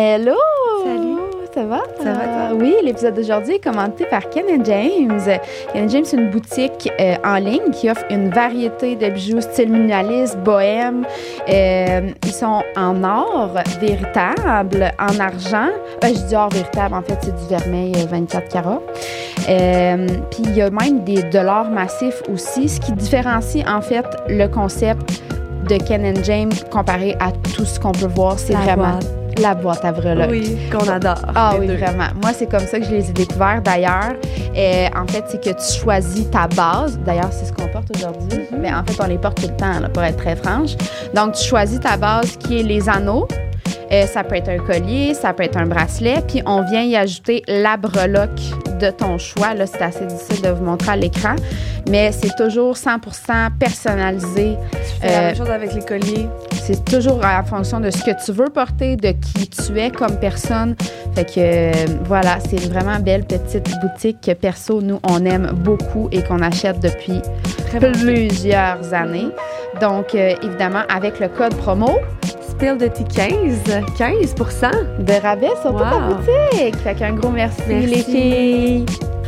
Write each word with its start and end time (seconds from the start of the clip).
Hello! 0.00 0.36
Salut. 0.84 1.18
Ça 1.52 1.64
va? 1.64 1.80
Ça 2.00 2.12
va, 2.12 2.24
toi? 2.24 2.56
Oui, 2.56 2.72
l'épisode 2.84 3.14
d'aujourd'hui 3.14 3.54
est 3.54 3.64
commenté 3.64 4.04
par 4.04 4.30
Ken 4.30 4.44
James. 4.64 5.20
Ken 5.72 5.90
James, 5.90 6.04
c'est 6.04 6.16
une 6.16 6.30
boutique 6.30 6.88
euh, 7.00 7.16
en 7.24 7.34
ligne 7.38 7.72
qui 7.72 7.90
offre 7.90 8.04
une 8.08 8.30
variété 8.30 8.94
de 8.94 9.10
bijoux 9.10 9.40
style 9.40 9.72
minimaliste, 9.72 10.38
bohème. 10.38 11.04
Euh, 11.48 12.12
ils 12.24 12.32
sont 12.32 12.62
en 12.76 13.02
or 13.02 13.54
véritable, 13.80 14.92
en 15.00 15.18
argent. 15.18 15.70
Euh, 16.04 16.08
je 16.14 16.26
dis 16.28 16.36
or 16.36 16.50
véritable, 16.50 16.94
en 16.94 17.02
fait, 17.02 17.18
c'est 17.20 17.34
du 17.34 17.48
vermeil 17.48 17.92
euh, 17.96 18.06
24 18.08 18.48
carats. 18.52 18.82
Puis 20.30 20.42
il 20.44 20.54
y 20.54 20.62
a 20.62 20.70
même 20.70 21.02
des 21.02 21.24
dollars 21.24 21.70
massifs 21.70 22.22
aussi, 22.32 22.68
ce 22.68 22.78
qui 22.78 22.92
différencie 22.92 23.66
en 23.66 23.80
fait 23.80 24.06
le 24.28 24.46
concept 24.46 25.24
de 25.68 25.76
Ken 25.76 26.14
James 26.22 26.52
comparé 26.70 27.16
à 27.18 27.32
tout 27.32 27.64
ce 27.64 27.80
qu'on 27.80 27.90
peut 27.90 28.06
voir. 28.06 28.38
C'est 28.38 28.52
vraiment 28.52 28.92
boîte. 28.92 29.17
La 29.40 29.54
boîte 29.54 29.84
à 29.84 29.92
breloques. 29.92 30.30
Oui, 30.30 30.56
qu'on 30.70 30.88
adore. 30.88 31.18
Ah 31.34 31.54
oui, 31.58 31.66
deux. 31.66 31.76
vraiment. 31.76 32.08
Moi, 32.22 32.32
c'est 32.34 32.48
comme 32.50 32.66
ça 32.66 32.78
que 32.78 32.84
je 32.86 32.90
les 32.90 33.10
ai 33.10 33.12
découverts. 33.12 33.62
D'ailleurs, 33.62 34.14
euh, 34.56 34.86
en 34.96 35.06
fait, 35.06 35.24
c'est 35.28 35.42
que 35.42 35.50
tu 35.50 35.80
choisis 35.80 36.28
ta 36.30 36.46
base. 36.48 36.98
D'ailleurs, 37.04 37.30
c'est 37.32 37.46
ce 37.46 37.52
qu'on 37.52 37.68
porte 37.68 37.88
aujourd'hui. 37.94 38.28
Mm-hmm. 38.38 38.58
Mais 38.58 38.72
en 38.72 38.84
fait, 38.84 39.00
on 39.02 39.06
les 39.06 39.18
porte 39.18 39.40
tout 39.40 39.48
le 39.48 39.56
temps, 39.56 39.80
là, 39.80 39.88
pour 39.88 40.02
être 40.02 40.16
très 40.18 40.36
franche. 40.36 40.72
Donc, 41.14 41.34
tu 41.34 41.44
choisis 41.44 41.80
ta 41.80 41.96
base 41.96 42.36
qui 42.36 42.60
est 42.60 42.62
les 42.64 42.88
anneaux. 42.88 43.26
Euh, 43.90 44.06
ça 44.06 44.22
peut 44.22 44.34
être 44.34 44.50
un 44.50 44.58
collier, 44.58 45.14
ça 45.14 45.32
peut 45.32 45.44
être 45.44 45.56
un 45.56 45.64
bracelet, 45.64 46.16
puis 46.26 46.42
on 46.44 46.62
vient 46.62 46.82
y 46.82 46.94
ajouter 46.94 47.42
la 47.48 47.78
breloque 47.78 48.38
de 48.78 48.90
ton 48.90 49.16
choix. 49.16 49.54
Là, 49.54 49.66
c'est 49.66 49.80
assez 49.80 50.04
difficile 50.04 50.42
de 50.42 50.50
vous 50.50 50.62
montrer 50.62 50.92
à 50.92 50.96
l'écran, 50.96 51.34
mais 51.88 52.12
c'est 52.12 52.36
toujours 52.36 52.74
100% 52.76 53.48
personnalisé. 53.58 54.56
Fais 55.00 55.06
la 55.06 55.12
Euh, 55.18 55.26
même 55.28 55.36
chose 55.36 55.50
avec 55.50 55.72
les 55.72 55.80
colliers. 55.82 56.28
C'est 56.68 56.84
toujours 56.84 57.20
en 57.24 57.42
fonction 57.44 57.80
de 57.80 57.90
ce 57.90 58.02
que 58.04 58.10
tu 58.24 58.30
veux 58.32 58.50
porter, 58.50 58.96
de 58.96 59.12
qui 59.12 59.48
tu 59.48 59.78
es 59.80 59.90
comme 59.90 60.16
personne. 60.20 60.74
Fait 61.14 61.24
que 61.24 61.32
euh, 61.38 61.72
voilà, 62.04 62.38
c'est 62.46 62.62
une 62.62 62.70
vraiment 62.72 62.98
belle 63.00 63.24
petite 63.24 63.70
boutique 63.80 64.18
que 64.20 64.32
perso, 64.32 64.82
nous, 64.82 65.00
on 65.08 65.24
aime 65.24 65.50
beaucoup 65.54 66.08
et 66.12 66.22
qu'on 66.22 66.42
achète 66.42 66.80
depuis 66.80 67.22
Très 67.68 67.80
plusieurs 67.80 68.92
années. 68.92 69.28
Donc, 69.80 70.14
euh, 70.14 70.34
évidemment, 70.42 70.82
avec 70.94 71.20
le 71.20 71.28
code 71.28 71.54
promo 71.54 71.98
Spill 72.50 72.76
de 72.76 72.88
tea 72.88 73.04
15, 73.04 73.30
15% 73.98 75.04
de 75.04 75.22
rabais 75.22 75.48
sur 75.62 75.70
toute 75.72 75.80
la 75.80 75.98
boutique. 76.00 76.76
Fait 76.82 76.94
qu'un 76.94 77.12
gros 77.14 77.30
merci, 77.30 77.62
Merci. 77.68 77.86
les 77.86 78.02
filles. 78.02 78.86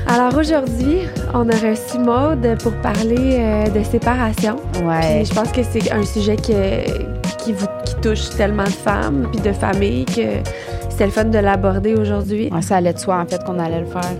Alors 0.08 0.36
aujourd'hui, 0.36 1.02
on 1.34 1.48
a 1.48 1.54
reçu 1.54 1.98
Maude 1.98 2.58
pour 2.62 2.72
parler 2.82 3.36
euh, 3.38 3.68
de 3.68 3.82
séparation. 3.84 4.56
Ouais. 4.84 5.16
Puis 5.22 5.26
je 5.26 5.34
pense 5.34 5.52
que 5.52 5.60
c'est 5.62 5.92
un 5.92 6.04
sujet 6.04 6.36
que- 6.36 7.19
qui, 7.44 7.52
vous, 7.52 7.66
qui 7.84 7.94
touche 7.96 8.30
tellement 8.36 8.64
de 8.64 8.68
femmes 8.70 9.28
puis 9.32 9.40
de 9.40 9.52
familles 9.52 10.04
que 10.04 10.40
c'est 10.90 11.06
le 11.06 11.10
fun 11.12 11.24
de 11.24 11.38
l'aborder 11.38 11.94
aujourd'hui. 11.94 12.50
Ouais, 12.52 12.62
ça 12.62 12.76
allait 12.76 12.92
de 12.92 12.98
soi, 12.98 13.18
en 13.20 13.26
fait, 13.26 13.42
qu'on 13.44 13.58
allait 13.58 13.80
le 13.80 13.86
faire. 13.86 14.12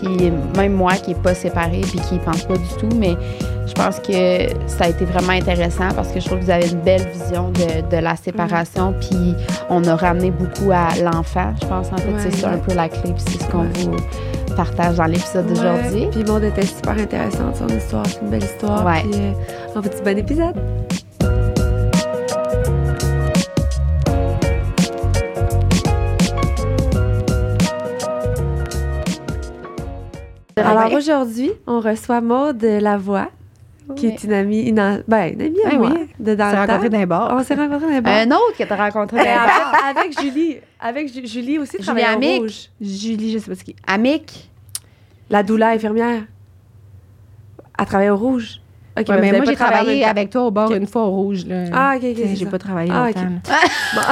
Puis 0.00 0.32
même 0.56 0.72
moi 0.72 0.92
qui 0.94 1.10
n'est 1.10 1.20
pas 1.20 1.34
séparée 1.34 1.82
puis 1.82 1.98
qui 2.08 2.14
y 2.14 2.18
pense 2.18 2.44
pas 2.44 2.54
du 2.54 2.68
tout, 2.78 2.88
mais 2.96 3.14
je 3.66 3.74
pense 3.74 4.00
que 4.00 4.48
ça 4.66 4.84
a 4.84 4.88
été 4.88 5.04
vraiment 5.04 5.32
intéressant 5.32 5.88
parce 5.94 6.08
que 6.08 6.20
je 6.20 6.24
trouve 6.26 6.38
que 6.38 6.44
vous 6.44 6.50
avez 6.50 6.68
une 6.70 6.80
belle 6.80 7.06
vision 7.12 7.50
de, 7.50 7.88
de 7.94 8.02
la 8.02 8.16
séparation. 8.16 8.94
Puis 8.98 9.34
on 9.68 9.84
a 9.84 9.94
ramené 9.96 10.30
beaucoup 10.30 10.72
à 10.72 10.88
l'enfant, 11.02 11.52
je 11.60 11.66
pense. 11.66 11.88
En 11.92 11.96
fait, 11.98 12.08
Ouais. 12.12 12.18
c'est 12.30 12.36
ça 12.36 12.50
un 12.50 12.56
peu 12.58 12.74
la 12.74 12.88
clé. 12.88 13.12
Puis 13.12 13.22
c'est 13.28 13.42
ce 13.42 13.48
qu'on 13.50 13.60
Ouais. 13.60 13.68
vous 14.48 14.54
partage 14.56 14.96
dans 14.96 15.04
l'épisode 15.04 15.46
d'aujourd'hui. 15.46 16.08
Puis 16.10 16.24
Maude 16.24 16.44
était 16.44 16.66
super 16.66 16.92
intéressante, 16.98 17.56
son 17.56 17.68
histoire. 17.68 18.06
C'est 18.06 18.20
une 18.22 18.30
belle 18.30 18.42
histoire. 18.44 18.84
Puis 19.02 19.10
euh, 19.14 19.32
on 19.76 19.80
vous 19.80 19.88
dit 19.90 19.96
bon 20.02 20.18
épisode. 20.18 20.56
Alors 30.70 30.92
aujourd'hui, 30.92 31.50
on 31.66 31.80
reçoit 31.80 32.20
Maude 32.20 32.62
Lavoie, 32.62 33.28
qui 33.96 34.06
est 34.06 34.22
une 34.24 34.32
amie, 34.32 34.62
une, 34.62 34.78
an- 34.80 34.98
ben, 35.08 35.32
une 35.34 35.42
amie 35.42 35.60
à 35.64 35.70
Ah 35.72 35.76
moi, 35.76 35.90
oui. 35.94 36.06
de 36.18 36.34
dans 36.34 36.50
le 36.52 36.56
rencontrés 36.58 36.88
dans 36.90 36.98
les 36.98 37.06
bars. 37.06 37.34
On 37.36 37.42
s'est 37.42 37.54
rencontrés 37.54 37.92
les 37.92 38.00
bars. 38.00 38.14
Un 38.14 38.30
autre 38.30 38.56
que 38.58 38.62
tu 38.64 38.72
as 38.72 38.76
rencontré 38.76 39.16
Ben, 39.18 39.26
en 39.26 39.42
les 39.42 39.46
bars. 39.48 39.74
fait, 39.74 39.98
avec 39.98 40.20
Julie. 40.20 40.56
Avec 40.80 41.12
Ju- 41.12 41.26
Julie 41.26 41.58
aussi, 41.58 41.76
Julie 41.80 42.02
au 42.02 42.14
Amick. 42.14 42.40
rouge. 42.42 42.68
Julie, 42.80 43.32
je 43.32 43.38
sais 43.38 43.50
pas 43.50 43.56
ce 43.56 43.64
qui. 43.64 43.74
Amic. 43.86 44.48
La 45.28 45.42
doula 45.42 45.70
infirmière. 45.70 46.22
Elle 47.78 47.86
travaille 47.86 48.10
au 48.10 48.16
rouge. 48.16 48.60
Ok, 48.98 49.08
Ouais, 49.08 49.20
mais 49.20 49.32
moi, 49.32 49.44
j'ai 49.46 49.54
travaillé 49.54 50.04
en 50.04 50.08
avec 50.08 50.30
toi 50.30 50.42
au 50.42 50.50
bar 50.50 50.68
Ok. 50.68 50.76
une 50.76 50.86
fois 50.86 51.02
au 51.04 51.10
rouge. 51.10 51.46
Là. 51.46 51.64
Ah, 51.72 51.92
ok, 51.96 52.02
ok. 52.04 52.16
C'est 52.16 52.36
J'ai 52.36 52.44
ça. 52.44 52.50
pas 52.50 52.58
travaillé 52.58 52.90
Ah, 52.92 53.06
longtemps. 53.06 53.20
là. 53.48 54.02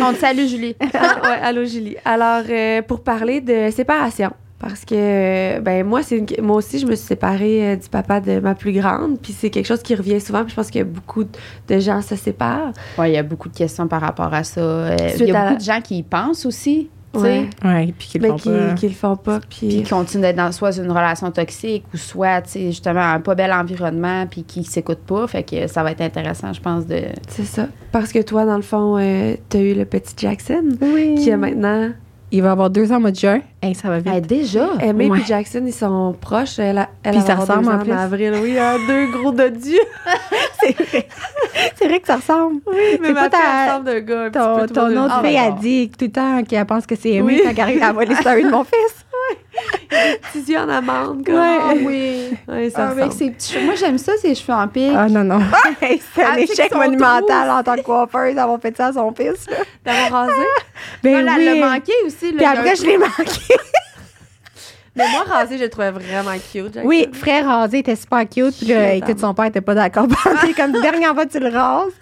On 0.00 0.12
te 0.12 0.18
salue, 0.18 0.46
Julie. 0.46 0.76
ouais, 0.80 1.38
allô 1.42 1.64
Julie. 1.64 1.96
Alors, 2.04 2.42
euh, 2.50 2.82
pour 2.82 3.02
parler 3.02 3.40
de 3.40 3.70
séparation, 3.70 4.30
parce 4.60 4.84
que, 4.84 4.94
euh, 4.94 5.60
ben 5.60 5.84
moi, 5.84 6.02
c'est 6.02 6.18
une- 6.18 6.26
moi 6.44 6.56
aussi, 6.56 6.78
je 6.78 6.86
me 6.86 6.94
suis 6.94 7.06
séparée 7.06 7.72
euh, 7.72 7.76
du 7.76 7.88
papa 7.88 8.20
de 8.20 8.38
ma 8.38 8.54
plus 8.54 8.72
grande, 8.72 9.18
puis 9.20 9.32
c'est 9.32 9.50
quelque 9.50 9.66
chose 9.66 9.82
qui 9.82 9.94
revient 9.96 10.20
souvent, 10.20 10.42
puis 10.42 10.50
je 10.50 10.56
pense 10.56 10.70
que 10.70 10.82
beaucoup 10.84 11.24
de 11.24 11.78
gens 11.80 12.02
se 12.02 12.14
séparent. 12.14 12.72
Oui, 12.98 13.08
il 13.10 13.14
y 13.14 13.18
a 13.18 13.22
beaucoup 13.22 13.48
de 13.48 13.56
questions 13.56 13.88
par 13.88 14.02
rapport 14.02 14.32
à 14.32 14.44
ça. 14.44 14.60
Euh, 14.60 14.96
Il 15.18 15.26
y 15.26 15.32
a 15.32 15.40
à 15.40 15.40
beaucoup 15.40 15.52
la- 15.54 15.56
de 15.58 15.64
gens 15.64 15.80
qui 15.82 15.98
y 15.98 16.02
pensent 16.02 16.46
aussi. 16.46 16.88
tu 17.12 17.18
sais. 17.22 17.48
Ouais. 17.64 17.92
Puis 17.98 18.06
qu'ils 18.06 18.22
le 18.22 18.34
qui, 18.34 18.48
pas. 18.50 18.74
qui 18.74 18.86
le 18.86 18.94
font 18.94 19.16
pas, 19.16 19.40
puis 19.40 19.66
qui 19.68 19.82
continuent 19.82 20.20
d'être 20.22 20.36
dans 20.36 20.52
soit 20.52 20.76
une 20.76 20.90
relation 20.92 21.28
toxique 21.32 21.82
ou 21.92 21.96
soit, 21.96 22.40
tu 22.42 22.50
sais, 22.50 22.66
justement, 22.66 23.00
un 23.00 23.18
pas 23.18 23.34
bel 23.34 23.52
environnement 23.52 24.26
puis 24.30 24.44
qui 24.44 24.62
s'écoutent 24.62 24.98
pas. 25.06 25.26
Fait 25.26 25.42
que 25.42 25.66
ça 25.66 25.82
va 25.82 25.90
être 25.90 26.02
intéressant, 26.02 26.52
je 26.52 26.60
pense, 26.60 26.86
de... 26.86 27.00
C'est 27.28 27.44
ça. 27.46 27.66
Parce 27.90 28.12
que 28.12 28.20
toi, 28.22 28.44
dans 28.44 28.54
le 28.54 28.62
fond, 28.62 28.96
euh, 28.96 29.34
t'as 29.48 29.58
eu 29.58 29.74
le 29.74 29.86
petit 29.86 30.14
Jackson, 30.18 30.62
Oui. 30.82 31.16
qui 31.18 31.32
a 31.32 31.36
maintenant... 31.36 31.88
Il 32.32 32.42
va 32.42 32.52
avoir 32.52 32.70
deux 32.70 32.92
ans 32.92 32.98
au 32.98 33.00
mois 33.00 33.10
de 33.10 33.16
juin. 33.16 33.40
Hey, 33.60 33.74
ça 33.74 33.88
va 33.88 33.98
vite. 33.98 34.12
Hey, 34.14 34.20
déjà? 34.20 34.68
Aimé 34.80 35.10
Ouais. 35.10 35.18
et 35.18 35.24
Jackson, 35.24 35.62
ils 35.66 35.72
sont 35.72 36.14
proches. 36.20 36.58
Elle, 36.60 36.78
a- 36.78 36.88
elle 37.02 37.10
Puis 37.12 37.20
va 37.22 37.26
ça 37.26 37.32
avoir 37.32 37.58
ressemble 37.58 37.64
deux 37.66 37.70
en 37.72 37.74
ans 37.74 37.82
plus. 37.82 37.92
avril. 37.92 38.34
Oui, 38.40 38.56
hein, 38.58 38.76
deux 38.86 39.06
gros 39.08 39.32
dodus. 39.32 39.74
c'est 40.62 40.76
vrai. 40.80 41.08
c'est 41.76 41.88
vrai 41.88 41.98
que 42.00 42.06
ça 42.06 42.16
ressemble. 42.16 42.60
Oui, 42.68 42.76
mais 43.00 43.08
C'est 43.08 43.12
ma 43.14 43.28
pas 43.28 43.30
ta- 43.30 43.64
ressemble 43.72 43.94
de 43.94 43.98
gars. 44.00 44.20
un 44.22 44.30
petit 44.30 44.38
Ton, 44.38 44.58
peu 44.60 44.66
ton 44.68 44.88
de- 44.90 44.96
autre 44.96 45.24
fille 45.24 45.38
a 45.38 45.50
dit 45.50 45.90
tout 45.90 46.04
le 46.04 46.12
temps 46.12 46.42
qu'elle 46.44 46.64
pense 46.66 46.86
que 46.86 46.94
c'est 46.94 47.18
Amy 47.18 47.22
Oui. 47.34 47.40
quand 47.42 47.50
elle 47.50 47.60
arrive 47.60 47.82
à 47.82 47.92
voir 47.92 48.04
les 48.06 48.14
stories 48.14 48.44
de 48.44 48.50
mon 48.50 48.62
fils. 48.64 49.04
Petits 50.32 50.52
yeux 50.52 50.58
en 50.58 50.68
amande. 50.68 51.24
Comme. 51.24 51.34
Ouais. 51.34 51.58
Ah 51.60 51.72
oui. 51.76 52.30
Ouais, 52.48 52.70
ça 52.70 52.88
Avec 52.88 53.04
ressemble. 53.06 53.12
ses 53.12 53.30
petits 53.30 53.52
cheveux. 53.52 53.64
Moi, 53.66 53.74
j'aime 53.74 53.98
ça, 53.98 54.12
ses 54.18 54.34
cheveux 54.34 54.52
en 54.52 54.68
pique. 54.68 54.92
Ah 54.96 55.08
non, 55.08 55.24
non. 55.24 55.40
Hey, 55.80 56.00
c'est 56.14 56.22
un 56.22 56.30
Ah, 56.34 56.40
échec 56.40 56.74
monumental 56.74 57.50
en 57.50 57.62
tant 57.62 57.76
que 57.76 57.82
coiffeuse 57.82 58.34
d'avoir 58.34 58.60
fait 58.60 58.76
ça 58.76 58.86
à 58.86 58.92
son 58.92 59.12
fils. 59.14 59.46
D'avoir 59.84 60.26
rasé. 60.26 60.32
Ben 61.02 61.16
Elle, 61.18 61.28
elle 61.28 61.52
oui. 61.54 61.60
l'a 61.60 61.68
manqué 61.70 61.92
aussi. 62.06 62.32
Puis 62.32 62.40
Là, 62.42 62.50
a 62.50 62.52
après, 62.52 62.76
je 62.76 62.84
l'ai 62.84 62.98
manqué. 62.98 63.54
Mais 65.00 65.10
moi, 65.12 65.24
rasé, 65.28 65.56
je 65.58 65.64
le 65.64 65.70
trouvais 65.70 65.90
vraiment 65.90 66.32
cute. 66.52 66.74
Jackson. 66.74 66.82
Oui, 66.84 67.08
frère 67.12 67.46
rasé 67.46 67.78
était 67.78 67.96
super 67.96 68.20
cute. 68.28 68.56
Puis 68.56 68.66
là, 68.66 68.92
écoute, 68.94 69.18
son 69.18 69.32
père 69.34 69.46
était 69.46 69.60
pas 69.60 69.74
d'accord. 69.74 70.06
Puis 70.42 70.54
comme 70.54 70.72
dernière 70.80 71.14
fois, 71.14 71.26
tu 71.26 71.38
le 71.40 71.48
rases. 71.48 71.92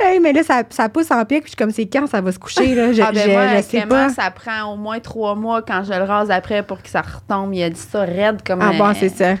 Hey, 0.00 0.20
mais 0.20 0.32
là, 0.32 0.42
ça, 0.42 0.62
ça 0.70 0.88
pousse 0.88 1.10
en 1.10 1.24
pique. 1.24 1.42
Puis 1.44 1.46
je 1.46 1.48
suis 1.50 1.56
comme, 1.56 1.70
c'est 1.70 1.86
quand 1.86 2.06
ça 2.06 2.20
va 2.20 2.30
se 2.32 2.38
coucher? 2.38 2.74
Là? 2.74 2.92
Je, 2.92 3.02
Ah 3.02 3.10
ben 3.12 3.24
je- 3.26 3.30
moi, 3.32 3.46
je 3.56 3.62
sais 3.62 3.68
Clément, 3.80 3.88
pas. 3.88 4.08
ça 4.10 4.30
prend 4.30 4.72
au 4.72 4.76
moins 4.76 5.00
trois 5.00 5.34
mois 5.34 5.62
quand 5.62 5.82
je 5.84 5.92
le 5.94 6.04
rase 6.04 6.30
après 6.30 6.62
pour 6.62 6.82
que 6.82 6.88
ça 6.88 7.00
retombe. 7.02 7.54
Il 7.54 7.62
a 7.62 7.70
dit 7.70 7.80
ça 7.80 8.00
raide 8.02 8.40
comme... 8.46 8.60
Ah 8.62 8.72
bon, 8.76 8.90
euh, 8.90 8.94
c'est 8.98 9.08
ça. 9.08 9.34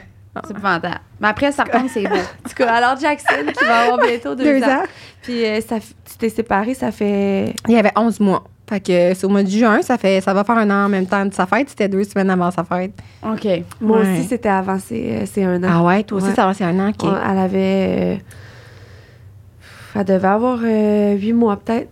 C'est 0.44 0.50
épouvantable. 0.52 0.98
Mais 1.20 1.28
après, 1.28 1.52
ça 1.52 1.64
retombe, 1.64 1.88
c'est 1.92 2.04
beau. 2.06 2.14
En 2.44 2.48
tout 2.48 2.54
cas, 2.56 2.72
alors 2.72 2.98
Jackson, 2.98 3.34
qui 3.56 3.64
va 3.64 3.80
avoir 3.80 3.98
bientôt 3.98 4.34
deux, 4.34 4.44
Deux 4.44 4.62
ans. 4.64 4.68
ans. 4.78 4.82
Puis 5.22 5.44
euh, 5.44 5.60
ça, 5.60 5.76
tu 5.78 6.16
t'es 6.18 6.30
séparée, 6.30 6.72
ça 6.74 6.90
fait. 6.90 7.54
Il 7.68 7.74
y 7.74 7.78
avait 7.78 7.92
11 7.96 8.18
mois. 8.20 8.42
Fait 8.72 8.80
que 8.80 9.14
c'est 9.14 9.24
au 9.26 9.28
mois 9.28 9.42
de 9.42 9.50
juin, 9.50 9.82
ça 9.82 9.98
fait 9.98 10.22
ça 10.22 10.32
va 10.32 10.44
faire 10.44 10.56
un 10.56 10.70
an 10.70 10.86
en 10.86 10.88
même 10.88 11.04
temps 11.06 11.26
de 11.26 11.34
sa 11.34 11.44
fête. 11.44 11.68
C'était 11.68 11.88
deux 11.88 12.04
semaines 12.04 12.30
avant 12.30 12.50
sa 12.50 12.64
fête. 12.64 12.92
OK. 13.22 13.46
Moi 13.82 14.00
Ouais. 14.00 14.02
aussi, 14.18 14.24
c'était 14.28 14.48
avant, 14.48 14.78
c'est 14.78 14.94
euh, 15.18 15.26
c'est 15.26 15.44
un 15.44 15.62
an. 15.62 15.68
Ah 15.70 15.82
ouais, 15.82 16.02
toi 16.04 16.16
aussi, 16.18 16.28
Ouais. 16.28 16.34
ça 16.34 16.46
va, 16.46 16.54
c'est 16.54 16.64
un 16.64 16.78
an. 16.80 16.88
OK. 16.88 17.02
On- 17.04 17.30
Elle 17.30 17.38
avait. 17.38 17.58
euh, 17.98 18.16
Elle 19.94 20.04
devait 20.04 20.28
avoir 20.28 20.58
euh, 20.64 21.14
huit 21.16 21.32
mois, 21.34 21.56
peut-être. 21.58 21.88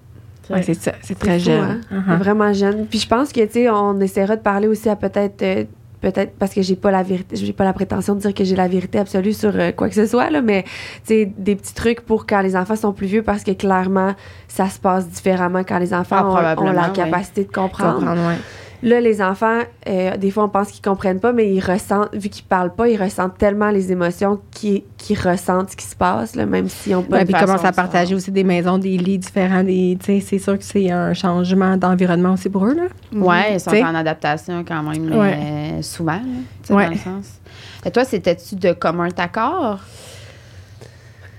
Ouais, 0.48 0.62
c'est 0.62 0.74
ça. 0.74 0.92
C'est 1.02 1.18
très 1.18 1.38
fou, 1.38 1.44
jeune. 1.44 1.82
hein? 1.92 1.96
Uh-huh. 1.96 2.16
Vraiment 2.18 2.52
jeune. 2.52 2.86
Puis 2.86 2.98
je 2.98 3.06
pense 3.06 3.30
que, 3.32 3.44
tu 3.44 3.52
sais, 3.52 3.70
on 3.70 4.00
essaiera 4.00 4.36
de 4.36 4.40
parler 4.40 4.66
aussi 4.68 4.88
à 4.88 4.96
peut-être. 4.96 5.42
euh, 5.42 5.64
Peut-être 6.00 6.32
parce 6.38 6.54
que 6.54 6.62
j'ai 6.62 6.76
pas 6.76 6.90
la 6.90 7.02
vérité, 7.02 7.36
j'ai 7.36 7.52
pas 7.52 7.64
la 7.64 7.72
prétention 7.74 8.14
de 8.14 8.20
dire 8.20 8.32
que 8.32 8.42
j'ai 8.42 8.56
la 8.56 8.68
vérité 8.68 8.98
absolue 8.98 9.34
sur 9.34 9.52
euh, 9.54 9.70
quoi 9.72 9.88
que 9.90 9.94
ce 9.94 10.06
soit, 10.06 10.30
là, 10.30 10.40
mais 10.40 10.62
tu 10.62 10.70
sais, 11.04 11.32
des 11.36 11.56
petits 11.56 11.74
trucs 11.74 12.00
pour 12.00 12.26
quand 12.26 12.40
les 12.40 12.56
enfants 12.56 12.76
sont 12.76 12.92
plus 12.92 13.06
vieux 13.06 13.22
parce 13.22 13.44
que 13.44 13.50
clairement, 13.50 14.14
ça 14.48 14.68
se 14.70 14.78
passe 14.78 15.06
différemment 15.08 15.62
quand 15.62 15.78
les 15.78 15.92
enfants 15.92 16.16
Ah, 16.20 16.54
ont- 16.58 16.72
la 16.72 16.88
capacité 16.88 17.44
de 17.44 17.52
comprendre. 17.52 17.98
Comprendre, 17.98 18.26
ouais. 18.28 18.36
Là, 18.82 19.00
les 19.00 19.20
enfants, 19.20 19.60
euh, 19.88 20.16
des 20.16 20.30
fois, 20.30 20.44
on 20.44 20.48
pense 20.48 20.70
qu'ils 20.70 20.82
comprennent 20.82 21.20
pas, 21.20 21.32
mais 21.32 21.52
ils 21.52 21.60
ressentent, 21.60 22.14
vu 22.14 22.28
qu'ils 22.30 22.44
parlent 22.44 22.74
pas, 22.74 22.88
ils 22.88 23.00
ressentent 23.00 23.36
tellement 23.36 23.70
les 23.70 23.92
émotions 23.92 24.40
qu'ils 24.50 24.82
qu'ils 24.96 25.18
ressentent 25.18 25.70
ce 25.70 25.76
qui 25.76 25.84
se 25.86 25.94
passe, 25.96 26.34
là, 26.34 26.46
même 26.46 26.68
s'ils 26.68 26.94
ont 26.96 27.02
pas 27.02 27.16
Ouais, 27.18 27.20
de 27.20 27.24
puis 27.26 27.34
façon 27.34 27.46
commence 27.46 27.64
à 27.64 27.72
partager 27.72 28.14
aussi 28.14 28.30
des 28.30 28.44
maisons, 28.44 28.78
des 28.78 28.96
lits 28.96 29.18
différents. 29.18 29.62
Des, 29.62 29.98
tu 30.00 30.06
sais, 30.06 30.20
c'est 30.20 30.38
sûr 30.38 30.56
que 30.58 30.64
c'est 30.64 30.90
un 30.90 31.12
changement 31.14 31.76
d'environnement 31.76 32.32
aussi 32.34 32.48
pour 32.48 32.66
eux. 32.66 32.74
Là. 32.74 32.84
Ouais, 33.12 33.54
ils 33.54 33.60
sont 33.60 33.70
T'sais. 33.70 33.82
en 33.82 33.94
adaptation 33.94 34.64
quand 34.66 34.82
même 34.82 35.12
Ouais. 35.12 35.38
euh, 35.78 35.82
souvent, 35.82 36.12
là, 36.14 36.74
Ouais. 36.76 36.84
dans 36.86 36.90
le 36.92 36.96
sens. 36.96 37.40
Et 37.84 37.90
toi, 37.90 38.04
c'était-tu 38.04 38.56
de 38.56 38.72
commun 38.72 39.08
accord? 39.18 39.80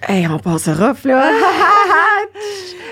Hey, 0.07 0.27
on 0.27 0.39
passe 0.39 0.67
rough, 0.67 1.03
là. 1.05 1.31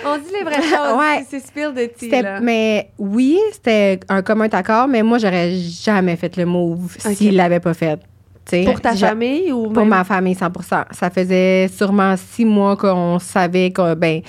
On 0.06 0.18
dit 0.18 0.32
les 0.38 0.44
vraies 0.44 0.62
choses. 0.62 0.98
Ouais. 0.98 1.26
C'est 1.30 1.40
spill 1.40 1.74
de 1.76 1.86
tea, 1.88 2.10
là. 2.22 2.40
mais 2.40 2.90
oui, 2.98 3.38
c'était 3.52 4.00
un 4.08 4.22
commun 4.22 4.48
accord, 4.52 4.88
mais 4.88 5.04
moi, 5.04 5.18
j'aurais 5.18 5.52
jamais 5.58 6.16
fait 6.16 6.38
le 6.38 6.46
move 6.46 6.96
Ok. 7.06 7.14
s'il 7.16 7.36
l'avait 7.36 7.60
pas 7.60 7.74
fait. 7.74 7.98
Tu 8.46 8.58
sais, 8.58 8.64
Pour 8.64 8.80
ta 8.80 8.96
famille 8.96 9.52
ou 9.52 9.68
Pour 9.70 9.86
ma 9.86 10.04
famille, 10.04 10.36
100% 10.36 10.86
Ça 10.92 11.10
faisait 11.10 11.68
sûrement 11.68 12.16
six 12.18 12.46
mois 12.46 12.78
qu'on 12.78 13.20
savait 13.20 13.72
que, 13.72 13.94
ben, 13.96 14.22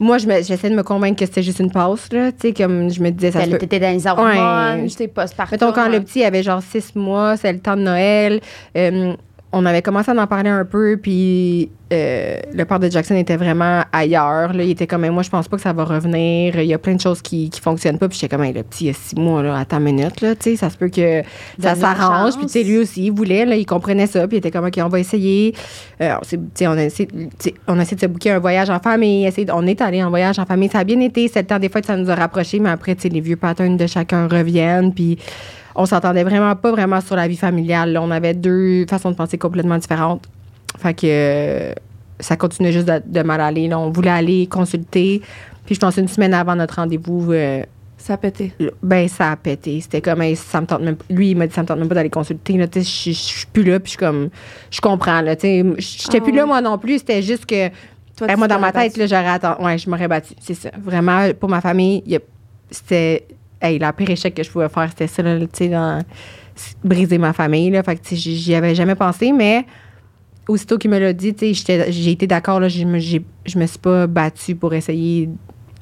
moi, 0.00 0.16
je 0.18 0.26
me- 0.26 0.42
j'essayais 0.42 0.70
de 0.70 0.74
me 0.76 0.82
convaincre 0.82 1.18
que 1.20 1.26
c'était 1.26 1.42
juste 1.42 1.60
une 1.60 1.70
passe, 1.70 2.10
là. 2.12 2.32
Tu 2.32 2.48
sais, 2.48 2.52
comme 2.54 2.90
je 2.90 3.00
me 3.02 3.10
disais, 3.10 3.30
ça 3.32 3.44
se 3.44 3.50
peut. 3.50 3.58
T'étais 3.58 3.78
dans 3.80 3.94
les 3.94 4.06
hormones, 4.06 4.80
Ouais. 4.80 4.88
j'étais 4.88 5.08
postpartum. 5.08 5.58
Mettons, 5.60 5.72
quand 5.72 5.88
le 5.88 6.00
petit 6.00 6.24
avait 6.24 6.42
genre 6.42 6.62
six 6.62 6.96
mois, 6.96 7.36
c'est 7.36 7.52
le 7.52 7.58
temps 7.60 7.76
de 7.76 7.82
Noël. 7.82 8.40
euh, 8.76 9.14
on 9.52 9.66
avait 9.66 9.82
commencé 9.82 10.10
à 10.10 10.14
en 10.14 10.26
parler 10.26 10.48
un 10.48 10.64
peu, 10.64 10.98
puis 11.00 11.70
euh, 11.92 12.40
le 12.54 12.64
père 12.64 12.80
de 12.80 12.90
Jackson 12.90 13.14
était 13.14 13.36
vraiment 13.36 13.82
ailleurs. 13.92 14.54
Là. 14.54 14.64
Il 14.64 14.70
était 14.70 14.86
comme, 14.86 15.06
moi, 15.10 15.22
je 15.22 15.28
pense 15.28 15.46
pas 15.46 15.56
que 15.56 15.62
ça 15.62 15.74
va 15.74 15.84
revenir. 15.84 16.58
Il 16.58 16.66
y 16.66 16.72
a 16.72 16.78
plein 16.78 16.94
de 16.94 17.00
choses 17.00 17.20
qui, 17.20 17.50
qui 17.50 17.60
fonctionnent 17.60 17.98
pas. 17.98 18.08
Puis 18.08 18.18
j'étais 18.18 18.34
comme, 18.34 18.44
Hey, 18.44 18.54
le 18.54 18.62
petit, 18.62 18.84
il 18.84 18.86
y 18.86 18.90
a 18.90 18.94
six 18.94 19.14
mois, 19.14 19.42
là, 19.42 19.58
attends 19.58 19.76
une 19.76 19.84
minute, 19.84 20.22
là, 20.22 20.34
tu 20.34 20.50
sais, 20.50 20.56
ça 20.56 20.70
se 20.70 20.78
peut 20.78 20.88
que 20.88 21.22
ça 21.60 21.74
s'arrange. 21.74 22.36
Puis, 22.38 22.46
tu 22.46 22.52
sais, 22.52 22.62
lui 22.62 22.78
aussi, 22.78 23.04
il 23.06 23.12
voulait, 23.12 23.44
là, 23.44 23.54
il 23.54 23.66
comprenait 23.66 24.06
ça. 24.06 24.26
Puis 24.26 24.36
il 24.36 24.38
était 24.38 24.50
comme, 24.50 24.64
OK, 24.64 24.78
on 24.82 24.88
va 24.88 25.00
essayer. 25.00 25.54
Euh, 26.00 26.14
on, 26.62 26.78
a 26.78 26.84
essayé, 26.84 27.08
on 27.68 27.78
a 27.78 27.82
essayé 27.82 27.96
de 27.96 28.00
se 28.00 28.06
booker 28.06 28.30
un 28.30 28.38
voyage 28.38 28.70
en 28.70 28.80
famille. 28.80 29.28
on 29.52 29.66
est 29.66 29.80
allé 29.82 30.02
en 30.02 30.08
voyage 30.08 30.38
en 30.38 30.46
famille. 30.46 30.70
Ça 30.70 30.78
a 30.78 30.84
bien 30.84 31.00
été. 31.00 31.28
C'est 31.28 31.42
le 31.42 31.46
temps 31.46 31.58
des 31.58 31.68
fois 31.68 31.82
que 31.82 31.86
ça 31.86 31.96
nous 31.98 32.10
a 32.10 32.14
rapprochés, 32.14 32.58
mais 32.58 32.70
après, 32.70 32.94
tu 32.94 33.02
sais, 33.02 33.08
les 33.10 33.20
vieux 33.20 33.36
patterns 33.36 33.76
de 33.76 33.86
chacun 33.86 34.28
reviennent. 34.28 34.94
Puis 34.94 35.18
on 35.74 35.86
s'entendait 35.86 36.24
vraiment 36.24 36.54
pas 36.56 36.70
vraiment 36.70 37.00
sur 37.00 37.16
la 37.16 37.28
vie 37.28 37.36
familiale. 37.36 37.92
là. 37.92 38.02
On 38.02 38.10
avait 38.10 38.34
deux 38.34 38.86
façons 38.86 39.10
de 39.10 39.16
penser 39.16 39.38
complètement 39.38 39.78
différentes. 39.78 40.24
Fait 40.78 40.94
que 40.94 41.06
euh, 41.06 41.72
ça 42.20 42.36
continuait 42.36 42.72
juste 42.72 42.86
de, 42.88 43.02
de 43.04 43.22
mal 43.22 43.40
aller. 43.40 43.68
là. 43.68 43.78
On 43.78 43.90
voulait 43.90 44.10
aller 44.10 44.46
consulter. 44.46 45.22
Puis 45.66 45.74
je 45.76 45.80
pense 45.80 45.96
une 45.96 46.08
semaine 46.08 46.34
avant 46.34 46.54
notre 46.56 46.76
rendez-vous, 46.76 47.32
euh, 47.32 47.62
Ça 47.96 48.14
a 48.14 48.16
pété. 48.16 48.52
ben 48.82 49.06
ça 49.08 49.30
a 49.32 49.36
pété. 49.36 49.80
C'était 49.80 50.00
comme 50.00 50.20
hey, 50.22 50.34
ça 50.36 50.60
me 50.60 50.66
tente 50.66 50.82
même 50.82 50.96
Lui, 51.08 51.30
il 51.30 51.36
m'a 51.36 51.46
dit 51.46 51.54
ça 51.54 51.62
me 51.62 51.66
tente 51.68 51.78
même 51.78 51.88
pas 51.88 51.94
d'aller 51.94 52.10
consulter. 52.10 52.54
là. 52.58 52.66
Je 52.74 52.80
suis 52.80 53.46
plus 53.52 53.62
là, 53.62 53.78
puis 53.78 53.86
je 53.86 53.90
suis 53.90 53.98
comme 53.98 54.28
je 54.70 54.80
comprends. 54.80 55.20
là. 55.20 55.32
J'étais 55.40 55.64
Ah 56.18 56.20
plus 56.20 56.32
là 56.32 56.46
moi 56.46 56.60
non 56.60 56.78
plus. 56.78 56.98
C'était 56.98 57.22
juste 57.22 57.46
que 57.46 57.68
Toi, 58.16 58.26
ben, 58.26 58.36
moi, 58.36 58.48
dans 58.48 58.58
ma 58.58 58.72
tête, 58.72 58.92
battu. 58.92 58.98
là, 59.00 59.06
j'aurais 59.06 59.28
attendu. 59.34 59.64
Ouais, 59.64 59.78
je 59.78 59.88
m'aurais 59.88 60.08
battu. 60.08 60.34
C'est 60.40 60.54
ça. 60.54 60.70
Vraiment, 60.82 61.30
pour 61.38 61.48
ma 61.48 61.60
famille, 61.60 62.02
c'était. 62.70 63.26
Hey, 63.62 63.78
la 63.78 63.92
pire 63.92 64.10
échec 64.10 64.34
que 64.34 64.42
je 64.42 64.50
pouvais 64.50 64.68
faire, 64.68 64.88
c'était 64.90 65.06
ça, 65.06 65.22
là, 65.22 65.38
tu 65.38 65.46
sais, 65.54 65.68
dans- 65.68 66.02
briser 66.84 67.16
ma 67.18 67.32
famille, 67.32 67.70
là. 67.70 67.82
Fait 67.82 67.96
que, 67.96 68.02
j'y 68.14 68.54
avais 68.54 68.74
jamais 68.74 68.94
pensé, 68.96 69.32
mais 69.32 69.64
aussitôt 70.48 70.76
qu'il 70.78 70.90
me 70.90 70.98
l'a 70.98 71.12
dit, 71.12 71.34
j'ai 71.40 72.10
été 72.10 72.26
d'accord, 72.26 72.58
là. 72.60 72.68
Je 72.68 72.84
me, 72.84 72.98
je 72.98 73.58
me 73.58 73.66
suis 73.66 73.78
pas 73.78 74.06
battue 74.06 74.56
pour 74.56 74.74
essayer 74.74 75.28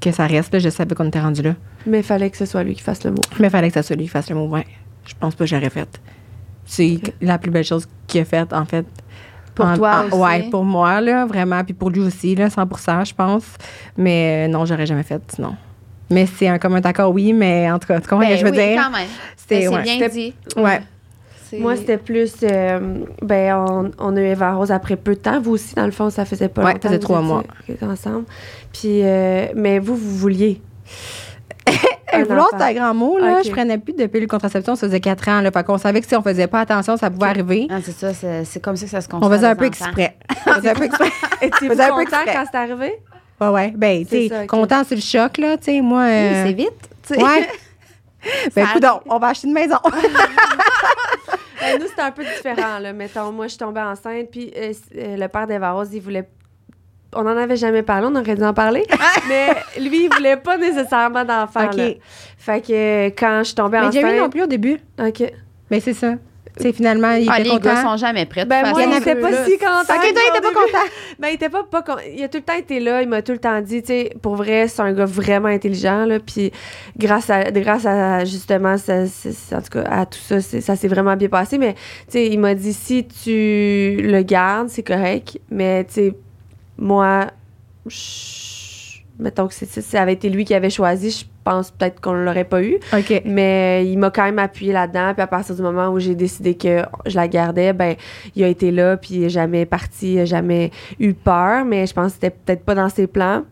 que 0.00 0.12
ça 0.12 0.26
reste, 0.26 0.52
là. 0.52 0.58
Je 0.58 0.68
savais 0.68 0.94
qu'on 0.94 1.06
était 1.08 1.20
rendu 1.20 1.42
là. 1.42 1.54
Mais 1.86 1.98
il 2.00 2.04
fallait 2.04 2.28
que 2.30 2.36
ce 2.36 2.44
soit 2.46 2.62
lui 2.62 2.74
qui 2.74 2.82
fasse 2.82 3.02
le 3.04 3.12
mot. 3.12 3.22
Mais 3.38 3.46
il 3.46 3.50
fallait 3.50 3.68
que 3.68 3.74
ça 3.74 3.82
soit 3.82 3.96
lui 3.96 4.04
qui 4.04 4.10
fasse 4.10 4.28
le 4.28 4.36
mot. 4.36 4.46
Ouais. 4.48 4.66
Je 5.06 5.14
pense 5.18 5.34
pas 5.34 5.44
que 5.44 5.50
j'aurais 5.50 5.70
fait. 5.70 5.88
C'est 6.66 7.00
la 7.22 7.38
plus 7.38 7.50
belle 7.50 7.64
chose 7.64 7.88
qu'il 8.06 8.20
a 8.20 8.24
faite, 8.24 8.52
en 8.52 8.64
fait. 8.66 8.86
Pour 9.54 9.64
En- 9.64 9.76
toi 9.76 10.02
en- 10.04 10.06
aussi? 10.06 10.16
Ouais, 10.16 10.50
pour 10.50 10.64
moi, 10.64 11.00
là, 11.00 11.26
vraiment. 11.26 11.64
Puis 11.64 11.74
pour 11.74 11.90
lui 11.90 12.00
aussi, 12.00 12.34
là, 12.36 12.48
100% 12.50 13.04
je 13.04 13.14
pense. 13.14 13.44
Mais 13.96 14.46
euh, 14.46 14.52
non, 14.52 14.64
j'aurais 14.66 14.86
jamais 14.86 15.02
fait, 15.02 15.20
sinon. 15.34 15.56
Mais 16.10 16.26
c'est 16.26 16.48
un 16.48 16.58
commun 16.58 16.80
accord, 16.82 17.12
oui, 17.12 17.32
mais 17.32 17.70
en 17.70 17.78
tout 17.78 17.86
cas, 17.88 18.00
tu 18.00 18.08
comprends 18.08 18.26
ce 18.26 18.30
Ben 18.30 18.34
que 18.34 18.40
je 18.40 18.44
veux 18.44 18.50
oui, 18.58 18.68
dire? 18.74 18.82
quand 18.82 18.90
même. 18.90 19.06
C'était- 19.36 19.62
C'est 19.62 19.68
ouais. 19.68 19.82
bien 19.82 19.92
C'était- 19.94 20.08
dit. 20.10 20.34
Ouais. 20.56 20.80
C'est- 21.48 21.58
Moi, 21.58 21.76
c'était 21.76 21.96
plus. 21.98 22.32
euh, 22.44 23.04
ben, 23.22 23.56
on, 23.56 23.90
on 23.98 24.16
a 24.16 24.20
eu 24.20 24.24
Eva 24.26 24.54
Rose 24.54 24.70
après 24.70 24.96
peu 24.96 25.14
de 25.14 25.20
temps. 25.20 25.40
Vous 25.40 25.52
aussi, 25.52 25.74
dans 25.74 25.84
le 25.86 25.90
fond, 25.90 26.08
ça 26.10 26.24
faisait 26.24 26.48
pas 26.48 26.62
Ouais, 26.62 26.72
longtemps. 26.74 26.82
ça 26.82 26.88
faisait 26.90 26.98
trois 27.00 27.20
mois. 27.22 27.42
ensemble. 27.82 28.24
Puis, 28.72 29.02
euh, 29.04 29.46
mais 29.56 29.78
vous, 29.80 29.96
vous 29.96 30.16
vouliez. 30.16 30.60
Un 32.12 32.24
vouloir, 32.24 32.48
c'est 32.58 32.62
un 32.64 32.72
grand 32.72 32.92
mot, 32.92 33.18
là. 33.18 33.40
Je 33.44 33.50
prenais 33.50 33.78
plus 33.78 33.92
de 33.92 34.04
pilule 34.06 34.26
contraception, 34.26 34.74
ça 34.74 34.88
faisait 34.88 34.98
quatre 34.98 35.28
ans, 35.28 35.40
là. 35.40 35.52
Fait 35.52 35.62
qu'on 35.64 35.78
savait 35.78 36.00
que 36.00 36.08
si 36.08 36.16
on 36.16 36.22
faisait 36.22 36.48
pas 36.48 36.58
attention, 36.60 36.96
ça 36.96 37.08
pouvait 37.08 37.28
arriver. 37.28 37.68
Ah, 37.70 37.76
c'est 37.84 37.92
ça, 37.92 38.12
c'est 38.12 38.44
c'est 38.44 38.60
comme 38.60 38.74
ça 38.74 38.84
que 38.86 38.90
ça 38.90 39.00
se 39.00 39.08
construit. 39.08 39.28
On 39.32 39.36
faisait 39.36 39.46
un 39.46 39.54
peu 39.54 39.64
exprès. 39.66 40.16
On 40.46 40.54
faisait 40.54 40.70
un 40.70 40.74
peu 40.74 40.84
exprès. 40.86 41.10
Étiez-vous 41.40 41.74
Faisais 41.74 41.84
un 41.84 41.88
peu 41.96 42.04
content 42.04 42.16
exprès. 42.22 42.34
quand 42.34 42.44
c'est 42.50 42.58
arrivé? 42.58 42.94
Ouais, 43.40 43.48
ouais. 43.48 43.72
Ben, 43.76 44.02
tu 44.04 44.08
C'est 44.10 44.28
sais, 44.28 44.46
content 44.46 44.84
sur 44.84 44.96
le 44.96 45.02
choc, 45.02 45.38
là, 45.38 45.56
tu 45.56 45.64
sais, 45.64 45.80
moi. 45.80 46.02
Oui, 46.04 46.10
euh, 46.10 46.46
c'est 46.46 46.52
vite. 46.52 46.88
tu 47.06 47.14
sais. 47.14 47.22
Ouais. 47.22 47.48
ben, 48.54 48.66
Ça 48.66 48.72
coudonc, 48.72 49.00
on 49.08 49.18
va 49.18 49.28
acheter 49.28 49.46
une 49.48 49.54
maison. 49.54 49.76
Ben, 51.60 51.78
nous, 51.78 51.88
c'était 51.88 52.00
un 52.00 52.10
peu 52.10 52.24
différent, 52.24 52.78
là. 52.78 52.92
Mettons, 52.94 53.32
moi, 53.32 53.44
je 53.44 53.50
suis 53.50 53.58
tombée 53.58 53.82
enceinte, 53.82 54.30
puis 54.30 54.50
euh, 54.56 54.72
euh, 54.96 55.16
le 55.18 55.28
père 55.28 55.46
d'Eva 55.46 55.72
Rose, 55.72 55.90
il 55.92 56.00
voulait. 56.00 56.26
On 57.14 57.22
n'en 57.22 57.36
avait 57.36 57.56
jamais 57.56 57.82
parlé, 57.82 58.06
on 58.10 58.16
aurait 58.16 58.34
dû 58.34 58.42
en 58.42 58.54
parler. 58.54 58.86
mais 59.28 59.48
lui, 59.78 60.04
il 60.04 60.08
voulait 60.14 60.38
pas 60.38 60.56
nécessairement 60.56 61.22
d'enfant. 61.24 61.66
OK. 61.66 61.76
là. 61.76 61.90
Fait 62.38 62.60
que 62.66 63.08
quand 63.08 63.40
je 63.40 63.44
suis 63.48 63.54
tombée 63.56 63.78
Mais 63.78 63.88
enceinte. 63.88 64.00
Jamie 64.02 64.18
non 64.18 64.30
plus 64.30 64.42
au 64.42 64.46
début. 64.46 64.78
OK. 64.98 65.22
Mais 65.70 65.80
c'est 65.80 65.92
ça. 65.92 66.14
Tu 66.60 66.68
sais, 66.68 66.72
finalement, 66.72 67.12
il 67.12 67.28
Ah, 67.30 67.40
était 67.40 67.48
les 67.50 67.58
gars 67.58 67.74
content. 67.76 67.90
sont 67.92 67.96
jamais 67.96 68.26
prêts. 68.26 68.44
Ben, 68.44 68.68
moi, 68.70 68.82
il 68.82 68.96
était 68.96 69.14
pas 69.16 69.30
Là, 69.30 69.44
si 69.44 69.58
content. 69.58 69.70
OK, 69.80 69.86
toi, 69.86 70.00
il 70.04 70.30
était 70.30 70.40
pas 70.40 70.52
content. 70.52 70.84
Ben, 71.18 71.28
il 71.28 71.34
était 71.34 71.48
pas, 71.48 71.64
pas 71.64 71.82
con- 71.82 71.96
Il 72.14 72.22
a 72.22 72.28
tout 72.28 72.38
le 72.38 72.44
temps 72.44 72.56
été 72.56 72.80
là. 72.80 73.02
Il 73.02 73.08
m'a 73.08 73.22
tout 73.22 73.32
le 73.32 73.38
temps 73.38 73.60
dit, 73.60 73.82
tu 73.82 73.88
sais, 73.88 74.10
pour 74.22 74.36
vrai, 74.36 74.68
c'est 74.68 74.80
un 74.82 74.92
gars 74.92 75.04
vraiment 75.04 75.48
intelligent, 75.48 76.04
là. 76.06 76.18
Puis, 76.20 76.50
grâce 76.98 77.28
à, 77.30 77.50
grâce 77.50 77.84
à 77.86 78.24
justement, 78.24 78.76
ça, 78.78 79.06
c'est- 79.06 79.54
en 79.54 79.60
tout 79.60 79.70
cas, 79.70 79.84
à 79.90 80.06
tout 80.06 80.18
ça, 80.20 80.40
ça 80.40 80.76
s'est 80.76 80.88
vraiment 80.88 81.16
bien 81.16 81.28
passé. 81.28 81.58
Mais, 81.58 81.74
tu 81.74 81.80
sais, 82.10 82.26
il 82.28 82.38
m'a 82.38 82.54
dit, 82.54 82.72
si 82.72 83.06
tu 83.06 83.30
le 84.02 84.22
gardes, 84.22 84.68
c'est 84.68 84.82
correct. 84.82 85.38
Mais, 85.50 85.84
tu 85.84 85.92
sais, 85.94 86.14
moi, 86.78 87.26
je- 87.86 88.59
mettons 89.20 89.46
que 89.46 89.54
c'est- 89.54 89.66
si 89.70 89.82
ça 89.82 90.02
avait 90.02 90.14
été 90.14 90.28
lui 90.28 90.44
qui 90.44 90.54
avait 90.54 90.70
choisi, 90.70 91.10
je 91.10 91.24
pense 91.44 91.70
peut-être 91.70 92.00
qu'on 92.00 92.12
l'aurait 92.12 92.44
pas 92.44 92.62
eu. 92.62 92.78
Mais 93.24 93.86
il 93.86 93.98
m'a 93.98 94.10
quand 94.10 94.24
même 94.24 94.38
appuyé 94.38 94.72
là-dedans. 94.72 95.12
Puis 95.14 95.22
à 95.22 95.26
partir 95.26 95.54
du 95.54 95.62
moment 95.62 95.88
où 95.88 95.98
j'ai 95.98 96.14
décidé 96.14 96.54
que 96.54 96.82
je 97.06 97.16
la 97.16 97.28
gardais, 97.28 97.72
ben 97.72 97.94
il 98.34 98.44
a 98.44 98.48
été 98.48 98.70
là, 98.70 98.96
puis 98.96 99.10
il 99.14 99.24
est 99.24 99.30
jamais 99.30 99.66
parti, 99.66 100.14
il 100.14 100.20
a 100.20 100.24
jamais 100.24 100.70
eu 100.98 101.14
peur. 101.14 101.64
Mais 101.64 101.86
je 101.86 101.94
pense 101.94 102.08
que 102.08 102.12
c'était 102.14 102.30
peut-être 102.30 102.64
pas 102.64 102.74
dans 102.74 102.88
ses 102.88 103.06
plans. 103.06 103.42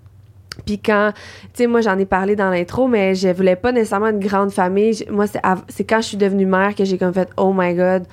Puis 0.66 0.80
quand, 0.80 1.12
tu 1.14 1.48
sais, 1.54 1.66
moi 1.68 1.80
j'en 1.82 1.96
ai 1.98 2.04
parlé 2.04 2.34
dans 2.34 2.50
l'intro, 2.50 2.88
mais 2.88 3.14
je 3.14 3.28
voulais 3.28 3.54
pas 3.54 3.70
nécessairement 3.70 4.08
une 4.08 4.18
grande 4.18 4.50
famille. 4.50 5.04
Moi, 5.08 5.26
c'est 5.68 5.84
quand 5.84 6.00
je 6.00 6.06
suis 6.08 6.16
devenue 6.16 6.46
mère 6.46 6.74
que 6.74 6.84
j'ai 6.84 6.98
comme 6.98 7.14
fait, 7.14 7.28
oh 7.36 7.52
my 7.56 7.74
god, 7.74 8.04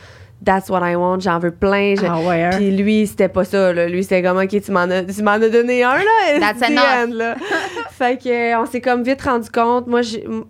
that's 0.43 0.69
what 0.69 0.81
I 0.83 0.95
want, 0.95 1.19
j'en 1.21 1.39
veux 1.39 1.51
plein. 1.51 1.95
Je- 1.95 2.05
Ah 2.07 2.19
ouais, 2.19 2.43
hein? 2.43 2.49
Puis 2.57 2.71
lui, 2.75 3.07
c'était 3.07 3.29
pas 3.29 3.43
ça. 3.45 3.73
Là. 3.73 3.87
Lui, 3.87 4.03
c'était 4.03 4.21
comme, 4.21 4.37
OK, 4.37 4.49
tu 4.61 4.71
m'en 4.71 4.81
as, 4.81 5.03
tu 5.03 5.23
m'en 5.23 5.31
as 5.31 5.49
donné 5.49 5.83
un, 5.83 5.95
là. 5.97 6.39
That's 6.39 6.69
enough. 6.69 6.79
end, 7.09 7.13
là. 7.13 7.35
fait 7.91 8.21
que, 8.21 8.29
euh, 8.53 8.59
on 8.61 8.65
s'est 8.65 8.81
comme 8.81 9.01
vite 9.03 9.21
rendu 9.21 9.49
compte. 9.49 9.87
Moi, 9.87 10.01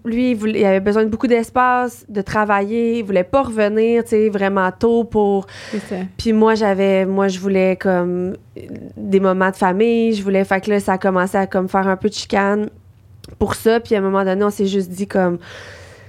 lui, 0.04 0.32
il, 0.32 0.36
voulait- 0.36 0.60
il 0.60 0.66
avait 0.66 0.80
besoin 0.80 1.04
de 1.04 1.10
beaucoup 1.10 1.28
d'espace, 1.28 2.06
de 2.10 2.22
travailler. 2.22 3.00
Il 3.00 3.06
voulait 3.06 3.24
pas 3.24 3.44
revenir, 3.44 4.04
tu 4.04 4.10
sais, 4.10 4.30
vraiment 4.30 4.72
tôt 4.72 5.04
pour. 5.04 5.48
Ça. 5.72 5.96
Puis 6.18 6.34
moi, 6.34 6.56
j'avais. 6.56 7.06
Moi, 7.06 7.28
je 7.28 7.40
voulais 7.40 7.76
comme 7.76 8.36
des 8.98 9.20
moments 9.20 9.52
de 9.52 9.56
famille. 9.56 10.14
Je 10.14 10.24
voulais. 10.24 10.44
Fait 10.46 10.60
que 10.62 10.70
là, 10.72 10.80
ça 10.80 10.94
a 10.94 10.98
commencé 10.98 11.38
à 11.38 11.48
comme 11.48 11.70
faire 11.70 11.88
un 11.88 11.96
peu 11.96 12.10
de 12.10 12.14
chicane 12.14 12.70
pour 13.40 13.56
ça. 13.56 13.80
Puis 13.80 13.96
à 13.96 14.00
un 14.00 14.02
moment 14.02 14.24
donné, 14.24 14.44
on 14.44 14.50
s'est 14.50 14.66
juste 14.68 14.90
dit 14.90 15.08
comme. 15.08 15.38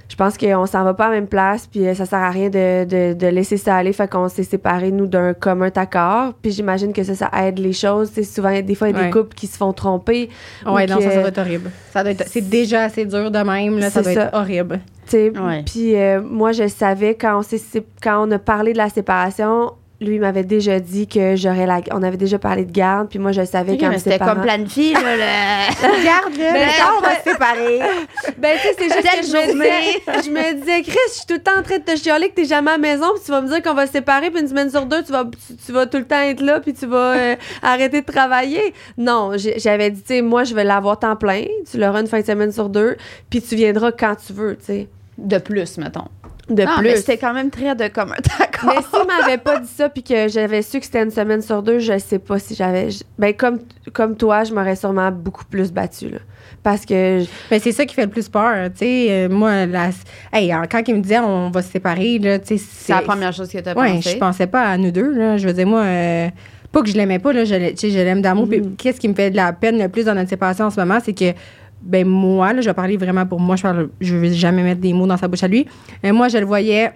Je 0.09 0.15
pense 0.15 0.37
qu'on 0.37 0.65
s'en 0.65 0.83
va 0.85 0.93
pas 0.93 1.07
à 1.07 1.09
la 1.09 1.15
même 1.15 1.27
place, 1.27 1.67
puis 1.67 1.85
euh, 1.85 1.93
ça 1.93 2.05
sert 2.05 2.19
à 2.19 2.29
rien 2.29 2.49
de, 2.49 2.85
de, 2.85 3.13
de 3.13 3.27
laisser 3.27 3.57
ça 3.57 3.75
aller. 3.75 3.91
Fait 3.91 4.09
qu'on 4.09 4.29
s'est 4.29 4.43
séparés, 4.43 4.91
nous, 4.91 5.05
d'un 5.05 5.33
commun 5.33 5.69
accord. 5.75 6.33
Puis 6.41 6.51
j'imagine 6.51 6.93
que 6.93 7.03
ça, 7.03 7.13
ça 7.13 7.29
aide 7.43 7.59
les 7.59 7.73
choses. 7.73 8.09
Sais, 8.11 8.23
souvent, 8.23 8.57
des 8.61 8.75
fois, 8.75 8.87
il 8.89 8.95
y 8.95 8.97
a 8.97 9.01
Ouais. 9.01 9.05
des 9.07 9.11
couples 9.11 9.35
qui 9.35 9.47
se 9.47 9.57
font 9.57 9.73
tromper. 9.73 10.29
Ouais, 10.65 10.85
ou 10.85 10.93
non, 10.93 10.99
ça, 11.01 11.07
que- 11.07 11.13
ça 11.13 11.19
doit 11.19 11.27
être 11.27 11.37
horrible. 11.37 11.71
Ça 11.91 12.03
doit 12.03 12.11
être, 12.13 12.23
c'est 12.27 12.47
déjà 12.49 12.83
assez 12.85 13.05
dur 13.05 13.29
de 13.31 13.39
même, 13.39 13.79
là. 13.79 13.89
Ça 13.89 14.01
C'est 14.03 14.13
doit 14.13 14.21
ça. 14.23 14.27
être 14.29 14.35
horrible. 14.37 14.79
Tu 15.05 15.11
sais, 15.11 15.31
Ouais. 15.39 15.63
Puis 15.65 15.95
euh, 15.95 16.21
moi, 16.21 16.51
je 16.53 16.67
savais 16.67 17.15
quand 17.15 17.39
on, 17.41 17.77
quand 18.01 18.27
on 18.27 18.31
a 18.31 18.39
parlé 18.39 18.71
de 18.73 18.77
la 18.77 18.89
séparation, 18.89 19.71
lui 19.99 20.15
il 20.15 20.21
m'avait 20.21 20.43
déjà 20.43 20.79
dit 20.79 21.07
que 21.07 21.35
j'aurais 21.35 21.65
la. 21.65 21.81
On 21.91 22.03
avait 22.03 22.17
déjà 22.17 22.37
parlé 22.37 22.65
de 22.65 22.71
garde, 22.71 23.09
puis 23.09 23.17
moi, 23.19 23.31
je 23.31 23.43
savais 23.45 23.73
Ok, 23.73 23.79
quand 23.79 23.89
mais 23.89 23.97
C'était 23.99 24.19
comme 24.19 24.41
planifié, 24.41 24.93
là. 24.93 25.15
le- 25.15 25.97
Regarde, 25.99 26.37
là. 26.37 26.51
Mais 26.53 26.65
là, 26.65 26.91
on 26.97 27.01
va 27.01 27.15
se 27.17 27.23
séparer. 27.31 27.79
Ben, 28.37 28.55
tu 28.61 28.67
sais, 28.67 28.75
c'est 28.77 28.83
juste 28.83 29.01
que 29.01 29.25
je 29.25 29.31
me, 29.31 29.53
disais, 29.53 30.23
je 30.25 30.29
me 30.29 30.53
disais, 30.59 30.81
Chris, 30.83 30.97
je 31.09 31.13
suis 31.13 31.25
tout 31.25 31.33
le 31.33 31.39
temps 31.41 31.57
en 31.59 31.63
train 31.63 31.77
de 31.79 31.83
te 31.83 31.95
chialer 31.97 32.29
que 32.29 32.35
t'es 32.35 32.45
jamais 32.45 32.69
à 32.71 32.73
la 32.73 32.77
maison, 32.77 33.07
puis 33.15 33.23
tu 33.25 33.31
vas 33.31 33.41
me 33.41 33.47
dire 33.47 33.63
qu'on 33.63 33.73
va 33.73 33.87
se 33.87 33.93
séparer, 33.93 34.29
puis 34.29 34.41
une 34.41 34.47
semaine 34.47 34.69
sur 34.69 34.85
deux, 34.85 35.01
tu 35.03 35.11
vas, 35.11 35.23
tu, 35.25 35.55
tu 35.55 35.71
vas 35.71 35.85
tout 35.87 35.97
le 35.97 36.05
temps 36.05 36.21
être 36.21 36.41
là, 36.41 36.59
puis 36.59 36.73
tu 36.73 36.85
vas 36.85 37.13
euh, 37.15 37.35
arrêter 37.63 38.01
de 38.01 38.05
travailler. 38.05 38.73
Non, 38.97 39.31
j'avais 39.57 39.89
dit, 39.89 40.01
tu 40.01 40.07
sais, 40.07 40.21
moi, 40.21 40.43
je 40.43 40.53
vais 40.53 40.63
l'avoir 40.63 40.99
temps 40.99 41.15
plein, 41.15 41.45
tu 41.69 41.77
l'auras 41.79 42.01
une 42.01 42.07
fin 42.07 42.19
de 42.21 42.25
semaine 42.25 42.51
sur 42.51 42.69
deux, 42.69 42.95
puis 43.29 43.41
tu 43.41 43.55
viendras 43.55 43.91
quand 43.91 44.15
tu 44.15 44.33
veux, 44.33 44.55
tu 44.57 44.65
sais. 44.65 44.87
De 45.17 45.39
plus, 45.39 45.77
mettons. 45.79 46.05
De 46.49 46.63
non, 46.63 46.77
plus. 46.77 46.95
c'était 46.97 47.17
quand 47.17 47.33
même 47.33 47.49
très 47.49 47.75
de 47.75 47.87
commun 47.89 48.15
d'accord. 48.39 48.69
Mais 48.73 48.81
s'il 48.81 49.05
m'avait 49.07 49.37
pas 49.37 49.59
dit 49.59 49.67
ça 49.67 49.89
puis 49.89 50.01
que 50.01 50.27
j'avais 50.29 50.61
su 50.61 50.79
que 50.79 50.85
c'était 50.85 51.03
une 51.03 51.11
semaine 51.11 51.41
sur 51.41 51.61
deux, 51.61 51.79
je 51.79 51.97
sais 51.99 52.19
pas 52.19 52.39
si 52.39 52.55
j'avais. 52.55 52.87
Ben 53.19 53.33
comme 53.33 53.59
comme 53.93 54.15
toi, 54.15 54.43
je 54.45 54.53
m'aurais 54.53 54.75
sûrement 54.77 55.11
beaucoup 55.11 55.43
plus 55.45 55.71
battue 55.73 56.09
là, 56.09 56.19
parce 56.63 56.85
que 56.85 57.19
je- 57.21 57.29
Mais 57.51 57.59
c'est 57.59 57.71
ça 57.73 57.85
qui 57.85 57.93
fait 57.95 58.03
le 58.05 58.09
plus 58.11 58.29
peur, 58.29 58.69
tu 58.71 58.77
sais. 58.79 59.07
Euh, 59.09 59.29
moi, 59.29 59.65
la... 59.65 59.89
hey, 60.31 60.53
quand 60.71 60.81
il 60.87 60.95
me 60.95 61.01
disait 61.01 61.19
on 61.19 61.49
va 61.49 61.61
se 61.61 61.71
séparer, 61.71 62.17
là, 62.19 62.39
tu 62.39 62.57
sais, 62.57 62.63
C'est 62.65 62.93
la 62.93 63.01
première 63.01 63.33
chose 63.33 63.49
que 63.49 63.57
tu 63.57 63.67
as 63.69 63.77
Ouais, 63.77 63.95
pensé? 63.95 64.11
je 64.11 64.17
pensais 64.17 64.47
pas 64.47 64.61
à 64.61 64.77
nous 64.77 64.91
deux, 64.91 65.11
là. 65.17 65.35
Je 65.37 65.47
veux 65.47 65.53
dire, 65.53 65.67
moi, 65.67 65.81
euh, 65.81 66.27
pas 66.71 66.81
que 66.81 66.87
je 66.89 66.95
l'aimais 66.95 67.19
pas, 67.19 67.33
là, 67.33 67.43
je, 67.43 67.55
l'ai- 67.55 67.71
tu 67.73 67.87
sais, 67.87 67.89
je 67.91 67.97
l'aime 67.99 68.21
d'amour. 68.21 68.47
Puis 68.47 68.61
qu'est-ce 68.77 68.99
qui 69.01 69.09
me 69.09 69.13
fait 69.13 69.31
de 69.31 69.35
la 69.35 69.51
peine 69.53 69.77
le 69.77 69.89
plus 69.89 70.05
dans 70.05 70.15
notre 70.15 70.29
séparation 70.29 70.65
en 70.65 70.69
ce 70.69 70.79
moment, 70.79 70.99
c'est 71.03 71.13
que, 71.13 71.33
ben 71.81 72.07
moi, 72.07 72.53
là, 72.53 72.61
je 72.61 72.67
vais 72.67 72.73
parler 72.73 72.97
vraiment 72.97 73.25
pour 73.25 73.39
moi, 73.39 73.55
je 73.55 73.63
parle, 73.63 73.89
je 74.01 74.15
vais 74.15 74.33
jamais 74.33 74.63
mettre 74.63 74.81
des 74.81 74.93
mots 74.93 75.07
dans 75.07 75.17
sa 75.17 75.27
bouche 75.27 75.43
à 75.43 75.47
lui. 75.47 75.67
Mais 76.03 76.11
moi, 76.11 76.27
je 76.27 76.37
le 76.37 76.45
voyais 76.45 76.91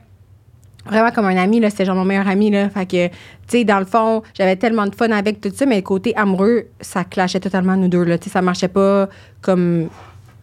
vraiment 0.85 1.11
comme 1.11 1.25
un 1.25 1.38
ami, 1.38 1.59
là, 1.59 1.69
c'était 1.69 1.85
genre 1.85 1.95
mon 1.95 2.05
meilleur 2.05 2.27
ami, 2.27 2.50
là. 2.50 2.69
Que, 2.69 3.07
tu 3.07 3.13
sais, 3.47 3.63
dans 3.63 3.79
le 3.79 3.85
fond, 3.85 4.23
j'avais 4.33 4.55
tellement 4.55 4.88
de 4.88 4.95
fun 4.95 5.11
avec 5.11 5.39
tout 5.39 5.51
ça, 5.53 5.65
mais 5.65 5.77
le 5.77 5.81
côté 5.81 6.15
amoureux, 6.15 6.65
ça 6.79 7.03
clashait 7.03 7.39
totalement 7.39 7.75
nous 7.75 7.88
deux, 7.88 8.03
là. 8.03 8.17
Tu 8.17 8.25
sais, 8.25 8.29
ça 8.31 8.41
marchait 8.41 8.67
pas 8.67 9.07
comme 9.41 9.89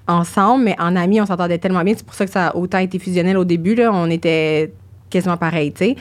ensemble, 0.06 0.64
mais 0.64 0.76
en 0.78 0.96
amis, 0.96 1.20
on 1.20 1.26
s'entendait 1.26 1.58
tellement 1.58 1.82
bien. 1.82 1.94
C'est 1.96 2.06
pour 2.06 2.14
ça 2.14 2.24
que 2.24 2.30
ça 2.30 2.48
a 2.48 2.56
autant 2.56 2.78
été 2.78 2.98
fusionnel 2.98 3.36
au 3.36 3.44
début, 3.44 3.74
là. 3.74 3.90
On 3.92 4.08
était 4.08 4.72
quasiment 5.10 5.36
pareil, 5.36 5.72
tu 5.72 5.84
sais. 5.84 5.96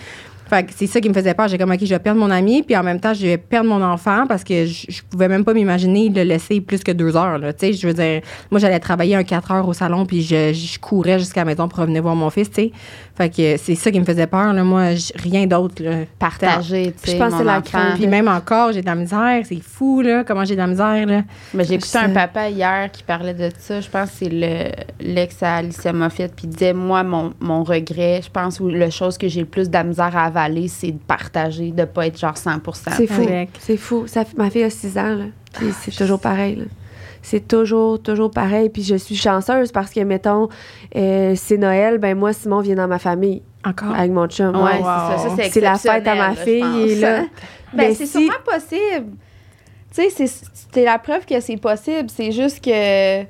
Fait 0.50 0.64
que 0.64 0.72
c'est 0.76 0.88
ça 0.88 1.02
qui 1.02 1.10
me 1.10 1.14
faisait 1.14 1.34
peur. 1.34 1.48
J'ai 1.48 1.58
comme, 1.58 1.72
OK, 1.72 1.80
je 1.82 1.86
vais 1.86 2.00
perdre 2.00 2.20
mon 2.20 2.30
ami, 2.30 2.64
puis 2.64 2.76
en 2.76 2.84
même 2.84 3.00
temps, 3.00 3.14
je 3.14 3.26
vais 3.26 3.38
perdre 3.38 3.70
mon 3.70 3.84
enfant 3.84 4.26
parce 4.28 4.44
que 4.44 4.66
je, 4.66 4.86
je 4.88 5.02
pouvais 5.10 5.28
même 5.28 5.44
pas 5.44 5.54
m'imaginer 5.54 6.10
le 6.10 6.24
laisser 6.24 6.62
plus 6.62 6.84
que 6.84 6.92
deux 6.92 7.16
heures, 7.16 7.38
là. 7.38 7.54
Tu 7.54 7.68
sais, 7.68 7.74
je 7.74 7.88
veux 7.88 7.94
dire, 7.94 8.22
moi, 8.52 8.60
j'allais 8.60 8.80
travailler 8.80 9.16
un 9.16 9.24
quatre 9.24 9.52
heures 9.52 9.68
au 9.68 9.74
salon, 9.74 10.06
puis 10.06 10.22
je, 10.22 10.54
je 10.54 10.80
courais 10.80 11.20
jusqu'à 11.20 11.42
la 11.42 11.46
maison 11.46 11.68
pour 11.68 11.80
revenir 11.80 12.02
voir 12.02 12.16
mon 12.16 12.30
fils, 12.30 12.50
tu 12.50 12.56
sais. 12.62 12.72
Fait 13.16 13.30
que 13.30 13.58
c'est 13.58 13.76
ça 13.76 13.90
qui 13.92 14.00
me 14.00 14.06
faisait 14.06 14.28
peur, 14.28 14.54
là. 14.54 14.64
Moi, 14.64 14.92
rien 15.16 15.48
d'autre. 15.48 15.84
Partager, 16.20 16.94
tu 17.04 17.12
Je 17.12 17.18
pense 17.18 17.32
que 17.32 17.40
c'est 17.40 17.44
la 17.44 17.62
crainte. 17.62 17.96
Puis 17.96 18.08
même 18.08 18.28
encore, 18.28 18.72
j'ai 18.72 18.82
de 18.82 18.86
la 18.86 18.96
misère. 18.96 19.42
C'est 19.44 19.62
fou, 19.62 20.02
là, 20.02 20.24
comment 20.24 20.46
j'ai 20.46 20.54
de 20.54 20.60
la 20.60 20.68
misère, 20.68 21.06
là. 21.06 21.24
Mais 21.54 21.64
j'ai 21.64 21.76
écouté 21.76 21.98
un 21.98 22.10
papa 22.10 22.50
hier 22.50 22.92
qui 22.92 23.04
parlait 23.04 23.34
de 23.34 23.50
ça. 23.58 23.82
Je 23.82 23.90
pense 23.90 24.12
que 24.12 24.16
c'est 24.20 24.30
le 24.30 24.70
l'ex 25.00 25.42
à 25.42 25.56
Alicia 25.56 25.94
Moffett. 25.94 26.34
Puis 26.36 26.48
disait 26.48 26.74
Moi, 26.74 27.04
mon, 27.04 27.34
mon 27.40 27.64
regret, 27.64 28.22
je 28.24 28.30
pense, 28.30 28.60
ou 28.60 28.70
la 28.70 28.92
chose 28.92 29.18
que 29.18 29.28
j'ai 29.28 29.42
le 29.42 29.48
plus 29.48 29.70
de 29.70 29.74
la 29.74 29.84
misère 29.84 30.16
à 30.16 30.30
avaler, 30.38 30.68
c'est 30.68 30.92
de 30.92 30.98
partager, 31.00 31.72
de 31.72 31.86
pas 31.86 32.08
être 32.08 32.18
genre 32.20 32.38
100 32.38 32.52
C'est 32.96 33.08
fou. 33.08 33.22
Avec. 33.24 33.50
C'est 33.60 33.78
fou. 33.78 34.06
Ça, 34.08 34.24
ma 34.38 34.50
fille 34.50 34.64
a 34.64 34.70
6 34.70 34.98
ans, 34.98 35.16
là. 35.16 35.26
Puis 35.54 35.68
c'est 35.82 35.96
toujours 35.96 36.20
pareil, 36.20 36.56
là. 36.56 36.66
C'est 37.22 37.48
toujours, 37.48 38.02
toujours 38.02 38.32
pareil. 38.32 38.70
Puis 38.70 38.84
je 38.84 38.96
suis 38.96 39.16
chanceuse 39.16 39.72
parce 39.72 39.92
que, 39.92 40.00
mettons, 40.02 40.48
euh, 40.96 41.34
c'est 41.36 41.58
Noël, 41.58 41.98
ben 41.98 42.18
moi, 42.18 42.32
Simon 42.34 42.62
vient 42.62 42.76
dans 42.76 42.88
ma 42.88 43.00
famille 43.00 43.42
Encore? 43.66 43.94
avec 43.94 44.12
mon 44.12 44.28
chum. 44.28 44.56
Ouais, 44.56 44.78
wow. 44.80 44.84
c'est 44.84 44.84
ça. 44.84 45.18
Ça, 45.18 45.36
c'est 45.38 45.50
C'est 45.50 45.62
la 45.62 45.76
fête 45.76 46.08
à 46.08 46.16
ma 46.16 46.34
fille, 46.36 46.96
là. 47.00 47.22
Ben, 47.22 47.28
Mais 47.90 47.94
c'est 47.96 48.06
si- 48.06 48.12
sûrement 48.14 48.34
possible. 48.46 49.12
Tu 49.94 50.04
sais, 50.04 50.10
c'est- 50.10 50.46
c'est 50.72 50.86
la 50.86 51.00
preuve 51.00 51.26
que 51.26 51.40
c'est 51.42 51.58
possible. 51.58 52.10
C'est 52.10 52.32
juste 52.32 52.64
que. 52.64 53.24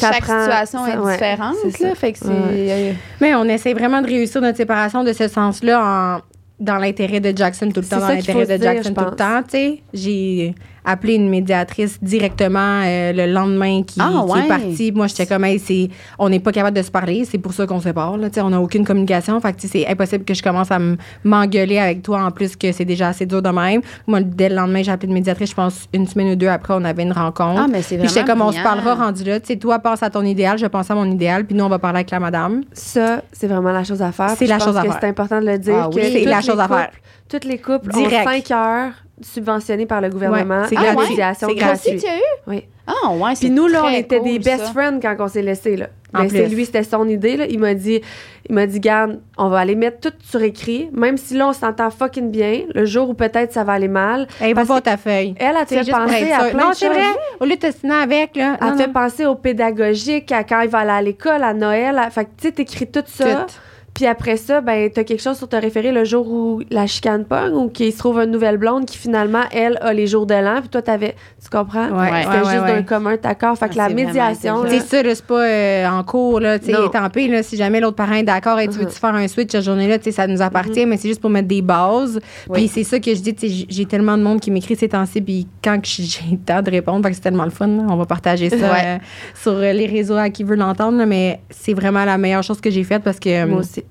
Chaque 0.00 0.22
prend- 0.22 0.42
situation 0.42 0.84
ça- 0.86 0.92
est 0.92 0.98
ouais, 0.98 1.12
différente. 1.12 1.56
là, 1.80 1.94
fait 1.94 2.12
que 2.12 2.18
c'est. 2.18 2.26
Ouais. 2.28 2.32
euh, 2.70 2.92
Mais 3.20 3.34
on 3.34 3.44
essaie 3.44 3.74
vraiment 3.74 4.00
de 4.02 4.06
réussir 4.06 4.40
notre 4.40 4.56
séparation 4.56 5.04
de 5.04 5.12
ce 5.12 5.28
sens-là 5.28 5.82
en 6.18 6.20
dans 6.60 6.76
l'intérêt 6.76 7.18
de 7.18 7.36
Jackson 7.36 7.70
tout 7.74 7.80
le 7.80 7.86
temps, 7.86 7.96
dans 7.98 8.06
ça 8.06 8.16
qu'il 8.16 8.18
l'intérêt 8.32 8.46
faut 8.46 8.52
de 8.52 8.56
dire, 8.56 8.72
Jackson 8.74 8.94
tout 8.94 9.04
le 9.04 9.16
temps, 9.16 9.42
tu 9.42 9.50
sais. 9.50 9.82
J'ai 9.92 10.54
appelé 10.84 11.14
une 11.14 11.28
médiatrice 11.28 11.98
directement 12.02 12.82
euh, 12.84 13.12
le 13.12 13.32
lendemain 13.32 13.82
qui, 13.82 14.00
Ah, 14.00 14.24
qui 14.26 14.32
ouais. 14.32 14.40
est 14.44 14.48
partie. 14.48 14.92
Moi, 14.92 15.06
j'étais 15.06 15.26
comme, 15.26 15.44
hey, 15.44 15.58
c'est, 15.58 15.88
on 16.18 16.28
n'est 16.28 16.40
pas 16.40 16.52
capable 16.52 16.76
de 16.76 16.82
se 16.82 16.90
parler, 16.90 17.24
c'est 17.24 17.38
pour 17.38 17.52
ça 17.52 17.66
qu'on 17.66 17.78
se 17.78 17.84
sépare, 17.84 18.16
là. 18.16 18.28
On 18.38 18.50
n'a 18.50 18.60
aucune 18.60 18.84
communication, 18.84 19.40
fait 19.40 19.52
que, 19.52 19.60
c'est 19.66 19.86
impossible 19.86 20.24
que 20.24 20.34
je 20.34 20.42
commence 20.42 20.70
à 20.70 20.78
m'engueuler 21.24 21.78
avec 21.78 22.02
toi 22.02 22.22
en 22.24 22.30
plus 22.30 22.56
que 22.56 22.72
c'est 22.72 22.84
déjà 22.84 23.08
assez 23.08 23.26
dur 23.26 23.42
de 23.42 23.48
même. 23.50 23.80
Moi, 24.06 24.20
dès 24.22 24.48
le 24.48 24.56
lendemain, 24.56 24.82
j'ai 24.82 24.90
appelé 24.90 25.08
une 25.08 25.14
médiatrice, 25.14 25.50
je 25.50 25.54
pense 25.54 25.88
une 25.92 26.06
semaine 26.06 26.32
ou 26.32 26.36
deux 26.36 26.48
après, 26.48 26.74
on 26.76 26.84
avait 26.84 27.02
une 27.02 27.12
rencontre. 27.12 27.60
Ah, 27.64 27.66
mais 27.70 27.82
c'est 27.82 27.98
Puis 27.98 28.08
j'étais 28.08 28.22
vraiment 28.22 28.46
comme, 28.46 28.54
on 28.54 28.58
se 28.58 28.62
parlera 28.62 28.94
rendu 28.94 29.24
là. 29.24 29.40
Tu 29.40 29.46
sais, 29.48 29.56
toi, 29.56 29.78
pense 29.78 30.02
à 30.02 30.10
ton 30.10 30.22
idéal, 30.24 30.58
je 30.58 30.66
pense 30.66 30.90
à 30.90 30.94
mon 30.94 31.10
idéal, 31.10 31.44
puis 31.44 31.54
nous, 31.56 31.64
on 31.64 31.68
va 31.68 31.78
parler 31.78 31.98
avec 31.98 32.10
la 32.10 32.20
madame. 32.20 32.62
Ça, 32.72 33.22
c'est 33.32 33.46
vraiment 33.46 33.72
la 33.72 33.84
chose 33.84 34.02
à 34.02 34.12
faire. 34.12 34.30
C'est 34.36 34.46
la 34.46 34.54
je 34.58 34.64
pense 34.64 34.68
chose 34.68 34.76
à 34.76 34.82
que 34.82 34.88
faire. 34.88 34.98
C'est 35.00 35.08
important 35.08 35.40
de 35.40 35.46
le 35.46 35.58
dire. 35.58 35.74
Ah 35.84 35.88
que 35.90 35.96
oui. 35.96 36.10
C'est 36.12 36.24
la 36.24 36.40
chose 36.40 36.58
à 36.58 36.68
faire. 36.68 36.90
Toutes 37.28 37.44
les 37.44 37.58
couples 37.58 37.90
Direct. 37.92 38.26
ont 38.26 38.30
5 38.30 38.50
heures 38.50 38.92
subventionnées 39.24 39.86
par 39.86 40.00
le 40.00 40.08
gouvernement. 40.08 40.62
Ouais, 40.62 40.66
c'est 40.68 40.76
à 40.76 40.92
gratuit. 40.94 41.02
aussi, 41.48 41.54
gratuite. 41.56 42.00
tu 42.04 42.08
as 42.08 42.16
eu? 42.16 42.20
Oui. 42.46 42.64
Ah, 42.86 43.10
ouais, 43.12 43.34
c'est 43.36 43.46
Puis 43.46 43.50
nous, 43.50 43.68
là, 43.68 43.82
on 43.84 43.88
était 43.90 44.18
des 44.20 44.38
best 44.40 44.64
ça. 44.64 44.72
friends 44.72 44.98
quand 45.00 45.14
on 45.20 45.28
s'est 45.28 45.42
laissés, 45.42 45.76
là. 45.76 45.86
En 46.14 46.22
Mais 46.24 46.28
c'est 46.28 46.42
plus. 46.46 46.54
lui, 46.56 46.64
c'était 46.66 46.82
son 46.82 47.08
idée, 47.08 47.36
là. 47.36 47.46
Il 47.48 47.60
m'a 47.60 47.74
dit, 47.74 48.00
il 48.48 48.54
m'a 48.54 48.66
dit, 48.66 48.80
garde, 48.80 49.20
on 49.38 49.48
va 49.48 49.60
aller 49.60 49.76
mettre 49.76 50.00
tout 50.00 50.16
sur 50.24 50.42
écrit, 50.42 50.90
même 50.92 51.16
si 51.16 51.34
là, 51.34 51.48
on 51.48 51.52
s'entend 51.52 51.90
fucking 51.90 52.30
bien, 52.30 52.62
le 52.74 52.84
jour 52.84 53.08
où 53.08 53.14
peut-être 53.14 53.52
ça 53.52 53.62
va 53.64 53.74
aller 53.74 53.86
mal. 53.88 54.26
Va 54.40 54.52
Parce 54.54 54.66
voir 54.66 54.80
que 54.80 54.84
ta 54.86 54.96
feuille. 54.96 55.34
Elle, 55.38 55.54
elle 55.58 55.64
te 55.64 55.68
C'est 55.74 55.84
fait 55.84 55.90
penser 55.92 56.32
à 56.32 56.44
plein 56.50 56.64
Non, 56.64 56.70
de 56.70 56.74
c'est 56.74 56.86
choses. 56.88 56.96
vrai. 56.96 57.06
Au 57.40 57.44
lieu 57.44 57.54
de 57.54 57.60
t'ostiner 57.60 57.94
avec, 57.94 58.36
là. 58.36 58.56
Elle 58.60 58.66
non, 58.66 58.72
te 58.72 58.78
fait 58.80 58.86
non. 58.88 58.92
penser 58.92 59.26
au 59.26 59.36
pédagogique, 59.36 60.32
à 60.32 60.42
quand 60.44 60.60
il 60.62 60.68
va 60.68 60.78
aller 60.80 60.90
à 60.90 61.02
l'école, 61.02 61.42
à 61.44 61.54
Noël. 61.54 61.96
à- 61.98 62.10
Fait 62.10 62.24
que, 62.24 62.30
tu 62.36 62.48
sais, 62.48 62.52
t'écris 62.52 62.88
tout 62.88 63.04
ça. 63.06 63.24
Tout. 63.46 63.54
Puis 63.94 64.06
après 64.06 64.38
ça, 64.38 64.62
ben, 64.62 64.88
t'as 64.90 65.04
quelque 65.04 65.20
chose 65.22 65.36
sur 65.36 65.48
te 65.48 65.56
référer 65.56 65.92
le 65.92 66.04
jour 66.04 66.26
où 66.26 66.62
la 66.70 66.86
chicane 66.86 67.26
pogne 67.26 67.52
ou 67.52 67.68
qu'il 67.68 67.92
se 67.92 67.98
trouve 67.98 68.18
une 68.20 68.30
nouvelle 68.30 68.56
blonde 68.56 68.86
qui 68.86 68.96
finalement, 68.96 69.42
elle, 69.52 69.78
a 69.82 69.92
les 69.92 70.06
jours 70.06 70.24
de 70.24 70.34
l'an. 70.34 70.60
Puis 70.60 70.70
toi, 70.70 70.80
t'avais. 70.80 71.14
Tu 71.42 71.50
comprends? 71.50 71.88
Ouais, 71.90 72.22
C'était 72.22 72.28
ouais, 72.28 72.38
juste 72.38 72.62
ouais, 72.64 72.72
d'un 72.76 72.82
commun 72.84 73.16
accord. 73.22 73.58
Fait 73.58 73.68
que 73.68 73.74
Ah, 73.78 73.88
la 73.88 73.94
médiation, 73.94 74.64
C'est 74.68 74.80
ça, 74.80 75.02
là, 75.02 75.14
c'est 75.14 75.26
pas 75.26 75.44
euh, 75.46 75.86
en 75.88 76.02
cours, 76.04 76.40
là, 76.40 76.58
tu 76.58 76.66
sais, 76.66 76.72
Non. 76.72 76.88
tant 76.88 77.10
pis, 77.10 77.28
là, 77.28 77.42
si 77.42 77.56
jamais 77.58 77.80
l'autre 77.80 77.96
parent 77.96 78.14
est 78.14 78.22
d'accord 78.22 78.58
et 78.60 78.66
tu 78.66 78.74
veux-tu 78.78 78.86
Mhm. 78.86 78.90
faire 78.92 79.14
un 79.14 79.28
switch 79.28 79.52
cette 79.52 79.62
journée-là, 79.64 79.98
tu 79.98 80.04
sais, 80.04 80.12
ça 80.12 80.26
nous 80.26 80.40
appartient, 80.40 80.86
mais 80.86 80.96
c'est 80.96 81.08
juste 81.08 81.20
pour 81.20 81.28
mettre 81.30 81.48
des 81.48 81.60
bases. 81.62 82.18
Oui. 82.48 82.60
Puis 82.60 82.68
c'est 82.68 82.84
ça 82.84 82.98
que 82.98 83.14
je 83.14 83.20
dis, 83.20 83.34
tu 83.34 83.48
sais, 83.48 83.66
j'ai- 83.68 83.86
tellement 83.86 84.16
de 84.16 84.22
monde 84.22 84.40
qui 84.40 84.50
m'écrit 84.50 84.74
ces 84.76 84.88
temps-ci, 84.88 85.20
puis 85.20 85.46
quand 85.62 85.78
j'ai 85.84 86.02
le 86.30 86.38
temps 86.38 86.62
de 86.62 86.70
répondre, 86.70 87.02
fait 87.04 87.10
que 87.10 87.16
c'est 87.16 87.22
tellement 87.22 87.44
le 87.44 87.50
fun, 87.50 87.66
là, 87.66 87.82
on 87.90 87.96
va 87.96 88.06
partager 88.06 88.48
ça 88.48 88.56
Ouais. 88.56 88.82
euh, 88.86 88.98
sur 89.34 89.52
euh, 89.52 89.72
les 89.74 89.86
réseaux 89.86 90.16
à 90.16 90.30
qui 90.30 90.44
veut 90.44 90.56
l'entendre, 90.56 90.96
là, 90.96 91.04
mais 91.04 91.40
c'est 91.50 91.74
vraiment 91.74 92.04
la 92.06 92.16
meilleure 92.16 92.42
chose 92.42 92.60
que 92.60 92.70
j'ai 92.70 92.84
faite 92.84 93.02
parce 93.02 93.20
que, 93.20 93.44
moi 93.44 93.60
aussi. 93.60 93.81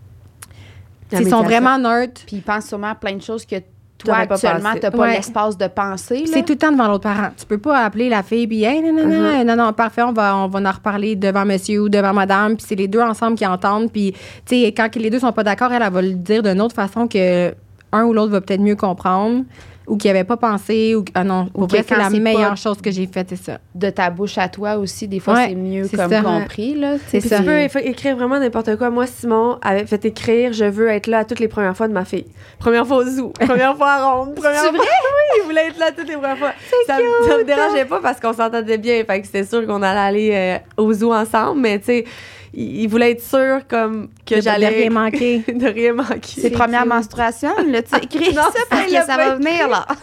Tu 1.18 1.24
ils 1.24 1.30
sont 1.30 1.44
vraiment 1.44 1.78
neutres. 1.78 2.22
Puis 2.26 2.38
il 2.38 2.42
pense 2.42 2.66
sûrement 2.68 2.88
à 2.92 2.96
plein 2.96 3.14
de 3.16 3.22
choses 3.22 3.46
que 3.46 3.56
toi, 3.98 4.16
actuellement, 4.16 4.70
pensé. 4.70 4.80
t'as 4.80 4.90
pas 4.90 4.98
Ouais. 4.98 5.14
l'espace 5.18 5.56
de 5.58 5.68
penser. 5.68 6.24
C'est 6.26 6.44
tout 6.44 6.54
le 6.54 6.58
temps 6.58 6.72
devant 6.72 6.88
l'autre 6.88 7.04
parent. 7.04 7.30
Tu 7.38 7.46
peux 7.46 7.60
pas 7.60 7.86
appeler 7.86 8.10
la 8.10 8.24
fille 8.24 8.48
puis 8.48 8.64
hey, 8.64 8.82
non, 8.82 8.92
non, 8.94 9.06
non, 9.08 9.46
non, 9.46 9.56
non, 9.56 9.74
parfait, 9.74 10.02
on 10.02 10.12
va, 10.12 10.36
on 10.38 10.48
va 10.48 10.60
en 10.60 10.72
reparler 10.72 11.16
devant 11.16 11.46
monsieur 11.46 11.82
ou 11.84 11.90
devant 11.90 12.12
madame. 12.14 12.56
Puis 12.58 12.66
c'est 12.68 12.76
les 12.76 12.88
deux 12.88 13.00
ensemble 13.02 13.38
qui 13.38 13.46
entendent. 13.46 13.92
Puis, 13.92 14.14
tu 14.46 14.56
sais, 14.64 14.74
quand 14.76 14.96
les 14.96 15.12
deux 15.12 15.20
sont 15.20 15.32
pas 15.32 15.44
d'accord, 15.44 15.72
elle, 15.72 15.84
elle 15.84 15.94
va 15.94 16.02
le 16.02 16.14
dire 16.14 16.42
d'une 16.42 16.62
autre 16.62 16.74
façon 16.74 17.08
que 17.08 17.54
un 17.92 18.04
ou 18.06 18.14
l'autre 18.14 18.32
va 18.32 18.42
peut-être 18.42 18.62
mieux 18.62 18.76
comprendre 18.76 19.44
ou 19.88 19.98
qui 19.98 20.08
avait 20.08 20.24
pas 20.24 20.38
pensé. 20.38 20.96
Ou, 20.96 21.04
ah 21.16 21.24
non, 21.24 21.48
que 21.48 21.60
vrai, 21.66 21.84
c'est 21.86 21.98
la 21.98 22.10
meilleure 22.10 22.56
chose 22.56 22.80
que 22.82 22.92
j'ai 22.92 23.08
faite, 23.08 23.28
c'est 23.30 23.36
ça. 23.44 23.58
De 23.76 23.90
ta 23.90 24.10
bouche 24.10 24.38
à 24.38 24.48
toi 24.48 24.76
aussi, 24.78 25.08
des 25.08 25.20
fois, 25.20 25.34
Ouais, 25.34 25.48
c'est 25.50 25.56
mieux 25.56 25.84
c'est 25.90 25.98
comme 25.98 26.10
ça. 26.12 26.22
compris. 26.22 26.76
Là, 26.76 26.96
C'est 27.08 27.20
ça. 27.20 27.40
tu 27.40 27.44
peux 27.44 27.80
écrire 27.86 28.16
vraiment 28.16 28.40
n'importe 28.40 28.78
quoi. 28.78 28.90
Moi, 28.90 29.08
Simon 29.08 29.58
avait 29.62 29.86
fait 29.86 30.06
écrire 30.06 30.54
Je 30.54 30.66
veux 30.66 30.88
être 30.88 31.08
là 31.08 31.20
à 31.20 31.26
toutes 31.26 31.40
les 31.40 31.48
premières 31.50 31.76
fois 31.76 31.88
de 31.90 31.94
ma 31.94 32.06
fille. 32.06 32.28
Première 32.60 32.86
fois 32.88 32.98
au 32.98 33.04
zoo, 33.06 33.30
première 33.40 33.76
fois 33.76 33.90
à 33.90 34.12
Ronde, 34.14 34.36
première 34.36 34.62
fois. 34.62 34.72
oui, 34.74 35.42
il 35.42 35.44
voulait 35.46 35.68
être 35.68 35.80
là 35.80 35.92
toutes 35.98 36.08
les 36.08 36.16
premières 36.16 36.38
fois. 36.38 36.52
Ça, 36.88 36.98
me- 36.98 37.28
ça 37.28 37.38
me 37.40 37.44
dérangeait 37.44 37.86
pas 37.86 38.00
parce 38.02 38.20
qu'on 38.20 38.34
s'entendait 38.34 38.78
bien. 38.78 39.04
Fait 39.04 39.20
que 39.20 39.26
c'était 39.26 39.44
sûr 39.44 39.66
qu'on 39.66 39.82
allait 39.82 40.00
aller 40.00 40.32
euh, 40.80 40.82
au 40.84 40.94
zoo 40.94 41.12
ensemble. 41.12 41.60
Mais 41.60 41.80
tu 41.80 41.86
sais, 41.86 42.06
il, 42.54 42.82
il 42.82 42.88
voulait 42.88 43.12
être 43.12 43.24
sûr 43.24 43.60
comme 43.68 44.10
que 44.26 44.42
j'allais. 44.42 44.70
de 44.70 44.76
rien 44.76 44.90
manquer. 45.04 45.40
de 45.48 45.68
rien 45.68 45.94
manquer. 45.94 46.42
Ses 46.42 46.50
premières 46.52 46.86
menstruations, 46.86 47.56
là, 47.68 47.82
tu 47.82 47.96
écris 48.04 48.34
Non, 48.34 48.44
ça 48.44 48.60
parce 48.70 48.86
que 48.86 48.92
ça 48.92 49.18
va 49.18 49.36
venir, 49.36 49.68
là. 49.68 49.86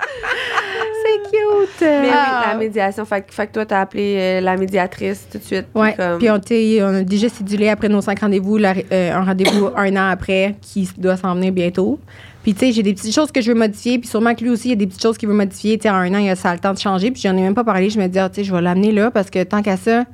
C'est 0.00 1.30
cute. 1.30 1.80
Mais 1.80 2.00
oui, 2.02 2.08
Ah. 2.12 2.44
la 2.52 2.58
médiation. 2.58 3.04
Fait, 3.04 3.22
que- 3.22 3.32
fait 3.34 3.46
que 3.46 3.52
toi, 3.52 3.66
t'as 3.66 3.80
appelé 3.80 4.16
euh, 4.18 4.40
la 4.40 4.56
médiatrice 4.56 5.26
tout 5.30 5.38
de 5.38 5.42
suite. 5.42 5.66
Ouais. 5.74 5.94
comme- 5.94 6.18
Puis 6.18 6.30
on, 6.30 6.34
on 6.84 6.94
a 6.94 7.02
déjà 7.02 7.28
cédulé 7.28 7.68
après 7.68 7.88
nos 7.88 8.00
cinq 8.00 8.20
rendez-vous, 8.20 8.56
la- 8.58 8.74
euh, 8.92 9.12
un 9.14 9.24
rendez-vous 9.24 9.68
un 9.76 9.96
an 9.96 10.10
après 10.10 10.56
qui 10.60 10.88
doit 10.96 11.16
s'en 11.16 11.34
venir 11.34 11.52
bientôt. 11.52 11.98
Puis, 12.42 12.54
tu 12.54 12.60
sais, 12.66 12.72
j'ai 12.72 12.82
des 12.82 12.94
petites 12.94 13.14
choses 13.14 13.30
que 13.32 13.40
je 13.40 13.52
veux 13.52 13.58
modifier. 13.58 13.98
Puis, 13.98 14.08
sûrement 14.08 14.34
que 14.34 14.42
lui 14.42 14.50
aussi, 14.50 14.68
il 14.68 14.70
y 14.70 14.72
a 14.72 14.76
des 14.76 14.86
petites 14.86 15.02
choses 15.02 15.18
qu'il 15.18 15.28
veut 15.28 15.34
modifier. 15.34 15.76
Tu 15.76 15.82
sais, 15.82 15.90
en 15.90 15.96
un 15.96 16.14
an, 16.14 16.18
il 16.18 16.30
a 16.30 16.36
ça 16.36 16.50
a 16.50 16.54
le 16.54 16.60
temps 16.60 16.72
de 16.72 16.78
changer. 16.78 17.10
Puis, 17.10 17.20
j'en 17.22 17.36
ai 17.36 17.40
même 17.42 17.54
pas 17.54 17.64
parlé. 17.64 17.90
Je 17.90 17.98
me 18.00 18.06
dis, 18.06 18.18
ah, 18.18 18.28
tu 18.28 18.36
sais, 18.36 18.44
je 18.44 18.54
vais 18.54 18.62
l'amener 18.62 18.92
là 18.92 19.10
parce 19.10 19.28
que 19.30 19.42
tant 19.42 19.60
qu'à 19.62 19.76
ça, 19.76 20.04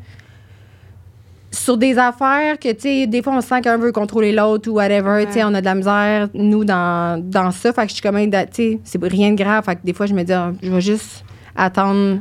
sur 1.54 1.76
des 1.76 1.96
affaires 1.98 2.58
que, 2.58 2.72
tu 2.72 2.80
sais, 2.80 3.06
des 3.06 3.22
fois, 3.22 3.34
on 3.36 3.40
sent 3.40 3.60
qu'un 3.62 3.76
veut 3.76 3.92
contrôler 3.92 4.32
l'autre 4.32 4.68
ou 4.70 4.74
whatever. 4.74 5.24
Tu 5.26 5.32
sais, 5.34 5.44
on 5.44 5.54
a 5.54 5.60
de 5.60 5.64
la 5.64 5.74
misère, 5.74 6.28
nous, 6.34 6.64
dans, 6.64 7.22
dans 7.22 7.50
ça. 7.50 7.72
Fait 7.72 7.82
que 7.82 7.88
je 7.88 7.94
suis 7.94 8.02
comme, 8.02 8.18
tu 8.18 8.38
sais, 8.52 8.80
c'est 8.84 9.02
rien 9.04 9.30
de 9.32 9.36
grave. 9.36 9.64
Fait 9.64 9.76
que 9.76 9.80
des 9.84 9.92
fois, 9.92 10.06
je 10.06 10.14
me 10.14 10.22
dis, 10.22 10.32
ah, 10.32 10.52
je 10.62 10.70
vais 10.70 10.80
juste 10.80 11.24
attendre 11.56 12.18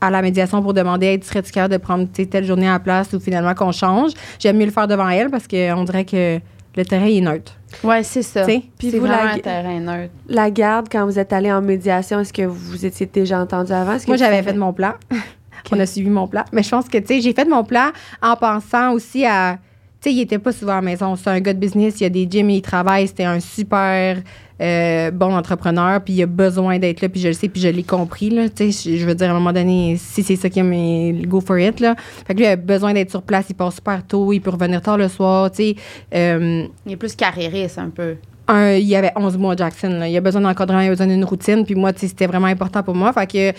à 0.00 0.10
la 0.10 0.22
médiation 0.22 0.62
pour 0.62 0.74
demander 0.74 1.06
hey, 1.06 1.20
tu 1.20 1.30
capable 1.52 1.72
de 1.72 1.78
prendre 1.78 2.04
tu 2.12 2.22
sais, 2.22 2.26
telle 2.28 2.44
journée 2.44 2.68
à 2.68 2.72
la 2.72 2.78
place 2.78 3.12
ou 3.12 3.20
finalement 3.20 3.54
qu'on 3.54 3.72
change? 3.72 4.12
J'aime 4.38 4.58
mieux 4.58 4.66
le 4.66 4.70
faire 4.70 4.86
devant 4.88 5.08
elle 5.08 5.30
parce 5.30 5.46
qu'on 5.48 5.84
dirait 5.84 6.04
que 6.04 6.38
le 6.76 6.84
terrain 6.84 7.06
est 7.06 7.20
neutre. 7.20 7.52
Ouais, 7.82 8.02
c'est 8.02 8.22
ça. 8.22 8.44
Tu 8.44 8.52
sais? 8.52 8.62
Puis 8.78 8.90
c'est 8.90 8.98
vous, 8.98 9.06
vraiment 9.06 9.24
la- 9.24 9.32
un 9.34 9.38
terrain 9.38 9.80
neutre. 9.80 10.12
La 10.28 10.50
garde, 10.50 10.88
quand 10.90 11.04
vous 11.06 11.18
êtes 11.18 11.32
allé 11.32 11.50
en 11.52 11.62
médiation, 11.62 12.20
est-ce 12.20 12.32
que 12.32 12.42
vous 12.42 12.84
étiez 12.84 13.06
déjà 13.06 13.40
entendu 13.40 13.72
avant? 13.72 13.92
Est-ce 13.94 14.04
que 14.06 14.10
Moi, 14.10 14.16
j'avais 14.16 14.36
savais? 14.36 14.50
fait 14.52 14.58
mon 14.58 14.72
plan. 14.72 14.92
On 15.72 15.80
a 15.80 15.86
suivi 15.86 16.10
mon 16.10 16.26
plan. 16.28 16.44
Mais 16.52 16.62
je 16.62 16.68
pense 16.70 16.88
que, 16.88 16.98
tu 16.98 17.06
sais, 17.06 17.20
j'ai 17.20 17.32
fait 17.32 17.48
mon 17.48 17.64
plan 17.64 17.90
en 18.22 18.36
pensant 18.36 18.92
aussi 18.92 19.24
à. 19.24 19.58
Tu 20.00 20.10
sais, 20.10 20.14
il 20.16 20.20
était 20.20 20.38
pas 20.38 20.52
souvent 20.52 20.72
à 20.72 20.76
la 20.76 20.82
maison. 20.82 21.16
C'est 21.16 21.30
un 21.30 21.40
gars 21.40 21.54
de 21.54 21.58
business, 21.58 21.94
il 22.00 22.02
y 22.02 22.06
a 22.06 22.10
des 22.10 22.26
gyms, 22.30 22.50
il 22.50 22.60
travaille. 22.60 23.08
C'était 23.08 23.24
un 23.24 23.40
super 23.40 24.18
euh, 24.60 25.10
bon 25.10 25.34
entrepreneur, 25.34 26.00
puis 26.02 26.12
il 26.14 26.22
a 26.22 26.26
besoin 26.26 26.78
d'être 26.78 27.00
là, 27.00 27.08
puis 27.08 27.20
je 27.20 27.28
le 27.28 27.34
sais, 27.34 27.48
puis 27.48 27.60
je 27.60 27.68
l'ai 27.68 27.82
compris, 27.82 28.30
là. 28.30 28.48
Tu 28.48 28.70
sais, 28.70 28.96
je- 28.98 29.04
veux 29.04 29.14
dire, 29.14 29.28
à 29.28 29.30
un 29.30 29.34
moment 29.34 29.52
donné, 29.52 29.96
si 29.98 30.22
c'est 30.22 30.36
ça 30.36 30.48
qu'il 30.48 30.60
aime, 30.60 31.26
go 31.26 31.40
for 31.40 31.58
it, 31.58 31.80
là. 31.80 31.96
Fait 32.26 32.34
que 32.34 32.38
lui, 32.38 32.44
il 32.44 32.50
a 32.50 32.56
besoin 32.56 32.92
d'être 32.92 33.10
sur 33.10 33.22
place, 33.22 33.46
il 33.50 33.54
part 33.54 33.72
super 33.72 34.06
tôt, 34.06 34.32
il 34.32 34.40
peut 34.40 34.50
revenir 34.50 34.80
tard 34.82 34.96
le 34.98 35.08
soir, 35.08 35.50
tu 35.50 35.56
sais. 35.56 35.76
Euh, 36.14 36.66
Il 36.86 36.92
est 36.92 36.96
plus 36.96 37.16
carriériste 37.16 37.78
un 37.78 37.88
peu. 37.90 38.14
un, 38.46 38.74
il 38.74 38.84
y 38.86 38.94
avait 38.94 39.10
11 39.16 39.36
mois, 39.38 39.56
Jackson. 39.56 39.88
là. 39.88 40.06
Il 40.06 40.16
a 40.16 40.20
besoin 40.20 40.42
d'encadrement, 40.42 40.80
il 40.82 40.86
a 40.86 40.90
besoin 40.90 41.06
d'une 41.08 41.24
routine. 41.24 41.64
Puis 41.64 41.74
moi, 41.74 41.92
tu 41.92 42.00
sais, 42.00 42.08
c'était 42.08 42.26
vraiment 42.26 42.46
important 42.46 42.82
pour 42.82 42.94
moi. 42.94 43.12
Fait 43.12 43.26
que 43.26 43.52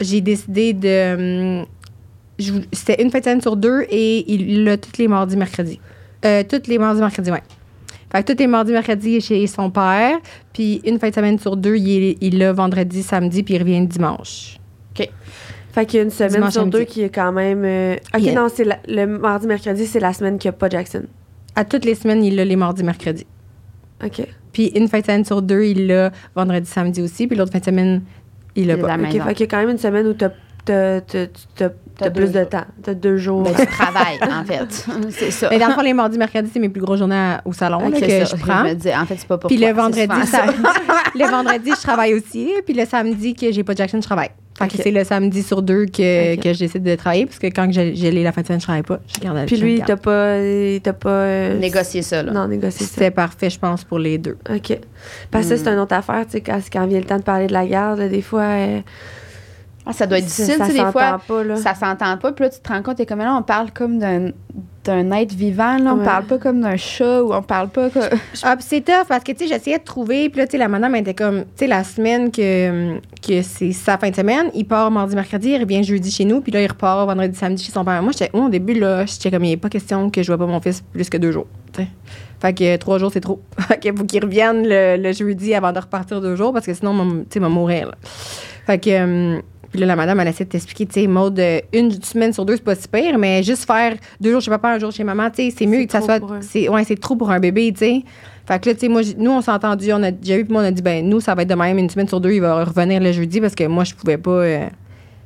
j'ai 0.00 0.20
décidé 0.20 0.72
de. 0.72 1.60
hum, 1.60 1.66
C'était 2.72 3.00
une 3.02 3.10
fin 3.10 3.20
de 3.20 3.24
semaine 3.24 3.40
sur 3.40 3.56
deux 3.56 3.82
et 3.88 4.32
il 4.32 4.64
l'a 4.64 4.76
tous 4.76 4.98
les 4.98 5.06
mardis, 5.08 5.36
mercredis. 5.36 5.80
Euh, 6.24 6.42
tous 6.48 6.68
les 6.68 6.78
mardis, 6.78 7.00
mercredis, 7.00 7.30
ouais. 7.30 7.42
Fait 8.10 8.22
que 8.24 8.32
tous 8.32 8.38
les 8.38 8.46
mardis, 8.46 8.72
mercredis 8.72 9.20
chez 9.20 9.46
son 9.46 9.70
père. 9.70 10.16
Puis 10.52 10.80
une 10.84 10.98
fin 10.98 11.10
de 11.10 11.14
semaine 11.14 11.38
sur 11.38 11.56
deux, 11.56 11.76
il 11.76 12.02
est- 12.04 12.16
il 12.20 12.38
l'a 12.38 12.52
vendredi, 12.52 13.02
samedi, 13.02 13.42
puis 13.42 13.54
il 13.54 13.58
revient 13.58 13.86
dimanche. 13.86 14.58
Fait 15.72 15.86
qu'il 15.86 15.96
y 15.96 16.00
a 16.00 16.04
une 16.04 16.10
semaine 16.10 16.34
Dimanche 16.34 16.52
sur 16.52 16.66
deux 16.66 16.84
qui 16.84 17.02
est 17.02 17.08
quand 17.08 17.32
même. 17.32 17.64
euh, 17.64 17.96
Ok, 18.14 18.22
Yeah. 18.22 18.34
non, 18.34 18.46
c'est 18.52 18.64
le 18.86 19.06
mardi, 19.06 19.48
mercredi, 19.48 19.86
c'est 19.86 19.98
la 19.98 20.12
semaine 20.12 20.38
qu'il 20.38 20.48
n'y 20.48 20.54
a 20.54 20.58
pas 20.58 20.68
Jackson. 20.68 21.02
À 21.56 21.64
toutes 21.64 21.84
les 21.84 21.96
semaines, 21.96 22.22
il 22.24 22.36
l'a 22.36 22.44
les 22.44 22.54
mardis, 22.54 22.84
mercredis. 22.84 23.26
Ok. 24.04 24.24
Puis 24.52 24.68
une 24.76 24.86
fin 24.86 25.00
de 25.00 25.04
semaine 25.04 25.24
sur 25.24 25.42
deux, 25.42 25.64
il 25.64 25.88
l'a 25.88 26.12
vendredi, 26.36 26.68
samedi 26.70 27.02
aussi. 27.02 27.26
Puis 27.26 27.36
l'autre 27.36 27.50
fin 27.50 27.58
de 27.58 27.64
semaine, 27.64 28.02
il 28.56 28.70
est 28.70 28.76
pas. 28.76 28.94
Ok, 28.94 29.10
fait 29.26 29.34
qu'il 29.34 29.40
y 29.40 29.42
a 29.42 29.46
quand 29.50 29.58
même 29.58 29.70
une 29.70 29.78
semaine 29.78 30.06
où 30.06 30.12
t'as 30.14 30.30
t'as- 30.64 31.00
t'as- 31.02 31.26
t'as- 31.54 31.68
t'as 31.98 32.08
deux 32.08 32.22
plus 32.22 32.32
de 32.32 32.38
jours. 32.40 32.48
temps. 32.48 32.64
T'as 32.82 32.94
deux 32.94 33.16
jours. 33.18 33.42
Ben, 33.42 33.52
tu 33.54 33.66
travailles, 33.66 34.18
en 34.22 34.44
fait. 34.44 34.86
C'est 35.10 35.30
ça. 35.30 35.48
Mais 35.50 35.58
dans 35.58 35.66
le 35.68 35.74
fond, 35.74 35.82
les 35.82 35.92
mardis, 35.92 36.16
mercredis, 36.16 36.50
c'est 36.52 36.58
mes 36.58 36.70
plus 36.70 36.80
grosses 36.80 36.98
journées 37.00 37.36
au 37.44 37.52
salon 37.52 37.80
là, 37.80 37.88
Ok, 37.88 38.00
que 38.00 38.06
c'est 38.08 38.20
je 38.20 38.24
ça. 38.24 38.36
prends. 38.38 38.64
me 38.64 38.72
dis, 38.74 38.88
en 38.94 39.04
fait, 39.04 39.16
c'est 39.18 39.28
pas 39.28 39.36
pour 39.36 39.48
Puis 39.48 39.58
toi, 39.58 39.68
le 39.68 39.74
vendredi, 39.74 40.26
ça- 40.26 40.46
le 41.14 41.30
vendredi, 41.30 41.70
je 41.76 41.82
travaille 41.82 42.14
aussi. 42.14 42.50
Puis 42.64 42.74
le 42.74 42.86
samedi, 42.86 43.34
que 43.34 43.52
j'ai 43.52 43.62
pas 43.62 43.74
Jackson, 43.74 43.98
je 44.00 44.06
travaille. 44.06 44.30
Fait 44.56 44.68
que 44.68 44.76
c'est 44.76 44.90
le 44.92 45.02
samedi 45.02 45.42
sur 45.42 45.62
deux 45.62 45.86
que, 45.86 46.34
Ok. 46.34 46.40
que 46.42 46.52
je 46.52 46.58
décide 46.60 46.84
de 46.84 46.94
travailler. 46.94 47.26
Parce 47.26 47.40
que 47.40 47.48
quand 47.48 47.66
que 47.66 47.72
j'ai 47.72 48.10
la 48.12 48.30
fin 48.32 48.42
de 48.42 48.46
semaine, 48.46 48.60
je 48.60 48.64
travaille 48.66 48.82
pas. 48.84 49.00
Je 49.12 49.20
garde 49.20 49.46
Puis 49.46 49.56
je 49.56 49.64
lui, 49.64 49.82
t'as 49.84 49.96
pas. 49.96 50.38
il 50.38 50.80
t'a 50.80 50.92
pas. 50.92 51.08
euh, 51.10 51.58
Négocier 51.58 52.02
ça, 52.02 52.22
là. 52.22 52.30
Non, 52.32 52.46
négocier 52.46 52.86
ça. 52.86 52.92
C'était 52.94 53.10
parfait, 53.10 53.50
je 53.50 53.58
pense, 53.58 53.82
pour 53.82 53.98
les 53.98 54.16
deux. 54.18 54.36
OK. 54.48 54.78
Parce 55.32 55.48
que 55.48 55.56
ça, 55.56 55.64
c'est 55.64 55.70
Hmm. 55.70 55.74
une 55.74 55.80
autre 55.80 55.94
affaire, 55.94 56.24
tu 56.26 56.32
sais, 56.32 56.40
quand, 56.40 56.60
quand 56.72 56.86
vient 56.86 57.00
le 57.00 57.04
temps 57.04 57.18
de 57.18 57.22
parler 57.24 57.48
de 57.48 57.52
la 57.52 57.66
garde, 57.66 58.00
des 58.00 58.22
fois. 58.22 58.42
euh, 58.42 58.80
Ah, 59.86 59.92
ça 59.92 60.06
doit 60.06 60.18
être 60.18 60.24
difficile, 60.24 60.54
ça 60.56 60.66
tu 60.66 60.70
sais, 60.72 60.78
des 60.84 60.90
fois. 60.92 61.10
s'entend 61.10 61.18
pas, 61.26 61.44
là. 61.44 61.56
Ça 61.56 61.74
s'entend 61.74 62.16
pas, 62.16 62.32
puis 62.32 62.44
là, 62.44 62.50
tu 62.50 62.60
te 62.60 62.68
rends 62.72 62.82
compte, 62.82 62.96
t'es 62.96 63.04
comme 63.06 63.18
là, 63.18 63.36
on 63.36 63.42
parle 63.42 63.70
comme 63.72 63.98
d'un 63.98 64.30
d'un 64.84 65.10
être 65.12 65.32
vivant, 65.32 65.78
là. 65.78 65.94
On 65.94 65.98
Ouais. 65.98 66.04
parle 66.04 66.24
pas 66.24 66.38
comme 66.38 66.60
d'un 66.60 66.76
chat 66.76 67.22
ou 67.22 67.32
on 67.32 67.42
parle 67.42 67.68
pas 67.68 67.90
comme. 67.90 68.02
Ah, 68.42 68.56
c'est 68.60 68.84
tough 68.84 69.06
parce 69.08 69.24
que, 69.24 69.32
tu 69.32 69.44
sais, 69.46 69.46
j'essayais 69.54 69.78
de 69.78 69.84
trouver. 69.84 70.28
Puis 70.28 70.38
là, 70.38 70.46
tu 70.46 70.52
sais, 70.52 70.58
la 70.58 70.68
madame 70.68 70.94
elle 70.94 71.02
était 71.02 71.14
comme, 71.14 71.40
tu 71.42 71.46
sais, 71.56 71.66
la 71.66 71.84
semaine 71.84 72.30
que, 72.30 72.98
que 73.26 73.42
c'est 73.42 73.72
sa 73.72 73.96
fin 73.98 74.10
de 74.10 74.16
semaine, 74.16 74.50
il 74.54 74.64
part 74.66 74.90
mardi, 74.90 75.14
mercredi, 75.16 75.50
il 75.50 75.60
revient 75.60 75.82
jeudi 75.82 76.10
chez 76.10 76.24
nous, 76.24 76.40
puis 76.40 76.52
là, 76.52 76.60
il 76.62 76.66
repart 76.66 77.06
vendredi, 77.08 77.36
samedi 77.36 77.62
chez 77.64 77.72
son 77.72 77.84
père. 77.84 78.02
Moi, 78.02 78.12
j'étais, 78.12 78.30
moi, 78.34 78.46
au 78.46 78.50
début, 78.50 78.74
là, 78.74 79.06
j'étais 79.06 79.30
comme, 79.30 79.44
il 79.44 79.50
n'est 79.50 79.56
pas 79.56 79.68
question 79.70 80.10
que 80.10 80.22
je 80.22 80.26
vois 80.32 80.38
pas 80.38 80.46
mon 80.50 80.60
fils 80.60 80.82
plus 80.92 81.08
que 81.08 81.16
deux 81.16 81.32
jours, 81.32 81.46
tu 81.72 81.82
sais. 81.82 81.88
Fait 82.40 82.52
que 82.52 82.76
trois 82.76 82.98
jours, 82.98 83.10
c'est 83.12 83.20
trop. 83.20 83.40
fait 83.68 83.78
qu'il 83.78 83.96
faut 83.96 84.04
qu'il 84.04 84.22
revienne 84.22 84.62
le, 84.68 84.96
le 85.02 85.12
jeudi 85.12 85.54
avant 85.54 85.72
de 85.72 85.78
repartir 85.78 86.20
deux 86.20 86.36
jours 86.36 86.52
parce 86.52 86.66
que 86.66 86.74
sinon, 86.74 86.92
tu 86.98 87.08
sais, 87.08 87.24
il 87.36 87.40
va 87.40 87.48
mourir, 87.48 87.86
là. 87.88 87.94
Fait 88.66 88.78
que. 88.78 89.40
Puis 89.74 89.80
là, 89.80 89.86
la 89.88 89.96
madame, 89.96 90.20
elle 90.20 90.28
essaie 90.28 90.44
de 90.44 90.50
t'expliquer, 90.50 90.86
tu 90.86 91.00
sais, 91.00 91.06
mode, 91.08 91.36
euh, 91.40 91.58
une 91.72 91.90
semaine 92.00 92.32
sur 92.32 92.44
deux, 92.44 92.54
c'est 92.54 92.62
pas 92.62 92.76
si 92.76 92.86
pire, 92.86 93.18
mais 93.18 93.42
juste 93.42 93.64
faire 93.66 93.96
deux 94.20 94.30
jours 94.30 94.40
chez 94.40 94.52
papa, 94.52 94.68
un 94.68 94.78
jour 94.78 94.92
chez 94.92 95.02
maman, 95.02 95.28
tu 95.30 95.42
sais, 95.50 95.54
c'est 95.58 95.66
mieux 95.66 95.84
que 95.86 95.90
ça 95.90 95.98
soit. 96.00 96.20
C'est, 96.42 96.68
ouais, 96.68 96.84
c'est 96.84 96.94
trop 97.00 97.16
pour 97.16 97.28
un 97.32 97.40
bébé, 97.40 97.72
tu 97.72 97.78
sais. 97.80 98.02
Fait 98.46 98.60
que 98.62 98.68
là, 98.68 98.74
tu 98.74 98.82
sais, 98.82 98.88
moi, 98.88 99.02
nous, 99.18 99.32
on 99.32 99.40
s'est 99.40 99.50
entendu, 99.50 99.92
on 99.92 100.00
a 100.04 100.12
déjà 100.12 100.36
eu, 100.36 100.44
puis 100.44 100.52
moi, 100.52 100.62
on 100.62 100.66
a 100.66 100.70
dit, 100.70 100.80
ben, 100.80 101.04
nous, 101.08 101.18
ça 101.18 101.34
va 101.34 101.42
être 101.42 101.48
de 101.48 101.56
même, 101.56 101.76
une 101.76 101.90
semaine 101.90 102.06
sur 102.06 102.20
deux, 102.20 102.30
il 102.30 102.40
va 102.40 102.62
revenir 102.62 103.00
le 103.00 103.10
jeudi 103.10 103.40
parce 103.40 103.56
que 103.56 103.64
moi, 103.64 103.82
je 103.82 103.94
pouvais 103.94 104.16
pas. 104.18 104.30
euh, 104.30 104.66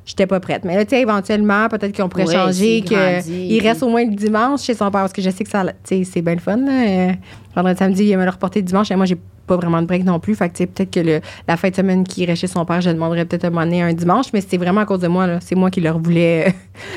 J'étais 0.09 0.25
pas 0.25 0.39
prête. 0.39 0.63
Mais 0.65 0.75
là, 0.75 0.85
tu 0.85 0.89
sais, 0.95 1.01
éventuellement, 1.01 1.69
peut-être 1.69 1.95
qu'on 1.95 2.09
pourrait 2.09 2.25
changer, 2.47 2.81
qu'il 2.81 3.61
reste 3.61 3.83
au 3.83 3.89
moins 3.89 4.03
le 4.03 4.15
dimanche 4.15 4.63
chez 4.63 4.73
son 4.73 4.85
père, 4.89 5.01
parce 5.01 5.13
que 5.13 5.21
je 5.21 5.29
sais 5.29 5.43
que 5.43 5.49
ça, 5.51 5.63
tu 5.63 5.71
sais, 5.83 6.03
c'est 6.03 6.21
bien 6.23 6.33
le 6.33 6.39
fun. 6.39 6.57
Là. 6.57 6.71
Euh, 6.71 7.11
Vendredi, 7.55 7.77
samedi, 7.77 8.03
il 8.05 8.11
va 8.13 8.17
me 8.17 8.23
le 8.25 8.31
reporter 8.31 8.63
dimanche, 8.63 8.89
et 8.89 8.95
moi, 8.95 9.05
j'ai 9.05 9.17
pas 9.45 9.55
vraiment 9.55 9.79
de 9.83 9.85
break 9.87 10.03
non 10.05 10.19
plus. 10.19 10.33
Fait 10.33 10.49
que, 10.49 10.53
tu 10.53 10.57
sais, 10.63 10.65
peut-être 10.65 10.89
que 10.91 10.99
le- 10.99 11.21
la 11.47 11.57
fin 11.57 11.69
de 11.69 11.75
semaine 11.75 12.03
qui 12.03 12.21
irait 12.23 12.35
chez 12.35 12.47
son 12.47 12.65
père, 12.65 12.81
je 12.81 12.89
demanderais 12.89 13.25
peut-être 13.25 13.45
à 13.45 13.49
m'amener 13.51 13.83
un 13.83 13.93
dimanche, 13.93 14.27
mais 14.33 14.41
c'est 14.41 14.57
vraiment 14.57 14.81
à 14.81 14.85
cause 14.85 14.99
de 15.01 15.07
moi, 15.07 15.27
là. 15.27 15.37
C'est 15.41 15.53
moi 15.55 15.69
qui 15.69 15.79
leur 15.81 15.99
voulais. 15.99 16.55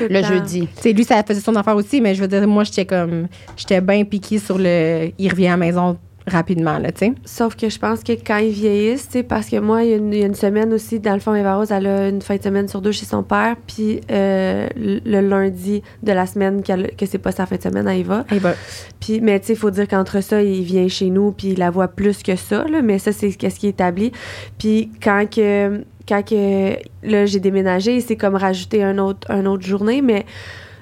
Le 0.09 0.21
temps. 0.21 0.27
jeudi. 0.29 0.67
Tu 0.75 0.81
sais, 0.81 0.91
lui, 0.93 1.03
ça 1.03 1.21
faisait 1.23 1.39
son 1.41 1.55
affaire 1.55 1.75
aussi, 1.75 2.01
mais 2.01 2.15
je 2.15 2.21
veux 2.21 2.27
dire, 2.27 2.47
moi, 2.47 2.63
j'étais 2.63 2.85
comme. 2.85 3.27
J'étais 3.55 3.79
bien 3.79 4.03
piquée 4.05 4.39
sur 4.39 4.57
le. 4.57 5.11
Il 5.19 5.29
revient 5.29 5.47
à 5.47 5.51
la 5.51 5.57
maison 5.57 5.97
rapidement, 6.25 6.77
là, 6.79 6.91
tu 6.91 6.99
sais. 7.07 7.13
Sauf 7.25 7.55
que 7.55 7.69
je 7.69 7.77
pense 7.79 8.03
que 8.03 8.13
quand 8.13 8.37
ils 8.37 8.51
vieillissent, 8.51 9.07
tu 9.07 9.13
sais, 9.19 9.23
parce 9.23 9.49
que 9.49 9.57
moi, 9.59 9.83
il 9.83 9.89
y, 9.89 9.93
a 9.93 9.97
une, 9.97 10.13
il 10.13 10.19
y 10.19 10.23
a 10.23 10.27
une 10.27 10.35
semaine 10.35 10.71
aussi, 10.73 10.99
dans 10.99 11.13
le 11.13 11.19
fond, 11.19 11.35
Eva 11.35 11.55
Rose, 11.57 11.71
elle 11.71 11.85
a 11.87 12.07
une 12.09 12.21
fin 12.21 12.37
de 12.37 12.43
semaine 12.43 12.67
sur 12.67 12.81
deux 12.81 12.91
chez 12.93 13.05
son 13.05 13.23
père, 13.23 13.55
puis 13.67 13.99
euh, 14.11 14.67
le 14.75 15.19
lundi 15.21 15.83
de 16.01 16.11
la 16.11 16.25
semaine 16.25 16.63
qu'elle- 16.63 16.91
que 16.95 17.05
c'est 17.05 17.17
pas 17.17 17.31
sa 17.31 17.45
fin 17.45 17.57
de 17.57 17.61
semaine, 17.61 17.87
elle 17.87 17.99
y 17.99 18.03
va. 18.03 18.25
Ben, 18.29 18.53
Puis, 18.99 19.19
mais 19.21 19.39
tu 19.39 19.47
sais, 19.47 19.53
il 19.53 19.59
faut 19.59 19.71
dire 19.71 19.87
qu'entre 19.87 20.21
ça, 20.21 20.41
il 20.41 20.63
vient 20.63 20.87
chez 20.87 21.09
nous, 21.09 21.31
puis 21.33 21.49
il 21.49 21.59
la 21.59 21.69
voit 21.71 21.89
plus 21.89 22.23
que 22.23 22.35
ça, 22.35 22.63
là, 22.67 22.81
mais 22.81 22.99
ça, 22.99 23.11
c'est 23.11 23.29
ce 23.31 23.37
qui 23.37 23.45
est 23.45 23.69
établi. 23.69 24.11
Puis 24.57 24.91
quand 25.03 25.25
que, 25.29 25.81
quand 26.07 26.23
que, 26.23 26.73
là, 27.03 27.25
j'ai 27.25 27.39
déménagé, 27.39 27.99
c'est 28.01 28.15
comme 28.15 28.35
rajouter 28.35 28.83
un 28.83 28.97
autre, 28.97 29.29
un 29.29 29.45
autre 29.45 29.65
journée, 29.65 30.01
mais 30.01 30.25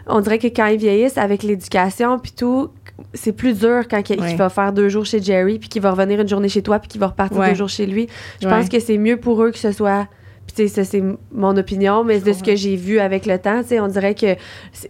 on 0.08 0.19
dirait 0.19 0.39
que 0.39 0.47
quand 0.47 0.65
ils 0.65 0.80
vieillissent, 0.80 1.17
avec 1.17 1.43
l'éducation, 1.43 2.19
puis 2.19 2.32
tout, 2.36 2.69
c'est 3.14 3.32
plus 3.34 3.60
dur 3.60 3.84
quand 3.90 4.10
il, 4.10 4.20
Ouais. 4.22 4.36
va 4.36 4.50
faire 4.50 4.72
deux 4.74 4.90
jours 4.90 5.06
chez 5.06 5.22
Jerry, 5.22 5.60
puis 5.60 5.70
qu'il 5.70 5.82
va 5.82 5.92
revenir 5.92 6.20
une 6.20 6.28
journée 6.28 6.50
chez 6.50 6.62
toi, 6.62 6.80
puis 6.80 6.88
qu'il 6.88 7.00
va 7.00 7.08
repartir 7.08 7.38
Ouais. 7.38 7.50
deux 7.50 7.56
jours 7.56 7.70
chez 7.70 7.86
lui. 7.86 8.08
Je 8.42 8.48
pense 8.48 8.70
que 8.70 8.80
c'est 8.80 8.98
mieux 8.98 9.18
pour 9.18 9.44
eux 9.44 9.52
que 9.52 9.58
ce 9.60 9.72
soit... 9.72 10.08
Puis, 10.56 10.70
ça, 10.70 10.84
c'est 10.84 11.04
mon 11.34 11.56
opinion, 11.58 12.04
mais 12.04 12.20
de 12.20 12.34
ce 12.34 12.44
que 12.44 12.56
j'ai 12.56 12.76
vu 12.76 13.00
avec 13.00 13.26
le 13.26 13.38
temps, 13.40 13.62
tu 13.62 13.70
sais, 13.70 13.80
on 13.80 13.88
dirait 13.88 14.16
que... 14.16 14.36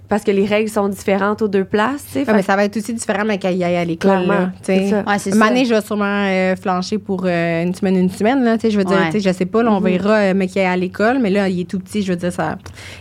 Parce 0.10 0.24
que 0.24 0.32
les 0.32 0.46
règles 0.46 0.70
sont 0.70 0.88
différentes 0.90 1.42
aux 1.42 1.48
deux 1.48 1.64
places, 1.66 2.04
tu 2.06 2.12
sais. 2.14 2.20
ouais, 2.20 2.26
fait 2.26 2.34
mais 2.34 2.42
ça 2.42 2.56
va 2.56 2.66
être 2.66 2.78
aussi 2.78 2.94
différent 2.94 3.24
mais 3.26 3.38
qu'il 3.38 3.52
y 3.58 3.64
aille 3.64 3.76
à 3.76 3.86
l'école, 3.86 4.12
Clairement, 4.26 4.34
là, 4.34 4.52
tu 4.64 4.66
sais. 4.66 4.78
c'est 4.84 4.90
ça. 4.90 5.04
Ouais, 5.08 5.18
ça. 5.20 5.46
année, 5.46 5.66
je 5.66 5.74
vais 5.74 5.82
sûrement 5.82 6.26
euh, 6.28 6.56
flancher 6.56 6.98
pour 6.98 7.24
euh, 7.26 7.64
une 7.64 7.74
semaine, 7.74 7.98
une 7.98 8.10
semaine. 8.10 8.44
Là, 8.44 8.56
tu 8.58 8.62
sais, 8.62 8.72
je 8.72 8.78
veux 8.78 8.84
dire, 8.86 8.98
Ouais. 8.98 9.06
tu 9.12 9.20
sais, 9.20 9.30
je 9.32 9.36
sais 9.38 9.46
pas, 9.46 9.64
là, 9.64 9.72
on 9.72 9.80
Mhm. 9.80 9.86
verra, 9.88 10.14
euh, 10.16 10.34
mais 10.36 10.48
qu'il 10.48 10.62
est 10.62 10.66
à 10.66 10.76
l'école, 10.78 11.20
mais 11.20 11.30
là, 11.30 11.48
il 11.50 11.60
est 11.62 11.70
tout 11.70 11.80
petit, 11.80 12.02
je 12.02 12.12
veux 12.12 12.18
dire, 12.18 12.32
ça, 12.32 12.58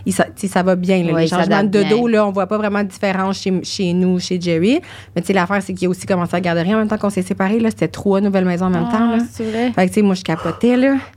il, 0.07 0.13
ça, 0.13 0.25
tu 0.25 0.33
sais, 0.37 0.47
ça 0.49 0.63
va 0.63 0.77
bien. 0.77 1.03
Là, 1.05 1.13
Ouais, 1.13 1.23
les 1.23 1.27
changements 1.29 1.65
de 1.65 1.83
dos, 1.85 2.07
là, 2.09 2.27
on 2.27 2.31
voit 2.31 2.47
pas 2.47 2.59
vraiment 2.59 2.83
de 2.83 2.89
différence 2.89 3.39
chez, 3.39 3.53
chez 3.63 3.93
nous, 3.93 4.19
chez 4.19 4.41
Jerry. 4.41 4.81
Mais 5.15 5.23
tu 5.23 5.29
sais, 5.29 5.33
l'affaire, 5.33 5.63
c'est 5.63 5.73
qu'il 5.75 5.87
a 5.87 5.91
aussi 5.91 6.07
commencé 6.07 6.35
à 6.37 6.41
garder 6.41 6.63
rien 6.63 6.77
en 6.77 6.79
même 6.81 6.89
temps 6.89 6.99
qu'on 6.99 7.11
s'est 7.11 7.23
séparés. 7.23 7.59
Là, 7.61 7.71
c'était 7.71 7.89
trois 7.89 8.21
nouvelles 8.21 8.45
maisons 8.45 8.67
en 8.67 8.71
même 8.71 8.89
temps. 8.89 9.11
Là. 9.11 9.19
Ah, 9.21 9.25
c'est 9.31 9.45
vrai. 9.45 9.73
Fait 9.75 9.83
que, 9.85 9.89
tu 9.89 9.95
sais, 9.95 10.03
moi, 10.03 10.15
je 10.15 10.23
capotais, 10.23 10.77
là. 10.77 10.97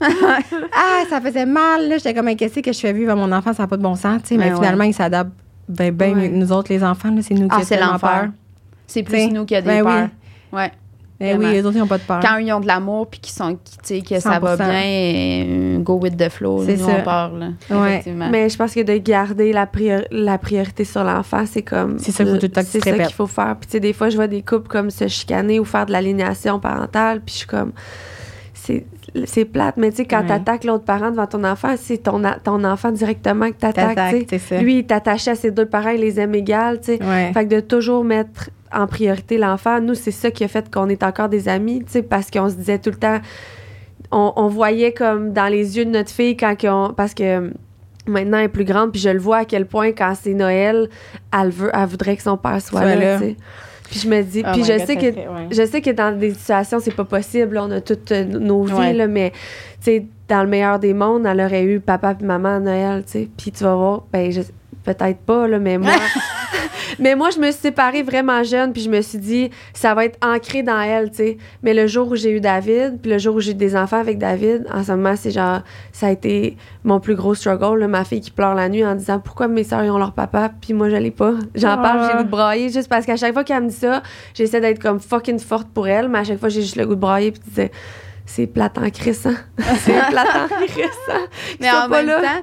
ah, 0.72 1.02
ça 1.08 1.20
faisait 1.20 1.33
mal, 1.46 1.88
là. 1.88 1.96
J'étais 1.98 2.14
comme, 2.14 2.24
Mais 2.26 2.36
qu'est-ce 2.36 2.60
que 2.60 2.72
je 2.72 2.78
fais 2.78 2.92
vivre 2.92 3.12
à 3.12 3.16
mon 3.16 3.30
enfant, 3.32 3.52
ça 3.52 3.64
n'a 3.64 3.66
pas 3.66 3.76
de 3.76 3.82
bon 3.82 3.94
sens, 3.96 4.22
tu 4.22 4.28
sais. 4.28 4.36
Mais 4.36 4.50
Ouais, 4.50 4.54
finalement, 4.56 4.84
il 4.84 4.94
s'adapte 4.94 5.32
bien 5.68 5.90
ben 5.92 6.14
Ouais. 6.14 6.22
mieux 6.22 6.28
que 6.28 6.34
nous 6.34 6.52
autres, 6.52 6.72
les 6.72 6.82
enfants. 6.84 7.14
C'est 7.22 7.34
nous 7.34 7.42
qui 7.42 7.48
Ah, 7.50 7.54
avons 7.56 7.64
c'est 7.64 7.76
tellement 7.76 7.92
l'enfer. 7.92 8.10
peur. 8.10 8.28
C'est 8.86 9.02
plus 9.02 9.12
T'sais, 9.14 9.28
nous 9.28 9.44
qui 9.44 9.54
a 9.56 9.60
des 9.62 9.66
ben 9.68 9.82
oui. 9.84 9.92
peurs. 9.92 10.08
Ouais. 10.60 10.72
Eh 11.20 11.34
oui, 11.36 11.46
les 11.52 11.64
autres, 11.64 11.76
ils 11.76 11.80
n'ont 11.80 11.86
pas 11.86 11.96
de 11.96 12.02
peur. 12.02 12.20
Quand 12.20 12.36
ils 12.38 12.52
ont 12.52 12.58
de 12.60 12.66
l'amour 12.66 13.06
puis 13.08 13.20
qu'ils 13.20 13.32
sont, 13.32 13.56
sais, 13.82 14.00
que 14.02 14.18
ça 14.20 14.38
va 14.40 14.56
100%. 14.56 14.68
bien, 14.68 14.82
et, 14.84 15.78
go 15.80 15.94
with 15.94 16.16
the 16.18 16.28
flow. 16.28 16.58
là, 16.58 16.64
C'est 16.66 16.76
nous, 16.76 16.86
ça. 16.88 16.96
on 16.98 17.02
part, 17.02 17.32
là. 17.32 17.48
Ouais. 17.70 18.02
Mais 18.30 18.48
je 18.48 18.56
pense 18.58 18.74
que 18.74 18.80
de 18.82 18.96
garder 18.98 19.52
la, 19.52 19.64
prior- 19.66 20.04
la 20.10 20.36
priorité 20.38 20.84
sur 20.84 21.04
l'enfant, 21.04 21.44
c'est 21.46 21.62
comme. 21.62 21.98
C'est 22.00 22.10
ça 22.10 22.24
qu'il 22.24 22.32
faut 22.32 22.38
tout 22.40 22.46
le 22.46 22.52
temps 22.52 22.60
que 22.62 22.66
tu 22.66 22.72
C'est 22.72 22.78
te 22.80 22.84
ça 22.84 22.90
répètes. 22.90 23.06
qu'il 23.06 23.16
faut 23.16 23.28
faire. 23.28 23.56
Puis, 23.58 23.68
tu 23.68 23.72
sais, 23.72 23.80
des 23.80 23.92
fois, 23.92 24.10
je 24.10 24.16
vois 24.16 24.26
des 24.26 24.42
couples 24.42 24.68
comme 24.68 24.90
se 24.90 25.06
chicaner 25.06 25.60
ou 25.60 25.64
faire 25.64 25.86
de 25.86 25.92
l'aliénation 25.92 26.58
parentale. 26.58 27.20
Puis, 27.24 27.32
je 27.34 27.38
suis 27.38 27.46
comme. 27.46 27.72
C'est. 28.52 28.84
C'est 29.26 29.44
plate, 29.44 29.76
mais 29.76 29.90
tu 29.90 29.98
sais, 29.98 30.04
quand 30.06 30.22
Ouais. 30.22 30.26
t'attaques 30.26 30.64
l'autre 30.64 30.84
parent 30.84 31.10
devant 31.12 31.26
ton 31.28 31.44
enfant, 31.44 31.74
c'est 31.76 31.98
ton, 31.98 32.20
ton 32.42 32.64
enfant 32.64 32.90
directement 32.90 33.48
que 33.50 33.56
t'attaques. 33.56 33.96
Lui, 34.60 34.74
il 34.74 34.78
est 34.78 34.92
attaché 34.92 35.30
à 35.30 35.34
ses 35.36 35.52
deux 35.52 35.66
parents, 35.66 35.90
il 35.90 36.00
les 36.00 36.18
aime 36.18 36.34
égales, 36.34 36.80
tu 36.80 36.96
sais. 36.96 37.02
Ouais. 37.02 37.30
Fait 37.32 37.46
que 37.46 37.54
de 37.54 37.60
toujours 37.60 38.02
mettre 38.02 38.50
en 38.72 38.88
priorité 38.88 39.38
l'enfant, 39.38 39.80
nous, 39.80 39.94
c'est 39.94 40.10
ça 40.10 40.32
qui 40.32 40.42
a 40.42 40.48
fait 40.48 40.68
qu'on 40.72 40.88
est 40.88 41.04
encore 41.04 41.28
des 41.28 41.48
amis, 41.48 41.84
tu 41.84 41.92
sais, 41.92 42.02
parce 42.02 42.28
qu'on 42.28 42.48
se 42.50 42.54
disait 42.56 42.78
tout 42.80 42.90
le 42.90 42.96
temps, 42.96 43.20
on, 44.10 44.32
on 44.34 44.48
voyait 44.48 44.92
comme 44.92 45.32
dans 45.32 45.46
les 45.46 45.76
yeux 45.78 45.84
de 45.84 45.90
notre 45.90 46.10
fille 46.10 46.36
quand 46.36 46.60
qu'on, 46.60 46.92
parce 46.96 47.14
que 47.14 47.52
maintenant 48.08 48.38
elle 48.38 48.44
est 48.46 48.48
plus 48.48 48.64
grande, 48.64 48.90
puis 48.92 49.00
je 49.00 49.10
le 49.10 49.18
vois 49.20 49.38
à 49.38 49.44
quel 49.44 49.66
point 49.66 49.92
quand 49.92 50.12
c'est 50.20 50.34
Noël, 50.34 50.88
elle 51.32 51.50
veut, 51.50 51.70
elle 51.72 51.86
voudrait 51.86 52.16
que 52.16 52.22
son 52.22 52.36
père 52.36 52.60
soit 52.60 52.80
Soit 52.80 52.94
là, 52.94 52.96
là. 52.96 53.18
tu 53.18 53.24
sais. 53.26 53.36
Puis 53.94 54.00
je 54.02 54.08
me 54.08 54.22
dis, 54.22 54.42
Oh 54.44 54.48
puis 54.52 54.64
je 54.64 54.72
God, 54.76 54.86
sais 54.86 54.96
que 54.96 55.06
ouais. 55.06 55.48
je 55.52 55.64
sais 55.66 55.80
que 55.80 55.90
dans 55.90 56.18
des 56.18 56.34
situations, 56.34 56.80
c'est 56.80 56.90
pas 56.96 57.04
possible. 57.04 57.54
là, 57.54 57.64
on 57.64 57.70
a 57.70 57.80
toutes 57.80 58.10
euh, 58.10 58.24
nos 58.24 58.64
vies, 58.64 58.72
Ouais. 58.74 58.92
là, 58.92 59.06
mais 59.06 59.30
tu 59.30 59.36
sais, 59.82 60.06
dans 60.28 60.42
le 60.42 60.48
meilleur 60.48 60.80
des 60.80 60.92
mondes, 60.94 61.24
elle 61.26 61.40
aurait 61.40 61.62
eu 61.62 61.78
papa 61.78 62.16
et 62.20 62.24
maman 62.24 62.56
à 62.56 62.58
Noël, 62.58 63.04
tu 63.06 63.12
sais. 63.12 63.28
Puis 63.36 63.52
tu 63.52 63.62
vas 63.62 63.76
voir, 63.76 64.02
ben, 64.12 64.32
je- 64.32 64.40
peut-être 64.84 65.20
pas, 65.20 65.48
là, 65.48 65.58
mais 65.58 65.78
moi. 65.78 65.92
mais 66.98 67.14
moi, 67.14 67.30
je 67.30 67.38
me 67.38 67.50
suis 67.50 67.60
séparée 67.60 68.02
vraiment 68.02 68.42
jeune, 68.42 68.72
puis 68.72 68.82
je 68.82 68.90
me 68.90 69.00
suis 69.00 69.18
dit, 69.18 69.50
ça 69.72 69.94
va 69.94 70.04
être 70.04 70.18
ancré 70.24 70.62
dans 70.62 70.80
elle, 70.80 71.10
tu 71.10 71.16
sais. 71.16 71.38
Mais 71.62 71.74
le 71.74 71.86
jour 71.86 72.08
où 72.08 72.16
j'ai 72.16 72.30
eu 72.30 72.40
David, 72.40 73.00
puis 73.00 73.10
le 73.10 73.18
jour 73.18 73.36
où 73.36 73.40
j'ai 73.40 73.52
eu 73.52 73.54
des 73.54 73.76
enfants 73.76 73.98
avec 73.98 74.18
David, 74.18 74.66
en 74.72 74.84
ce 74.84 74.92
moment, 74.92 75.14
c'est 75.16 75.30
genre, 75.30 75.62
ça 75.92 76.08
a 76.08 76.10
été 76.10 76.56
mon 76.84 77.00
plus 77.00 77.14
gros 77.14 77.34
struggle, 77.34 77.78
là, 77.78 77.88
ma 77.88 78.04
fille 78.04 78.20
qui 78.20 78.30
pleure 78.30 78.54
la 78.54 78.68
nuit 78.68 78.84
en 78.84 78.94
disant, 78.94 79.18
pourquoi 79.18 79.48
mes 79.48 79.64
soeurs, 79.64 79.84
ils 79.84 79.90
ont 79.90 79.98
leur 79.98 80.12
papa, 80.12 80.50
puis 80.60 80.74
moi, 80.74 80.90
je 80.90 80.96
l'ai 80.96 81.10
pas. 81.10 81.34
J'en 81.54 81.76
parle, 81.76 82.06
j'ai 82.06 82.12
le 82.12 82.18
goût 82.18 82.24
de 82.24 82.30
brailler, 82.30 82.70
juste 82.70 82.88
parce 82.88 83.06
qu'à 83.06 83.16
chaque 83.16 83.32
fois 83.32 83.44
qu'elle 83.44 83.62
me 83.62 83.68
dit 83.68 83.76
ça, 83.76 84.02
j'essaie 84.34 84.60
d'être 84.60 84.80
comme 84.80 85.00
fucking 85.00 85.38
forte 85.38 85.68
pour 85.68 85.88
elle, 85.88 86.08
mais 86.08 86.18
à 86.18 86.24
chaque 86.24 86.38
fois, 86.38 86.48
j'ai 86.48 86.62
juste 86.62 86.76
le 86.76 86.86
goût 86.86 86.94
de 86.94 87.00
brailler, 87.00 87.32
puis 87.32 87.42
dire, 87.46 87.68
c'est 88.26 88.46
plate 88.46 88.78
en 88.78 88.90
crissant. 88.90 89.34
c'est 89.58 89.92
plate 90.10 90.28
en 90.36 90.66
crissant. 90.66 91.26
Mais 91.60 91.70
en 91.70 91.88
pas 91.88 92.02
même 92.02 92.06
là. 92.06 92.20
temps, 92.20 92.42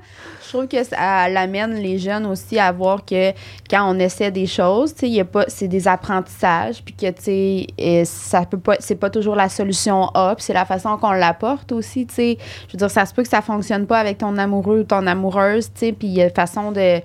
je 0.52 0.58
trouve 0.58 0.68
que 0.68 0.84
ça 0.84 1.30
l'amène 1.30 1.76
les 1.76 1.98
jeunes 1.98 2.26
aussi 2.26 2.60
à 2.60 2.74
voir 2.74 3.06
que 3.06 3.32
quand 3.70 3.90
on 3.90 3.98
essaie 4.00 4.32
des 4.32 4.48
choses, 4.48 4.94
tu 4.94 5.10
sais, 5.10 5.24
pas, 5.24 5.46
c'est 5.48 5.70
des 5.70 5.88
apprentissages, 5.88 6.84
puis 6.84 6.94
que 6.94 7.10
tu 7.12 7.68
sais, 7.78 8.04
ça 8.04 8.44
peut 8.44 8.60
pas, 8.60 8.76
c'est 8.80 8.96
pas 8.96 9.10
toujours 9.10 9.36
la 9.36 9.48
solution 9.48 10.10
A, 10.10 10.36
puis 10.36 10.44
c'est 10.44 10.54
la 10.54 10.66
façon 10.66 10.98
qu'on 10.98 11.12
l'apporte 11.12 11.72
aussi, 11.72 12.06
tu 12.06 12.16
sais. 12.16 12.38
Je 12.68 12.74
veux 12.74 12.78
dire, 12.78 12.92
ça 12.92 13.06
se 13.06 13.14
peut 13.14 13.24
que 13.24 13.30
ça 13.30 13.42
fonctionne 13.42 13.88
pas 13.88 14.00
avec 14.00 14.18
ton 14.18 14.38
amoureux 14.38 14.82
ou 14.82 14.84
ton 14.84 15.08
amoureuse, 15.08 15.68
tu 15.68 15.80
sais, 15.80 15.92
puis 15.94 16.10
il 16.10 16.14
y 16.16 16.22
a 16.22 16.26
une 16.26 16.32
façon 16.32 16.74
de 16.74 17.02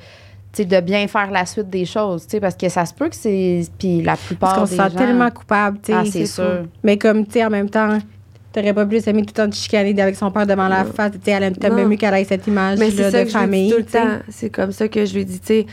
bien 0.81 1.07
faire 1.07 1.31
la 1.31 1.47
suite 1.47 1.71
des 1.71 1.85
choses, 1.85 2.27
parce 2.41 2.57
que 2.57 2.69
ça 2.69 2.85
se 2.85 2.95
peut 2.95 3.09
que 3.09 3.15
c'est... 3.15 3.63
Puis 3.79 4.03
la 4.03 4.17
plupart 4.17 4.57
Parce 4.57 4.61
qu'on 4.61 4.67
se 4.67 4.71
des 4.73 4.89
sent 4.89 4.91
gens... 4.91 5.07
tellement 5.07 5.31
coupable. 5.31 5.79
Ah, 5.93 6.03
c'est 6.05 6.27
sûr. 6.27 6.63
tout. 6.63 6.69
Mais 6.83 6.97
comme, 6.97 7.27
tu 7.27 7.35
sais, 7.35 7.45
en 7.45 7.51
même 7.51 7.71
temps, 7.71 7.99
t'aurais 8.61 8.73
pas 8.75 8.87
plus 8.87 9.07
aimé 9.07 9.21
tout 9.23 9.29
le 9.29 9.33
temps 9.43 9.49
de 9.49 9.55
chicaner 9.55 10.01
avec 10.01 10.17
son 10.17 10.31
père 10.31 10.47
devant 10.47 10.69
la 10.69 10.85
face. 10.85 11.13
Tu 11.13 11.19
sais, 11.25 11.31
elle 11.33 11.43
aime 11.45 11.55
Non. 11.71 11.87
mieux 11.89 11.97
qu'elle 11.97 12.15
ait 12.15 12.25
cette 12.25 12.47
image 12.47 12.79
Mais 12.79 12.91
là, 12.91 13.11
ça 13.11 13.19
de 13.21 13.25
que 13.25 13.31
je 13.31 13.37
lui 13.37 13.41
famille. 13.43 13.65
dis 13.69 13.71
tout 13.73 13.79
le 13.79 13.85
temps. 13.85 14.19
C'est 14.29 14.51
comme 14.51 14.73
ça 14.73 14.89
que 14.89 15.05
je 15.05 15.15
lui 15.15 15.25
dis, 15.25 15.39
tu 15.41 15.47
sais, 15.47 15.67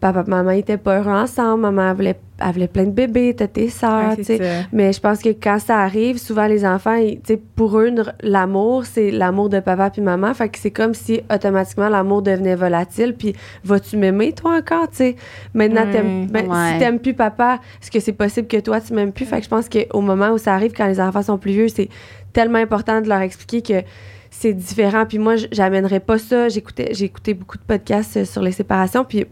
papa 0.00 0.24
et 0.26 0.30
maman 0.30 0.50
étaient 0.52 0.76
pas 0.78 0.98
heureux 0.98 1.12
ensemble, 1.12 1.60
maman 1.62 1.92
voulait, 1.94 2.18
elle 2.40 2.52
voulait 2.52 2.68
plein 2.68 2.84
de 2.84 2.90
bébés, 2.90 3.34
t'as 3.36 3.46
tes 3.46 3.68
sœurs, 3.68 4.16
Ouais, 4.16 4.24
sais. 4.24 4.40
Mais 4.72 4.92
je 4.92 5.00
pense 5.00 5.20
que 5.20 5.28
quand 5.28 5.58
ça 5.58 5.78
arrive, 5.80 6.18
souvent 6.18 6.46
les 6.46 6.64
enfants, 6.64 6.94
ils- 6.94 7.20
pour 7.54 7.78
eux, 7.78 7.92
l'amour, 8.22 8.86
c'est 8.86 9.10
l'amour 9.10 9.48
de 9.50 9.60
papa 9.60 9.90
puis 9.90 10.00
maman. 10.02 10.32
Fait 10.34 10.48
que 10.48 10.58
c'est 10.58 10.70
comme 10.70 10.94
si 10.94 11.20
automatiquement 11.32 11.88
l'amour 11.88 12.22
devenait 12.22 12.54
volatile. 12.56 13.14
Puis 13.16 13.34
vas-tu 13.64 13.96
m'aimer 13.96 14.32
toi 14.32 14.56
encore, 14.56 14.88
tu 14.90 14.96
sais? 14.96 15.16
Maintenant, 15.54 15.84
t'aimes- 15.90 16.26
ben, 16.26 16.46
Ouais. 16.50 16.72
si 16.72 16.78
t'aimes 16.78 16.98
plus 16.98 17.14
papa, 17.14 17.58
est-ce 17.82 17.90
que 17.90 18.00
c'est 18.00 18.12
possible 18.12 18.48
que 18.48 18.56
toi 18.58 18.80
tu 18.80 18.94
m'aimes 18.94 19.12
plus? 19.12 19.26
Fait 19.26 19.38
que 19.38 19.44
je 19.44 19.48
pense 19.50 19.68
qu'au 19.68 20.00
moment 20.00 20.30
où 20.30 20.38
ça 20.38 20.54
arrive, 20.54 20.72
quand 20.76 20.86
les 20.86 21.00
enfants 21.00 21.22
sont 21.22 21.38
plus 21.38 21.52
vieux, 21.52 21.68
c'est 21.68 21.88
tellement 22.32 22.58
important 22.58 23.00
de 23.00 23.08
leur 23.08 23.20
expliquer 23.20 23.60
que 23.62 23.86
c'est 24.30 24.52
différent. 24.54 25.04
Puis 25.06 25.18
moi, 25.18 25.34
j'amènerais 25.50 26.00
pas 26.00 26.16
ça. 26.16 26.48
J'écoutais, 26.48 26.90
j'ai 26.94 27.06
écouté 27.06 27.34
beaucoup 27.34 27.58
de 27.58 27.62
podcasts 27.64 28.16
euh, 28.16 28.24
sur 28.24 28.40
les 28.42 28.52
séparations. 28.52 29.04
Puis 29.04 29.26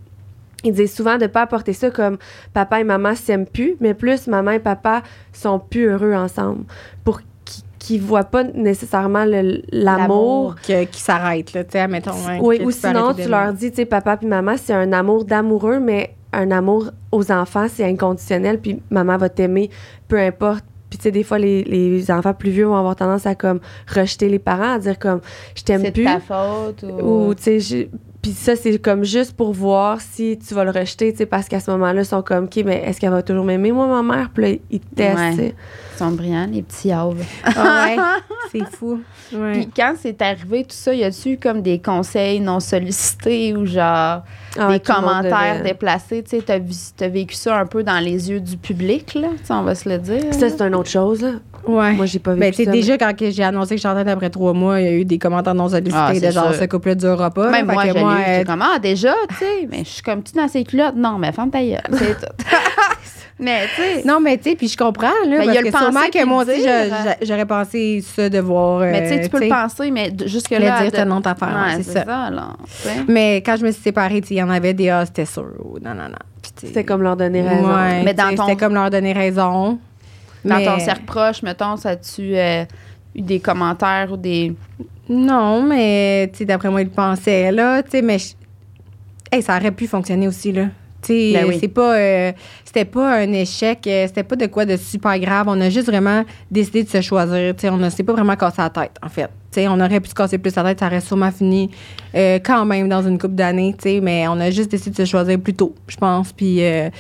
ils 0.65 0.73
disaient 0.73 0.87
souvent 0.87 1.19
de 1.19 1.27
pas 1.27 1.43
apporter 1.43 1.73
ça 1.73 1.91
comme 1.91 2.19
papa 2.53 2.81
et 2.81 2.85
maman 2.85 3.15
s'aiment 3.15 3.47
plus, 3.47 3.77
mais 3.81 3.95
plus 3.95 4.27
maman 4.27 4.53
et 4.53 4.59
papa 4.59 5.03
sont 5.33 5.59
plus 5.59 5.89
heureux 5.89 6.15
ensemble. 6.15 6.65
Pour 7.05 7.21
qu'ils 7.21 7.65
qu'ils 7.79 8.01
voient 8.03 8.25
pas 8.25 8.45
nécessairement 8.45 9.25
l'amour. 9.73 10.57
Qui 10.63 11.01
s'arrête, 11.01 11.53
là, 11.53 11.65
tu 11.65 11.73
sais, 11.73 11.81
admettons. 11.81 12.11
ouais, 12.11 12.39
oui, 12.43 12.61
ou 12.65 12.71
sinon, 12.71 13.15
tu 13.15 13.29
leur 13.29 13.53
dis, 13.53 13.71
tu 13.71 13.77
sais, 13.77 13.85
papa 13.87 14.17
puis 14.17 14.27
maman, 14.27 14.57
c'est 14.57 14.75
un 14.75 14.93
amour 14.93 15.25
d'amoureux, 15.25 15.79
mais 15.79 16.15
un 16.33 16.51
amour 16.51 16.91
aux 17.13 17.31
enfants, 17.33 17.67
c'est 17.69 17.85
inconditionnel, 17.85 18.61
puis 18.61 18.83
maman 18.91 19.17
va 19.17 19.29
t'aimer, 19.29 19.71
peu 20.09 20.19
importe. 20.19 20.65
Puis, 20.91 20.99
tu 20.99 21.05
sais, 21.05 21.11
des 21.11 21.23
fois, 21.23 21.39
les, 21.39 21.65
les 21.65 22.11
enfants 22.11 22.33
plus 22.35 22.51
vieux 22.51 22.65
vont 22.65 22.77
avoir 22.77 22.97
tendance 22.97 23.27
à, 23.27 23.35
comme, 23.35 23.61
rejeter 23.95 24.29
les 24.29 24.39
parents, 24.39 24.75
à 24.75 24.79
dire, 24.79 24.99
comme, 24.99 25.21
je 25.55 25.63
t'aime 25.63 25.83
C'est 25.83 25.89
de 25.89 25.93
plus. 25.93 26.05
ta 26.05 26.21
faute 26.21 26.83
ou... 26.83 27.29
Ou, 27.29 27.35
tu 27.35 27.61
sais, 27.61 27.91
puis 28.29 28.37
ça, 28.37 28.57
c'est 28.57 28.79
comme 28.79 29.05
juste 29.05 29.33
pour 29.33 29.55
voir 29.55 30.03
si 30.03 30.39
tu 30.39 30.53
vas 30.53 30.63
le 30.63 30.71
rejeter, 30.71 31.13
tu 31.13 31.19
sais, 31.19 31.27
parce 31.27 31.49
qu'à 31.49 31.61
ce 31.61 31.71
moment-là, 31.71 32.03
ils 32.03 32.05
sont 32.05 32.21
comme, 32.21 32.45
OK, 32.45 32.57
mais 32.63 32.83
est-ce 32.85 33.01
qu'elle 33.01 33.11
va 33.11 33.23
toujours 33.23 33.47
m'aimer, 33.47 33.73
moi, 33.73 33.87
ma 33.87 34.17
mère? 34.17 34.29
Puis 34.35 34.43
là, 34.43 34.59
ils 34.71 34.81
te 34.81 34.95
testent, 34.95 35.39
Ouais. 35.39 35.55
Sont 35.99 36.11
brillants, 36.13 36.47
les 36.51 36.63
petits 36.63 36.93
hauves. 36.95 37.23
Ah 37.45 37.87
ouais, 37.87 37.97
c'est 38.53 38.77
fou. 38.77 39.01
Ouais. 39.33 39.53
Puis 39.53 39.69
quand 39.77 39.95
c'est 40.01 40.21
arrivé, 40.23 40.63
tout 40.65 40.71
ça, 40.77 40.95
y 40.95 41.05
a-tu 41.05 41.37
comme 41.39 41.61
des 41.63 41.81
conseils 41.81 42.41
non 42.41 42.61
sollicités 42.61 43.55
ou 43.55 43.67
genre 43.67 44.23
Ah 44.59 44.73
des 44.73 44.81
commentaires 44.81 45.63
déplacés? 45.63 46.23
Tu 46.23 46.39
sais, 46.39 46.43
t'as, 46.97 47.09
vécu 47.09 47.35
ça 47.35 47.59
un 47.59 47.67
peu 47.67 47.83
dans 47.83 47.99
les 48.03 48.31
yeux 48.31 48.41
du 48.41 48.57
public, 48.57 49.15
là? 49.15 49.29
Tu 49.39 49.47
sais, 49.47 49.53
on 49.53 49.63
va 49.63 49.75
se 49.75 49.89
le 49.89 49.99
dire. 49.99 50.33
Ça, 50.33 50.49
c'est 50.49 50.63
une 50.63 50.75
autre 50.75 50.89
chose, 50.89 51.21
là. 51.23 51.33
Ouais. 51.67 51.93
Moi, 51.93 52.07
j'ai 52.07 52.19
pas 52.19 52.33
Ben, 52.35 52.41
vécu 52.41 52.57
tu 52.57 52.63
sais, 52.63 52.65
ça. 52.65 52.71
déjà, 52.71 52.97
quand 52.99 53.13
j'ai 53.19 53.43
annoncé 53.45 53.77
que 53.77 53.83
j'entendais 53.83 54.11
après 54.11 54.31
trois 54.31 54.55
mois, 54.55 54.81
il 54.81 54.87
y 54.87 54.89
a 54.89 54.93
eu 54.93 55.05
des 55.05 55.19
commentaires 55.19 55.55
non 55.55 55.69
sollicités 55.69 55.99
Ah, 56.01 56.15
de 56.15 56.19
c'est 56.21 56.33
genre, 56.33 56.53
sûr. 56.53 56.63
ce 56.63 56.65
couple-là 56.65 56.95
durera 56.95 57.31
pas. 57.31 57.51
Même 57.51 57.67
moi, 57.67 57.83
euh, 57.85 57.93
j'étais 57.93 58.45
comme, 58.47 58.63
ah, 58.63 58.79
déjà, 58.79 59.13
tu 59.31 59.35
sais, 59.37 59.69
mais 59.71 59.81
je 59.85 59.89
suis 59.91 60.03
comme, 60.03 60.23
tu 60.23 60.33
dans 60.33 60.49
ces 60.49 60.65
culottes? 60.65 60.95
Non, 60.97 61.19
mais 61.19 61.33
ferme 61.33 61.51
ta 61.51 61.61
gueule, 61.63 61.81
c'est 61.93 62.15
tout. 62.19 62.33
mais, 63.39 63.67
tu 63.75 63.83
sais, 63.83 64.03
Non, 64.05 64.21
mais 64.21 64.37
tu 64.39 64.51
sais, 64.51 64.57
puis 64.57 64.69
je 64.69 64.77
comprends, 64.77 65.07
là, 65.27 65.39
Ben, 65.39 65.43
il 65.45 65.45
y 65.45 65.47
parce 65.47 65.57
a 65.59 65.61
le 65.63 65.71
que 65.71 65.79
sûrement 65.79 66.11
que 66.13 66.25
moi 66.25 66.45
le 66.45 66.53
aussi, 66.53 66.63
je- 66.63 67.27
j'aurais 67.27 67.47
pensé 67.47 68.05
ça 68.05 68.29
de 68.29 68.39
voir. 68.39 68.81
mais 68.81 69.03
tu 69.03 69.09
sais, 69.09 69.19
euh, 69.21 69.23
tu 69.25 69.29
peux 69.29 69.41
le 69.41 69.49
penser, 69.49 69.91
mais 69.91 70.13
jusque-là. 70.27 70.59
Le 70.85 70.91
dire, 70.91 71.01
de- 71.01 71.07
une 71.07 71.13
autre 71.17 71.29
affaire, 71.31 71.49
Ouais, 71.49 71.83
c'est 71.83 71.93
ça. 71.93 72.05
ça, 72.05 72.31
là. 72.31 72.49
Mais 73.09 73.37
quand 73.39 73.57
je 73.57 73.65
me 73.67 73.71
suis 73.71 73.83
séparée, 73.83 74.21
tu 74.21 74.29
sais, 74.29 74.35
il 74.35 74.39
y 74.39 74.43
en 74.43 74.51
avait 74.51 74.75
des 74.75 74.89
ah, 74.91 75.05
c'était 75.07 75.25
sûr. 75.25 75.45
Non, 75.83 75.95
non, 75.95 76.05
non. 76.09 76.19
C'était 76.57 76.85
comme 76.85 77.03
leur 77.03 77.17
donner 77.17 77.43
raison. 77.43 77.69
Ouais, 77.69 78.03
Mais 78.05 78.15
dans 78.15 78.35
ton- 78.35 78.47
C'était 78.47 78.57
comme 78.59 78.75
leur 78.75 78.91
donner 78.91 79.13
raison. 79.13 79.79
Dans 80.45 80.57
Mais- 80.57 80.65
ton 80.65 80.79
cercle 80.79 81.05
proche, 81.05 81.43
mettons, 81.43 81.77
ça 81.77 81.97
tu 81.97 82.37
euh, 82.37 82.65
eu 83.15 83.23
des 83.23 83.41
commentaires 83.41 84.09
ou 84.13 84.17
des. 84.17 84.55
Non, 85.09 85.63
mais 85.63 86.29
tu 86.33 86.39
sais, 86.39 86.45
d'après 86.45 86.69
moi, 86.71 86.83
il 86.83 86.91
pensait, 86.91 87.51
là, 87.53 87.83
tu 87.83 87.91
sais, 87.93 88.03
mais 88.03 88.19
je- 88.19 88.35
hey, 89.33 89.43
ça 89.43 89.57
aurait 89.57 89.71
pu 89.73 89.87
fonctionner 89.87 90.29
aussi, 90.29 90.53
là. 90.53 90.67
Ben 91.07 91.45
oui. 91.47 91.59
c'est 91.61 91.69
pas, 91.69 91.95
euh, 91.97 92.33
c'était 92.65 92.85
pas 92.85 93.19
un 93.21 93.33
échec, 93.33 93.87
euh, 93.87 94.07
c'était 94.07 94.25
pas 94.25 94.37
de 94.37 94.47
quoi 94.47 94.65
de 94.65 94.77
super 94.77 95.19
grave. 95.19 95.47
On 95.49 95.61
a 95.61 95.71
juste 95.71 95.87
vraiment 95.87 96.25
décidé 96.51 96.83
de 96.83 96.89
se 96.89 97.01
choisir. 97.01 97.55
Tu 97.55 97.63
sais, 97.63 97.71
on 97.71 97.77
ne 97.77 97.89
s'est 97.91 98.03
pas 98.03 98.13
vraiment 98.13 98.37
cassé 98.37 98.57
la 98.59 98.71
tête, 98.71 98.93
en 99.03 99.09
fait. 99.09 99.27
Tu 99.51 99.61
sais, 99.61 99.69
on 99.69 99.81
aurait 99.81 100.01
pu 100.01 100.09
se 100.09 100.15
casser 100.15 100.39
plus 100.39 100.55
la 100.57 100.65
tête, 100.65 100.81
ça 100.81 100.87
aurait 100.87 101.01
sûrement 101.01 101.31
fini 101.31 101.71
euh, 102.15 102.39
quand 102.45 102.65
même 102.65 102.89
dans 102.89 103.03
une 103.07 103.19
couple 103.19 103.35
d'années, 103.35 103.75
tu 103.79 103.89
sais, 103.89 104.01
mais 104.01 104.27
on 104.29 104.39
a 104.41 104.51
juste 104.51 104.71
décidé 104.71 104.91
de 104.91 105.07
se 105.07 105.11
choisir 105.11 105.39
plus 105.41 105.55
tôt, 105.55 105.75
je 105.87 105.97
pense. 105.97 106.33
Puis, 106.33 106.63
euh, 106.65 106.91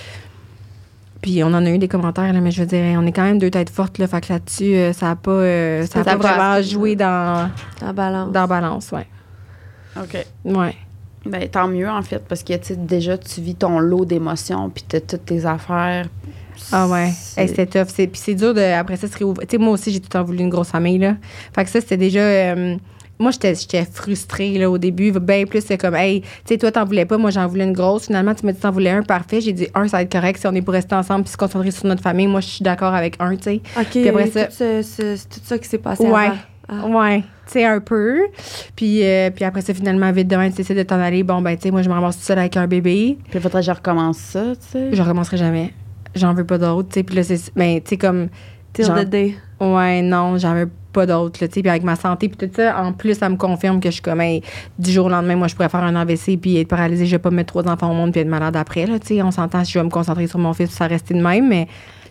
puis 1.20 1.42
on 1.42 1.48
en 1.48 1.64
a 1.64 1.70
eu 1.70 1.78
des 1.78 1.88
commentaires, 1.88 2.32
là, 2.32 2.40
mais 2.40 2.50
je 2.50 2.60
veux 2.60 2.66
dire, 2.66 2.82
on 2.96 3.06
est 3.06 3.12
quand 3.12 3.24
même 3.24 3.38
deux 3.38 3.50
têtes 3.50 3.70
fortes, 3.70 3.98
là, 3.98 4.06
fait 4.06 4.20
que 4.20 4.32
là-dessus, 4.32 4.74
euh, 4.74 4.92
ça 4.92 5.10
a 5.10 5.16
pas, 5.16 5.30
euh, 5.30 5.86
ça 5.86 6.00
a 6.00 6.04
pas 6.04 6.16
vraiment 6.16 6.62
joué 6.62 6.94
dans, 6.96 7.50
En 7.82 7.92
balance. 7.92 8.32
dans 8.32 8.46
balance, 8.46 8.92
ouais. 8.92 9.06
OK. 10.00 10.16
Ouais. 10.44 10.76
Ben, 11.26 11.46
tant 11.48 11.68
mieux, 11.68 11.88
en 11.88 12.02
fait, 12.02 12.22
parce 12.26 12.42
que, 12.42 12.52
déjà, 12.74 13.18
tu 13.18 13.40
vis 13.40 13.54
ton 13.56 13.78
lot 13.80 14.04
d'émotions, 14.04 14.70
puis 14.70 14.84
t'as 14.88 15.00
toutes 15.00 15.24
tes 15.26 15.44
affaires. 15.44 16.06
Ah 16.72 16.86
ouais. 16.88 17.10
C'est- 17.14 17.40
Hey, 17.42 17.48
c'était 17.48 17.66
tough. 17.66 17.88
C'est- 17.94 18.06
Puis 18.06 18.20
c'est 18.24 18.34
dur 18.34 18.54
de, 18.54 18.60
après 18.60 18.96
ça, 18.96 19.06
se 19.08 19.16
réouvrir. 19.16 19.46
Tu 19.46 19.56
sais, 19.56 19.62
moi 19.62 19.72
aussi, 19.72 19.92
j'ai 19.92 20.00
tout 20.00 20.06
le 20.06 20.18
temps 20.18 20.24
voulu 20.24 20.38
une 20.40 20.48
grosse 20.48 20.68
famille, 20.68 20.98
là. 20.98 21.16
Fait 21.54 21.64
que 21.64 21.70
ça, 21.70 21.80
c'était 21.80 21.96
déjà. 21.96 22.20
euh, 22.20 22.76
moi, 23.20 23.30
j'étais 23.32 23.54
j'étais 23.56 23.84
frustrée, 23.84 24.58
là, 24.58 24.70
au 24.70 24.78
début. 24.78 25.10
Bien 25.12 25.44
plus, 25.44 25.64
c'est 25.64 25.76
comme, 25.78 25.94
hey, 25.96 26.20
tu 26.22 26.28
sais, 26.46 26.58
toi, 26.58 26.70
t'en 26.72 26.84
voulais 26.84 27.04
pas, 27.04 27.18
moi, 27.18 27.30
j'en 27.30 27.46
voulais 27.46 27.64
une 27.64 27.72
grosse. 27.72 28.06
Finalement, 28.06 28.34
tu 28.34 28.46
m'as 28.46 28.52
dit, 28.52 28.60
t'en 28.60 28.70
voulais 28.70 28.90
un, 28.90 29.02
parfait. 29.02 29.40
J'ai 29.40 29.52
dit, 29.52 29.66
un, 29.74 29.86
ça 29.88 29.98
va 29.98 30.02
être 30.04 30.12
correct 30.12 30.38
si 30.40 30.46
on 30.46 30.54
est 30.54 30.62
pour 30.62 30.72
rester 30.74 30.94
ensemble 30.94 31.24
puis 31.24 31.32
se 31.32 31.36
concentrer 31.36 31.70
sur 31.72 31.86
notre 31.86 32.02
famille. 32.02 32.26
Moi, 32.28 32.40
je 32.40 32.46
suis 32.48 32.62
d'accord 32.64 32.94
avec 32.94 33.16
un, 33.20 33.36
tu 33.36 33.42
sais. 33.44 33.60
OK, 33.78 33.86
Puis 33.90 34.08
après 34.08 34.26
ça- 34.30 34.46
tout 34.46 34.54
tout 35.30 35.40
ça 35.44 35.58
qui 35.58 35.68
s'est 35.68 35.78
passé 35.78 36.04
Ouais. 36.04 36.26
avant. 36.26 36.36
Ah. 36.68 36.86
Ouais, 36.86 37.20
tu 37.20 37.52
sais, 37.52 37.64
un 37.64 37.80
peu. 37.80 38.26
Puis, 38.76 39.02
euh, 39.02 39.30
puis 39.30 39.44
après 39.44 39.62
ça, 39.62 39.72
finalement, 39.72 40.12
vite 40.12 40.28
demain, 40.28 40.50
tu 40.50 40.56
décides 40.56 40.76
de 40.76 40.82
t'en 40.82 41.00
aller. 41.00 41.22
Bon, 41.22 41.40
ben, 41.40 41.56
tu 41.56 41.62
sais, 41.62 41.70
moi, 41.70 41.80
je 41.82 41.88
me 41.88 41.94
ramasse 41.94 42.16
toute 42.16 42.26
seule 42.26 42.38
avec 42.38 42.56
un 42.56 42.66
bébé. 42.66 43.16
Puis 43.24 43.32
il 43.34 43.40
faudrait 43.40 43.60
que 43.60 43.66
je 43.66 43.70
recommence 43.70 44.18
ça, 44.18 44.42
tu 44.54 44.66
sais. 44.72 44.88
Je 44.92 45.02
recommencerai 45.02 45.38
jamais. 45.38 45.72
J'en 46.14 46.34
veux 46.34 46.44
pas 46.44 46.58
d'autres, 46.58 46.88
tu 46.88 46.94
sais. 46.94 47.02
Puis 47.02 47.16
là, 47.16 47.22
c'est. 47.22 47.40
Ben, 47.56 47.80
tu 47.80 47.90
sais, 47.90 47.96
comme. 47.96 48.28
Genre- 48.78 49.00
the 49.00 49.08
day. 49.08 49.34
Ouais, 49.60 50.02
non, 50.02 50.36
j'en 50.38 50.54
veux 50.54 50.70
pas 50.92 51.04
d'autres, 51.06 51.38
là, 51.42 51.48
tu 51.48 51.54
sais. 51.54 51.62
Puis 51.62 51.70
avec 51.70 51.82
ma 51.84 51.96
santé, 51.96 52.28
puis 52.28 52.46
tout 52.46 52.54
ça, 52.54 52.80
en 52.80 52.92
plus, 52.92 53.14
ça 53.18 53.28
me 53.28 53.36
confirme 53.36 53.80
que 53.80 53.88
je 53.88 53.94
suis 53.94 54.02
comme, 54.02 54.20
hey, 54.20 54.42
du 54.78 54.92
jour 54.92 55.06
au 55.06 55.08
lendemain, 55.08 55.36
moi, 55.36 55.48
je 55.48 55.54
pourrais 55.54 55.68
faire 55.68 55.82
un 55.82 55.96
AVC 55.96 56.36
puis 56.36 56.58
être 56.58 56.68
paralysée. 56.68 57.06
Je 57.06 57.12
vais 57.12 57.18
pas 57.18 57.30
mettre 57.30 57.48
trois 57.48 57.66
enfants 57.66 57.90
au 57.90 57.94
monde 57.94 58.12
puis 58.12 58.20
être 58.20 58.28
malade 58.28 58.56
après, 58.56 58.86
là, 58.86 58.98
tu 58.98 59.06
sais. 59.08 59.22
On 59.22 59.30
s'entend 59.30 59.64
si 59.64 59.72
je 59.72 59.78
vais 59.78 59.84
me 59.84 59.90
concentrer 59.90 60.26
sur 60.26 60.38
mon 60.38 60.52
fils, 60.52 60.70
ça 60.70 60.84
va 60.84 60.88
rester 60.88 61.14
de 61.14 61.22
même. 61.22 61.48
Mais, 61.48 61.66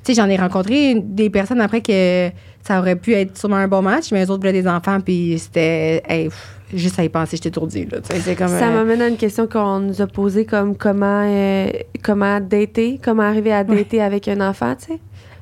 sais, 0.07 0.21
j'en 0.21 0.29
ai 0.29 0.37
rencontré 0.37 0.95
des 0.95 1.29
personnes 1.29 1.61
après 1.61 1.81
que 1.81 2.29
ça 2.63 2.79
aurait 2.79 2.95
pu 2.95 3.13
être 3.13 3.37
sûrement 3.37 3.57
un 3.57 3.67
bon 3.67 3.81
match, 3.81 4.11
mais 4.11 4.25
eux 4.25 4.31
autres 4.31 4.41
voulaient 4.41 4.61
des 4.61 4.67
enfants, 4.67 4.99
puis 4.99 5.37
c'était, 5.39 6.03
hey, 6.07 6.29
juste 6.73 6.99
à 6.99 7.03
y 7.03 7.09
penser, 7.09 7.37
j'étais 7.41 7.59
là, 7.59 8.35
comme. 8.35 8.47
Ça 8.47 8.67
euh, 8.67 8.73
m'amène 8.73 9.01
à 9.01 9.07
une 9.07 9.17
question 9.17 9.47
qu'on 9.47 9.79
nous 9.79 10.01
a 10.01 10.07
posée 10.07 10.45
comme 10.45 10.75
comment 10.75 11.23
euh, 11.25 11.69
comment 12.03 12.39
dater, 12.39 12.99
comment 13.03 13.23
arriver 13.23 13.53
à 13.53 13.63
dater 13.63 14.01
avec 14.01 14.27
un 14.27 14.41
enfant, 14.41 14.75
tu 14.75 14.93
sais. 14.93 14.99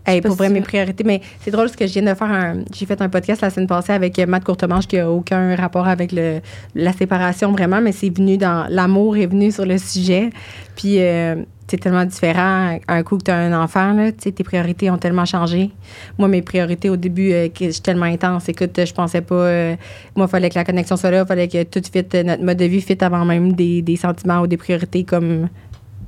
Hey, 0.07 0.21
pour 0.21 0.35
vrai, 0.35 0.49
mes 0.49 0.61
priorités. 0.61 1.03
Mais 1.03 1.19
c'est 1.41 1.49
drôle 1.49 1.65
parce 1.65 1.75
que 1.75 1.87
je 1.87 1.93
viens 1.93 2.03
de 2.03 2.15
faire 2.15 2.31
un. 2.31 2.57
J'ai 2.71 2.85
fait 2.85 3.01
un 3.01 3.09
podcast 3.09 3.41
la 3.41 3.49
semaine 3.49 3.67
passée 3.67 3.91
avec 3.91 4.19
Matt 4.19 4.43
Courtemanche 4.43 4.85
qui 4.85 4.99
a 4.99 5.09
aucun 5.09 5.55
rapport 5.55 5.87
avec 5.87 6.11
le, 6.11 6.41
la 6.75 6.93
séparation 6.93 7.51
vraiment, 7.51 7.81
mais 7.81 7.91
c'est 7.91 8.15
venu 8.15 8.37
dans. 8.37 8.67
L'amour 8.69 9.17
est 9.17 9.25
venu 9.25 9.51
sur 9.51 9.65
le 9.65 9.79
sujet. 9.79 10.29
Puis 10.75 11.01
euh, 11.01 11.37
c'est 11.67 11.77
tellement 11.77 12.05
différent 12.05 12.77
un 12.87 13.03
coup 13.03 13.17
que 13.17 13.23
tu 13.23 13.31
as 13.31 13.37
un 13.37 13.63
enfant, 13.63 13.93
là. 13.93 14.11
Tes 14.11 14.31
priorités 14.43 14.89
ont 14.91 14.97
tellement 14.97 15.25
changé. 15.25 15.71
Moi, 16.17 16.27
mes 16.27 16.41
priorités 16.41 16.89
au 16.89 16.95
début, 16.95 17.31
euh, 17.31 17.49
que 17.49 17.65
j'étais 17.65 17.81
tellement 17.81 18.05
intense. 18.05 18.47
Écoute, 18.49 18.79
je 18.85 18.93
pensais 18.93 19.21
pas. 19.21 19.35
euh, 19.35 19.75
moi, 20.15 20.27
il 20.27 20.29
fallait 20.29 20.49
que 20.49 20.55
la 20.55 20.63
connexion 20.63 20.95
soit 20.95 21.11
là, 21.11 21.21
il 21.21 21.27
fallait 21.27 21.47
que 21.47 21.63
tout 21.63 21.81
fit, 21.91 22.05
euh, 22.13 22.23
notre 22.23 22.43
mode 22.43 22.57
de 22.57 22.65
vie 22.65 22.81
fit 22.81 23.03
avant 23.03 23.25
même 23.25 23.53
des, 23.53 23.81
des 23.81 23.95
sentiments 23.95 24.41
ou 24.41 24.47
des 24.47 24.57
priorités 24.57 25.03
comme 25.03 25.49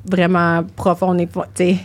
vraiment 0.10 0.64
profondes 0.76 1.20
et. 1.22 1.28
Tu 1.28 1.42
sais. 1.56 1.78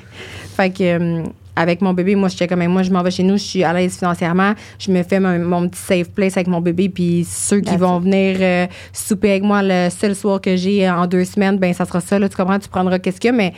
Fait 0.57 0.71
que. 0.71 1.23
Euh, 1.59 1.63
avec 1.63 1.81
mon 1.81 1.93
bébé, 1.93 2.15
moi, 2.15 2.29
j'étais 2.29 2.49
comme, 2.49 2.67
moi, 2.67 2.83
je 2.83 2.91
m'en 2.91 3.03
vais 3.03 3.11
chez 3.11 3.23
nous, 3.23 3.37
je 3.37 3.43
suis 3.43 3.65
à 3.65 3.73
l'aise 3.73 3.99
financièrement, 3.99 4.55
je 4.79 4.91
me 4.91 5.03
fais 5.03 5.21
mon, 5.21 5.39
mon 5.39 5.69
petit 5.69 5.81
safe 5.81 6.11
place 6.11 6.37
avec 6.37 6.47
mon 6.47 6.61
bébé, 6.61 6.89
puis 6.89 7.27
ceux 7.29 7.61
qui 7.61 7.71
That's 7.71 7.81
vont 7.81 7.99
venir 8.01 8.39
euh, 8.41 8.67
souper 8.93 9.31
avec 9.31 9.43
moi 9.43 9.63
le 9.63 9.91
seul 9.91 10.15
soir 10.15 10.41
que 10.41 10.57
j'ai 10.57 10.89
en 10.89 11.07
deux 11.07 11.25
semaines, 11.25 11.59
ben 11.59 11.73
ça 11.73 11.85
sera 11.85 12.01
ça, 12.01 12.19
là, 12.19 12.29
tu 12.29 12.37
comprends, 12.37 12.59
tu 12.59 12.69
prendras 12.69 12.99
qu'est-ce 12.99 13.21
qu'il 13.21 13.31
y 13.31 13.35
a, 13.35 13.37
mais 13.37 13.53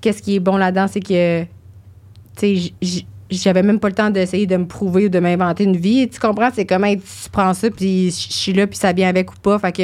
qu'est-ce 0.00 0.22
qui 0.22 0.36
est 0.36 0.40
bon 0.40 0.56
là-dedans, 0.56 0.86
c'est 0.88 1.00
que, 1.00 1.42
tu 2.36 2.72
sais, 2.80 3.04
j'avais 3.30 3.62
même 3.62 3.78
pas 3.78 3.88
le 3.88 3.94
temps 3.94 4.10
d'essayer 4.10 4.46
de 4.46 4.56
me 4.56 4.66
prouver 4.66 5.06
ou 5.06 5.08
de 5.08 5.18
m'inventer 5.20 5.64
une 5.64 5.76
vie, 5.76 6.08
tu 6.08 6.18
comprends, 6.18 6.50
c'est 6.52 6.66
comme, 6.66 6.84
hey, 6.84 6.98
tu 6.98 7.30
prends 7.30 7.54
ça, 7.54 7.70
puis 7.70 8.06
je 8.10 8.32
suis 8.32 8.52
là, 8.52 8.66
puis 8.66 8.76
ça 8.76 8.92
vient 8.92 9.08
avec 9.08 9.30
ou 9.30 9.36
pas, 9.40 9.58
fait 9.58 9.72
que, 9.72 9.82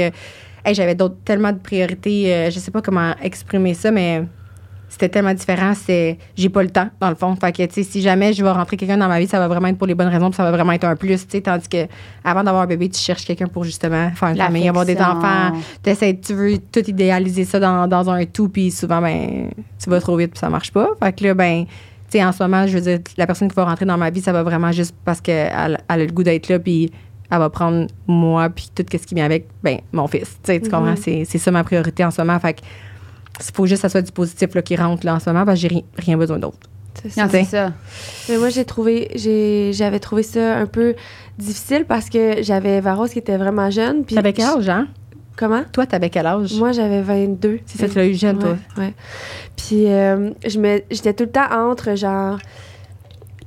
hey, 0.65 0.75
j'avais 0.75 0.95
d'autres 0.95 1.17
tellement 1.25 1.53
de 1.53 1.59
priorités. 1.59 2.35
euh, 2.35 2.51
je 2.51 2.59
sais 2.59 2.71
pas 2.71 2.83
comment 2.83 3.15
exprimer 3.23 3.75
ça, 3.75 3.91
mais 3.91 4.25
c'était 4.97 5.11
tellement 5.11 5.35
différent. 5.35 5.75
C'est 5.75 6.17
j'ai 6.37 6.49
pas 6.49 6.63
le 6.63 6.71
temps, 6.71 6.89
dans 7.01 7.11
le 7.11 7.15
fond. 7.15 7.37
Fait 7.37 7.53
que, 7.53 7.63
tu 7.67 7.75
sais, 7.75 7.83
si 7.83 8.01
jamais 8.01 8.33
je 8.33 8.43
vais 8.43 8.51
rentrer 8.51 8.79
quelqu'un 8.79 8.97
dans 8.97 9.09
ma 9.09 9.21
vie, 9.21 9.27
ça 9.27 9.39
va 9.39 9.47
vraiment 9.47 9.69
être 9.69 9.77
pour 9.77 9.87
les 9.87 9.95
bonnes 9.95 10.09
raisons, 10.09 10.31
puis 10.31 10.37
ça 10.37 10.43
va 10.43 10.51
vraiment 10.51 10.73
être 10.73 10.85
un 10.85 10.97
plus, 10.97 11.27
tu 11.27 11.33
sais. 11.33 11.41
Tandis 11.43 11.69
que 11.69 11.87
avant 12.25 12.43
d'avoir 12.43 12.63
un 12.63 12.67
bébé, 12.67 12.89
tu 12.89 12.99
cherches 12.99 13.27
quelqu'un 13.27 13.47
pour 13.47 13.65
justement 13.65 14.11
faire 14.13 14.31
une 14.31 14.37
famille, 14.37 14.67
avoir 14.69 14.87
des 14.87 14.97
enfants. 14.97 15.53
Tu 15.83 16.35
veux 16.35 16.57
tout 16.73 16.89
idéaliser 16.89 17.45
ça 17.45 17.61
dans, 17.61 17.87
dans 17.87 18.09
un 18.09 18.25
tout, 18.25 18.49
puis 18.49 18.71
souvent, 18.71 19.03
ben, 19.03 19.51
tu 19.79 19.91
vas 19.91 20.01
trop 20.01 20.17
vite, 20.17 20.31
puis 20.31 20.39
ça 20.39 20.49
marche 20.49 20.73
pas. 20.73 20.89
Fait 21.03 21.13
que 21.13 21.25
là, 21.25 21.35
ben, 21.35 21.67
tu 21.67 21.73
sais, 22.19 22.25
en 22.25 22.33
ce 22.33 22.43
moment, 22.43 22.67
je 22.67 22.79
veux 22.79 22.81
dire, 22.81 23.01
la 23.19 23.27
personne 23.27 23.49
qui 23.49 23.55
va 23.55 23.67
rentrer 23.67 23.85
dans 23.85 23.99
ma 23.99 24.09
vie, 24.09 24.23
ça 24.23 24.33
va 24.33 24.43
vraiment 24.43 24.73
juste 24.73 24.95
parce 25.05 25.21
qu'elle 25.21 25.53
elle 25.53 25.79
a 25.89 25.97
le 25.99 26.07
goût 26.07 26.23
d'être 26.23 26.49
là, 26.49 26.59
puis 26.59 26.91
elle 27.31 27.39
va 27.39 27.51
prendre 27.51 27.87
moi, 28.07 28.49
puis 28.49 28.71
tout 28.75 28.85
ce 28.91 29.07
qui 29.07 29.15
vient 29.15 29.27
avec, 29.27 29.47
ben, 29.63 29.79
mon 29.93 30.07
fils. 30.07 30.39
Tu 30.43 30.53
sais, 30.53 30.61
tu 30.61 30.71
comprends? 30.71 30.97
C'est 30.97 31.27
c'est 31.27 31.39
ça 31.39 31.51
ma 31.51 31.65
priorité 31.65 32.03
en 32.03 32.11
ce 32.11 32.23
moment. 32.23 32.41
Fait 32.41 32.55
que 32.55 32.61
il 33.41 33.55
faut 33.55 33.67
juste 33.67 33.83
que 33.83 33.89
ça 33.89 33.93
soit 33.93 34.03
du 34.03 34.13
positif 34.13 34.55
là, 34.55 34.63
qui 34.63 34.77
rentre 34.77 35.05
là, 35.07 35.15
en 35.15 35.21
ce 35.21 35.29
moment, 35.31 35.45
parce 35.45 35.57
que 35.61 35.63
j'ai 35.63 35.75
ri- 35.75 35.85
rien 35.97 36.17
besoin 36.17 36.39
d'autre. 36.39 36.59
C'est 37.09 37.45
ça. 37.45 37.73
Mais 38.29 38.39
moi, 38.39 38.49
j'ai 38.49 38.65
trouvé, 38.65 39.11
j'avais 39.73 39.99
trouvé 40.01 40.23
ça 40.23 40.57
un 40.57 40.67
peu 40.67 40.95
difficile 41.39 41.85
parce 41.87 42.09
que 42.09 42.43
j'avais 42.43 42.81
Varos 42.81 43.07
qui 43.09 43.19
était 43.19 43.37
vraiment 43.37 43.71
jeune. 43.71 44.05
T'avais 44.07 44.33
quel 44.33 44.47
âge, 44.47 44.69
hein? 44.69 44.89
Comment? 45.37 45.63
Toi, 45.71 45.85
t'avais 45.85 46.09
quel 46.09 46.27
âge? 46.27 46.55
Moi, 46.55 46.73
j'avais 46.73 47.03
22. 47.03 47.59
C'est 47.67 47.79
ça, 47.79 47.89
tu 47.89 47.97
l'as 47.99 48.07
eu 48.07 48.15
jeune, 48.15 48.39
toi. 48.39 48.57
Ouais. 48.79 48.95
Puis 49.57 49.87
euh, 49.93 50.31
j'étais 50.91 51.13
tout 51.13 51.25
le 51.25 51.31
temps 51.31 51.71
entre 51.71 51.95
genre. 51.95 52.39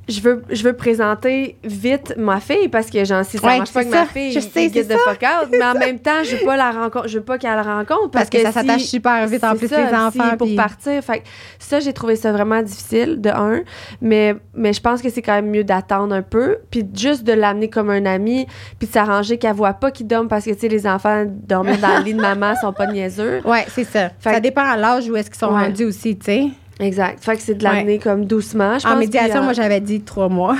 Je 0.08 0.20
veux, 0.22 0.42
je 0.50 0.64
veux 0.64 0.72
présenter 0.72 1.56
vite 1.62 2.14
ma 2.16 2.40
fille 2.40 2.68
parce 2.68 2.90
que 2.90 3.04
genre 3.04 3.24
si 3.24 3.38
ça 3.38 3.46
Ouais, 3.46 3.58
marche 3.58 3.72
pas 3.72 3.80
avec 3.80 3.92
ma 3.92 4.06
fille, 4.06 4.32
Je 4.32 4.40
sais, 4.40 4.68
get 4.68 4.84
the 4.86 4.96
fuck 4.98 5.22
out. 5.22 5.48
Mais 5.52 5.62
en 5.62 5.74
même 5.74 6.00
temps, 6.00 6.24
je 6.24 6.34
veux 6.36 6.44
pas 6.44 6.56
la 6.56 6.72
rencontre, 6.72 7.06
je 7.06 7.18
veux 7.18 7.24
pas 7.24 7.38
qu'elle 7.38 7.50
la 7.54 7.62
rencontre 7.62 8.10
Parce 8.10 8.28
parce, 8.28 8.30
que 8.30 8.38
ça 8.42 8.48
si- 8.60 8.66
s'attache 8.66 8.82
super 8.82 9.26
vite 9.28 9.44
en 9.44 9.54
plus 9.54 9.68
ça, 9.68 9.78
les 9.88 9.94
enfants. 9.96 10.30
si 10.30 10.36
pour 10.36 10.46
puis- 10.48 10.56
partir. 10.56 11.00
Fait 11.04 11.18
que 11.20 11.24
ça, 11.60 11.78
j'ai 11.78 11.92
trouvé 11.92 12.16
ça 12.16 12.32
vraiment 12.32 12.60
difficile, 12.60 13.20
de 13.20 13.30
un. 13.30 13.60
Mais, 14.00 14.34
mais 14.54 14.72
je 14.72 14.80
pense 14.80 15.00
que 15.00 15.10
c'est 15.10 15.22
quand 15.22 15.34
même 15.34 15.50
mieux 15.50 15.62
d'attendre 15.64 16.12
un 16.14 16.22
peu, 16.22 16.58
puis 16.72 16.84
juste 16.92 17.22
de 17.22 17.32
l'amener 17.32 17.70
comme 17.70 17.90
un 17.90 18.04
ami, 18.06 18.46
puis 18.80 18.88
de 18.88 18.92
s'arranger 18.92 19.38
qu'elle 19.38 19.54
voit 19.54 19.74
pas 19.74 19.92
qu'il 19.92 20.08
dorme 20.08 20.26
parce 20.26 20.44
que, 20.44 20.50
tu 20.50 20.58
sais, 20.60 20.68
les 20.68 20.88
enfants 20.88 21.24
dormir 21.28 21.78
dans 21.78 21.98
le 21.98 22.04
lit 22.04 22.14
de 22.14 22.20
maman 22.20 22.54
sont 22.60 22.72
pas 22.72 22.86
niaiseux. 22.86 23.42
Ouais, 23.44 23.64
c'est 23.68 23.84
ça. 23.84 24.08
Fait 24.08 24.14
ça 24.30 24.34
que- 24.36 24.40
dépend 24.40 24.64
à 24.64 24.76
l'âge 24.76 25.08
où 25.08 25.14
est-ce 25.14 25.30
qu'ils 25.30 25.38
sont 25.38 25.54
Ouais. 25.54 25.62
rendus 25.66 25.84
aussi, 25.84 26.18
tu 26.18 26.24
sais. 26.26 26.46
Exact. 26.80 27.22
Fait 27.22 27.36
que 27.36 27.42
c'est 27.42 27.54
de 27.54 27.64
l'amener 27.64 27.98
comme 27.98 28.24
doucement, 28.24 28.78
je 28.78 28.84
pense. 28.84 28.92
En 28.92 28.96
médiation, 28.96 29.40
euh, 29.40 29.44
moi, 29.44 29.52
j'avais 29.52 29.80
dit 29.80 30.00
trois 30.00 30.28
mois. 30.28 30.56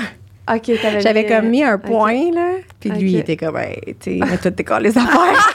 OK, 0.52 0.70
t'avais 0.83 1.00
J'avais 1.00 1.22
mis, 1.22 1.28
comme 1.28 1.48
mis 1.48 1.62
un 1.62 1.78
point, 1.78 2.30
là. 2.33 2.54
Puis 2.80 2.90
lui, 2.90 3.12
il 3.12 3.18
était 3.18 3.37
comme, 3.37 3.56
hey, 3.56 3.78
tu 4.00 4.18
sais, 4.18 4.38
toutes 4.42 4.56
tes 4.56 4.64
les 4.80 4.98
affaires. 4.98 5.54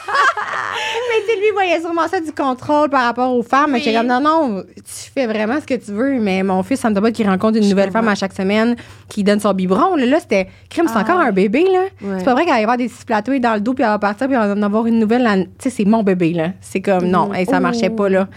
mais 1.10 1.24
tu 1.26 1.38
lui, 1.38 1.48
il 1.48 1.52
voyait 1.52 1.80
sûrement 1.80 2.08
ça 2.08 2.20
du 2.20 2.32
contrôle 2.32 2.88
par 2.88 3.04
rapport 3.04 3.34
aux 3.34 3.42
femmes. 3.42 3.72
Mais 3.72 3.78
Oui. 3.78 3.84
j'étais 3.84 3.96
comme, 3.98 4.06
non, 4.06 4.20
non, 4.20 4.62
tu 4.76 5.05
fais 5.16 5.26
vraiment 5.26 5.60
ce 5.60 5.66
que 5.66 5.74
tu 5.74 5.92
veux. 5.92 6.20
Mais 6.20 6.42
mon 6.42 6.62
fils, 6.62 6.80
ça 6.80 6.90
me 6.90 7.00
pas 7.00 7.10
qu'il 7.10 7.26
rencontre 7.28 7.56
une 7.56 7.64
Je 7.64 7.70
nouvelle 7.70 7.90
femme 7.90 8.08
à 8.08 8.14
chaque 8.14 8.32
semaine, 8.32 8.76
qui 9.08 9.24
donne 9.24 9.40
son 9.40 9.52
biberon. 9.54 9.96
Là, 9.96 10.06
là 10.06 10.20
c'était, 10.20 10.48
crème, 10.68 10.86
c'est 10.88 10.94
Ah. 10.96 11.00
encore 11.00 11.20
un 11.20 11.32
bébé, 11.32 11.64
là. 11.64 11.80
Ouais. 12.02 12.14
C'est 12.18 12.24
pas 12.24 12.34
vrai 12.34 12.44
qu'elle 12.44 12.54
va 12.54 12.60
y 12.60 12.62
avoir 12.62 12.76
des 12.76 12.88
sifflatouilles 12.88 13.40
dans 13.40 13.54
le 13.54 13.60
dos, 13.60 13.74
puis 13.74 13.82
elle 13.84 13.90
va 13.90 13.98
partir, 13.98 14.26
puis 14.28 14.36
elle 14.36 14.46
va 14.48 14.54
en 14.54 14.62
avoir 14.62 14.86
une 14.86 14.98
nouvelle. 14.98 15.26
Tu 15.58 15.70
sais, 15.70 15.70
c'est 15.70 15.84
mon 15.84 16.02
bébé, 16.02 16.32
là. 16.32 16.48
C'est 16.60 16.80
comme, 16.80 17.06
non, 17.06 17.32
hey, 17.34 17.46
ça 17.46 17.60
marchait 17.60 17.90
pas, 17.90 18.08
là. 18.08 18.28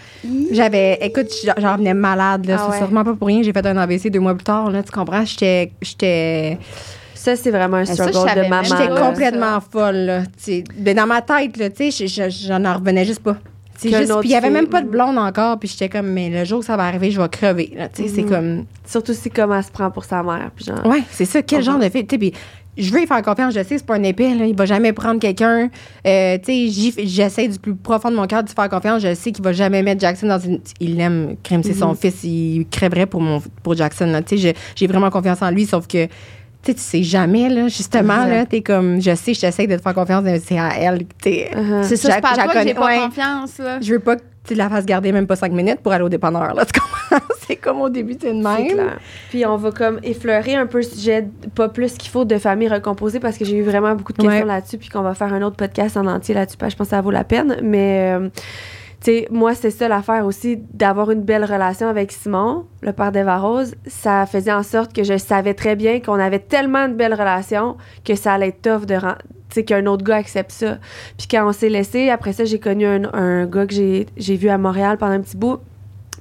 J'avais, 0.51 0.97
écoute, 1.01 1.27
j'en 1.57 1.77
venais 1.77 1.93
malade, 1.93 2.45
là. 2.45 2.55
Ah 2.59 2.63
c'est 2.65 2.71
ouais. 2.71 2.77
sûrement 2.85 3.03
pas 3.03 3.13
pour 3.13 3.27
rien. 3.27 3.41
J'ai 3.43 3.53
fait 3.53 3.65
un 3.65 3.77
AVC 3.77 4.09
deux 4.09 4.19
mois 4.19 4.35
plus 4.35 4.43
tard, 4.45 4.71
là. 4.71 4.81
Tu 4.83 4.91
comprends? 4.91 5.25
J'étais, 5.25 5.71
j'étais, 5.81 6.57
Ça, 7.13 7.35
c'est 7.35 7.51
vraiment 7.51 7.77
un 7.77 7.85
ça, 7.85 7.93
struggle 8.07 8.29
savais 8.29 8.45
de 8.45 8.49
maman. 8.49 8.63
j'étais 8.63 8.87
là, 8.87 9.01
complètement 9.01 9.59
folle, 9.59 9.95
là. 9.95 10.21
Mais 10.79 10.93
dans 10.93 11.05
ma 11.05 11.21
tête, 11.21 11.57
là, 11.57 11.69
tu 11.69 11.91
sais, 11.91 12.07
je- 12.07 12.29
je- 12.29 12.47
j'en 12.47 12.63
en 12.63 12.75
revenais 12.75 13.03
juste 13.03 13.21
pas. 13.21 13.35
C'est 13.81 13.89
juste, 13.97 14.19
puis 14.19 14.29
il 14.29 14.31
y 14.31 14.35
avait 14.35 14.49
même 14.49 14.67
pas 14.67 14.81
de 14.81 14.87
blonde 14.89 15.17
encore, 15.17 15.57
puis 15.57 15.69
j'étais 15.69 15.87
comme, 15.89 16.07
mais 16.07 16.29
le 16.29 16.43
jour 16.45 16.59
où 16.59 16.63
ça 16.63 16.75
va 16.75 16.83
arriver, 16.85 17.11
je 17.11 17.21
vais 17.21 17.29
crever, 17.29 17.71
là. 17.77 17.87
C'est 17.93 18.09
Mhm. 18.23 18.29
comme, 18.29 18.65
Surtout 18.85 19.13
si 19.13 19.29
comme 19.29 19.51
elle 19.53 19.63
se 19.63 19.71
prend 19.71 19.89
pour 19.91 20.03
sa 20.03 20.21
mère. 20.23 20.51
Puis 20.55 20.65
genre, 20.65 20.85
Ouais, 20.85 21.01
c'est 21.11 21.25
ça. 21.25 21.41
Quel 21.41 21.59
Mhm. 21.59 21.65
genre 21.65 21.79
de 21.79 21.89
fille? 21.89 22.03
Puis 22.03 22.33
je 22.77 22.91
veux 22.91 23.01
y 23.03 23.07
faire 23.07 23.21
confiance. 23.21 23.53
Je 23.53 23.59
sais, 23.63 23.77
c'est 23.77 23.85
pas 23.85 23.95
un 23.95 24.03
épée. 24.03 24.33
Là. 24.35 24.45
Il 24.45 24.55
va 24.55 24.65
jamais 24.65 24.91
prendre 24.93 25.19
quelqu'un. 25.19 25.69
Euh, 26.07 26.37
tu 26.37 26.45
sais, 26.45 26.67
j'y- 26.67 27.07
j'essaie 27.07 27.47
du 27.47 27.59
plus 27.59 27.75
profond 27.75 28.09
de 28.11 28.15
mon 28.15 28.25
cœur 28.27 28.43
de 28.43 28.49
faire 28.49 28.69
confiance. 28.69 29.01
Je 29.01 29.13
sais 29.13 29.31
qu'il 29.31 29.43
va 29.43 29.53
jamais 29.53 29.81
mettre 29.83 30.01
Jackson 30.01 30.27
dans 30.27 30.39
une. 30.39 30.59
Il 30.79 30.95
l'aime. 30.97 31.35
Crème, 31.43 31.61
c'est 31.63 31.73
son 31.73 31.89
Mhm. 31.89 31.95
fils. 31.97 32.23
Il 32.23 32.65
crèverait 32.71 33.05
pour, 33.05 33.21
mon, 33.21 33.41
pour 33.63 33.75
Jackson. 33.75 34.21
Tu 34.25 34.37
sais, 34.39 34.53
j'ai 34.75 34.87
vraiment 34.87 35.09
confiance 35.09 35.41
en 35.41 35.51
lui, 35.51 35.65
sauf 35.65 35.87
que. 35.87 36.07
Tu 36.61 36.71
sais, 36.71 36.75
tu 36.75 36.81
sais 36.81 37.03
jamais, 37.03 37.47
là, 37.47 37.69
justement, 37.69 38.23
Exact. 38.23 38.29
là, 38.35 38.45
t'es 38.45 38.61
comme, 38.61 39.01
je 39.01 39.15
sais, 39.15 39.33
j'essaie 39.33 39.65
de 39.65 39.77
te 39.77 39.81
faire 39.81 39.93
confiance, 39.93 40.23
mais 40.23 40.39
c'est 40.39 40.59
à 40.59 40.71
elle, 40.77 40.99
tu 40.99 41.05
sais. 41.23 41.51
Uh-huh. 41.55 41.83
C'est 41.83 41.95
ça, 41.95 42.11
c'est 42.15 42.21
pas 42.21 42.31
à 42.31 42.35
j'a 42.35 42.43
toi 42.43 42.53
que 42.53 42.67
j'ai 42.67 42.73
pas 42.73 42.97
confiance, 43.05 43.57
là. 43.59 43.79
Je 43.79 43.93
veux 43.93 43.99
pas 43.99 44.17
que 44.17 44.23
tu 44.45 44.55
la 44.55 44.67
fasses 44.67 44.85
garder 44.85 45.11
même 45.13 45.25
pas 45.27 45.35
cinq 45.37 45.51
minutes 45.53 45.79
pour 45.81 45.93
aller 45.93 46.03
au 46.03 46.09
dépanneur, 46.09 46.53
là, 46.53 46.65
tu 46.65 46.77
comprends? 46.77 47.25
c'est 47.47 47.55
comme 47.55 47.79
au 47.81 47.87
début, 47.89 48.17
c'est 48.19 48.33
de 48.33 48.41
C'est 48.43 48.57
même. 48.63 48.67
clair. 48.73 48.97
Puis 49.29 49.45
on 49.45 49.55
va 49.55 49.71
comme 49.71 49.99
effleurer 50.03 50.55
un 50.55 50.65
peu 50.65 50.79
le 50.79 50.83
sujet, 50.83 51.27
pas 51.55 51.69
plus 51.69 51.93
qu'il 51.93 52.09
faut 52.11 52.25
de 52.25 52.37
famille 52.37 52.67
recomposée 52.67 53.19
parce 53.21 53.37
que 53.37 53.45
j'ai 53.45 53.55
eu 53.57 53.63
vraiment 53.63 53.95
beaucoup 53.95 54.11
de 54.11 54.17
questions 54.17 54.41
Ouais. 54.41 54.45
là-dessus, 54.45 54.77
puis 54.77 54.89
qu'on 54.89 55.01
va 55.01 55.13
faire 55.13 55.33
un 55.33 55.41
autre 55.43 55.55
podcast 55.55 55.95
en 55.95 56.05
entier 56.07 56.35
là-dessus. 56.35 56.57
parce 56.57 56.71
que 56.71 56.73
Je 56.73 56.77
pense 56.77 56.87
que 56.87 56.95
ça 56.95 57.01
vaut 57.01 57.11
la 57.11 57.23
peine. 57.23 57.57
Mais, 57.63 58.15
euh, 58.19 58.27
sais, 59.01 59.27
moi, 59.31 59.55
c'est 59.55 59.71
ça 59.71 59.87
l'affaire 59.87 60.25
aussi, 60.25 60.57
d'avoir 60.73 61.11
une 61.11 61.21
belle 61.21 61.45
relation 61.45 61.87
avec 61.87 62.11
Simon, 62.11 62.65
le 62.81 62.93
père 62.93 63.11
d'Eva 63.11 63.37
Rose. 63.37 63.75
Ça 63.87 64.25
faisait 64.25 64.51
en 64.51 64.63
sorte 64.63 64.93
que 64.93 65.03
je 65.03 65.17
savais 65.17 65.53
très 65.53 65.75
bien 65.75 65.99
qu'on 65.99 66.19
avait 66.19 66.39
tellement 66.39 66.87
de 66.87 66.93
belles 66.93 67.13
relations 67.13 67.77
que 68.03 68.15
ça 68.15 68.33
allait 68.33 68.49
être 68.49 68.61
tough 68.61 68.85
de 68.85 68.95
sais, 69.49 69.63
qu'un 69.63 69.85
autre 69.85 70.03
gars 70.03 70.17
accepte 70.17 70.51
ça. 70.51 70.77
Puis 71.17 71.27
quand 71.29 71.47
on 71.47 71.53
s'est 71.53 71.69
laissé, 71.69 72.09
après 72.09 72.33
ça, 72.33 72.45
j'ai 72.45 72.59
connu 72.59 72.85
un, 72.85 73.11
un 73.13 73.45
gars 73.45 73.65
que 73.65 73.73
j'ai 73.73 74.07
j'ai 74.17 74.35
vu 74.35 74.49
à 74.49 74.57
Montréal 74.57 74.97
pendant 74.97 75.13
un 75.13 75.21
petit 75.21 75.37
bout. 75.37 75.59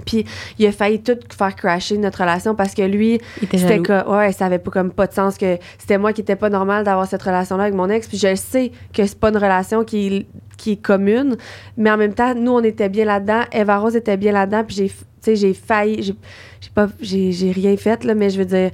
Puis 0.07 0.25
il 0.59 0.67
a 0.67 0.73
failli 0.73 1.03
tout 1.03 1.19
faire 1.37 1.55
crasher 1.57 1.99
notre 1.99 2.21
relation 2.21 2.55
parce 2.55 2.75
que 2.75 2.83
lui, 2.83 3.21
c'était 3.51 3.81
que 3.81 4.09
ouais, 4.09 4.33
ça 4.33 4.47
avait 4.47 4.61
pas 4.61 4.71
comme 4.71 4.93
pas 4.93 5.09
de 5.09 5.13
sens 5.13 5.37
que 5.37 5.59
c'était 5.77 5.99
moi 5.99 6.13
qui 6.13 6.21
était 6.21 6.37
pas 6.37 6.51
normal 6.51 6.85
d'avoir 6.85 7.07
cette 7.07 7.23
relation 7.23 7.57
là 7.57 7.65
avec 7.65 7.75
mon 7.75 7.89
ex, 7.91 8.07
puis 8.07 8.17
je 8.17 8.35
sais 8.37 8.71
que 8.93 9.05
c'est 9.05 9.19
pas 9.19 9.31
une 9.31 9.37
relation 9.37 9.83
qui 9.85 10.27
qui 10.59 10.73
est 10.73 10.83
commune, 10.83 11.37
mais 11.79 11.91
en 11.91 11.97
même 11.97 12.13
temps, 12.13 12.35
nous 12.35 12.53
on 12.53 12.63
était 12.63 12.91
bien 12.91 13.07
là-dedans, 13.07 13.45
Eva 13.53 13.79
Rose 13.79 13.97
était 13.97 14.19
bien 14.19 14.33
là-dedans, 14.33 14.65
puis 14.65 14.77
j'ai 14.77 14.89
tu 14.89 14.95
sais 15.21 15.37
j'ai 15.37 15.53
failli 15.53 16.03
j'ai 16.03 16.15
j'ai 16.61 16.71
pas 16.73 16.87
j'ai 17.01 17.33
j'ai 17.33 17.51
rien 17.51 17.77
fait 17.77 18.05
là, 18.05 18.15
mais 18.15 18.31
je 18.31 18.39
veux 18.39 18.45
dire 18.45 18.71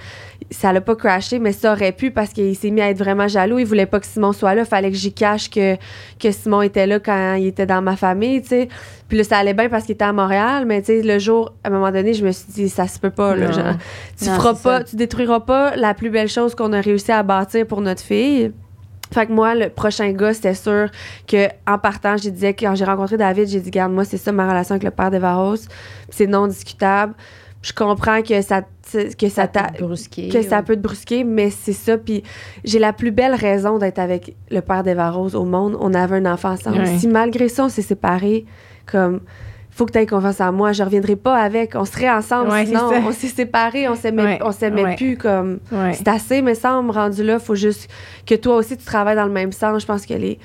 ça 0.51 0.73
l'a 0.73 0.81
pas 0.81 0.95
crashé, 0.95 1.39
mais 1.39 1.53
ça 1.53 1.73
aurait 1.73 1.93
pu 1.93 2.11
parce 2.11 2.33
qu'il 2.33 2.55
s'est 2.57 2.71
mis 2.71 2.81
à 2.81 2.91
être 2.91 2.99
vraiment 2.99 3.29
jaloux. 3.29 3.59
Il 3.59 3.67
voulait 3.67 3.87
pas 3.87 4.01
que 4.01 4.07
Simon 4.07 4.33
soit 4.33 4.55
là. 4.55 4.65
Fallait 4.65 4.91
que 4.91 4.97
j'y 4.97 5.13
cache 5.13 5.51
que, 5.51 5.77
que 6.19 6.31
Simon 6.31 6.63
était 6.63 6.87
là 6.87 7.01
quand 7.01 7.35
il 7.35 7.47
était 7.47 7.67
dans 7.67 7.83
ma 7.83 7.97
famille, 7.97 8.43
tu 8.43 8.49
sais. 8.49 8.69
Puis 9.09 9.19
là, 9.19 9.25
ça 9.25 9.39
allait 9.39 9.55
bien 9.55 9.69
parce 9.69 9.85
qu'il 9.85 9.95
était 9.95 10.05
à 10.05 10.13
Montréal, 10.13 10.65
mais 10.67 10.81
tu 10.81 10.87
sais, 10.87 11.03
le 11.03 11.19
jour, 11.19 11.53
à 11.65 11.69
un 11.69 11.71
moment 11.71 11.91
donné, 11.91 12.15
je 12.15 12.25
me 12.25 12.33
suis 12.33 12.53
dit, 12.53 12.69
ça 12.69 12.87
se 12.87 12.99
peut 12.99 13.11
pas, 13.11 13.35
là. 13.35 13.51
Genre, 13.53 13.75
tu 14.19 14.27
Non, 14.27 14.35
feras 14.35 14.55
pas, 14.55 14.79
ça. 14.79 14.85
tu 14.85 14.97
détruiras 14.97 15.41
pas 15.41 15.77
la 15.77 15.95
plus 15.95 16.11
belle 16.11 16.29
chose 16.29 16.55
qu'on 16.55 16.73
a 16.73 16.81
réussi 16.81 17.13
à 17.13 17.23
bâtir 17.23 17.67
pour 17.67 17.81
notre 17.81 18.03
fille. 18.03 18.53
Fait 19.15 19.27
que 19.27 19.33
moi, 19.33 19.55
le 19.55 19.69
prochain 19.69 20.11
gars, 20.13 20.35
c'était 20.35 20.55
sûr 20.55 20.89
que 21.29 21.47
en 21.69 21.79
partant, 21.79 22.17
j'ai 22.17 22.33
disais 22.33 22.53
quand 22.53 22.75
j'ai 22.75 22.85
rencontré 22.85 23.17
David, 23.17 23.47
j'ai 23.49 23.61
dit 23.61 23.71
garde 23.71 23.93
moi, 23.93 24.05
c'est 24.05 24.17
ça 24.17 24.33
ma 24.33 24.49
relation 24.49 24.73
avec 24.75 24.83
le 24.83 24.91
père 24.91 25.11
de 25.13 25.19
Varos, 25.19 25.57
Puis 25.57 25.69
c'est 26.11 26.27
non 26.27 26.49
discutable. 26.49 27.15
Je 27.63 27.73
comprends 27.73 28.23
que 28.23 28.43
ça 28.43 28.63
que 29.19 29.29
ça, 29.31 29.47
t'a- 29.49 29.71
brusquer. 29.79 30.29
que 30.29 30.43
ça 30.43 30.63
peut 30.63 30.77
te 30.77 30.81
brusquer, 30.81 31.25
mais 31.25 31.49
c'est 31.51 31.73
ça. 31.73 31.97
Puis 31.97 32.23
j'ai 32.65 32.79
la 32.79 32.93
plus 32.93 33.11
belle 33.13 33.35
raison 33.35 33.79
d'être 33.79 33.99
avec 33.99 34.35
le 34.51 34.61
père 34.61 34.83
d'Eva 34.83 35.11
Rose 35.11 35.35
au 35.35 35.45
monde. 35.45 35.77
On 35.81 35.95
avait 35.95 36.17
un 36.17 36.27
enfant 36.27 36.51
ensemble. 36.51 36.79
Ouais. 36.81 36.99
Si 36.99 37.09
malgré 37.09 37.49
ça, 37.49 37.65
on 37.65 37.69
s'est 37.71 37.81
séparés, 37.83 38.45
comme 38.85 39.21
faut 39.75 39.87
que 39.87 39.93
tu 39.93 39.99
aies 39.99 40.07
confiance 40.07 40.41
en 40.41 40.53
moi, 40.53 40.73
je 40.73 40.83
reviendrai 40.85 41.17
pas 41.17 41.37
avec. 41.37 41.73
On 41.75 41.85
serait 41.85 42.09
ensemble, 42.11 42.51
Ouais, 42.51 42.65
sinon 42.67 42.91
ça. 42.91 42.97
on 43.05 43.11
s'est 43.13 43.27
séparés, 43.29 43.89
on 43.89 43.97
s'aimait, 43.97 44.23
Ouais, 44.23 44.39
on 44.43 44.53
s'aimait 44.53 44.85
ouais. 44.85 44.97
plus 44.97 45.17
comme. 45.17 45.59
C'est 45.93 46.07
assez, 46.09 46.43
mais 46.43 46.55
semble 46.55 46.91
rendu 46.93 47.25
là, 47.25 47.39
faut 47.39 47.55
juste 47.57 47.89
que 48.27 48.35
toi 48.37 48.57
aussi 48.57 48.77
tu 48.77 48.85
travailles 48.85 49.17
dans 49.17 49.27
le 49.27 49.33
même 49.33 49.53
sens. 49.53 49.83
Je 49.83 49.87
pense 49.87 50.07
que 50.07 50.15
les, 50.15 50.37
tu 50.37 50.41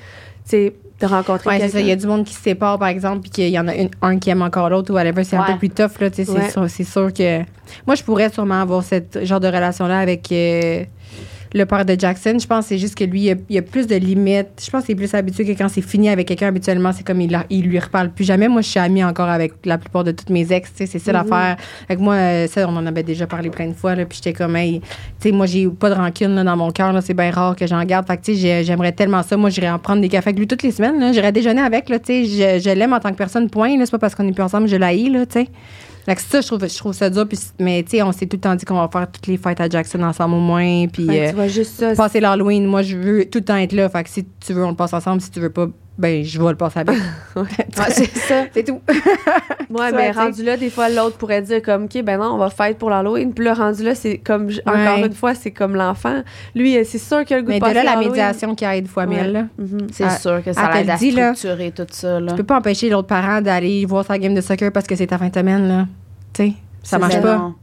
sais, 0.46 0.74
de 1.00 1.06
rencontrer 1.06 1.48
Ouais, 1.48 1.60
c'est 1.60 1.68
ça. 1.70 1.80
Il 1.80 1.86
y 1.86 1.90
a 1.90 1.94
quelqu'un. 1.94 2.00
du 2.02 2.06
monde 2.08 2.26
qui 2.26 2.34
se 2.34 2.42
sépare, 2.42 2.78
par 2.78 2.88
exemple, 2.88 3.20
puis 3.22 3.30
qu'il 3.30 3.48
y 3.48 3.58
en 3.58 3.68
a 3.68 3.74
une- 3.74 3.88
un 4.02 4.18
qui 4.18 4.28
aime 4.30 4.42
encore 4.42 4.68
l'autre 4.68 4.90
ou 4.92 4.96
whatever. 4.96 5.24
C'est 5.24 5.36
un 5.36 5.44
peu 5.44 5.56
plus 5.58 5.70
tough, 5.70 5.98
là. 6.00 6.10
sûr, 6.50 6.68
c'est 6.68 6.84
sûr 6.84 7.12
que. 7.12 7.38
Moi, 7.86 7.94
je 7.94 8.02
pourrais 8.02 8.28
sûrement 8.30 8.60
avoir 8.60 8.82
ce 8.82 8.96
genre 9.22 9.40
de 9.40 9.46
relation-là 9.46 9.98
avec 10.00 10.30
euh, 10.32 10.82
le 11.52 11.64
père 11.66 11.84
de 11.84 11.96
Jackson. 11.98 12.36
Je 12.40 12.46
pense 12.46 12.64
que 12.64 12.68
c'est 12.70 12.78
juste 12.78 12.94
que 12.96 13.04
lui, 13.04 13.22
il 13.22 13.30
a, 13.32 13.34
il 13.48 13.58
a 13.58 13.62
plus 13.62 13.86
de 13.86 13.96
limites. 13.96 14.48
Je 14.64 14.70
pense 14.70 14.84
qu'il 14.84 14.92
est 14.92 14.96
plus 14.96 15.12
habitué 15.14 15.44
que 15.44 15.52
quand 15.58 15.68
c'est 15.68 15.80
fini 15.82 16.08
avec 16.08 16.28
quelqu'un, 16.28 16.48
habituellement, 16.48 16.92
c'est 16.92 17.04
comme 17.04 17.20
il, 17.20 17.30
la- 17.30 17.44
il 17.50 17.62
lui 17.64 17.78
reparle 17.78 18.10
plus 18.10 18.24
jamais. 18.24 18.48
Moi, 18.48 18.60
je 18.62 18.68
suis 18.68 18.78
amie 18.80 19.02
encore 19.02 19.28
avec 19.28 19.52
la 19.64 19.78
plupart 19.78 20.04
de 20.04 20.12
toutes 20.12 20.30
mes 20.30 20.52
ex. 20.52 20.70
C'est 20.74 20.86
ça 20.86 21.12
Mhm. 21.12 21.18
l'affaire. 21.18 21.56
Avec 21.88 22.00
moi, 22.00 22.14
euh, 22.14 22.46
ça, 22.46 22.66
on 22.68 22.76
en 22.76 22.86
avait 22.86 23.02
déjà 23.02 23.26
parlé 23.26 23.50
plein 23.50 23.66
de 23.68 23.74
fois. 23.74 23.94
Là, 23.94 24.04
puis 24.04 24.20
j'étais 24.22 24.32
comme, 24.32 24.54
hey, 24.56 24.80
tu 24.80 24.86
sais, 25.18 25.32
moi, 25.32 25.46
j'ai 25.46 25.68
pas 25.68 25.90
de 25.90 25.94
rancune 25.94 26.34
là, 26.34 26.44
dans 26.44 26.56
mon 26.56 26.70
cœur. 26.70 26.96
C'est 27.02 27.14
bien 27.14 27.30
rare 27.30 27.56
que 27.56 27.66
j'en 27.66 27.82
garde. 27.84 28.06
Fait 28.06 28.16
que, 28.16 28.22
tu 28.22 28.34
sais, 28.34 28.38
j'ai- 28.40 28.64
j'aimerais 28.64 28.92
tellement 28.92 29.22
ça. 29.22 29.36
Moi, 29.36 29.50
j'irais 29.50 29.70
en 29.70 29.78
prendre 29.78 30.00
des 30.02 30.08
cafés 30.08 30.28
avec 30.30 30.38
lui 30.38 30.46
toutes 30.46 30.62
les 30.62 30.70
semaines. 30.72 31.12
J'irais 31.12 31.32
déjeuner 31.32 31.62
avec. 31.62 31.88
Là, 31.88 31.98
tu 31.98 32.06
sais, 32.06 32.58
je, 32.58 32.62
je 32.62 32.70
l'aime 32.74 32.92
en 32.92 33.00
tant 33.00 33.10
que 33.10 33.16
personne, 33.16 33.50
point. 33.50 33.74
C'est 33.84 33.90
pas 33.90 33.98
parce 33.98 34.14
qu'on 34.14 34.26
est 34.28 34.32
plus 34.32 34.42
ensemble, 34.44 34.68
je. 34.68 34.76
Là, 34.76 34.90
tu 34.90 35.32
sais. 35.32 35.48
Fait 36.10 36.16
que 36.16 36.22
ça, 36.22 36.40
je 36.40 36.46
trouve, 36.48 36.66
je 36.68 36.76
trouve 36.76 36.92
ça 36.92 37.08
dur. 37.08 37.24
Puis, 37.28 37.38
mais, 37.60 37.84
tu 37.84 37.90
sais, 37.92 38.02
on 38.02 38.10
s'est 38.10 38.26
tout 38.26 38.36
le 38.36 38.40
temps 38.40 38.56
dit 38.56 38.64
qu'on 38.64 38.74
va 38.74 38.88
faire 38.88 39.08
toutes 39.08 39.28
les 39.28 39.36
fêtes 39.36 39.60
à 39.60 39.68
Jackson 39.68 40.02
ensemble 40.02 40.34
au 40.34 40.40
moins. 40.40 40.88
Puis, 40.92 41.06
Ouais, 41.06 41.26
euh, 41.26 41.28
tu 41.30 41.34
vois 41.36 41.46
juste 41.46 41.78
ça. 41.78 41.94
passer 41.94 42.18
l'Halloween. 42.18 42.66
Moi, 42.66 42.82
je 42.82 42.96
veux 42.96 43.24
tout 43.26 43.38
le 43.38 43.44
temps 43.44 43.56
être 43.56 43.72
là. 43.72 43.88
Fait 43.88 44.02
que 44.02 44.10
si 44.10 44.26
tu 44.44 44.52
veux, 44.52 44.64
on 44.64 44.70
le 44.70 44.76
passe 44.76 44.92
ensemble. 44.92 45.20
Si 45.20 45.30
tu 45.30 45.38
veux 45.38 45.50
pas, 45.50 45.68
ben, 45.98 46.24
je 46.24 46.40
vais 46.42 46.48
le 46.50 46.56
passer 46.56 46.80
avec. 46.80 46.96
Ouais, 47.36 47.44
c'est 47.90 48.16
ça. 48.16 48.44
c'est 48.52 48.64
tout. 48.64 48.80
Ouais, 49.70 49.92
mais 49.92 50.10
tu 50.10 50.18
rendu 50.18 50.42
là, 50.42 50.56
des 50.56 50.68
fois, 50.70 50.88
l'autre 50.88 51.16
pourrait 51.16 51.42
dire 51.42 51.62
comme, 51.62 51.84
OK, 51.84 52.02
ben 52.02 52.18
non, 52.18 52.32
on 52.34 52.38
va 52.38 52.50
fête 52.50 52.76
pour 52.78 52.90
l'Halloween. 52.90 53.32
Puis 53.32 53.44
là, 53.44 53.54
rendu 53.54 53.84
là, 53.84 53.94
c'est 53.94 54.18
comme, 54.18 54.48
encore 54.66 55.04
une 55.04 55.12
fois, 55.12 55.34
c'est 55.36 55.52
comme 55.52 55.76
l'enfant. 55.76 56.22
Lui, 56.56 56.76
euh, 56.76 56.82
c'est 56.84 56.98
sûr 56.98 57.24
qu'il 57.24 57.36
a 57.36 57.38
le 57.38 57.44
goût 57.44 57.50
Mais 57.50 57.60
de 57.60 57.64
de 57.64 57.72
passer 57.72 57.84
là, 57.86 57.94
la 57.94 58.00
médiation 58.00 58.54
qui 58.56 58.64
aide 58.64 58.88
fois 58.88 59.04
Ouais. 59.04 59.22
mille, 59.22 59.32
là. 59.32 59.44
Mhm. 59.58 59.86
C'est 59.92 60.04
Ah, 60.04 60.18
sûr 60.18 60.42
que 60.44 60.52
ça 60.52 60.66
te 60.68 60.74
l'aide 60.74 60.90
à 60.90 60.96
là. 60.96 61.34
structurer 61.34 61.70
tout 61.70 61.86
ça. 61.90 62.18
Là. 62.18 62.32
Tu 62.32 62.36
peux 62.38 62.44
pas 62.44 62.56
empêcher 62.58 62.88
l'autre 62.90 63.08
parent 63.08 63.40
d'aller 63.40 63.84
voir 63.86 64.04
sa 64.04 64.18
game 64.18 64.34
de 64.34 64.40
soccer 64.40 64.72
parce 64.72 64.86
que 64.86 64.96
c'est 64.96 65.06
ta 65.06 65.18
fin 65.18 65.28
de 65.28 65.34
semaine, 65.34 65.68
là. 65.68 65.86
Tu 66.32 66.42
sais, 66.42 66.54
ça 66.82 66.98
marche 66.98 67.20
pas. 67.20 67.36
Non. 67.36 67.54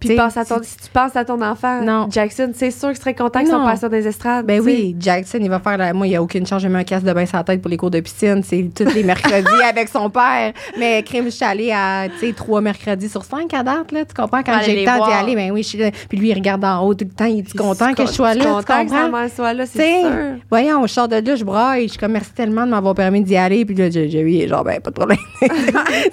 Puis 0.00 0.16
pense 0.16 0.36
à 0.36 0.44
ton, 0.44 0.60
si 0.62 0.76
tu 0.76 0.88
penses 0.92 1.14
à 1.14 1.24
ton 1.24 1.40
enfant, 1.42 1.82
Non. 1.82 2.08
Jackson, 2.10 2.52
c'est 2.54 2.70
sûr 2.70 2.88
qu'il 2.88 2.98
serait 2.98 3.14
content 3.14 3.40
qu'ils 3.40 3.50
sont 3.50 3.64
passés 3.64 3.80
sur 3.80 3.90
des 3.90 4.06
estrades. 4.06 4.46
Ben 4.46 4.60
oui, 4.60 4.96
Jackson, 4.98 5.38
il 5.40 5.50
va 5.50 5.60
faire 5.60 5.76
la. 5.76 5.92
Moi, 5.92 6.06
il 6.06 6.10
n'y 6.10 6.16
a 6.16 6.22
aucune 6.22 6.46
chance, 6.46 6.62
je 6.62 6.68
mets 6.68 6.78
un 6.78 6.84
casque 6.84 7.04
de 7.04 7.12
bain 7.12 7.26
sur 7.26 7.36
la 7.36 7.44
tête 7.44 7.60
pour 7.60 7.70
les 7.70 7.76
cours 7.76 7.90
de 7.90 8.00
piscine. 8.00 8.42
C'est 8.42 8.70
tous 8.74 8.94
les 8.94 9.02
mercredis 9.02 9.46
avec 9.68 9.88
son 9.88 10.08
père. 10.08 10.52
Mais 10.78 11.02
crime, 11.02 11.26
je 11.26 11.30
suis 11.30 11.44
allée 11.44 11.70
à, 11.72 12.06
tu 12.08 12.26
sais, 12.26 12.32
trois 12.32 12.60
mercredis 12.60 13.08
sur 13.08 13.24
cinq 13.24 13.52
à 13.52 13.62
date, 13.62 13.92
là. 13.92 14.04
Tu 14.04 14.14
comprends? 14.14 14.42
Quand 14.42 14.60
j'ai 14.64 14.80
le 14.80 14.86
temps 14.86 15.06
d'y 15.06 15.12
aller, 15.12 15.34
ben 15.34 15.50
oui, 15.50 15.62
je 15.62 15.68
suis 15.68 15.78
là. 15.78 15.90
Puis 16.08 16.18
lui, 16.18 16.30
il 16.30 16.34
regarde 16.34 16.64
en 16.64 16.82
haut 16.86 16.94
tout 16.94 17.04
le 17.04 17.14
temps. 17.14 17.26
Il 17.26 17.40
est 17.40 17.56
content 17.56 17.92
que 17.92 18.06
je 18.06 18.12
sois 18.12 18.34
là. 18.34 18.44
content 18.44 18.84
que 18.84 18.90
sa 18.90 19.02
comprends? 19.02 19.18
mère 19.20 19.30
soit 19.30 19.52
là, 19.52 19.66
c'est 19.66 20.00
sûr. 20.00 20.10
Voyons, 20.48 20.86
je 20.86 20.92
sors 20.92 21.08
de 21.08 21.16
là, 21.16 21.36
je 21.36 21.44
braille. 21.44 21.84
Je 21.84 21.90
suis 21.90 21.98
comme, 21.98 22.12
merci 22.12 22.32
tellement 22.32 22.64
de 22.64 22.70
m'avoir 22.70 22.94
permis 22.94 23.22
d'y 23.22 23.36
aller. 23.36 23.64
Puis 23.64 23.74
là, 23.74 23.90
j'ai 23.90 24.08
j'ai 24.08 24.24
oui, 24.24 24.48
genre, 24.48 24.64
ben, 24.64 24.80
pas 24.80 24.90
de 24.90 24.94
problème. 24.94 25.18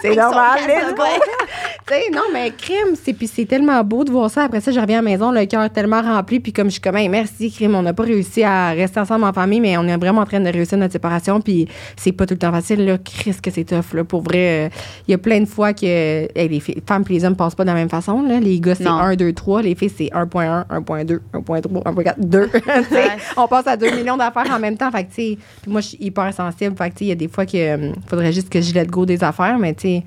c'est 0.01 0.15
normal. 0.15 0.59
Tu 0.65 1.93
sais, 1.93 2.09
non, 2.11 2.23
mais 2.33 2.51
crime, 2.51 2.95
c'est 3.01 3.15
c'est 3.27 3.45
tellement 3.77 3.97
beau 3.97 4.03
de 4.03 4.11
voir 4.11 4.29
ça. 4.29 4.43
Après 4.43 4.61
ça, 4.61 4.71
je 4.71 4.79
reviens 4.79 4.99
à 4.99 5.01
la 5.01 5.09
maison, 5.09 5.31
le 5.31 5.45
cœur 5.45 5.69
tellement 5.69 6.01
rempli. 6.01 6.39
Puis 6.39 6.53
comme 6.53 6.67
je 6.67 6.73
suis 6.73 6.81
comme, 6.81 6.95
Hey, 6.97 7.09
merci, 7.09 7.51
crime, 7.51 7.75
on 7.75 7.81
n'a 7.81 7.93
pas 7.93 8.03
réussi 8.03 8.43
à 8.43 8.69
rester 8.69 8.99
ensemble 8.99 9.23
en 9.25 9.33
famille, 9.33 9.59
mais 9.59 9.77
on 9.77 9.83
est 9.87 9.97
vraiment 9.97 10.21
en 10.21 10.25
train 10.25 10.39
de 10.39 10.49
réussir 10.49 10.77
notre 10.77 10.93
séparation. 10.93 11.41
Puis 11.41 11.67
c'est 11.95 12.11
pas 12.11 12.25
tout 12.25 12.33
le 12.33 12.39
temps 12.39 12.51
facile, 12.51 12.85
là. 12.85 12.97
Chris, 12.97 13.35
que 13.41 13.51
c'est 13.51 13.63
tough, 13.63 13.93
là. 13.93 14.03
Pour 14.03 14.21
vrai, 14.21 14.67
euh, 14.67 14.69
il 15.07 15.11
y 15.11 15.13
a 15.13 15.17
plein 15.17 15.39
de 15.39 15.45
fois 15.45 15.73
que 15.73 15.85
hey, 15.85 16.47
les 16.49 16.59
femmes 16.85 17.03
et 17.09 17.13
les 17.13 17.25
hommes 17.25 17.35
passent 17.35 17.55
pas 17.55 17.63
de 17.63 17.69
la 17.69 17.75
même 17.75 17.89
façon, 17.89 18.21
là. 18.21 18.39
Les 18.39 18.59
gars, 18.59 18.75
c'est 18.75 18.83
Non. 18.83 18.97
1, 18.99 19.15
2, 19.15 19.33
3. 19.33 19.61
Les 19.61 19.75
filles, 19.75 19.91
c'est 19.95 20.09
1.1, 20.13 20.65
1.2, 20.69 21.19
1.3, 21.33 21.83
1.4, 21.83 22.13
2. 22.19 22.49
Tu 22.49 22.59
sais, 22.59 22.95
Ouais. 22.97 23.07
on 23.37 23.47
passe 23.47 23.67
à 23.67 23.77
2 23.77 23.91
millions 23.95 24.17
d'affaires 24.17 24.49
en 24.51 24.59
même 24.59 24.77
temps. 24.77 24.91
Fait 24.91 25.03
que, 25.03 25.09
tu 25.09 25.15
sais, 25.15 25.37
puis 25.61 25.71
moi, 25.71 25.81
je 25.81 25.87
suis 25.89 25.97
hyper 26.01 26.33
sensible. 26.33 26.75
Fait 26.77 26.89
que, 26.89 26.95
tu 26.95 26.99
sais, 26.99 27.05
il 27.05 27.09
y 27.09 27.11
a 27.11 27.15
des 27.15 27.27
fois 27.27 27.45
que 27.45 27.57
euh, 27.57 27.91
faudrait 28.07 28.31
juste 28.33 28.49
que 28.49 28.61
je 28.61 28.73
let 28.73 28.85
go 28.85 29.05
des 29.05 29.23
affaires, 29.23 29.57
mais 29.59 29.73
tu 29.73 29.81
sais. 29.87 30.03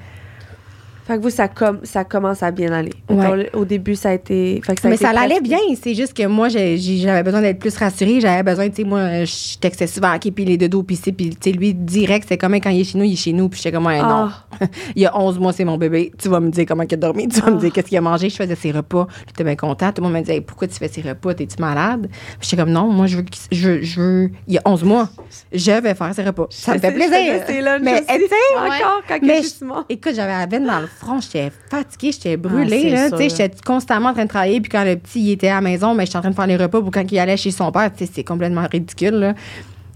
Fait 1.10 1.16
que 1.16 1.22
vous, 1.22 1.30
ça, 1.30 1.48
com- 1.48 1.80
ça 1.82 2.04
commence 2.04 2.40
à 2.44 2.52
bien 2.52 2.70
aller. 2.72 2.92
Ouais. 3.08 3.50
Au 3.52 3.64
début, 3.64 3.96
ça 3.96 4.10
a 4.10 4.12
été. 4.12 4.60
Fait 4.64 4.76
que 4.76 4.80
ça 4.80 4.86
a 4.86 4.90
mais 4.90 4.94
été 4.94 5.04
ça 5.06 5.10
allait 5.10 5.40
bien. 5.40 5.58
C'est 5.82 5.96
juste 5.96 6.14
que 6.14 6.24
moi, 6.26 6.48
j'avais 6.48 7.22
besoin 7.24 7.40
d'être 7.40 7.58
plus 7.58 7.76
rassurée. 7.76 8.20
J'avais 8.20 8.44
besoin, 8.44 8.68
tu 8.68 8.76
sais, 8.76 8.84
moi, 8.84 9.24
je 9.24 9.58
textais 9.58 9.88
souvent, 9.88 10.14
OK, 10.14 10.30
puis 10.32 10.44
les 10.44 10.56
deux 10.56 10.68
dos, 10.68 10.84
puis 10.84 10.94
c'est, 10.94 11.10
puis, 11.10 11.30
tu 11.30 11.50
sais, 11.50 11.50
lui, 11.50 11.74
direct, 11.74 12.26
c'est 12.28 12.38
comme 12.38 12.54
quand 12.60 12.70
il 12.70 12.82
est 12.82 12.84
chez 12.84 12.96
nous, 12.96 13.02
il 13.02 13.14
est 13.14 13.16
chez 13.16 13.32
nous. 13.32 13.48
Puis 13.48 13.58
j'étais 13.60 13.72
comme, 13.74 13.86
Ouais, 13.86 13.98
non. 13.98 14.28
Ah. 14.30 14.44
il 14.94 15.02
y 15.02 15.06
a 15.06 15.18
11 15.18 15.40
mois, 15.40 15.52
c'est 15.52 15.64
mon 15.64 15.78
bébé. 15.78 16.12
Tu 16.16 16.28
vas 16.28 16.38
me 16.38 16.48
dire 16.50 16.64
comment 16.68 16.84
il 16.84 16.94
a 16.94 16.96
dormi. 16.96 17.26
Tu 17.26 17.40
vas 17.40 17.50
me 17.50 17.58
dire 17.58 17.72
qu'est-ce 17.72 17.88
qu'il 17.88 17.98
a 17.98 18.00
mangé. 18.00 18.30
Je 18.30 18.36
faisais 18.36 18.54
ses 18.54 18.70
repas. 18.70 19.08
Lui, 19.24 19.30
était 19.30 19.42
bien 19.42 19.56
content. 19.56 19.90
Tout 19.90 20.02
le 20.02 20.08
monde 20.08 20.16
me 20.16 20.20
disait, 20.20 20.34
Hey, 20.34 20.40
pourquoi 20.42 20.68
tu 20.68 20.74
fais 20.74 20.86
ses 20.86 21.02
repas? 21.02 21.34
T'es-tu 21.34 21.60
malade? 21.60 22.06
Puis 22.38 22.48
j'étais 22.48 22.62
comme, 22.62 22.70
non, 22.70 22.86
moi, 22.88 23.08
je 23.08 23.16
veux, 23.16 23.24
je, 23.50 23.68
veux- 23.68 23.82
je 23.82 24.00
veux, 24.00 24.30
il 24.46 24.54
y 24.54 24.58
a 24.58 24.62
11 24.64 24.84
mois, 24.84 25.08
je 25.52 25.72
vais 25.72 25.94
faire 25.96 26.14
ses 26.14 26.22
repas. 26.22 26.46
Ça 26.50 26.74
me 26.74 26.78
fait 26.78 26.92
plaisir. 26.92 27.64
lunchs 27.64 27.82
Mais, 27.82 27.94
aussi. 27.94 28.04
tu 28.06 28.28
sais, 28.28 28.56
Encore, 28.56 29.02
quand 29.08 29.18
mais. 29.22 29.40
Écoute, 29.88 30.12
j'avais 30.14 30.32
la 30.32 30.46
veine 30.46 30.66
dans 30.66 30.80
le 30.80 30.86
front, 31.00 31.20
j'étais 31.20 31.50
fatiguée, 31.70 32.12
j'étais 32.12 32.30
Ouais, 32.30 32.36
brûlée. 32.36 32.82
c'est 32.82 32.90
là, 32.90 33.08
sûr. 33.08 33.18
tu 33.18 33.28
sais, 33.30 33.36
j'étais 33.36 33.56
constamment 33.64 34.10
en 34.10 34.12
train 34.12 34.24
de 34.24 34.28
travailler. 34.28 34.60
Puis 34.60 34.68
quand 34.70 34.84
le 34.84 34.96
petit 34.96 35.20
il 35.20 35.30
était 35.32 35.48
à 35.48 35.56
la 35.56 35.60
maison, 35.62 35.94
mais 35.94 36.06
j'étais 36.06 36.18
en 36.18 36.20
train 36.22 36.30
de 36.30 36.34
faire 36.36 36.46
les 36.46 36.56
repas 36.56 36.80
pour 36.80 36.90
quand 36.90 37.10
il 37.10 37.18
allait 37.18 37.36
chez 37.36 37.50
son 37.50 37.72
père. 37.72 37.90
Tu 37.92 38.04
sais, 38.06 38.12
c'est 38.14 38.24
complètement 38.24 38.66
ridicule. 38.70 39.14
Là. 39.14 39.34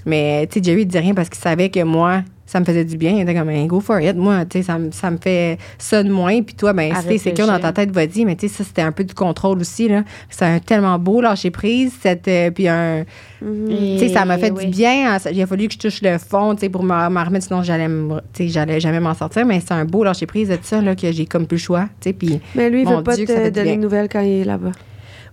Mais 0.07 0.47
tu 0.49 0.59
sais, 0.59 0.65
Jerry, 0.65 0.83
il 0.83 0.87
disait 0.87 1.01
rien 1.01 1.15
parce 1.15 1.29
qu'il 1.29 1.41
savait 1.41 1.69
que 1.71 1.83
moi, 1.83 2.23
ça 2.47 2.61
me 2.61 2.65
faisait 2.65 2.85
du 2.85 2.97
bien. 2.97 3.13
Il 3.13 3.21
était 3.21 3.35
comme, 3.35 3.67
go 3.67 3.81
for 3.81 4.01
it. 4.01 4.17
Moi, 4.17 4.45
tu 4.45 4.59
sais, 4.59 4.65
ça, 4.65 4.79
me- 4.79 4.91
ça 4.91 5.11
me 5.11 5.17
fait 5.17 5.59
ça 5.79 6.03
de 6.03 6.11
moins. 6.11 6.43
Puis 6.43 6.55
toi, 6.55 6.73
ben, 6.73 6.95
si 6.95 7.07
t'es 7.07 7.19
sécure 7.19 7.47
dans 7.47 7.59
ta 7.59 7.73
tête, 7.73 7.91
vas-y. 7.91 8.25
Mais 8.25 8.37
tu 8.37 8.49
sais, 8.49 8.55
ça, 8.55 8.65
c'était 8.65 8.83
un 8.83 8.93
peu 8.93 9.05
du 9.05 9.15
contrôle 9.15 9.59
aussi. 9.61 9.89
là. 9.89 10.03
C'est 10.31 10.45
un 10.45 10.59
tellement 10.59 10.99
beau 10.99 11.21
lâcher 11.21 11.51
prise. 11.51 11.93
Cette, 12.03 12.29
euh, 12.29 12.51
puis 12.51 12.69
un. 12.69 13.05
Tu 13.41 13.99
sais, 13.99 14.09
ça 14.09 14.25
m'a 14.25 14.39
fait 14.39 14.51
oui. 14.51 14.67
du 14.67 14.71
bien. 14.71 15.19
Ça- 15.19 15.31
Il 15.31 15.41
a 15.43 15.47
fallu 15.47 15.69
que 15.69 15.75
je 15.75 15.79
touche 15.79 16.01
le 16.03 16.19
fond, 16.19 16.55
tu 16.55 16.61
sais, 16.61 16.69
pour 16.69 16.83
me 16.83 16.95
me 17.11 17.25
remettre, 17.25 17.47
sinon 17.47 17.63
j'allais, 17.63 17.89
me- 17.89 18.21
tu 18.33 18.45
sais, 18.45 18.49
j'allais 18.49 18.81
jamais 18.81 19.01
m'en 19.01 19.15
sortir. 19.15 19.45
Mais 19.47 19.61
c'est 19.61 19.73
un 19.73 19.85
beau 19.85 20.05
lâcher 20.05 20.27
prise 20.27 20.49
de 20.49 20.59
ça, 20.63 20.81
là, 20.81 20.95
que 20.95 21.11
j'ai 21.13 21.27
comme 21.27 21.47
plus 21.47 21.57
le 21.57 21.61
choix, 21.63 21.89
tu 22.01 22.09
sais. 22.11 22.13
Puis 22.13 22.41
Mais 22.55 22.71
lui, 22.71 22.83
il 22.83 22.89
veut 22.89 23.03
pas 23.03 23.17
Dieu, 23.17 23.27
ça 23.27 23.35
te 23.35 23.49
donner 23.51 23.77
de 23.77 23.83
nouvelles 23.83 24.09
quand 24.11 24.21
il 24.21 24.41
est 24.41 24.45
là-bas. 24.45 24.73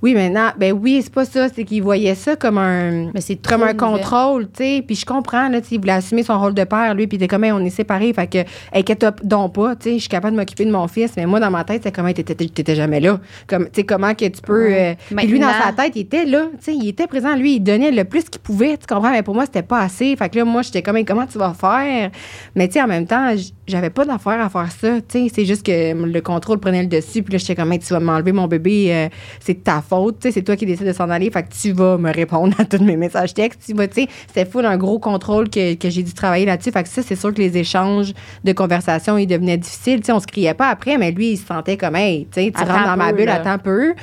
Oui, 0.01 0.15
maintenant, 0.15 0.49
ben 0.57 0.71
oui, 0.73 1.01
c'est 1.03 1.13
pas 1.13 1.25
ça, 1.25 1.47
c'est 1.53 1.63
qu'il 1.63 1.83
voyait 1.83 2.15
ça 2.15 2.35
comme 2.35 2.57
un, 2.57 3.11
Mais 3.13 3.21
c'est 3.21 3.35
comme 3.35 3.61
un 3.63 3.73
nouvelle. 3.73 3.77
contrôle, 3.77 4.45
tu 4.51 4.63
sais. 4.63 4.83
Puis 4.85 4.95
je 4.95 5.05
comprends, 5.05 5.47
là, 5.49 5.61
tu 5.61 5.67
sais, 5.69 5.75
il 5.75 5.79
voulait 5.79 5.93
assumer 5.93 6.23
son 6.23 6.39
rôle 6.39 6.53
de 6.55 6.63
père, 6.63 6.95
lui, 6.95 7.05
puis 7.07 7.17
il 7.17 7.23
était 7.23 7.27
comme, 7.27 7.43
Hey, 7.43 7.51
on 7.51 7.59
est 7.59 7.69
séparés, 7.69 8.11
fait 8.13 8.27
que, 8.27 8.39
inquiète-toi 8.73 9.11
donc 9.23 9.53
pas, 9.53 9.75
tu 9.75 9.89
sais, 9.89 9.95
je 9.95 9.99
suis 9.99 10.09
capable 10.09 10.35
de 10.35 10.39
m'occuper 10.41 10.65
de 10.65 10.71
mon 10.71 10.87
fils. 10.87 11.11
Mais 11.17 11.25
moi, 11.25 11.39
dans 11.39 11.51
ma 11.51 11.63
tête, 11.63 11.81
c'est 11.83 11.95
comment 11.95 12.11
t'étais, 12.11 12.75
jamais 12.75 12.99
là. 12.99 13.19
Comme, 13.47 13.65
tu 13.65 13.71
sais, 13.75 13.83
comment 13.83 14.13
que 14.15 14.25
tu 14.25 14.41
peux. 14.41 14.67
Ouais. 14.69 14.97
euh, 15.11 15.15
puis 15.17 15.27
lui, 15.27 15.39
dans 15.39 15.51
sa 15.53 15.71
tête, 15.71 15.93
il 15.95 16.01
était 16.01 16.25
là, 16.25 16.47
tu 16.53 16.57
sais, 16.65 16.75
il 16.75 16.87
était 16.87 17.07
présent, 17.07 17.35
lui, 17.35 17.55
il 17.55 17.59
donnait 17.59 17.91
le 17.91 18.03
plus 18.03 18.23
qu'il 18.23 18.41
pouvait, 18.41 18.77
tu 18.77 18.87
comprends? 18.87 19.11
Mais 19.11 19.21
pour 19.23 19.35
moi, 19.35 19.45
c'était 19.45 19.61
pas 19.61 19.81
assez. 19.81 20.15
Fait 20.15 20.29
que 20.29 20.39
là, 20.39 20.45
moi, 20.45 20.63
j'étais 20.63 20.81
comme, 20.81 20.97
Hey, 20.97 21.05
comment 21.05 21.27
tu 21.27 21.37
vas 21.37 21.53
faire? 21.53 22.09
Mais 22.55 22.67
tu 22.67 22.73
sais, 22.73 22.81
en 22.81 22.87
même 22.87 23.05
temps, 23.05 23.35
j'avais 23.67 23.89
pas 23.91 24.05
d'affaire 24.05 24.41
à 24.41 24.49
faire 24.49 24.71
ça, 24.71 24.99
tu 25.01 25.27
sais. 25.27 25.31
C'est 25.33 25.45
juste 25.45 25.63
que 25.65 25.93
le 25.93 26.21
contrôle 26.21 26.59
prenait 26.59 26.81
le 26.81 26.87
dessus, 26.87 27.21
puis 27.21 27.33
là, 27.33 27.37
j'étais 27.37 27.55
comme, 27.55 27.71
Hey, 27.71 27.77
tu 27.79 27.93
vas 27.93 27.99
m'enlever 27.99 28.31
mon 28.31 28.47
bébé, 28.47 28.87
euh, 28.91 29.09
c'est 29.39 29.63
ta 29.63 29.81
faute, 29.91 30.25
c'est 30.31 30.41
toi 30.41 30.55
qui 30.55 30.65
décides 30.65 30.87
de 30.87 30.93
s'en 30.93 31.09
aller, 31.09 31.29
fait 31.29 31.43
que 31.43 31.53
tu 31.53 31.73
vas 31.73 31.97
me 31.97 32.13
répondre 32.13 32.55
à 32.57 32.63
tous 32.63 32.81
mes 32.81 32.95
messages 32.95 33.33
textes, 33.33 33.61
tu 33.65 33.75
sais, 33.75 34.07
c'était 34.27 34.45
full 34.45 34.65
un 34.65 34.77
gros 34.77 34.99
contrôle 34.99 35.49
que, 35.49 35.75
que 35.75 35.89
j'ai 35.89 36.01
dû 36.03 36.13
travailler 36.13 36.45
là-dessus, 36.45 36.71
fait 36.71 36.83
que 36.83 36.89
ça, 36.89 37.01
c'est 37.01 37.17
sûr 37.17 37.33
que 37.33 37.39
les 37.39 37.57
échanges 37.57 38.13
de 38.45 38.53
conversation, 38.53 39.17
ils 39.17 39.27
devenaient 39.27 39.57
difficiles, 39.57 39.99
tu 39.99 40.05
sais, 40.05 40.11
on 40.13 40.21
se 40.21 40.27
criait 40.27 40.53
pas 40.53 40.69
après, 40.69 40.97
mais 40.97 41.11
lui, 41.11 41.31
il 41.31 41.37
se 41.37 41.45
sentait 41.45 41.75
comme, 41.75 41.97
hey, 41.97 42.25
tu 42.31 42.41
sais, 42.41 42.51
tu 42.51 42.61
Attends 42.61 42.73
rentres 42.73 42.87
dans 42.87 42.97
ma 42.97 43.11
bulle, 43.11 43.25
là. 43.25 43.35
attends 43.35 43.49
un 43.51 43.57
peu. 43.57 43.93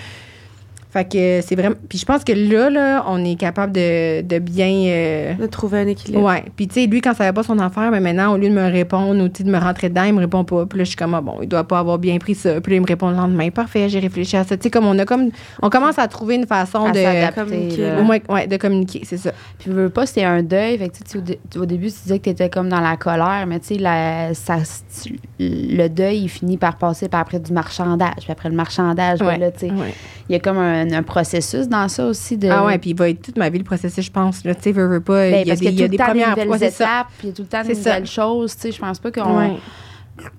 Fait 0.99 1.05
que 1.09 1.47
c'est 1.47 1.55
vraiment. 1.55 1.77
Puis 1.89 1.99
je 1.99 2.05
pense 2.05 2.25
que 2.25 2.33
là, 2.33 2.71
là, 2.71 3.05
on 3.09 3.25
est 3.25 3.37
capable 3.37 3.73
de, 3.73 4.23
de 4.23 4.39
bien. 4.41 4.69
euh, 4.89 5.35
De 5.35 5.47
trouver 5.47 5.79
un 5.81 5.87
équilibre. 5.87 6.25
Ouais. 6.25 6.43
Puis, 6.57 6.67
tu 6.67 6.75
sais, 6.81 6.87
lui, 6.87 7.01
quand 7.01 7.15
ça 7.15 7.25
va 7.25 7.33
pas 7.33 7.43
son 7.45 7.59
affaire, 7.61 7.91
mais 7.93 8.01
maintenant, 8.01 8.33
au 8.33 8.37
lieu 8.37 8.49
de 8.49 8.55
me 8.55 8.69
répondre 8.71 9.23
ou 9.23 9.29
de 9.29 9.51
me 9.51 9.59
rentrer 9.59 9.89
dedans, 9.91 10.03
il 10.05 10.15
me 10.15 10.21
répond 10.21 10.43
pas. 10.45 10.67
Puis 10.67 10.79
là, 10.79 10.85
je 10.85 10.89
suis 10.89 10.97
comme, 10.97 11.15
ah, 11.15 11.21
bon, 11.21 11.37
il 11.43 11.49
doit 11.49 11.63
pas 11.65 11.79
avoir 11.79 11.99
bien 11.99 12.19
pris 12.19 12.35
ça. 12.35 12.61
Puis 12.61 12.73
là, 12.73 12.77
il 12.79 12.81
me 12.81 12.87
répond 12.87 13.11
le 13.11 13.17
lendemain. 13.17 13.49
Parfait, 13.51 13.89
j'ai 13.89 14.01
réfléchi 14.01 14.37
à 14.37 14.43
ça. 14.45 14.57
Tu 14.57 14.65
sais, 14.65 14.71
comme 14.71 14.87
on 14.87 14.99
a 14.99 15.05
comme. 15.05 15.29
On 15.63 15.71
commence 15.71 15.99
à 16.01 16.09
trouver 16.09 16.35
une 16.35 16.47
façon 16.47 16.87
À 16.87 16.91
de. 16.91 16.97
s'adapter, 16.99 17.41
communiquer. 17.43 17.93
Au 18.01 18.03
moins, 18.03 18.19
ouais, 18.29 18.47
de 18.49 18.57
communiquer, 18.57 19.03
c'est 19.05 19.19
ça. 19.19 19.31
Puis, 19.61 19.71
veux 19.71 19.91
pas, 19.91 20.05
c'est 20.07 20.25
un 20.25 20.43
deuil. 20.43 20.79
Fait 20.79 20.89
que, 20.89 20.95
tu 20.97 21.03
sais, 21.07 21.19
au, 21.19 21.21
dé- 21.21 21.39
au 21.57 21.65
début, 21.67 21.87
tu 21.93 21.99
disais 22.03 22.19
que 22.19 22.25
tu 22.25 22.31
étais 22.31 22.51
comme 22.51 22.69
dans 22.69 22.81
la 22.81 22.97
colère, 22.97 23.45
mais 23.47 23.61
tu 23.61 23.69
sais, 23.69 23.75
la- 23.77 24.35
ça- 24.35 24.57
tu- 25.05 25.17
le 25.39 25.87
deuil, 25.89 26.23
il 26.25 26.29
finit 26.29 26.57
par 26.57 26.77
passer 26.77 27.09
par 27.09 27.21
après 27.21 27.39
du 27.39 27.53
marchandage. 27.53 28.15
Puis 28.23 28.33
après 28.33 28.49
le 28.49 28.57
marchandage, 28.57 29.21
ben 29.21 29.27
Ouais. 29.27 29.39
là, 29.39 29.51
tu 29.53 29.61
sais, 29.61 29.67
Ouais. 29.71 29.95
il 30.29 30.33
y 30.33 30.37
a 30.37 30.39
comme 30.41 30.59
un, 30.59 30.88
un 30.95 31.03
processus 31.03 31.69
dans 31.69 31.89
ça 31.89 32.07
aussi 32.07 32.37
de. 32.37 32.49
Ah 32.49 32.65
ouais, 32.65 32.79
puis 32.79 32.91
il 32.91 32.97
va 32.97 33.09
être 33.11 33.23
toute 33.23 33.37
ma 33.39 33.49
vie 33.51 33.59
le 33.59 33.65
processus, 33.65 34.05
je 34.05 34.11
pense. 34.11 34.43
Tu 34.43 34.51
sais, 34.61 34.73
veux, 34.73 34.87
veux 34.87 35.01
pas. 35.01 35.31
Ben, 35.31 35.41
il 35.43 35.49
y 35.49 35.51
a 35.51 35.55
parce 35.55 35.61
des, 35.61 35.73
y 35.73 35.83
a 35.85 35.89
des 35.89 35.97
premières 35.97 36.35
des 36.35 36.59
ça. 36.71 36.85
étapes, 36.85 37.07
puis 37.19 37.29
il 37.29 37.31
y 37.31 37.33
a 37.33 37.35
tout 37.37 37.43
le 37.43 37.49
temps 37.49 37.63
des 37.63 37.75
nouvelles 37.75 38.07
choses. 38.07 38.55
Tu 38.57 38.61
sais, 38.63 38.73
je 38.73 38.79
pense 38.81 38.99
pas 38.99 39.11
qu'on 39.11 39.39
Ouais. 39.39 39.57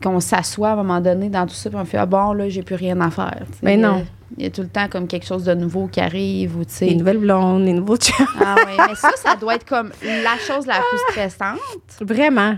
qu'on 0.04 0.20
s'assoit 0.20 0.70
à 0.70 0.74
un 0.74 0.76
moment 0.78 1.00
donné 1.00 1.30
dans 1.30 1.46
tout 1.48 1.54
ça, 1.54 1.70
puis 1.70 1.80
on 1.82 1.86
fait 1.86 1.98
Ah 1.98 2.06
bon, 2.06 2.34
là, 2.34 2.50
j'ai 2.50 2.64
plus 2.64 2.76
rien 2.76 3.00
à 3.02 3.10
faire. 3.10 3.36
tu 3.52 3.54
sais. 3.54 3.60
Ben 3.64 3.80
non. 3.80 3.98
Euh, 4.00 4.02
Il 4.38 4.44
y 4.44 4.46
a 4.48 4.50
tout 4.52 4.62
le 4.62 4.68
temps 4.68 4.88
comme 4.90 5.08
quelque 5.08 5.26
chose 5.26 5.44
de 5.46 5.54
nouveau 5.56 5.88
qui 5.88 6.00
arrive, 6.02 6.58
ou 6.58 6.64
tu 6.66 6.74
sais. 6.74 6.86
Les 6.86 6.96
nouvelles 6.96 7.18
blondes, 7.18 7.64
les 7.66 7.74
nouveaux 7.74 7.98
chums. 7.98 8.26
Ah 8.40 8.56
oui, 8.66 8.74
mais 8.90 8.96
ça, 8.96 9.12
ça 9.16 9.36
doit 9.40 9.56
être 9.56 9.66
comme 9.66 9.92
la 10.04 10.38
chose 10.46 10.66
la 10.68 10.76
plus 10.76 11.00
stressante. 11.12 11.60
Vraiment. 12.02 12.56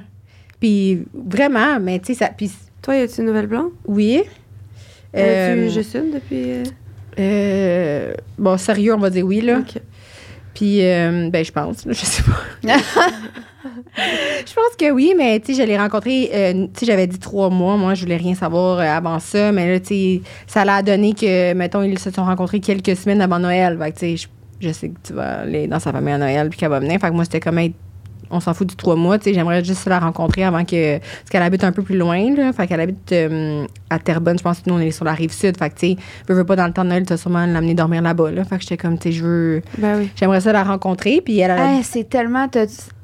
Puis 0.60 1.06
vraiment, 1.14 1.80
mais 1.80 2.00
tu 2.00 2.08
sais, 2.14 2.26
ça. 2.26 2.30
Puis 2.36 2.52
Toi, 2.82 2.96
y 2.98 3.02
a-tu 3.02 3.22
une 3.22 3.28
nouvelle 3.28 3.48
blonde? 3.48 3.72
oui. 3.88 4.24
Euh, 5.16 5.20
Euh, 5.20 5.68
tu 5.68 5.74
juste 5.74 5.94
une 5.96 6.12
depuis. 6.12 6.64
Euh, 7.20 8.14
bon, 8.38 8.58
sérieux, 8.58 8.94
on 8.94 9.00
va 9.00 9.10
dire 9.10 9.26
oui, 9.26 9.42
là. 9.42 9.60
Puis, 10.54 10.86
euh, 10.86 11.30
ben, 11.30 11.44
je 11.44 11.52
pense, 11.52 11.84
je 11.88 11.94
sais 11.94 12.24
pas. 12.24 12.44
je 14.46 14.54
pense 14.54 14.76
que 14.78 14.92
oui, 14.92 15.14
mais 15.18 15.40
tu 15.40 15.54
sais, 15.54 15.62
je 15.62 15.68
l'ai 15.68 15.78
rencontré, 15.78 16.30
euh, 16.34 16.68
tu 16.74 16.80
sais, 16.80 16.86
j'avais 16.86 17.08
dit 17.08 17.20
trois 17.20 17.50
mois. 17.50 17.78
Moi, 17.78 17.94
je 17.94 18.02
voulais 18.02 18.18
rien 18.18 18.36
savoir 18.36 18.80
euh, 18.80 18.84
avant 18.84 19.20
ça. 19.20 19.52
Mais 19.52 19.72
là, 19.72 19.80
tu 19.80 19.88
sais, 19.88 20.22
ça 20.48 20.66
l'a 20.66 20.82
donné 20.82 21.14
que, 21.14 21.54
mettons, 21.54 21.84
ils 21.84 22.00
se 22.00 22.12
sont 22.12 22.26
rencontrés 22.26 22.60
quelques 22.60 22.96
semaines 22.96 23.22
avant 23.22 23.40
Noël. 23.40 23.78
Fait 23.80 23.92
que, 23.92 24.00
tu 24.00 24.18
sais, 24.18 24.18
je, 24.18 24.68
je 24.68 24.74
sais 24.74 24.90
que 24.90 25.00
tu 25.04 25.14
vas 25.14 25.40
aller 25.42 25.68
dans 25.68 25.80
sa 25.80 25.92
famille 25.92 26.14
à 26.14 26.18
Noël 26.18 26.50
puis 26.50 26.60
qu'elle 26.60 26.70
va 26.70 26.80
venir. 26.80 27.00
Fait 27.00 27.10
que 27.10 27.14
moi, 27.14 27.24
c'était 27.24 27.40
comme 27.40 27.60
être 27.60 27.76
on 28.32 28.40
s'en 28.40 28.54
fout 28.54 28.68
du 28.68 28.76
trois 28.76 28.96
mois, 28.96 29.18
tu 29.18 29.26
sais, 29.26 29.34
j'aimerais 29.34 29.64
juste 29.64 29.86
la 29.88 30.00
rencontrer 30.00 30.44
avant 30.44 30.64
que. 30.66 30.98
Parce 31.00 31.30
qu'elle 31.30 31.44
habite 31.44 31.64
un 31.64 31.72
peu 31.72 31.82
plus 31.84 31.98
loin, 31.98 32.34
là. 32.36 32.52
Fait 32.54 32.68
qu'elle 32.68 32.80
habite 32.80 33.12
euh, 33.12 33.66
à 33.90 34.00
Terrebonne, 34.00 34.38
je 34.38 34.44
pense 34.44 34.60
que 34.60 34.70
nous, 34.70 34.76
on 34.76 34.80
est 34.80 34.92
sur 34.92 35.06
la 35.06 35.14
rive 35.14 35.32
sud. 35.32 35.58
Fait 35.58 35.70
que, 35.70 35.76
tu 35.76 35.88
sais, 35.92 35.96
veux, 36.28 36.36
veux 36.36 36.44
pas 36.46 36.56
dans 36.56 36.68
le 36.68 36.74
temps 36.74 36.84
de 36.84 36.90
Noël, 36.90 37.06
tu 37.06 37.18
sûrement 37.18 37.46
l'amener 37.46 37.74
dormir 37.74 38.02
là-bas, 38.02 38.32
là. 38.32 38.44
Fait 38.44 38.56
que 38.58 38.62
j'étais 38.62 38.78
comme, 38.78 38.98
tu 38.98 39.10
sais, 39.10 39.12
je 39.12 39.24
veux. 39.24 39.62
Ben 39.78 39.98
oui. 40.00 40.10
J'aimerais 40.16 40.42
ça 40.42 40.52
la 40.52 40.64
rencontrer, 40.64 41.22
puis 41.24 41.40
elle 41.40 41.52
a. 41.52 41.74
Hey, 41.74 41.84
c'est 41.84 42.10
tellement. 42.10 42.48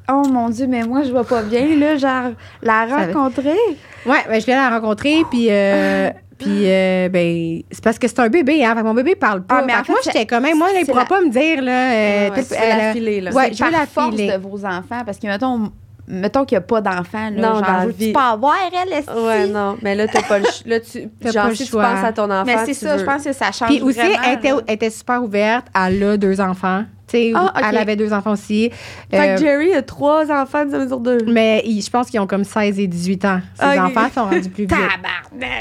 Oh 0.10 0.24
mon 0.32 0.50
Dieu, 0.50 0.68
mais 0.68 0.84
moi, 0.84 1.04
je 1.04 1.12
vais 1.12 1.24
pas 1.24 1.42
bien, 1.44 1.78
là. 1.78 1.98
Genre, 1.98 2.32
la 2.62 2.86
rencontrer. 2.86 3.58
Ouais, 4.06 4.24
ben, 4.30 4.40
je 4.40 4.46
viens 4.46 4.70
la 4.70 4.80
rencontrer, 4.80 5.24
puis. 5.30 5.48
euh, 5.50 6.10
puis, 6.38 6.64
euh, 6.70 7.10
ben, 7.10 7.62
c'est 7.72 7.84
parce 7.84 7.98
que 8.00 8.08
c'est 8.08 8.20
un 8.20 8.30
bébé, 8.30 8.64
hein. 8.64 8.74
Fait 8.76 8.82
que 8.82 8.86
mon 8.86 8.94
bébé 8.94 9.16
parle 9.16 9.44
pas. 9.44 9.60
Ah, 9.60 9.64
mais 9.66 9.74
Fait 9.74 9.80
en 9.80 9.84
que 9.84 9.92
moi, 9.92 10.00
fait, 10.04 10.12
j'étais 10.14 10.26
quand 10.26 10.42
même, 10.42 10.58
moi, 10.58 10.72
là, 10.72 10.80
il 10.80 10.86
pourra 10.86 11.02
la- 11.02 11.06
pas 11.08 11.22
me 11.22 11.30
dire, 11.30 11.62
là. 11.62 11.92
euh, 11.92 12.30
Ouais, 12.30 12.44
elle 12.62 12.78
la 12.78 12.90
a- 12.90 12.94
filer, 12.94 13.22
là. 13.22 13.32
Ouais, 13.34 13.52
je 13.54 13.64
veux 13.64 13.72
la 13.72 13.86
force 13.86 14.16
filer. 14.16 14.32
de 14.32 14.38
vos 14.38 14.66
enfants. 14.66 15.04
Parce 15.06 15.18
que, 15.20 15.28
mettons, 15.28 15.72
mettons 16.08 16.46
qu'il 16.46 16.56
n'y 16.56 16.64
a 16.64 16.68
pas 16.68 16.82
d'enfant, 16.82 17.30
là, 17.30 17.32
Non, 17.32 17.42
genre, 17.56 17.62
dans 17.62 17.68
la 17.74 17.86
veux- 17.86 17.92
vie. 17.92 18.08
tu 18.08 18.14
peux 18.14 18.20
avoir 18.20 18.56
elle, 18.72 18.94
est-ce 18.94 19.12
Ouais, 19.12 19.48
non. 19.48 19.78
Mais 19.82 19.96
là, 19.96 20.08
t'as 20.08 20.22
pas 20.24 20.40
le 20.40 20.46
ch- 20.46 20.64
Là, 20.66 20.80
tu. 20.80 21.10
T'as 21.22 21.32
genre, 21.32 21.44
pas 21.44 21.50
le 21.50 21.56
si 21.56 21.66
tu 21.66 21.72
choix. 21.72 21.84
penses 21.84 22.04
à 22.06 22.14
ton 22.14 22.26
enfant. 22.26 22.44
Mais 22.46 22.58
c'est 22.66 22.74
ça, 22.74 22.94
veux- 22.94 23.00
je 23.00 23.06
pense 23.06 23.24
que 23.24 23.34
ça 23.34 23.52
change 23.52 23.70
Puis 23.70 23.82
aussi, 23.82 23.98
vraiment, 24.00 24.16
elle 24.26 24.38
était, 24.38 24.52
là. 24.52 24.62
elle 24.68 24.74
était 24.76 24.90
super 24.90 25.22
ouverte. 25.24 25.68
Elle 25.76 26.04
a 26.04 26.18
deux 26.18 26.40
enfants. 26.42 26.84
Tu 27.10 27.18
sais, 27.18 27.32
Ah, 27.36 27.54
elle 27.70 27.78
avait 27.78 27.96
deux 27.96 28.12
enfants 28.12 28.32
aussi. 28.34 28.70
Fait 29.10 29.18
Euh, 29.18 29.36
que 29.36 29.40
Jerry 29.42 29.74
a 29.74 29.82
trois 29.82 30.30
enfants 30.30 30.66
de 30.66 30.88
sur 30.90 31.00
deux. 31.00 31.20
mais 31.26 31.62
ils- 31.66 31.82
je 31.82 31.90
pense 31.90 32.10
qu'ils 32.10 32.20
ont 32.20 32.28
comme 32.28 32.44
16 32.44 32.78
et 32.82 32.88
18 32.88 33.24
ans. 33.24 33.40
Ses 33.58 33.80
enfants 33.80 34.10
sont 34.14 34.26
rendus 34.26 34.50
plus 34.50 34.66
vieux. 34.66 34.78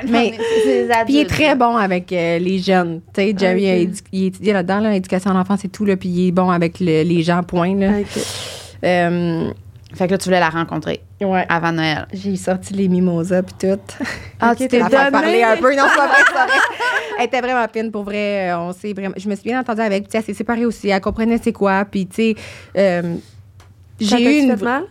Mais- 0.08 0.34
Puis 1.06 1.14
il 1.14 1.20
est 1.20 1.28
très 1.28 1.54
bon 1.54 1.76
avec 1.76 2.12
euh, 2.12 2.40
les 2.40 2.58
jeunes. 2.58 3.00
Tu 3.14 3.22
sais, 3.22 3.34
Jerry, 3.38 3.70
a 3.70 3.76
édu- 3.76 4.02
il 4.10 4.24
est 4.24 4.26
étudié 4.26 4.52
là-dedans, 4.54 4.80
là, 4.80 4.96
éducation 4.96 5.30
à 5.30 5.34
l'enfance 5.34 5.64
et 5.64 5.68
tout, 5.68 5.84
là, 5.84 5.96
puis 5.96 6.08
il 6.08 6.28
est 6.28 6.32
bon 6.32 6.50
avec 6.50 6.80
le- 6.80 7.04
les 7.04 7.22
gens, 7.22 7.44
point. 7.44 7.76
Là. 7.76 7.90
Euh, 8.84 9.50
Fait 9.96 10.06
que 10.06 10.12
là, 10.12 10.18
tu 10.18 10.24
voulais 10.26 10.40
la 10.40 10.50
rencontrer 10.50 11.00
ouais. 11.20 11.46
avant 11.48 11.72
Noël. 11.72 12.06
J'ai 12.12 12.36
sorti 12.36 12.74
les 12.74 12.86
mimosas 12.88 13.42
puis 13.42 13.54
tout. 13.58 13.80
Ah, 14.40 14.50
Ok, 14.52 14.58
tu 14.58 14.68
t'es 14.68 14.78
donné. 14.80 14.90
parler 15.10 15.42
un 15.42 15.56
peu. 15.56 15.74
Non, 15.74 15.84
c'est 15.88 15.96
pas 16.34 16.46
vrai. 16.46 16.54
Elle 17.18 17.24
était 17.24 17.40
vraiment 17.40 17.66
fine, 17.72 17.90
pour 17.90 18.04
vrai. 18.04 18.50
euh, 18.50 18.58
On 18.58 18.72
s'est 18.72 18.92
vraiment... 18.92 19.14
Je 19.16 19.28
me 19.28 19.34
suis 19.34 19.44
bien 19.48 19.58
entendue 19.60 19.80
avec. 19.80 20.08
Puis, 20.08 20.18
elle 20.18 20.24
s'est 20.24 20.34
séparée 20.34 20.66
aussi. 20.66 20.88
Elle 20.90 21.00
comprenait 21.00 21.40
c'est 21.42 21.52
quoi. 21.52 21.84
Puis, 21.90 22.06
tu 22.06 22.14
sais, 22.14 22.34
euh, 22.76 23.16
j'ai 23.98 24.22
eu 24.40 24.42
une. 24.44 24.56
fait 24.58 24.64
mal? 24.64 24.84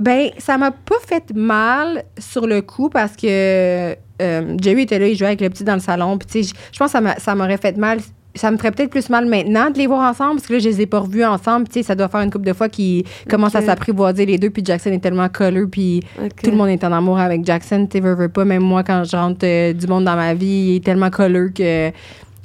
Ben, 0.00 0.30
ça 0.38 0.58
m'a 0.58 0.72
pas 0.72 0.96
fait 1.06 1.32
mal 1.32 2.02
sur 2.18 2.46
le 2.48 2.60
coup 2.62 2.88
parce 2.88 3.14
que 3.14 3.96
euh, 4.20 4.56
Jerry 4.60 4.82
était 4.82 4.98
là, 4.98 5.06
il 5.06 5.16
jouait 5.16 5.28
avec 5.28 5.40
le 5.40 5.48
petit 5.50 5.62
dans 5.62 5.74
le 5.74 5.80
salon. 5.80 6.18
Puis, 6.18 6.26
tu 6.26 6.42
sais, 6.48 6.54
je 6.72 6.78
pense 6.78 6.88
que 6.88 6.92
ça 6.92 7.00
m'a- 7.00 7.18
ça 7.20 7.34
m'aurait 7.36 7.58
fait 7.58 7.76
mal. 7.76 8.00
Ça 8.34 8.50
me 8.50 8.56
ferait 8.56 8.70
peut-être 8.70 8.88
plus 8.90 9.10
mal 9.10 9.26
maintenant 9.26 9.70
de 9.70 9.76
les 9.76 9.86
voir 9.86 10.10
ensemble 10.10 10.36
parce 10.36 10.46
que 10.46 10.54
là, 10.54 10.58
je 10.58 10.68
les 10.68 10.80
ai 10.80 10.86
pas 10.86 11.00
revus 11.00 11.22
ensemble. 11.24 11.68
Tu 11.68 11.74
sais, 11.74 11.82
ça 11.82 11.94
doit 11.94 12.08
faire 12.08 12.20
une 12.22 12.30
couple 12.30 12.46
de 12.46 12.54
fois 12.54 12.68
qu'ils 12.70 13.04
commencent 13.28 13.54
à 13.54 13.60
s'apprivoiser 13.66 14.24
les 14.24 14.38
deux. 14.38 14.48
Puis, 14.48 14.64
Jackson 14.64 14.90
est 14.90 15.00
tellement 15.00 15.28
colleux. 15.28 15.68
Puis, 15.68 16.00
tout 16.42 16.50
le 16.50 16.56
monde 16.56 16.68
est 16.68 16.82
en 16.82 16.92
amour 16.92 17.18
avec 17.18 17.44
Jackson. 17.44 17.86
Tu 17.90 18.00
veux, 18.00 18.14
veux 18.14 18.30
pas. 18.30 18.44
Même 18.46 18.62
moi, 18.62 18.82
quand 18.84 19.04
je 19.04 19.14
rentre 19.16 19.40
euh, 19.44 19.74
du 19.74 19.86
monde 19.86 20.04
dans 20.06 20.16
ma 20.16 20.32
vie, 20.32 20.46
il 20.46 20.76
est 20.76 20.84
tellement 20.84 21.10
colleux 21.10 21.50
que 21.50 21.90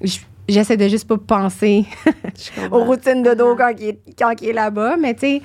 je- 0.04 0.18
j'essaie 0.50 0.76
de 0.78 0.88
juste 0.90 1.08
pas 1.08 1.18
penser 1.18 1.86
aux 2.72 2.84
routines 2.84 3.24
de 3.24 3.34
dos 3.34 3.56
quand 3.56 3.72
il 3.80 3.88
est, 3.90 4.00
quand 4.20 4.34
il 4.42 4.50
est 4.50 4.54
là-bas. 4.54 4.98
Mais 5.00 5.14
tu 5.14 5.20
sais, 5.22 5.42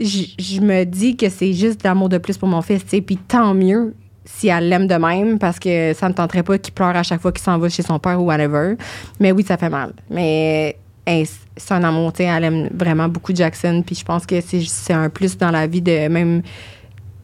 je 0.00 0.60
me 0.60 0.84
dis 0.84 1.16
que 1.16 1.28
c'est 1.28 1.52
juste 1.52 1.82
l'amour 1.84 2.08
de 2.08 2.18
plus 2.18 2.36
pour 2.36 2.48
mon 2.48 2.62
fils. 2.62 2.82
tu 2.84 2.90
sais. 2.90 3.00
Puis 3.00 3.16
tant 3.16 3.54
mieux 3.54 3.94
si 4.24 4.48
elle 4.48 4.68
l'aime 4.68 4.86
de 4.86 4.94
même 4.94 5.38
parce 5.38 5.58
que 5.58 5.92
ça 5.94 6.08
ne 6.08 6.14
tenterait 6.14 6.42
pas 6.42 6.56
qu'il 6.58 6.72
pleure 6.74 6.96
à 6.96 7.02
chaque 7.02 7.20
fois 7.20 7.30
qu'il 7.32 7.42
s'en 7.42 7.58
va 7.58 7.68
chez 7.68 7.82
son 7.82 7.98
père 7.98 8.20
ou 8.20 8.24
whatever. 8.26 8.76
Mais 9.20 9.32
oui, 9.32 9.44
ça 9.46 9.56
fait 9.56 9.68
mal. 9.68 9.92
Mais 10.10 10.76
hey, 11.06 11.28
c'est 11.56 11.72
un 11.74 11.84
amour. 11.84 12.12
tu 12.12 12.18
sais, 12.18 12.24
Elle 12.24 12.44
aime 12.44 12.68
vraiment 12.74 13.08
beaucoup 13.08 13.34
Jackson. 13.34 13.82
Puis 13.84 13.96
je 13.96 14.04
pense 14.04 14.24
que 14.26 14.36
c'est 14.40 14.92
un 14.94 15.08
plus 15.10 15.36
dans 15.36 15.50
la 15.50 15.66
vie 15.66 15.82
de 15.82 16.08
même 16.08 16.42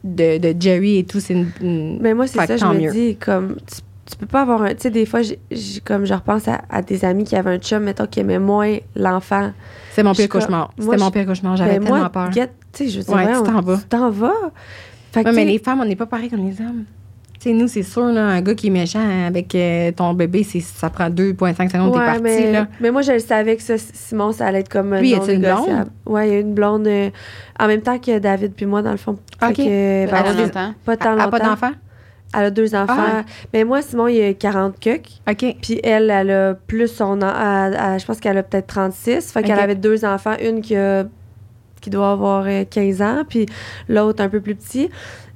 de, 0.03 0.37
de 0.37 0.55
Jerry 0.59 0.97
et 0.99 1.03
tout. 1.03 1.19
C'est 1.19 1.33
une, 1.33 1.49
une- 1.61 1.99
Mais 2.01 2.13
moi, 2.13 2.27
c'est 2.27 2.45
ça, 2.45 2.57
je 2.57 2.65
me 2.65 2.73
mieux. 2.79 2.91
dis, 2.91 3.15
comme, 3.17 3.55
tu, 3.67 3.81
tu 4.11 4.17
peux 4.17 4.25
pas 4.27 4.41
avoir 4.41 4.61
un. 4.63 4.69
Tu 4.75 4.81
sais, 4.81 4.91
des 4.91 5.05
fois, 5.05 5.21
j'ai- 5.21 5.39
comme 5.83 6.05
je 6.05 6.13
repense 6.13 6.47
à, 6.47 6.61
à 6.69 6.81
des 6.81 7.03
amis 7.05 7.23
qui 7.23 7.35
avaient 7.35 7.51
un 7.51 7.59
chum, 7.59 7.83
mettons, 7.83 8.05
qui 8.07 8.19
aimait 8.19 8.39
moins 8.39 8.77
l'enfant. 8.95 9.51
C'est 9.93 10.03
mon 10.03 10.13
pire 10.13 10.29
cauchemar. 10.29 10.71
C'était 10.79 10.97
mon 10.97 11.11
pire 11.11 11.25
cauchemar. 11.25 11.55
J'avais 11.57 11.79
Ben, 11.79 11.83
tellement 11.83 11.99
moi, 11.99 12.09
peur. 12.09 12.29
tu 12.31 12.39
sais, 12.73 12.87
je 12.87 12.97
veux 12.99 13.03
dire, 13.03 13.13
Ouais, 13.13 13.25
ouais, 13.25 13.33
tu 13.79 13.87
t'en 13.89 14.09
vas. 14.11 14.51
Fait 15.11 15.23
que, 15.23 15.29
Ouais, 15.29 15.35
mais 15.35 15.45
les 15.45 15.59
femmes, 15.59 15.81
on 15.81 15.85
n'est 15.85 15.95
pas 15.95 16.05
pareil 16.05 16.29
comme 16.29 16.45
les 16.47 16.59
hommes. 16.61 16.85
Tu 17.39 17.49
sais, 17.49 17.55
nous, 17.55 17.67
c'est 17.67 17.81
sûr, 17.83 18.05
là, 18.05 18.25
un 18.27 18.41
gars 18.41 18.53
qui 18.53 18.67
est 18.67 18.69
méchant 18.69 19.03
avec 19.27 19.55
euh, 19.55 19.91
ton 19.91 20.13
bébé, 20.13 20.43
c'est, 20.43 20.59
ça 20.59 20.91
prend 20.91 21.09
2,5 21.09 21.71
secondes, 21.71 21.91
t'es 21.91 21.97
Ouais, 21.99 22.05
parti, 22.05 22.21
mais, 22.21 22.51
là. 22.51 22.67
mais 22.79 22.91
moi, 22.91 23.01
je 23.01 23.13
le 23.13 23.19
savais 23.19 23.55
que 23.55 23.63
ça, 23.63 23.73
Simon, 23.79 24.31
ça 24.31 24.45
allait 24.45 24.59
être 24.59 24.69
comme. 24.69 24.93
Lui, 24.95 25.09
y 25.09 25.15
non 25.15 25.21
a-t-il 25.23 25.35
une 25.37 25.41
négociable. 25.41 25.89
Ouais, 26.05 26.27
il 26.29 26.33
y 26.33 26.35
a 26.35 26.39
une 26.39 26.53
blonde 26.53 26.85
euh, 26.87 27.09
en 27.59 27.67
même 27.67 27.81
temps 27.81 27.97
que 27.97 28.19
David 28.19 28.53
puis 28.53 28.67
moi, 28.67 28.83
dans 28.83 28.91
le 28.91 28.97
fond. 28.97 29.17
Ok. 29.43 29.55
que, 29.55 29.61
Elle 29.61 30.09
ben, 30.11 30.15
a 30.17 30.29
est- 30.29 30.33
longtemps. 30.43 30.73
pas 30.85 30.97
tant 30.97 31.13
Elle 31.13 31.19
a 31.19 31.23
longtemps. 31.25 31.37
pas 31.39 31.39
d'enfant? 31.49 31.71
Elle 32.33 32.43
a 32.45 32.51
deux 32.51 32.75
enfants. 32.75 32.93
Ah. 32.97 33.23
Mais 33.53 33.63
moi, 33.65 33.81
Simon, 33.81 34.07
il 34.07 34.21
a 34.23 34.33
40 34.35 34.79
cucs. 34.79 35.09
OK. 35.29 35.55
Puis 35.61 35.79
elle, 35.83 36.09
elle 36.11 36.29
a 36.31 36.53
plus 36.53 36.87
son 36.87 37.21
an. 37.23 37.33
elle- 37.35 37.73
elle- 37.77 37.99
je 37.99 38.05
pense 38.05 38.19
qu'elle 38.19 38.37
a 38.37 38.43
peut-être 38.43 38.67
36. 38.67 39.31
Fait 39.33 39.41
qu'elle 39.43 39.59
avait 39.59 39.75
deux 39.75 40.05
enfants. 40.05 40.35
Une 40.41 40.61
qui, 40.61 40.75
a- 40.75 41.05
qui 41.81 41.89
doit 41.89 42.11
avoir 42.11 42.45
euh, 42.47 42.63
15 42.69 43.01
ans, 43.01 43.23
puis 43.27 43.45
l'autre 43.89 44.23
un 44.23 44.29
peu 44.29 44.39
plus 44.39 44.55
petit. 44.55 44.89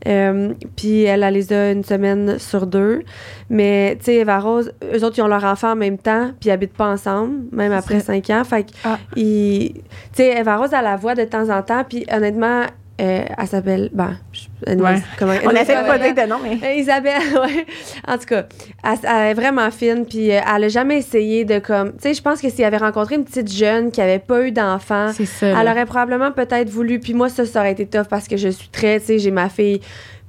Euh, 0.08 0.54
puis 0.76 1.04
elle, 1.04 1.24
elle 1.24 1.34
les 1.34 1.52
a 1.52 1.72
une 1.72 1.84
semaine 1.84 2.38
sur 2.38 2.68
deux. 2.68 3.02
Mais, 3.50 3.96
tu 4.00 4.06
sais, 4.06 4.16
Eva 4.18 4.40
Rose, 4.40 4.72
eux 4.94 5.04
autres, 5.04 5.18
ils 5.18 5.22
ont 5.24 5.28
leur 5.28 5.44
enfant 5.44 5.72
en 5.72 5.76
même 5.76 5.98
temps, 5.98 6.32
puis 6.40 6.50
ils 6.50 6.52
habitent 6.52 6.76
pas 6.78 6.88
ensemble, 6.88 7.46
même 7.52 7.72
après 7.72 8.00
ça. 8.00 8.14
5 8.14 8.30
ans. 8.30 8.44
Fait 8.44 8.64
que, 8.66 8.72
Ah. 8.84 9.00
tu 9.16 9.72
sais, 10.14 10.38
Eva 10.38 10.58
Rose, 10.58 10.70
elle 10.78 10.84
la 10.84 10.96
voit 10.96 11.16
de 11.16 11.24
temps 11.24 11.50
en 11.50 11.62
temps, 11.64 11.84
puis 11.88 12.06
honnêtement, 12.12 12.66
euh, 13.02 13.24
elle 13.38 13.48
s'appelle. 13.48 13.90
Ben, 13.94 14.18
je- 14.32 14.46
Ouais. 14.76 15.02
comment 15.20 15.34
On 15.44 15.50
anyways, 15.50 15.62
essaie 15.62 15.76
de 15.76 15.82
pas 15.88 15.98
comment- 15.98 16.14
dire 16.14 16.24
de 16.24 16.30
nom, 16.30 16.38
mais. 16.42 16.58
euh, 16.68 16.74
Isabelle, 16.76 17.22
ouais. 17.44 17.66
En 18.08 18.18
tout 18.18 18.26
cas, 18.26 18.46
elle, 18.84 18.98
elle 19.04 19.32
est 19.32 19.34
vraiment 19.34 19.70
fine, 19.72 20.06
puis 20.06 20.32
euh, 20.32 20.40
elle 20.56 20.64
a 20.64 20.68
jamais 20.70 20.98
essayé 21.00 21.44
de 21.46 21.60
comme. 21.60 21.92
Tu 21.94 22.04
sais, 22.04 22.14
je 22.14 22.22
pense 22.22 22.42
que 22.42 22.50
s'il 22.50 22.64
avait 22.64 22.78
rencontré 22.78 23.16
une 23.16 23.26
petite 23.26 23.52
jeune 23.52 23.92
qui 23.92 24.02
avait 24.02 24.20
pas 24.20 24.42
eu 24.48 24.52
d'enfant, 24.52 25.12
elle 25.42 25.54
là. 25.54 25.72
aurait 25.72 25.86
probablement 25.86 26.32
peut-être 26.32 26.70
voulu. 26.70 27.00
Puis 27.00 27.14
moi, 27.14 27.30
ça, 27.30 27.46
ça 27.46 27.60
aurait 27.60 27.74
été 27.74 27.86
tough 27.86 28.08
parce 28.10 28.28
que 28.28 28.38
je 28.38 28.50
suis 28.50 28.70
très. 28.70 29.00
Tu 29.00 29.06
sais, 29.08 29.20
j'ai 29.20 29.32
ma 29.32 29.50
fille, 29.50 29.82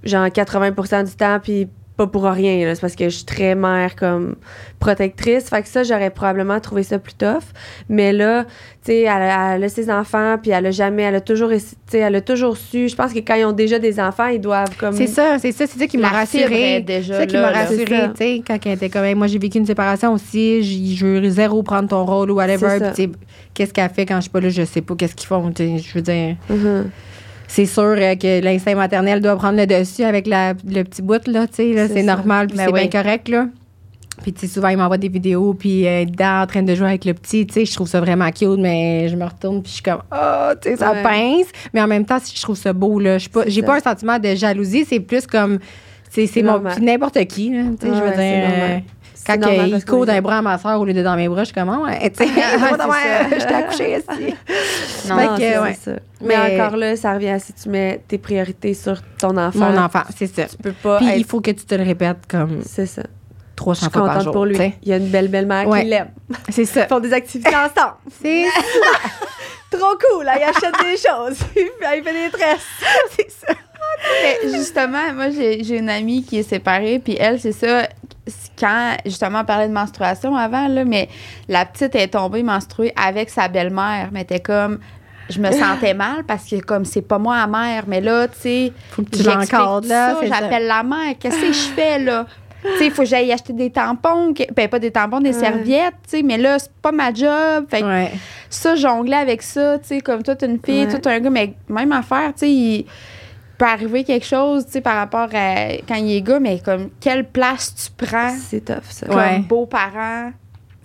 genre 0.03 0.27
80% 0.27 1.05
du 1.05 1.13
temps, 1.15 1.39
puis 1.43 1.69
pas 1.97 2.07
pour 2.07 2.25
rien. 2.25 2.73
C'est 2.75 2.81
parce 2.81 2.95
que 2.97 3.05
je 3.09 3.17
suis 3.17 3.25
très 3.25 3.55
mère 3.55 3.97
comme 3.97 4.37
protectrice. 4.81 5.49
Fait 5.49 5.63
que 5.63 5.69
ça, 5.69 5.83
j'aurais 5.83 6.11
probablement 6.11 6.61
trouvé 6.61 6.83
ça 6.83 6.99
plus 6.99 7.15
tough. 7.15 7.43
Mais 7.89 8.13
là, 8.13 8.45
tu 8.45 8.93
sais, 8.93 9.01
elle, 9.03 9.09
a- 9.09 9.55
elle 9.57 9.65
a 9.65 9.69
ses 9.69 9.91
enfants, 9.91 10.37
puis 10.41 10.51
elle 10.51 10.67
a 10.67 10.71
jamais. 10.71 11.03
Elle 11.03 11.15
a 11.17 11.21
toujours. 11.21 11.51
elle 11.93 12.15
a 12.15 12.21
toujours 12.21 12.57
su. 12.57 12.89
Je 12.89 12.95
pense 12.97 13.13
que 13.13 13.19
quand 13.21 13.35
ils 13.35 13.45
ont 13.45 13.53
déjà 13.53 13.79
des 13.79 13.99
enfants, 13.99 14.27
ils 14.27 14.41
doivent 14.41 14.77
comme. 14.77 14.95
C'est 14.95 15.07
ça, 15.07 15.39
c'est 15.39 15.53
ça, 15.53 15.67
c'est 15.67 15.79
ça 15.79 15.87
qui 15.87 15.97
m'a 15.99 16.09
rassurée. 16.09 16.85
C'est 16.87 17.03
ça 17.15 17.27
qui 17.27 17.37
m'a 17.37 17.51
rassurée, 17.61 17.85
tu 18.11 18.17
sais, 18.19 18.43
quand 18.47 18.59
elle 18.67 18.73
était 18.73 18.91
comme, 18.91 19.05
Hey, 19.05 19.15
moi, 19.15 19.27
j'ai 19.27 19.39
vécu 19.39 19.59
une 19.59 19.67
séparation 19.67 20.13
aussi, 20.13 20.63
je 20.97 21.07
veux 21.07 21.29
zéro 21.31 21.63
prendre 21.63 21.89
ton 21.89 22.05
rôle 22.05 22.31
ou 22.31 22.35
whatever. 22.35 22.79
Puis, 22.95 23.13
qu'est-ce 23.55 23.73
qu'elle 23.73 23.91
fait 23.91 24.05
quand 24.07 24.17
je 24.17 24.23
suis 24.23 24.31
pas 24.31 24.41
là, 24.41 24.49
je 24.51 24.65
sais 24.65 24.83
pas 24.83 24.95
qu'est-ce 24.95 25.15
qu'ils 25.15 25.27
font, 25.29 25.51
je 25.59 25.95
veux 25.95 26.03
dire. 26.03 26.37
Mhm. 26.51 26.91
C'est 27.49 27.67
sûr 27.67 27.83
euh, 27.97 28.15
que 28.17 28.43
l'instinct 28.43 28.75
maternel 28.75 29.21
doit 29.21 29.37
prendre 29.37 29.57
le 29.59 29.67
dessus 29.67 30.03
avec 30.03 30.27
la- 30.27 30.55
le 30.69 30.83
petit 30.83 31.03
bout, 31.03 31.27
là, 31.29 31.47
tu 31.47 31.55
sais, 31.55 31.73
là, 31.73 31.89
C'est 31.89 32.03
normal, 32.03 32.49
puis 32.49 32.57
Ben 32.57 32.67
c'est 32.67 32.73
oui. 32.73 32.89
bien 32.89 33.03
correct, 33.03 33.29
là. 33.29 33.47
Puis, 34.23 34.33
tu 34.33 34.41
sais, 34.41 34.47
souvent, 34.55 34.69
il 34.69 34.79
m'envoie 34.79 34.97
des 34.97 35.09
vidéos, 35.11 35.53
puis 35.55 35.87
euh, 35.87 36.05
dedans, 36.07 36.41
en 36.43 36.47
train 36.47 36.63
de 36.63 36.75
jouer 36.75 36.89
avec 36.89 37.05
le 37.05 37.13
petit, 37.15 37.47
tu 37.47 37.53
sais, 37.55 37.65
je 37.67 37.75
trouve 37.75 37.87
ça 37.87 38.01
vraiment 38.01 38.31
cute, 38.31 38.59
mais 38.59 39.09
je 39.09 39.17
me 39.17 39.25
retourne, 39.25 39.63
puis 39.63 39.69
je 39.71 39.75
suis 39.75 39.83
comme, 39.83 40.01
oh, 40.11 40.53
tu 40.61 40.71
sais, 40.71 40.77
ça 40.77 40.93
Ouais. 40.93 41.03
pince. 41.03 41.47
Mais 41.75 41.83
en 41.83 41.87
même 41.87 42.05
temps, 42.07 42.17
je 42.35 42.41
trouve 42.43 42.57
ça 42.57 42.73
beau, 42.73 42.99
là. 42.99 43.19
Pas- 43.33 43.45
J'ai 43.47 43.63
pas 43.63 43.77
un 43.77 43.81
sentiment 43.81 44.19
de 44.19 44.35
jalousie, 44.35 44.87
c'est 44.89 45.01
plus 45.01 45.27
comme, 45.27 45.59
c'est 46.11 46.27
c'est 46.27 46.43
mon 46.43 46.61
n'importe 46.81 47.23
qui, 47.27 47.51
là, 47.51 47.63
tu 47.79 47.87
sais, 47.87 47.95
je 47.95 48.03
veux 48.03 48.17
dire. 48.17 48.83
Quand 49.27 49.37
normal 49.39 49.69
il 49.69 49.85
court 49.85 50.07
d'un 50.07 50.21
bras 50.21 50.39
à 50.39 50.43
ma 50.43 50.59
soeur 50.59 50.81
au 50.81 50.85
lieu 50.85 50.95
de 50.95 51.03
dans 51.03 51.17
mes 51.17 51.29
bras, 51.29 51.41
je 51.43 51.47
suis 51.47 51.55
comme, 51.55 51.69
Ah, 51.71 51.81
ouais, 51.81 52.11
tu 52.11 52.25
sais, 52.25 52.31
je 53.41 53.47
t'ai 53.47 53.55
accouché 53.55 53.97
ici. 53.99 54.35
Non, 55.09 55.37
c'est 55.37 55.59
ouais. 55.59 55.75
ça. 55.75 55.93
Mais, 56.21 56.37
Mais- 56.37 56.61
encore 56.61 56.77
là, 56.77 56.97
ça 56.97 57.13
revient 57.15 57.29
à 57.31 57.39
si 57.39 57.53
tu 57.53 57.69
mets 57.69 58.01
tes 58.09 58.19
priorités 58.19 58.75
sur 58.75 58.97
ton 59.19 59.37
enfant. 59.37 59.71
Mon 59.71 59.79
enfant, 59.79 60.03
c'est 60.17 60.27
ça. 60.27 60.45
Tu 60.47 60.57
peux 60.57 60.73
pas. 60.73 60.99
Puis 60.99 61.09
être- 61.09 61.19
il 61.19 61.25
faut 61.25 61.41
que 61.41 61.51
tu 61.53 61.65
te 61.65 61.75
le 61.75 61.85
répètes 61.85 62.27
comme 62.29 62.63
C'est 62.65 62.87
ça. 62.87 63.03
Je 63.03 63.57
300 63.57 63.87
suis 63.87 63.93
fois 63.93 64.03
par 64.03 64.11
contente 64.11 64.25
jour. 64.25 64.33
pour 64.33 64.45
lui. 64.47 64.59
Il 64.83 64.89
y 64.89 64.93
a 64.93 64.97
une 64.99 65.09
belle 65.09 65.29
belle-mère 65.29 65.67
Ouais. 65.69 65.83
qui 65.85 65.89
l'aime. 65.89 66.11
C'est 66.51 66.65
ça. 66.67 66.83
Ils 66.85 66.89
font 66.89 67.01
des 67.01 67.13
activités 67.13 67.55
ensemble. 67.55 67.95
C'est 68.23 68.45
Trop 69.71 69.95
cool. 70.11 70.27
Elle 70.35 70.43
achète 70.43 70.75
des 70.83 70.97
choses. 70.97 71.39
Elle 71.57 72.03
fait 72.05 72.13
des 72.13 72.31
tresses. 72.31 72.67
c'est 73.17 73.31
ça. 73.31 73.53
Mais 74.23 74.51
justement, 74.53 75.13
moi, 75.15 75.31
j'ai 75.31 75.77
une 75.79 75.89
amie 75.91 76.23
qui 76.23 76.39
est 76.39 76.43
séparée, 76.49 76.99
puis 76.99 77.17
elle, 77.19 77.41
c'est 77.41 77.53
ça. 77.53 77.89
Quand, 78.59 78.97
justement, 79.05 79.41
on 79.41 79.45
parlait 79.45 79.69
de 79.69 79.73
menstruation 79.73 80.35
avant, 80.35 80.67
là, 80.69 80.85
mais 80.85 81.09
la 81.49 81.65
petite 81.65 81.95
est 81.95 82.09
tombée 82.09 82.43
menstruée 82.43 82.93
avec 82.97 83.31
sa 83.31 83.49
belle-mère, 83.49 84.09
mais 84.13 84.25
t'es 84.25 84.41
comme. 84.41 84.79
Je 85.29 85.41
me 85.41 85.51
sentais 85.51 85.93
mal 86.07 86.23
parce 86.27 86.45
que, 86.49 86.57
comme, 86.61 86.85
c'est 86.85 87.03
pas 87.03 87.19
moi 87.19 87.37
la 87.37 87.47
mère, 87.49 87.85
mais 87.89 88.01
là, 88.01 88.29
tu 88.29 88.39
sais. 88.41 88.73
Là. 89.89 90.17
J'appelle 90.23 90.67
la 90.67 90.83
mère. 90.85 91.15
Qu'est-ce 91.19 91.41
que 91.41 91.53
je 91.53 91.69
fais, 91.75 91.99
là? 91.99 92.27
Tu 92.63 92.79
sais, 92.79 92.87
il 92.87 92.91
faut 92.93 93.03
que 93.03 93.09
j'aille 93.09 93.31
acheter 93.33 93.53
des 93.53 93.71
tampons. 93.71 94.33
Ben, 94.57 94.69
pas 94.69 94.79
des 94.79 94.91
tampons, 94.91 95.21
des 95.21 95.33
Ouais. 95.35 95.41
serviettes, 95.41 95.95
tu 96.09 96.17
sais, 96.19 96.23
mais 96.23 96.39
là, 96.39 96.59
c'est 96.59 96.73
pas 96.83 96.91
ma 96.93 97.13
job. 97.13 97.67
Fait 97.69 97.81
que 97.81 97.87
Ouais. 97.87 98.13
ça, 98.51 98.75
jongler 98.77 99.15
avec 99.17 99.43
ça, 99.43 99.79
tu 99.79 99.87
sais, 99.89 100.01
comme 100.01 100.23
toi, 100.23 100.35
t'es 100.37 100.47
une 100.47 100.59
fille, 100.65 100.85
Ouais. 100.85 100.89
toi, 100.91 100.99
t'es 100.99 101.11
un 101.11 101.21
gars, 101.21 101.31
mais 101.31 101.55
même 101.69 101.93
affaire, 101.93 102.29
tu 102.33 102.41
sais, 102.41 102.51
il 102.51 102.87
peut 103.59 103.65
arriver 103.65 104.05
quelque 104.05 104.27
chose, 104.27 104.67
tu 104.67 104.73
sais, 104.73 104.81
par 104.81 104.97
rapport 104.97 105.29
à 105.35 105.69
quand 105.89 105.95
il 105.97 106.13
est 106.17 106.23
gars, 106.23 106.41
mais 106.41 106.59
comme, 106.61 106.91
quelle 107.01 107.29
place 107.29 107.75
tu 107.75 108.07
prends? 108.07 108.31
C'est 108.39 108.65
tough, 108.65 108.83
ça. 108.91 109.07
comme 109.07 109.17
Ouais. 109.17 109.39
beau-parent? 109.41 110.33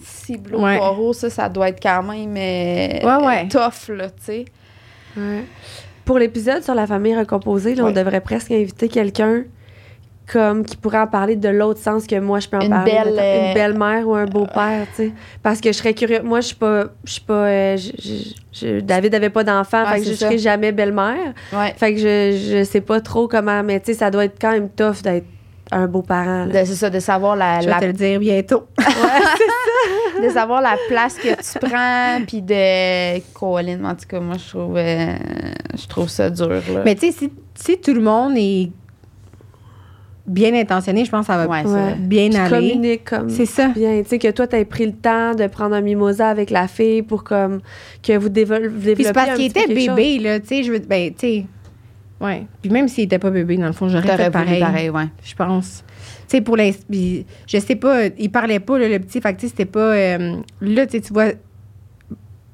Ciblot, 0.03 0.61
Ouais. 0.63 0.77
poireau, 0.77 1.13
ça, 1.13 1.29
ça 1.29 1.47
doit 1.49 1.69
être 1.69 1.81
quand 1.81 2.01
même 2.03 2.35
euh, 2.35 3.19
Ouais, 3.19 3.25
ouais. 3.25 3.47
tough, 3.47 3.89
là, 3.95 4.09
tu 4.09 4.15
sais. 4.23 4.45
Ouais. 5.17 5.43
Pour 6.05 6.17
l'épisode 6.17 6.63
sur 6.63 6.73
la 6.73 6.87
famille 6.87 7.15
recomposée, 7.15 7.75
là, 7.75 7.85
on 7.85 7.91
devrait 7.91 8.21
presque 8.21 8.51
inviter 8.51 8.87
quelqu'un 8.89 9.43
comme 10.31 10.63
qui 10.65 10.77
pourrait 10.77 10.99
en 10.99 11.07
parler 11.07 11.35
de 11.35 11.49
l'autre 11.49 11.79
sens 11.79 12.07
que 12.07 12.19
moi 12.19 12.39
je 12.39 12.47
peux 12.47 12.57
en 12.57 12.61
Une 12.61 12.69
parler 12.69 12.91
belle, 12.91 13.13
mettons, 13.13 13.21
euh, 13.21 13.47
une 13.47 13.53
belle-mère 13.53 14.07
ou 14.07 14.15
un 14.15 14.25
beau-père 14.25 14.85
tu 14.95 15.03
sais 15.07 15.11
parce 15.43 15.59
que 15.59 15.71
je 15.71 15.77
serais 15.77 15.93
curieux 15.93 16.21
moi 16.23 16.39
je 16.41 16.47
suis 16.47 16.55
pas 16.55 16.85
je 17.03 17.11
suis 17.11 17.21
pas 17.21 17.33
euh, 17.45 17.77
je- 17.77 17.91
je- 18.01 18.33
je- 18.53 18.79
David 18.79 19.13
avait 19.15 19.29
pas 19.29 19.43
d'enfant 19.43 19.83
Ouais, 19.85 19.95
fait 19.95 19.99
que 20.01 20.05
je 20.07 20.13
ça. 20.13 20.25
serais 20.27 20.37
jamais 20.37 20.71
belle-mère 20.71 21.33
Ouais. 21.53 21.73
fait 21.77 21.93
que 21.93 21.99
je 21.99 22.57
je 22.59 22.63
sais 22.63 22.81
pas 22.81 23.01
trop 23.01 23.27
comment 23.27 23.61
mais 23.63 23.79
tu 23.79 23.87
sais 23.87 23.97
ça 23.99 24.09
doit 24.11 24.25
être 24.25 24.37
quand 24.39 24.51
même 24.51 24.69
tough 24.69 25.01
d'être 25.03 25.25
un 25.73 25.87
beau-parent 25.87 26.45
là. 26.45 26.61
De- 26.63 26.65
C'est 26.67 26.75
ça, 26.75 26.89
de 26.89 26.99
savoir 26.99 27.37
la, 27.37 27.61
Je 27.61 27.65
vais 27.65 27.71
la- 27.71 27.79
te 27.79 27.85
le 27.85 27.93
dire 27.93 28.19
bientôt. 28.19 28.63
de 30.21 30.29
savoir 30.29 30.61
la 30.61 30.75
place 30.89 31.15
que 31.15 31.29
tu 31.29 31.59
prends, 31.65 32.19
puis 32.27 32.41
de. 32.41 33.19
Colin, 33.33 33.83
en 33.85 33.95
tout 33.95 34.05
cas, 34.07 34.19
moi, 34.19 34.35
je 34.37 34.49
trouve, 34.49 34.75
euh, 34.77 35.13
je 35.81 35.87
trouve 35.87 36.09
ça 36.09 36.29
dur. 36.29 36.49
Là. 36.49 36.81
Mais 36.83 36.95
tu 36.95 37.07
sais, 37.07 37.11
si, 37.17 37.31
si 37.55 37.79
tout 37.79 37.93
le 37.93 38.01
monde 38.01 38.33
est 38.35 38.69
bien 40.27 40.53
intentionné, 40.53 41.03
je 41.05 41.09
pense 41.11 41.27
que 41.27 41.33
ça 41.33 41.37
va 41.37 41.47
Ouais, 41.47 41.95
bien 41.97 42.29
Puis 42.29 42.37
aller. 42.37 42.49
communique 42.71 43.03
comme 43.05 43.29
C'est 43.29 43.45
ça. 43.45 43.69
bien 43.69 44.01
tu 44.03 44.09
sais 44.09 44.19
que 44.19 44.29
toi 44.31 44.45
t'as 44.47 44.63
pris 44.65 44.85
le 44.85 44.93
temps 44.93 45.33
de 45.33 45.47
prendre 45.47 45.75
un 45.75 45.81
mimosa 45.81 46.29
avec 46.29 46.49
la 46.51 46.67
fille 46.67 47.01
pour 47.01 47.23
comme 47.23 47.59
que 48.03 48.17
vous 48.17 48.29
développiez 48.29 48.93
Puis 48.95 49.03
c'est 49.05 49.13
parce 49.13 49.35
qu'il 49.35 49.45
était 49.47 49.61
chose. 49.61 49.95
bébé, 49.95 50.19
là, 50.19 50.39
tu 50.39 50.47
sais, 50.47 50.63
je 50.63 50.71
veux 50.73 50.79
ben, 50.79 51.11
tu 51.11 51.19
sais. 51.19 51.45
Ouais. 52.19 52.45
Puis 52.61 52.69
même 52.69 52.87
s'il 52.87 53.05
était 53.05 53.17
pas 53.17 53.31
bébé, 53.31 53.57
dans 53.57 53.65
le 53.65 53.71
fond, 53.73 53.89
j'aurais 53.89 54.15
fait 54.15 54.29
pareil. 54.29 54.59
pareil, 54.59 54.89
ouais. 54.91 55.07
Je 55.23 55.33
pense. 55.33 55.83
Tu 56.29 56.37
sais, 56.37 56.41
pour 56.41 56.55
puis 56.89 57.25
Je 57.47 57.57
sais 57.57 57.75
pas, 57.75 58.05
il 58.17 58.29
parlait 58.31 58.59
pas, 58.59 58.77
là, 58.77 58.87
le 58.87 58.99
petit. 58.99 59.19
Fait 59.19 59.33
que, 59.33 59.39
tu 59.41 59.47
c'était 59.47 59.65
pas. 59.65 59.79
euh, 59.93 60.35
là, 60.61 60.85
tu 60.85 60.91
sais, 60.91 61.01
tu 61.01 61.13
vois, 61.13 61.31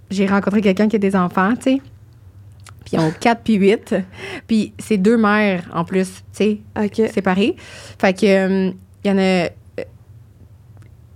j'ai 0.09 0.25
rencontré 0.25 0.61
quelqu'un 0.61 0.87
qui 0.87 0.95
a 0.95 0.99
des 0.99 1.15
enfants, 1.17 1.53
tu 1.55 1.63
sais. 1.75 1.81
Puis 2.87 2.95
ils 2.95 2.99
ont 2.99 3.11
4 3.11 3.41
puis 3.43 3.55
8. 3.55 3.95
Puis 4.47 4.73
c'est 4.79 4.97
deux 4.97 5.17
mères 5.17 5.69
en 5.73 5.83
plus, 5.83 6.07
tu 6.07 6.21
sais, 6.31 6.57
ok 6.79 7.09
séparées. 7.13 7.55
Fait 7.99 8.13
que, 8.13 8.25
euh, 8.25 8.71
il 9.03 9.11
y 9.11 9.13
en 9.13 9.17
a. 9.17 9.49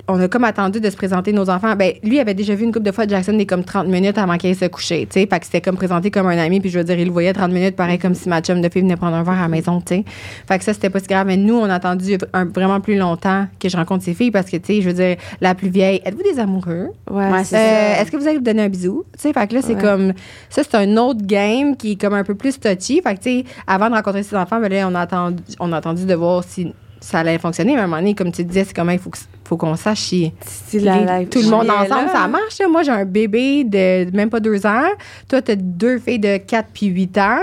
On 0.07 0.19
a 0.19 0.27
comme 0.27 0.43
attendu 0.43 0.81
de 0.81 0.89
se 0.89 0.95
présenter 0.97 1.31
nos 1.31 1.49
enfants. 1.49 1.75
Ben, 1.75 1.93
lui 2.03 2.19
avait 2.19 2.33
déjà 2.33 2.55
vu 2.55 2.63
une 2.65 2.71
couple 2.73 2.85
de 2.85 2.91
fois 2.91 3.07
Jackson 3.07 3.33
des 3.33 3.45
comme 3.45 3.63
30 3.63 3.87
minutes 3.87 4.17
avant 4.17 4.37
qu'il 4.37 4.49
aille 4.49 4.55
se 4.55 4.65
coucher, 4.65 5.07
tu 5.09 5.19
sais. 5.21 5.27
Fait 5.27 5.39
que 5.39 5.45
c'était 5.45 5.61
comme 5.61 5.75
présenté 5.77 6.11
comme 6.11 6.27
un 6.27 6.37
ami, 6.37 6.59
puis 6.59 6.69
je 6.69 6.79
veux 6.79 6.83
dire, 6.83 6.97
il 6.99 7.05
le 7.05 7.11
voyait 7.11 7.31
30 7.33 7.51
minutes, 7.51 7.75
pareil 7.75 7.99
comme 7.99 8.13
si 8.15 8.27
ma 8.27 8.41
chum 8.41 8.61
de 8.61 8.69
fille 8.69 8.81
venait 8.81 8.95
prendre 8.95 9.15
un 9.15 9.23
verre 9.23 9.35
à 9.37 9.41
la 9.43 9.47
maison, 9.47 9.79
tu 9.79 9.95
sais. 9.95 10.03
Fait 10.47 10.57
que 10.57 10.63
ça, 10.65 10.73
c'était 10.73 10.89
pas 10.89 10.99
si 10.99 11.07
grave. 11.07 11.27
Mais 11.27 11.37
nous, 11.37 11.55
on 11.55 11.65
a 11.65 11.75
attendu 11.75 12.17
un- 12.33 12.45
vraiment 12.45 12.81
plus 12.81 12.97
longtemps 12.97 13.47
que 13.59 13.69
je 13.69 13.77
rencontre 13.77 14.03
ces 14.03 14.13
filles 14.13 14.31
parce 14.31 14.49
que, 14.49 14.57
tu 14.57 14.73
sais, 14.75 14.81
je 14.81 14.87
veux 14.89 14.95
dire, 14.95 15.17
la 15.39 15.55
plus 15.55 15.69
vieille, 15.69 16.01
êtes-vous 16.03 16.23
des 16.23 16.39
amoureux? 16.39 16.89
ouais, 17.09 17.31
Ouais, 17.31 17.43
c'est 17.43 17.55
Euh, 17.57 17.95
ça. 17.95 18.01
Est-ce 18.01 18.11
que 18.11 18.17
vous 18.17 18.27
allez 18.27 18.37
vous 18.37 18.43
donner 18.43 18.63
un 18.63 18.69
bisou? 18.69 19.05
Tu 19.13 19.21
sais, 19.21 19.33
fait 19.33 19.47
que 19.47 19.53
là, 19.55 19.61
c'est 19.61 19.75
Ouais. 19.75 19.81
comme. 19.81 20.13
Ça, 20.49 20.63
c'est 20.63 20.75
un 20.75 20.97
autre 20.97 21.21
game 21.25 21.77
qui 21.77 21.93
est 21.93 22.01
comme 22.01 22.13
un 22.15 22.23
peu 22.23 22.35
plus 22.35 22.59
touchy. 22.59 23.01
Fait 23.01 23.15
que, 23.15 23.21
tu 23.21 23.29
sais, 23.41 23.45
avant 23.67 23.89
de 23.89 23.95
rencontrer 23.95 24.23
ses 24.23 24.35
enfants, 24.35 24.59
ben 24.59 24.71
là, 24.71 24.87
on 24.91 24.95
a 24.95 25.01
attendu, 25.01 25.43
on 25.59 25.71
a 25.71 25.77
attendu 25.77 26.05
de 26.05 26.13
voir 26.15 26.43
si 26.43 26.73
ça 27.01 27.19
allait 27.19 27.37
fonctionner. 27.39 27.73
Mais 27.73 27.81
à 27.81 27.83
un 27.83 27.87
moment 27.87 27.97
donné, 27.97 28.15
comme 28.15 28.31
tu 28.31 28.43
disais, 28.45 28.63
c'est 28.63 28.73
comment 28.75 28.91
il 28.93 28.99
faut, 28.99 29.09
que- 29.09 29.17
faut 29.43 29.57
qu'on 29.57 29.75
sache 29.75 29.99
si. 29.99 30.31
Si 30.45 30.79
la- 30.79 30.97
les- 30.99 31.05
la- 31.05 31.25
tout 31.25 31.39
le 31.41 31.49
monde 31.49 31.69
ensemble, 31.69 32.05
là. 32.05 32.11
ça 32.13 32.27
marche. 32.29 32.59
là. 32.59 32.67
Moi, 32.69 32.83
j'ai 32.83 32.91
un 32.91 33.03
bébé 33.05 33.63
de 33.65 34.15
même 34.15 34.29
pas 34.29 34.39
deux 34.39 34.65
ans. 34.65 34.83
Toi, 35.27 35.41
t'as 35.41 35.55
deux 35.55 35.99
filles 35.99 36.19
de 36.19 36.37
4 36.37 36.69
puis 36.73 36.85
8 36.87 37.17
ans. 37.17 37.39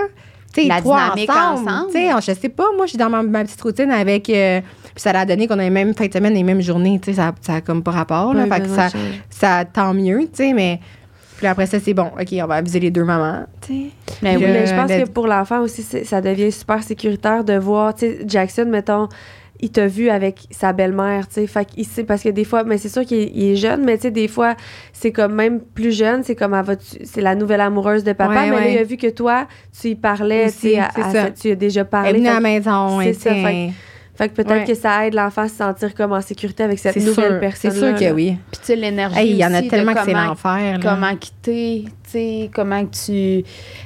Tu 0.54 0.62
sais, 0.62 0.68
La 0.68 0.76
trois 0.80 1.10
dynamique 1.10 1.30
ensemble. 1.30 1.68
ensemble. 1.68 1.86
Tu 1.92 1.98
sais, 1.98 2.32
je 2.34 2.40
sais 2.40 2.48
pas. 2.48 2.64
Moi, 2.74 2.86
je 2.86 2.90
suis 2.90 2.98
dans 2.98 3.10
ma, 3.10 3.22
ma 3.22 3.44
petite 3.44 3.60
routine 3.60 3.90
avec. 3.90 4.30
euh, 4.30 4.60
puis 4.94 5.02
ça 5.02 5.10
a 5.10 5.26
donné 5.26 5.46
qu'on 5.46 5.58
a 5.58 5.62
les 5.62 5.68
mêmes 5.70 5.92
fins 5.94 6.06
de 6.06 6.12
semaine, 6.12 6.32
les 6.34 6.42
mêmes 6.42 6.62
journées. 6.62 6.98
Tu 7.02 7.10
sais, 7.10 7.16
ça, 7.16 7.32
ça 7.42 7.54
a 7.56 7.60
comme 7.60 7.82
pas 7.82 7.90
rapport. 7.90 8.32
Là, 8.32 8.46
fait 8.46 8.60
que 8.62 8.68
ça, 8.68 8.88
ça 9.28 9.64
tant 9.66 9.92
mieux, 9.92 10.20
tu 10.22 10.28
sais, 10.32 10.52
mais. 10.54 10.80
Puis 11.36 11.46
après 11.46 11.66
ça, 11.66 11.78
c'est 11.78 11.94
bon. 11.94 12.10
OK, 12.20 12.34
on 12.42 12.46
va 12.46 12.54
aviser 12.56 12.80
les 12.80 12.90
deux 12.90 13.04
mamans, 13.04 13.44
tu. 13.60 13.90
Mais 14.22 14.36
oui. 14.36 14.42
Mais 14.44 14.66
je 14.66 14.74
pense 14.74 14.90
le- 14.90 15.04
que 15.04 15.08
pour 15.08 15.28
l'enfant 15.28 15.60
aussi, 15.60 15.82
ça 15.82 16.20
devient 16.20 16.50
super 16.50 16.82
sécuritaire 16.82 17.44
de 17.44 17.52
voir, 17.56 17.94
tu 17.94 18.06
sais, 18.06 18.18
Jackson, 18.26 18.66
mettons, 18.68 19.08
il 19.60 19.70
t'a 19.70 19.86
vu 19.86 20.08
avec 20.08 20.46
sa 20.50 20.72
belle-mère, 20.72 21.26
tu 21.28 21.34
sais, 21.34 21.46
fait 21.46 21.64
qu'il 21.64 21.84
sait, 21.84 22.04
parce 22.04 22.22
que 22.22 22.28
des 22.28 22.44
fois, 22.44 22.64
mais 22.64 22.78
c'est 22.78 22.88
sûr 22.88 23.04
qu'il 23.04 23.18
est, 23.42 23.56
jeune, 23.56 23.84
mais 23.84 23.96
tu 23.96 24.02
sais, 24.02 24.10
des 24.10 24.28
fois, 24.28 24.54
c'est 24.92 25.12
comme 25.12 25.34
même 25.34 25.60
plus 25.60 25.92
jeune, 25.96 26.22
c'est 26.22 26.36
comme, 26.36 26.60
c'est 27.04 27.20
la 27.20 27.34
nouvelle 27.34 27.60
amoureuse 27.60 28.04
de 28.04 28.12
papa, 28.12 28.32
Ouais, 28.34 28.50
mais 28.50 28.56
là, 28.56 28.68
il 28.68 28.78
a 28.78 28.84
vu 28.84 28.96
que 28.96 29.08
toi, 29.08 29.46
tu 29.80 29.88
y 29.88 29.94
parlais, 29.94 30.42
tu 30.42 30.48
Aussi, 30.48 30.74
sais, 30.76 31.32
tu 31.32 31.48
y 31.48 31.50
as 31.52 31.54
déjà 31.56 31.80
Elle 31.80 31.86
est 31.86 31.90
parlé. 31.90 32.12
venue 32.12 32.28
à 32.28 32.34
la 32.34 32.40
maison, 32.40 33.00
c'est 33.02 33.12
ça, 33.14 33.34
fait 33.34 33.70
fait 34.18 34.28
que 34.28 34.34
peut-être 34.34 34.50
Ouais. 34.50 34.64
que 34.64 34.74
ça 34.74 35.06
aide 35.06 35.14
l'enfant 35.14 35.42
à 35.42 35.48
se 35.48 35.54
sentir 35.56 35.94
comme 35.94 36.12
en 36.12 36.20
sécurité 36.20 36.64
avec 36.64 36.78
cette 36.80 36.96
nouvelle 36.96 37.14
sûr, 37.30 37.40
personne 37.40 37.70
c'est 37.70 37.78
sûr 37.78 37.94
que 37.94 38.12
oui. 38.12 38.36
Puis 38.50 38.60
tu 38.60 38.66
sais, 38.66 38.76
l'énergie. 38.76 39.16
Hey, 39.18 39.30
il 39.30 39.36
y 39.36 39.44
en 39.46 39.54
a 39.54 39.62
tellement 39.62 39.94
que 39.94 40.00
c'est 40.04 40.12
comment- 40.12 40.24
l'enfer. 40.26 40.78
là. 40.78 40.78
Comment 40.82 41.14
quitter, 41.16 41.84
tu 41.86 42.10
sais, 42.10 42.50
comment 42.52 42.84
que 42.84 42.90
tu. 43.06 43.44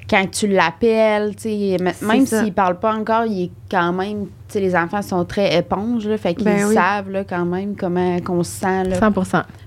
Quand 0.09 0.27
tu 0.31 0.47
l'appelles, 0.49 1.37
tu 1.37 1.43
sais, 1.43 1.77
même 2.01 2.27
s'il 2.27 2.53
parle 2.55 2.79
pas 2.79 2.95
encore, 2.95 3.27
il 3.27 3.45
est 3.45 3.51
quand 3.71 3.93
même. 3.93 4.25
Tu 4.49 4.55
sais, 4.55 4.61
les 4.61 4.75
enfants 4.75 5.03
sont 5.03 5.25
très 5.25 5.57
éponges, 5.57 6.09
là, 6.09 6.17
fait 6.19 6.35
qu'ils 6.35 6.45
Ben 6.47 6.65
oui. 6.67 6.75
savent, 6.75 7.11
là, 7.11 7.25
quand 7.25 7.45
même, 7.45 7.77
comment 7.77 8.19
qu'on 8.21 8.43
se 8.43 8.53
sent, 8.61 8.85
là. 8.85 8.97
100 8.99 9.13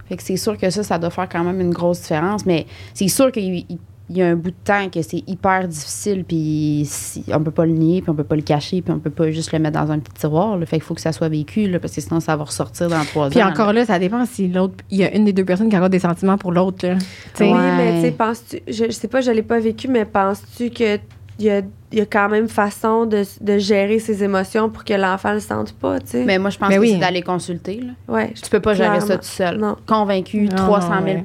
Fait 0.10 0.18
que 0.18 0.24
c'est 0.24 0.38
sûr 0.38 0.58
que 0.58 0.70
ça, 0.70 0.84
ça 0.84 0.98
doit 1.00 1.10
faire 1.10 1.30
quand 1.30 1.44
même 1.44 1.62
une 1.62 1.72
grosse 1.74 2.02
différence. 2.02 2.46
Mais 2.46 2.66
c'est 2.94 3.08
sûr 3.08 3.32
qu'il 3.32 3.66
il- 4.10 4.18
y 4.18 4.22
a 4.22 4.28
un 4.28 4.36
bout 4.36 4.52
de 4.52 4.56
temps 4.64 4.90
que 4.90 5.02
c'est 5.02 5.24
hyper 5.28 5.68
difficile, 5.68 6.24
puis 6.28 6.84
si- 6.86 7.24
on 7.34 7.42
peut 7.42 7.52
pas 7.52 7.66
le 7.66 7.72
nier, 7.74 8.02
puis 8.02 8.10
on 8.10 8.16
peut 8.16 8.24
pas 8.24 8.36
le 8.36 8.42
cacher, 8.42 8.82
puis 8.82 8.94
on 8.94 9.00
peut 9.00 9.10
pas 9.10 9.32
juste 9.32 9.52
le 9.52 9.60
mettre 9.60 9.80
dans 9.84 9.92
un 9.92 10.00
petit 10.00 10.14
tiroir. 10.14 10.58
Là. 10.58 10.66
Fait 10.66 10.78
qu'il 10.78 10.84
faut 10.84 10.94
que 10.94 11.02
ça 11.02 11.12
soit 11.12 11.30
vécu, 11.30 11.68
là, 11.68 11.80
parce 11.80 11.94
que 11.94 12.02
sinon, 12.02 12.20
ça 12.20 12.36
va 12.36 12.44
ressortir 12.44 12.88
dans 12.90 13.04
trois 13.06 13.30
Puis 13.30 13.42
ans. 13.42 13.50
encore 13.50 13.74
là, 13.74 13.86
ça 13.86 13.98
dépend 14.00 14.26
si 14.26 14.48
l'autre. 14.48 14.76
Il 14.92 14.98
y 15.00 15.04
a 15.04 15.14
une 15.16 15.26
des 15.26 15.34
deux 15.34 15.46
personnes 15.46 15.70
qui 15.70 15.76
a 15.76 15.80
encore 15.80 15.90
des 15.90 16.00
sentiments 16.00 16.38
pour 16.38 16.52
l'autre. 16.52 16.78
Tu. 16.80 17.44
Oui, 17.44 17.52
mais 17.54 17.96
tu 17.96 18.02
sais, 18.02 18.12
penses-tu, 18.12 18.60
je, 18.68 18.86
je 18.86 18.92
sais 18.92 19.08
pas, 19.08 19.22
je 19.22 19.32
l'ai 19.32 19.44
pas 19.44 19.60
vécu, 19.60 19.88
mais 19.88 20.06
penses-tu 20.06 20.70
que 20.70 20.98
il 21.38 21.46
y 21.48 21.50
a, 21.50 21.60
il 21.92 21.98
y 21.98 22.02
a 22.02 22.06
quand 22.06 22.30
même 22.30 22.48
façon 22.48 23.06
de, 23.06 23.24
de 23.42 23.58
gérer 23.58 24.00
ses 24.00 24.24
émotions 24.24 24.70
pour 24.70 24.86
que 24.86 24.94
l'enfant 24.94 25.34
le 25.34 25.42
sente 25.42 25.74
pas, 25.74 26.00
tu 26.00 26.08
sais? 26.12 26.24
Mais 26.24 26.40
moi, 26.40 26.50
je 26.50 26.58
pense 26.58 26.70
Mais 26.70 26.76
que 26.76 26.80
oui. 26.80 26.92
c'est 26.94 26.98
d'aller 27.00 27.22
consulter. 27.22 27.82
Là. 27.82 27.92
ouais, 28.08 28.34
Tu 28.42 28.50
peux 28.50 28.62
pas 28.62 28.74
gérer 28.74 29.02
ça 29.02 29.18
tout 29.18 29.26
seul. 29.26 29.58
Non. 29.58 29.76
Convaincu, 29.86 30.44
Non, 30.48 30.56
300 30.56 31.02
non, 31.02 31.06
000 31.06 31.24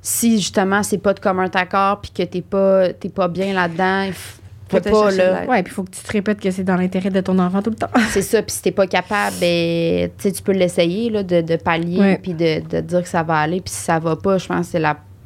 Si 0.00 0.38
justement, 0.38 0.82
c'est 0.82 0.98
pas 0.98 1.12
de 1.14 1.20
commun 1.20 1.48
accord, 1.54 2.00
puis 2.00 2.10
que 2.12 2.22
t'es 2.22 2.40
pas, 2.42 2.92
t'es 2.92 3.08
pas 3.08 3.28
bien 3.28 3.52
là-dedans, 3.52 4.02
il 4.06 4.12
Faut 4.12 4.80
pas, 4.80 5.10
là. 5.10 5.44
Ouais, 5.46 5.62
puis 5.62 5.72
il 5.72 5.74
faut 5.74 5.82
que 5.82 5.90
tu 5.90 6.00
te 6.02 6.12
répètes 6.12 6.40
que 6.40 6.50
c'est 6.50 6.62
dans 6.62 6.76
l'intérêt 6.76 7.10
de 7.10 7.20
ton 7.20 7.38
enfant 7.38 7.62
tout 7.62 7.70
le 7.70 7.76
temps. 7.76 7.90
C'est 8.10 8.22
ça, 8.22 8.42
puis 8.42 8.52
si 8.54 8.62
t'es 8.62 8.70
pas 8.70 8.86
capable, 8.86 9.34
ben, 9.40 10.08
tu 10.08 10.22
sais, 10.28 10.32
tu 10.32 10.42
peux 10.42 10.52
l'essayer, 10.52 11.10
là, 11.10 11.22
de, 11.22 11.40
de 11.40 11.56
pallier, 11.56 12.18
puis 12.22 12.34
de, 12.34 12.60
de 12.68 12.80
dire 12.80 13.02
que 13.02 13.08
ça 13.08 13.22
va 13.22 13.38
aller, 13.38 13.60
puis 13.60 13.72
si 13.72 13.80
ça 13.82 13.98
va 13.98 14.14
pas, 14.16 14.38
je 14.38 14.46
pense 14.46 14.70
que 14.70 14.78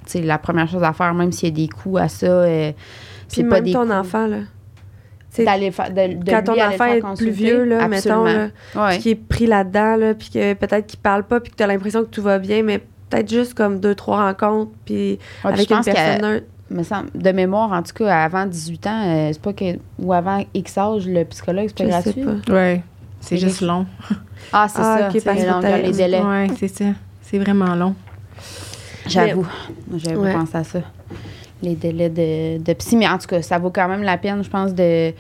c'est 0.07 0.23
la, 0.23 0.39
première 0.39 0.69
chose 0.69 0.83
à 0.83 0.93
faire, 0.93 1.13
même 1.13 1.33
s'il 1.33 1.49
y 1.49 1.53
a 1.53 1.67
des 1.67 1.69
coups 1.69 2.01
à 2.01 2.09
ça. 2.09 2.27
euh, 2.27 2.73
Puis 2.73 3.27
c'est 3.29 3.45
pas 3.45 3.57
même 3.57 3.65
des 3.65 3.73
ton 3.73 3.83
coups. 3.83 3.93
enfant, 3.93 4.27
là. 4.27 4.39
C'est 5.31 5.45
D'aller 5.45 5.71
fa- 5.71 5.89
de, 5.91 6.15
de 6.23 6.31
quand 6.31 6.43
ton 6.45 6.61
enfant 6.63 6.85
est 6.87 7.17
plus 7.17 7.31
vieux, 7.31 7.65
là, 7.65 7.89
mettons, 7.89 8.25
là, 8.25 8.49
Ouais. 8.77 8.99
qui 8.99 9.11
est 9.11 9.15
pris 9.17 9.47
là-dedans, 9.47 9.97
là, 9.97 10.15
puis 10.15 10.29
que 10.31 10.53
peut-être 10.55 10.87
qu'il 10.87 11.01
parle 11.01 11.25
pas, 11.25 11.41
puis 11.41 11.51
que 11.51 11.57
tu 11.57 11.63
as 11.63 11.67
l'impression 11.67 12.03
que 12.03 12.09
tout 12.11 12.23
va 12.23 12.39
bien, 12.39 12.63
mais 12.63 12.81
peut-être 13.13 13.31
juste 13.31 13.55
comme 13.55 13.81
deux, 13.81 13.95
trois 13.95 14.25
rencontres, 14.27 14.73
puis 14.85 14.95
Ouais, 14.95 15.19
puis 15.19 15.49
avec 15.53 15.69
je 15.69 15.75
une 15.75 15.85
personne 15.85 16.23
neutre. 16.23 16.47
me 16.71 16.83
semble, 16.83 17.11
de 17.15 17.31
mémoire, 17.33 17.71
en 17.73 17.83
tout 17.83 17.93
cas, 17.95 18.25
avant 18.25 18.47
18 18.47 18.87
ans, 18.87 19.03
euh, 19.07 19.31
c'est 19.33 19.43
pas 19.43 19.53
que. 19.53 19.79
Ou 19.99 20.13
avant 20.13 20.45
X 20.55 20.79
âge, 20.79 21.07
le 21.07 21.25
psychologue, 21.25 21.67
c'est 21.69 21.77
pas 21.77 21.85
Je 21.85 21.89
gratuit? 22.13 22.53
Ouais. 22.53 22.83
C'est 23.21 23.37
juste 23.37 23.61
long. 23.61 23.87
Ah, 24.53 24.67
c'est 24.69 24.81
Ah, 24.81 25.11
ça. 25.13 25.21
c'est 25.21 25.47
long, 25.47 25.61
les 25.61 25.93
délais. 25.93 26.21
Ouais, 26.23 26.49
c'est 26.59 26.69
ça. 26.69 26.87
C'est 27.21 27.39
vraiment 27.39 27.75
long. 27.75 27.95
J'avoue. 29.07 29.47
J'avoue 29.97 30.23
Ouais. 30.23 30.33
penser 30.33 30.57
à 30.57 30.65
ça. 30.65 30.81
Les 31.63 31.75
délais 31.77 32.09
de, 32.09 32.63
de 32.63 32.73
psy. 32.75 32.97
Mais 32.97 33.09
en 33.09 33.19
tout 33.19 33.27
cas, 33.29 33.43
ça 33.43 33.59
vaut 33.59 33.71
quand 33.71 33.89
même 33.89 34.03
la 34.03 34.19
peine, 34.19 34.43
je 34.43 34.51
pense, 34.51 34.75
de. 34.75 35.13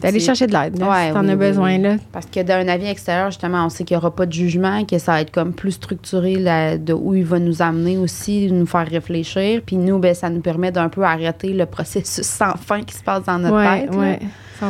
D'aller 0.00 0.20
chercher 0.20 0.46
de 0.46 0.52
l'aide, 0.52 0.78
là, 0.78 0.88
Ouais, 0.90 1.06
si 1.08 1.12
t'en 1.14 1.20
oui, 1.22 1.28
as 1.30 1.32
oui, 1.32 1.36
besoin, 1.36 1.76
oui. 1.76 1.82
là. 1.82 1.96
Parce 2.12 2.26
que 2.26 2.40
d'un 2.42 2.66
avis 2.68 2.86
extérieur, 2.86 3.30
justement, 3.30 3.64
on 3.66 3.68
sait 3.68 3.84
qu'il 3.84 3.96
n'y 3.96 3.98
aura 3.98 4.14
pas 4.14 4.26
de 4.26 4.32
jugement, 4.32 4.84
que 4.84 4.98
ça 4.98 5.12
va 5.12 5.20
être 5.22 5.30
comme 5.30 5.52
plus 5.52 5.72
structuré 5.72 6.36
là, 6.36 6.76
de 6.78 6.92
où 6.92 7.14
il 7.14 7.24
va 7.24 7.38
nous 7.38 7.62
amener 7.62 7.98
aussi, 7.98 8.50
nous 8.52 8.66
faire 8.66 8.86
réfléchir. 8.88 9.60
Puis 9.64 9.76
nous, 9.76 9.98
ben, 9.98 10.14
ça 10.14 10.30
nous 10.30 10.40
permet 10.40 10.70
d'un 10.72 10.88
peu 10.88 11.02
arrêter 11.02 11.52
le 11.52 11.66
processus 11.66 12.26
sans 12.26 12.54
fin 12.56 12.82
qui 12.82 12.94
se 12.94 13.02
passe 13.02 13.24
dans 13.24 13.38
notre 13.38 13.56
Ouais, 13.56 13.86
tête. 13.86 13.94
ouais, 13.94 14.18
100 14.60 14.66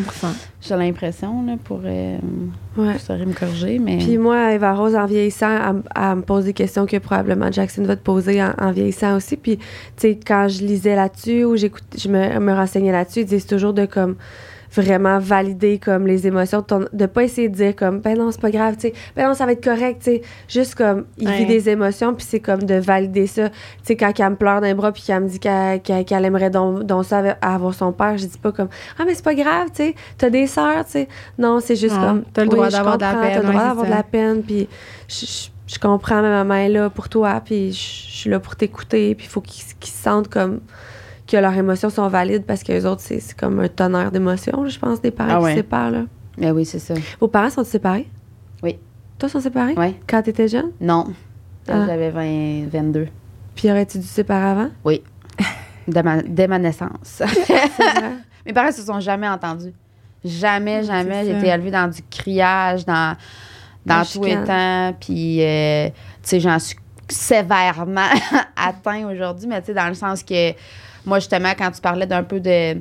J'ai 0.60 0.76
l'impression, 0.76 1.44
là, 1.46 1.54
pour. 1.64 1.80
Euh, 1.84 2.18
Ouais. 2.76 2.92
Vous 2.92 2.98
saurez 3.00 3.26
me 3.26 3.32
corriger, 3.32 3.80
mais. 3.80 3.96
Puis 3.98 4.18
moi, 4.18 4.52
Eva 4.52 4.72
Rose, 4.72 4.94
en 4.94 5.06
vieillissant, 5.06 5.50
elle, 5.96 6.14
me 6.16 6.20
pose 6.22 6.44
des 6.44 6.52
questions 6.52 6.86
que 6.86 6.96
probablement 6.98 7.50
Jackson 7.50 7.82
va 7.82 7.96
te 7.96 8.02
poser 8.02 8.40
en, 8.40 8.52
en 8.56 8.70
vieillissant 8.70 9.16
aussi. 9.16 9.36
Puis, 9.36 9.56
tu 9.56 9.64
sais, 9.96 10.20
quand 10.24 10.46
je 10.48 10.62
lisais 10.62 10.94
là-dessus 10.94 11.42
ou 11.44 11.56
j'écoute, 11.56 11.82
je 11.98 12.08
me, 12.08 12.38
me 12.38 12.54
renseignais 12.54 12.92
là-dessus, 12.92 13.20
ils 13.20 13.26
disent 13.26 13.46
toujours 13.46 13.72
de 13.72 13.84
comme 13.86 14.14
vraiment 14.72 15.18
valider 15.18 15.78
comme 15.78 16.06
les 16.06 16.26
émotions, 16.26 16.60
de, 16.60 16.64
ton- 16.66 16.84
de 16.92 17.06
pas 17.06 17.24
essayer 17.24 17.48
de 17.48 17.54
dire 17.54 17.74
comme 17.74 18.00
ben 18.00 18.16
non 18.18 18.30
c'est 18.30 18.40
pas 18.40 18.50
grave, 18.50 18.74
tu 18.74 18.88
sais, 18.88 18.94
ben 19.16 19.26
non 19.28 19.34
ça 19.34 19.46
va 19.46 19.52
être 19.52 19.64
correct, 19.64 20.00
tu 20.04 20.10
sais, 20.10 20.22
juste 20.48 20.74
comme 20.74 21.06
il 21.16 21.26
Ouais. 21.28 21.38
vit 21.38 21.46
des 21.46 21.68
émotions 21.70 22.14
puis 22.14 22.26
c'est 22.28 22.40
comme 22.40 22.62
de 22.62 22.74
valider 22.74 23.26
ça, 23.26 23.48
tu 23.48 23.56
sais 23.82 23.96
quand 23.96 24.12
elle 24.18 24.30
me 24.30 24.36
pleure 24.36 24.60
d'un 24.60 24.74
bras 24.74 24.92
puis 24.92 25.02
qu'elle 25.02 25.22
me 25.22 25.28
dit 25.28 25.38
qu'elle 25.40 26.24
aimerait 26.24 26.50
donc, 26.50 27.04
ça 27.04 27.22
avoir 27.40 27.72
son 27.74 27.92
père, 27.92 28.18
je 28.18 28.26
dis 28.26 28.38
pas 28.38 28.52
comme 28.52 28.68
ah 28.98 29.04
mais 29.06 29.14
c'est 29.14 29.24
pas 29.24 29.34
grave, 29.34 29.68
tu 29.68 29.76
sais, 29.84 29.94
t'as 30.18 30.30
des 30.30 30.46
sœurs, 30.46 30.84
tu 30.84 30.92
sais, 30.92 31.08
non 31.38 31.60
c'est 31.60 31.76
juste 31.76 31.96
comme 31.96 32.24
t'as 32.32 32.42
le 32.44 32.48
droit 32.50 32.68
d'avoir 32.68 32.98
de 32.98 33.02
la 33.02 33.12
comprends, 33.12 33.22
peine, 33.26 33.32
t'as 33.34 33.42
le 33.46 33.48
droit 33.52 33.64
d'avoir 33.64 33.86
de 33.86 33.90
la 33.90 34.02
peine 34.02 34.42
puis 34.42 34.68
je, 35.08 35.26
je- 35.26 35.48
je 35.74 35.78
comprends 35.78 36.22
mais 36.22 36.30
ma 36.30 36.44
main 36.44 36.64
est 36.64 36.68
là 36.70 36.88
pour 36.88 37.08
toi 37.10 37.42
puis 37.44 37.72
je, 37.72 37.76
suis 37.78 38.30
là 38.30 38.40
pour 38.40 38.56
t'écouter 38.56 39.14
puis 39.14 39.26
il 39.26 39.28
faut 39.30 39.40
qu'ils 39.42 39.64
qu'ils 39.78 39.92
se 39.92 40.02
sentent 40.02 40.28
comme 40.28 40.60
que 41.28 41.36
leurs 41.36 41.54
émotions 41.54 41.90
sont 41.90 42.08
valides 42.08 42.44
parce 42.44 42.62
que 42.62 42.72
les 42.72 42.86
autres 42.86 43.02
c'est 43.02 43.20
c'est 43.20 43.36
comme 43.38 43.60
un 43.60 43.68
tonnerre 43.68 44.10
d'émotions 44.10 44.66
je 44.66 44.78
pense 44.78 45.00
des 45.00 45.10
parents 45.10 45.40
Ah 45.44 45.48
qui 45.48 45.50
se 45.54 45.56
séparent 45.58 45.90
là. 45.90 46.04
Ben 46.38 46.52
oui, 46.52 46.64
c'est 46.64 46.78
ça. 46.78 46.94
Vos 47.20 47.26
parents 47.28 47.50
sont 47.50 47.64
séparés? 47.64 48.08
Oui. 48.62 48.76
Toi, 49.18 49.28
sont 49.28 49.40
séparés? 49.40 49.74
Oui. 49.76 49.96
Quand 50.06 50.22
t'étais 50.22 50.46
jeune? 50.46 50.70
Non. 50.80 51.06
Ah. 51.68 51.84
J'avais 51.86 52.10
20, 52.10 52.68
22. 52.70 53.08
Puis 53.56 53.68
aurais-tu 53.68 53.98
dû 53.98 54.06
se 54.06 54.14
séparer 54.14 54.50
avant? 54.50 54.70
De 55.88 56.00
ma- 56.02 56.22
dès 56.22 56.46
ma 56.46 56.58
naissance. 56.58 57.22
Mes 58.46 58.52
parents 58.52 58.70
se 58.70 58.82
sont 58.82 59.00
jamais 59.00 59.28
entendus. 59.28 59.72
Jamais, 60.24 60.82
jamais. 60.84 61.24
c'est 61.24 61.32
J'ai 61.32 61.38
été 61.38 61.48
élevée 61.48 61.70
dans 61.70 61.88
du 61.90 62.02
criage, 62.08 62.84
dans, 62.84 63.16
dans 63.86 64.04
chicane. 64.04 64.44
temps. 64.44 64.96
Puis, 65.00 65.42
euh, 65.42 65.88
tu 65.88 65.94
sais, 66.22 66.40
j'en 66.40 66.58
suis 66.58 66.76
sévèrement 67.08 68.08
atteint 68.56 69.08
aujourd'hui, 69.08 69.46
mais 69.46 69.60
tu 69.60 69.66
sais, 69.66 69.74
dans 69.74 69.88
le 69.88 69.94
sens 69.94 70.22
que 70.22 70.52
moi, 71.04 71.18
justement, 71.18 71.52
quand 71.56 71.70
tu 71.70 71.80
parlais 71.80 72.06
d'un 72.06 72.22
peu 72.22 72.40
de 72.40 72.80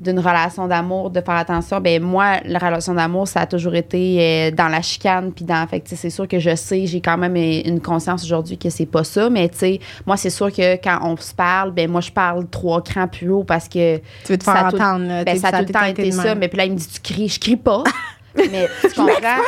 d'une 0.00 0.18
relation 0.18 0.66
d'amour, 0.66 1.10
de 1.10 1.20
faire 1.20 1.36
attention, 1.36 1.80
ben 1.80 2.02
moi, 2.02 2.40
la 2.44 2.58
relation 2.58 2.94
d'amour, 2.94 3.28
ça 3.28 3.42
a 3.42 3.46
toujours 3.46 3.74
été 3.74 4.18
euh, 4.20 4.50
dans 4.50 4.68
la 4.68 4.82
chicane, 4.82 5.32
puis 5.32 5.44
dans, 5.44 5.66
fait 5.68 5.80
que, 5.80 5.84
tu 5.84 5.90
sais, 5.90 5.96
c'est 5.96 6.10
sûr 6.10 6.26
que 6.26 6.38
je 6.40 6.54
sais, 6.56 6.86
j'ai 6.86 7.00
quand 7.00 7.16
même 7.16 7.36
euh, 7.36 7.62
une 7.64 7.80
conscience 7.80 8.24
aujourd'hui 8.24 8.58
que 8.58 8.70
c'est 8.70 8.86
pas 8.86 9.04
ça, 9.04 9.30
mais 9.30 9.48
tu 9.48 9.58
sais, 9.58 9.80
moi, 10.04 10.16
c'est 10.16 10.30
sûr 10.30 10.52
que 10.52 10.74
quand 10.82 10.98
on 11.02 11.16
se 11.16 11.32
parle, 11.32 11.70
ben 11.70 11.88
moi, 11.88 12.00
je 12.00 12.10
parle 12.10 12.46
trois 12.48 12.82
crans 12.82 13.06
plus 13.06 13.30
haut 13.30 13.44
parce 13.44 13.68
que 13.68 13.98
Tu 14.24 14.32
veux 14.32 14.38
te 14.38 14.44
faire 14.44 14.66
entendre. 14.66 15.06
là, 15.06 15.24
ben, 15.24 15.38
ça 15.38 15.48
a 15.48 15.60
tout 15.60 15.66
le 15.68 15.72
temps 15.72 15.84
été 15.84 16.10
ça. 16.10 16.34
Mais 16.34 16.48
puis 16.48 16.58
là, 16.58 16.64
il 16.66 16.72
me 16.72 16.76
dit, 16.76 16.88
tu 16.88 17.00
cries. 17.00 17.28
Je 17.28 17.38
crie 17.40 17.56
pas. 17.56 17.84
mais 18.36 18.68
tu 18.80 18.88
comprends? 18.96 19.42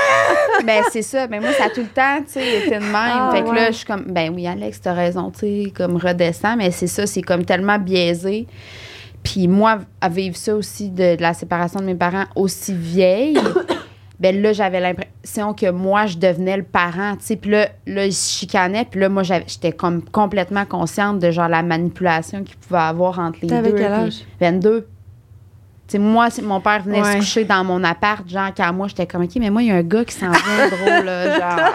ben, 0.64 0.82
c'est 0.92 1.02
ça. 1.02 1.26
Mais 1.28 1.40
moi, 1.40 1.52
ça 1.52 1.64
a 1.64 1.70
tout 1.70 1.80
le 1.80 1.86
temps, 1.88 2.18
tu 2.24 2.32
sais, 2.32 2.58
été 2.58 2.70
de 2.76 2.80
même. 2.80 2.92
Ah, 2.94 3.30
fait 3.32 3.42
que 3.42 3.48
ouais. 3.48 3.54
là, 3.56 3.66
je 3.70 3.76
suis 3.76 3.86
comme, 3.86 4.04
ben 4.06 4.32
oui, 4.34 4.46
Alex, 4.46 4.80
t'as 4.80 4.92
raison, 4.92 5.30
tu 5.30 5.40
sais, 5.40 5.72
comme 5.76 5.96
redescends. 5.96 6.56
Mais 6.56 6.70
c'est 6.70 6.86
ça, 6.86 7.06
c'est 7.06 7.22
comme 7.22 7.44
tellement 7.44 7.78
biaisé. 7.78 8.46
Puis 9.22 9.48
moi, 9.48 9.78
à 10.00 10.08
vivre 10.08 10.36
ça 10.36 10.54
aussi 10.54 10.90
de, 10.90 11.16
de 11.16 11.22
la 11.22 11.34
séparation 11.34 11.80
de 11.80 11.84
mes 11.86 11.94
parents 11.96 12.26
aussi 12.36 12.72
vieille, 12.72 13.36
ben 14.20 14.40
là, 14.40 14.52
j'avais 14.52 14.78
l'impression 14.80 15.52
que 15.52 15.68
moi, 15.70 16.06
je 16.06 16.16
devenais 16.16 16.56
le 16.56 16.62
parent, 16.62 17.16
tu 17.16 17.24
sais. 17.26 17.36
Puis 17.36 17.50
là, 17.50 17.68
là, 17.86 18.06
ils 18.06 18.12
se 18.14 18.38
chicanaient. 18.38 18.84
Puis 18.88 19.00
là, 19.00 19.08
moi, 19.08 19.24
j'étais 19.24 19.72
comme 19.72 20.02
complètement 20.04 20.64
consciente 20.64 21.18
de 21.18 21.30
genre 21.32 21.48
la 21.48 21.62
manipulation 21.64 22.44
qu'il 22.44 22.56
pouvait 22.56 22.78
avoir 22.80 23.18
entre 23.18 23.40
les 23.42 23.48
T'avais 23.48 23.70
deux. 23.72 23.76
quel 23.78 23.86
puis- 23.92 23.94
âge? 23.94 24.14
22. 24.40 24.86
Tu 25.88 25.92
sais, 25.92 25.98
moi, 25.98 26.28
mon 26.42 26.60
père 26.60 26.82
venait 26.82 27.00
Ouais. 27.00 27.12
se 27.12 27.16
coucher 27.18 27.44
dans 27.44 27.62
mon 27.62 27.82
appart, 27.84 28.28
genre, 28.28 28.50
quand 28.56 28.72
moi, 28.72 28.88
j'étais 28.88 29.06
comme, 29.06 29.22
OK, 29.22 29.30
mais 29.36 29.50
moi, 29.50 29.62
il 29.62 29.68
y 29.68 29.70
a 29.70 29.76
un 29.76 29.82
gars 29.82 30.04
qui 30.04 30.14
s'en 30.14 30.30
vient 30.30 30.68
drôle, 30.68 31.04
là, 31.04 31.38
genre, 31.38 31.72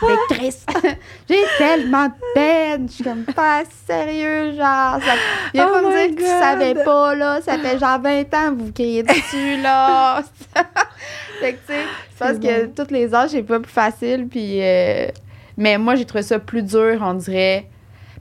lectrice. 0.08 0.64
J'ai 1.28 1.42
tellement 1.58 2.06
de 2.06 2.12
peine. 2.34 2.86
Je 2.88 2.94
suis 2.94 3.04
comme, 3.04 3.24
pas 3.24 3.62
sérieux, 3.86 4.52
genre. 4.52 5.00
Ça, 5.04 5.12
viens 5.52 5.66
Oh 5.68 5.72
pas 5.72 5.82
me 5.82 6.06
dire 6.06 6.14
que 6.16 6.20
tu 6.20 6.26
savais 6.28 6.74
pas, 6.84 7.14
là. 7.16 7.40
Ça 7.40 7.58
fait 7.58 7.78
genre 7.80 7.98
20 8.00 8.20
ans 8.34 8.54
que 8.56 8.62
vous 8.62 8.72
criez 8.72 9.02
dessus, 9.02 9.60
là. 9.60 10.22
fait 11.40 11.54
que, 11.54 11.58
tu 11.66 11.72
sais, 11.74 11.80
je 12.12 12.24
pense 12.24 12.38
que 12.38 12.66
tous 12.66 12.92
les 12.92 13.12
âges, 13.12 13.30
c'est 13.30 13.42
pas 13.42 13.58
plus 13.58 13.72
facile, 13.72 14.28
puis... 14.30 14.60
euh, 14.62 15.08
mais 15.56 15.78
moi, 15.78 15.96
j'ai 15.96 16.04
trouvé 16.04 16.22
ça 16.22 16.38
plus 16.38 16.62
dur, 16.62 17.00
on 17.02 17.14
dirait. 17.14 17.66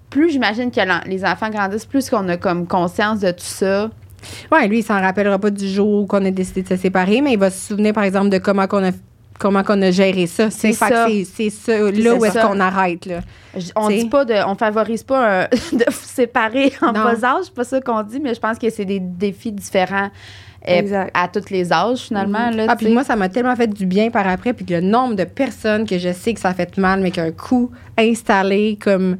Plus 0.09 0.31
j'imagine 0.31 0.71
que 0.71 0.79
les 1.07 1.23
enfants 1.23 1.49
grandissent, 1.51 1.85
plus 1.85 2.09
qu'on 2.09 2.27
a 2.29 2.38
comme 2.38 2.65
conscience 2.65 3.19
de 3.19 3.29
tout 3.29 3.38
ça. 3.41 3.91
Ouais, 4.51 4.67
lui, 4.67 4.80
il 4.80 4.84
s'en 4.84 4.99
rappellera 5.01 5.38
pas 5.39 5.49
du 5.49 5.67
jour 5.67 6.07
qu'on 6.07 6.23
a 6.25 6.32
décidé 6.32 6.63
de 6.63 6.67
se 6.69 6.75
séparer, 6.78 7.21
mais 7.21 7.34
il 7.34 7.39
va 7.39 7.49
se 7.49 7.67
souvenir, 7.69 7.93
par 7.93 8.03
exemple, 8.03 8.30
de 8.30 8.38
comment 8.38 8.67
qu'on 8.67 8.84
a 8.86 8.91
comment 9.39 9.61
qu'on 9.63 9.80
a 9.84 9.91
géré 9.91 10.25
ça. 10.25 10.49
C'est 10.49 10.73
ça. 10.73 11.05
C'est 11.32 11.49
ça, 11.51 11.78
là 11.91 12.15
où 12.15 12.25
est-ce 12.25 12.39
qu'on 12.41 12.59
arrête, 12.59 13.05
là. 13.05 13.19
On 13.75 13.88
dit 13.89 14.09
pas 14.09 14.25
de, 14.25 14.34
on 14.47 14.55
favorise 14.55 15.03
pas 15.03 15.41
un- 15.43 15.43
de 15.73 15.86
vous 15.86 15.91
séparer 16.05 16.73
en 16.82 16.88
Non. 16.88 17.03
bas 17.03 17.23
âge, 17.23 17.43
c'est 17.45 17.53
pas 17.53 17.63
ça 17.63 17.80
qu'on 17.80 18.01
dit, 18.01 18.19
mais 18.19 18.34
je 18.34 18.39
pense 18.39 18.57
que 18.57 18.69
c'est 18.71 18.86
des 18.86 18.99
défis 18.99 19.51
différents 19.51 20.09
euh, 20.67 20.80
Exact. 20.80 21.11
à 21.13 21.28
tous 21.28 21.51
les 21.51 21.71
âges 21.71 21.99
finalement. 21.99 22.49
Là, 22.49 22.65
Ah, 22.67 22.75
puis 22.75 22.89
moi, 22.89 23.03
ça 23.03 23.15
m'a 23.15 23.30
tellement 23.30 23.55
fait 23.55 23.67
du 23.67 23.86
bien 23.86 24.09
par 24.09 24.28
après, 24.28 24.53
puis 24.53 24.65
le 24.67 24.82
nombre 24.82 25.13
de 25.15 25.23
personnes 25.23 25.86
que 25.86 25.99
je 25.99 26.11
sais 26.13 26.34
que 26.34 26.39
ça 26.39 26.55
fait 26.55 26.75
mal, 26.78 26.99
mais 27.01 27.11
qu'un 27.11 27.32
coup 27.32 27.69
installé 27.95 28.78
comme, 28.82 29.17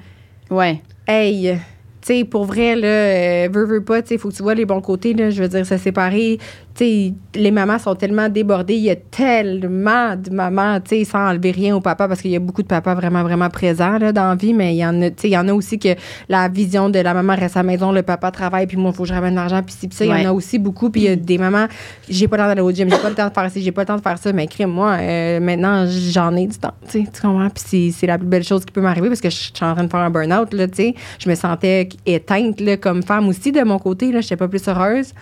ouais, 0.50 0.82
hey, 1.08 1.60
sais, 2.08 2.24
pour 2.24 2.46
vrai, 2.46 2.76
là, 2.76 2.88
euh, 2.88 3.50
veux, 3.52 3.66
veux 3.66 3.84
pas, 3.84 4.02
tu 4.02 4.10
sais, 4.10 4.18
faut 4.18 4.30
que 4.30 4.36
tu 4.36 4.44
vois 4.44 4.56
les 4.56 4.66
bons 4.66 4.82
côtés, 4.82 5.14
là, 5.14 5.30
je 5.30 5.42
veux 5.42 5.50
dire, 5.50 5.66
se 5.66 5.78
séparer, 5.78 6.40
les 6.86 7.52
mamans 7.52 7.80
sont 7.80 7.96
tellement 7.96 8.30
débordées, 8.30 8.76
il 8.76 8.84
y 8.84 8.90
a 8.90 8.96
tellement 8.96 10.16
de 10.16 10.30
mamans, 10.30 10.80
tu 10.82 10.90
sais, 10.98 11.04
sans 11.06 11.30
enlever 11.30 11.52
rien 11.52 11.76
au 11.76 11.82
papa, 11.82 12.08
parce 12.08 12.22
qu'il 12.22 12.32
y 12.32 12.36
a 12.36 12.40
beaucoup 12.40 12.62
de 12.62 12.68
papas 12.68 12.94
vraiment, 12.96 13.24
vraiment 13.24 13.50
présents, 13.50 13.98
là, 13.98 14.12
dans 14.12 14.30
la 14.30 14.36
vie, 14.36 14.54
mais 14.54 14.74
il 14.76 14.78
y 14.78 14.86
en 14.86 15.02
a, 15.02 15.08
il 15.24 15.30
y 15.30 15.38
en 15.38 15.48
a 15.48 15.54
aussi 15.54 15.80
que 15.80 15.90
la 16.30 16.48
vision 16.50 16.90
de 16.90 17.00
la 17.00 17.14
maman 17.14 17.36
reste 17.36 17.58
à 17.58 17.60
la 17.60 17.64
maison, 17.64 17.92
le 17.92 18.04
papa 18.04 18.32
travaille, 18.32 18.68
puis 18.68 18.78
moi, 18.78 18.92
il 18.94 18.96
faut 18.96 19.04
que 19.04 19.10
je 19.10 19.14
ramène 19.14 19.32
de 19.32 19.36
l'argent, 19.40 19.62
puis 19.64 19.74
ci, 19.78 19.88
puis 19.88 19.98
ça, 19.98 20.06
il 20.06 20.10
y 20.10 20.28
en 20.28 20.30
a 20.30 20.34
aussi 20.34 20.60
beaucoup, 20.60 20.90
puis 20.90 21.02
il 21.02 21.06
y 21.06 21.10
a 21.10 21.16
des 21.16 21.38
mamans, 21.38 21.68
j'ai 22.10 22.28
pas 22.28 22.38
le 22.38 22.44
temps 22.44 22.48
d'aller 22.50 22.62
au 22.62 22.72
gym, 22.72 22.90
j'ai 22.90 22.98
pas 22.98 23.10
le 23.10 23.16
temps 23.16 23.28
de 23.28 23.34
faire 23.34 23.52
ci, 23.52 23.62
j'ai 23.62 23.72
pas 23.72 23.82
le 23.82 23.88
temps 23.88 23.98
de 23.98 24.02
faire 24.02 24.18
ça, 24.18 24.32
mais 24.34 24.48
crime, 24.48 24.70
moi, 24.72 24.98
euh, 25.00 25.40
maintenant, 25.40 25.86
j'en 25.88 26.36
ai 26.36 26.48
du 26.48 26.58
temps, 26.58 26.74
tu 26.90 27.04
comprends? 27.22 27.50
Puis 27.50 27.64
c'est- 27.66 27.92
c'est 27.92 28.08
la 28.08 28.18
plus 28.18 28.28
belle 28.28 28.44
chose 28.44 28.64
qui 28.66 28.72
peut 28.72 28.82
m'arriver 28.82 29.08
parce 29.08 29.22
que 29.22 29.30
je 29.30 29.36
suis 29.36 29.52
en 29.62 29.74
train 29.74 29.84
de 29.84 29.90
faire 29.90 30.00
un 30.02 30.10
burn-out, 30.10 30.54
là, 30.54 30.68
tu 30.68 30.76
sais. 30.76 30.96
Je 31.20 31.30
me 31.30 31.36
sentais 31.36 31.90
éteinte, 32.06 32.60
là, 32.62 32.78
comme 32.78 33.04
femme 33.04 33.28
aussi, 33.28 33.52
de 33.52 33.62
mon 33.64 33.80
côté, 33.80 34.12
là, 34.12 34.22
j'étais 34.22 34.38
pas 34.38 34.48
plus 34.48 34.68
heureuse. 34.68 35.14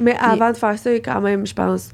Mais 0.00 0.16
avant 0.20 0.50
de 0.50 0.56
faire 0.56 0.78
ça, 0.78 0.90
quand 1.00 1.20
même, 1.20 1.46
je 1.46 1.54
pense, 1.54 1.90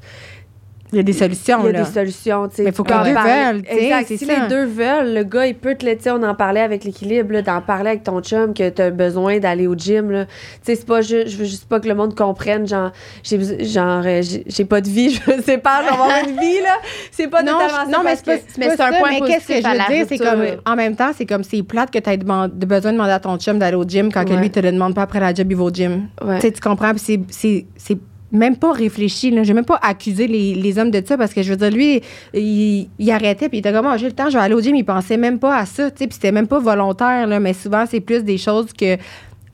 Il 0.93 0.97
y 0.97 0.99
a 0.99 1.03
des 1.03 1.11
solutions, 1.13 1.59
il 1.63 1.65
y 1.65 1.69
a 1.69 1.71
là. 1.73 1.83
des 1.83 1.91
solutions. 1.91 2.47
sais. 2.51 2.63
Mais 2.63 2.71
faut 2.71 2.83
Tu 2.83 2.93
que 2.93 2.97
les 3.03 3.11
deux 3.13 3.19
veulent, 3.19 3.63
sais, 3.67 3.83
Exact. 3.83 4.07
Si 4.07 4.17
ça. 4.25 4.33
les 4.43 4.47
deux 4.47 4.65
veulent, 4.65 5.13
le 5.15 5.23
gars, 5.23 5.45
il 5.47 5.55
peut 5.55 5.75
te 5.75 5.85
sais, 5.85 6.11
on 6.11 6.23
en 6.23 6.35
parlait 6.35 6.61
avec 6.61 6.83
l'équilibre, 6.83 7.33
là, 7.33 7.41
d'en 7.41 7.61
parler 7.61 7.89
avec 7.89 8.03
ton 8.03 8.21
chum 8.21 8.53
que 8.53 8.69
tu 8.69 8.81
as 8.81 8.91
besoin 8.91 9.39
d'aller 9.39 9.67
au 9.67 9.75
gym. 9.75 10.25
sais, 10.61 10.75
c'est 10.75 10.85
pas 10.85 11.01
juste, 11.01 11.27
je 11.29 11.37
veux 11.37 11.45
juste 11.45 11.65
pas 11.65 11.79
que 11.79 11.87
le 11.87 11.95
monde 11.95 12.15
comprenne, 12.15 12.67
genre, 12.67 12.91
j'ai, 13.23 13.37
besoin- 13.37 13.57
genre, 13.63 14.03
euh, 14.05 14.21
pas 14.69 14.81
de 14.81 14.89
vie, 14.89 15.09
je 15.27 15.31
me 15.35 15.41
sépare, 15.41 15.81
je 15.83 15.87
vais 15.87 15.93
avoir 15.93 16.09
une 16.29 16.39
vie, 16.39 16.61
là. 16.61 16.77
C'est 17.11 17.27
pas 17.27 17.41
non, 17.43 17.53
totalement 17.53 17.85
je- 17.87 17.91
ça. 17.91 17.97
non, 17.97 18.03
mais 18.03 18.15
c'est 18.15 18.25
pas, 18.69 18.75
pas 18.77 18.87
un 18.95 18.99
point 18.99 19.09
mais 19.09 19.21
qu'est-ce 19.21 19.47
que 19.47 19.53
je 19.55 19.67
veux 19.67 19.95
dire, 19.95 20.05
c'est 20.07 20.17
comme, 20.17 20.43
en 20.65 20.75
même 20.75 20.95
temps, 20.95 21.11
c'est 21.17 21.25
comme 21.25 21.43
c'est 21.43 21.63
plate 21.63 21.91
que 21.91 21.99
tu 21.99 22.09
aies 22.09 22.17
besoin 22.17 22.47
de 22.47 22.53
demander 22.97 23.11
à 23.13 23.19
ton 23.19 23.37
chum 23.37 23.57
d'aller 23.59 23.75
au 23.77 23.83
gym 23.83 24.11
quand 24.11 24.25
que 24.25 24.33
lui 24.33 24.49
te 24.51 24.59
le 24.59 24.71
demande 24.71 24.93
pas 24.95 25.01
après 25.03 25.19
la 25.19 25.33
job, 25.33 25.47
il 25.49 25.57
va 25.57 25.63
au 25.63 25.69
gym. 25.71 26.07
Ouais. 26.23 26.35
Tu 26.35 26.41
sais, 26.47 26.51
comprends? 26.61 26.91
Puis 26.93 27.25
c'est 27.29 27.97
même 28.33 28.57
pas 28.57 28.73
réfléchi. 28.73 29.31
Là. 29.31 29.43
J'ai 29.43 29.53
même 29.53 29.63
pas 29.65 29.79
accusé 29.81 30.27
les, 30.27 30.55
les 30.55 30.77
hommes 30.79 30.91
de 30.91 31.01
ça 31.05 31.17
parce 31.17 31.33
que 31.33 31.41
je 31.43 31.51
veux 31.51 31.57
dire, 31.57 31.71
lui, 31.71 32.01
il, 32.33 32.89
il 32.99 33.11
arrêtait 33.11 33.47
puis 33.47 33.57
il 33.57 33.59
était 33.59 33.71
comme, 33.71 33.85
Ah, 33.85 33.95
j'ai 33.97 34.07
le 34.07 34.11
temps, 34.13 34.29
je 34.29 34.37
vais 34.37 34.43
aller 34.43 34.55
au 34.55 34.61
gym. 34.61 34.75
Il 34.75 34.83
pensait 34.85 35.17
même 35.17 35.39
pas 35.39 35.57
à 35.57 35.65
ça. 35.65 35.89
tu 35.91 35.99
sais, 35.99 36.07
Puis 36.07 36.15
c'était 36.15 36.31
même 36.31 36.47
pas 36.47 36.59
volontaire, 36.59 37.27
là, 37.27 37.39
mais 37.39 37.53
souvent, 37.53 37.85
c'est 37.89 38.01
plus 38.01 38.23
des 38.23 38.37
choses 38.37 38.73
que. 38.73 38.97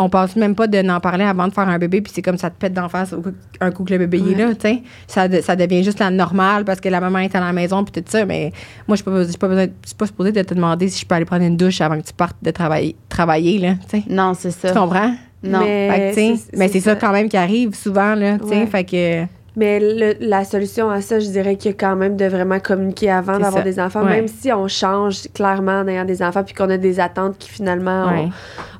On 0.02 0.08
pense 0.10 0.38
même 0.38 0.56
pas 0.56 0.66
de 0.68 0.82
n'en 0.82 1.02
parler 1.02 1.26
avant 1.26 1.46
de 1.50 1.52
faire 1.54 1.68
un 1.68 1.78
bébé, 1.78 2.00
puis 2.00 2.10
c'est 2.16 2.22
comme 2.22 2.38
ça 2.38 2.50
te 2.50 2.56
pète 2.58 2.72
d'en 2.72 2.88
face 2.88 3.14
un 3.60 3.70
coup 3.72 3.84
que 3.84 3.92
le 3.92 3.98
bébé 3.98 4.20
est 4.32 4.34
là, 4.38 4.56
tu 4.56 4.62
sais. 4.62 4.82
Ça, 5.08 5.28
de- 5.28 5.42
ça 5.42 5.58
devient 5.58 5.84
juste 5.84 6.00
la 6.00 6.10
normale 6.10 6.64
parce 6.64 6.80
que 6.80 6.88
la 6.88 7.02
maman 7.02 7.20
est 7.20 7.36
à 7.36 7.42
la 7.42 7.52
maison, 7.52 7.84
puis 7.84 8.02
tout 8.02 8.10
ça. 8.10 8.26
Mais 8.26 8.54
moi, 8.88 8.96
je 8.96 9.02
suis 9.02 9.12
pas, 9.12 9.24
je 9.24 9.28
suis 9.28 9.38
pas, 9.38 9.50
besoin- 9.50 9.66
je 9.84 9.88
suis 9.90 9.98
pas 9.98 10.06
supposée 10.06 10.32
de 10.32 10.42
te 10.42 10.54
demander 10.54 10.88
si 10.88 11.02
je 11.02 11.06
peux 11.06 11.16
aller 11.16 11.26
prendre 11.26 11.44
une 11.44 11.58
douche 11.58 11.82
avant 11.82 12.00
que 12.00 12.06
tu 12.08 12.14
partes 12.14 12.38
de 12.42 12.50
travailler, 12.52 12.96
travailler 13.10 13.60
là, 13.60 13.74
tu 13.92 14.00
sais. 14.00 14.04
non, 14.10 14.34
c'est 14.36 14.52
ça. 14.52 14.72
Tu 14.72 14.80
comprends? 14.80 15.14
Non. 15.44 15.60
Mais- 15.62 16.12
c'est- 16.14 16.36
ça. 16.80 16.92
ça. 16.94 16.96
quand 16.96 17.12
même 17.12 17.30
qui 17.30 17.38
arrive 17.38 17.74
souvent, 17.76 18.16
là, 18.16 18.38
tu 18.40 18.48
sais. 18.50 18.60
Ouais. 18.62 18.68
Fait 18.68 18.84
que. 18.84 19.39
Mais 19.60 19.80
le- 19.82 20.16
la 20.22 20.46
solution 20.46 20.90
à 20.90 21.02
ça, 21.02 21.20
je 21.20 21.28
dirais 21.28 21.56
qu'il 21.58 21.72
y 21.72 21.74
a 21.74 21.78
quand 21.78 21.96
même 21.98 22.16
de 22.16 22.26
vraiment 22.26 22.60
communiquer 22.60 23.12
avant 23.12 23.38
d'avoir 23.38 23.64
des 23.64 23.80
enfants, 23.80 24.04
Ouais. 24.04 24.12
même 24.12 24.28
si 24.30 24.52
on 24.54 24.68
change 24.70 25.24
clairement 25.34 25.82
en 25.82 25.88
ayant 25.88 26.06
des 26.06 26.24
enfants 26.24 26.44
puis 26.44 26.54
qu'on 26.56 26.70
a 26.70 26.78
des 26.78 27.00
attentes 27.02 27.38
qui 27.38 27.50
finalement 27.50 28.06
on- 28.08 28.24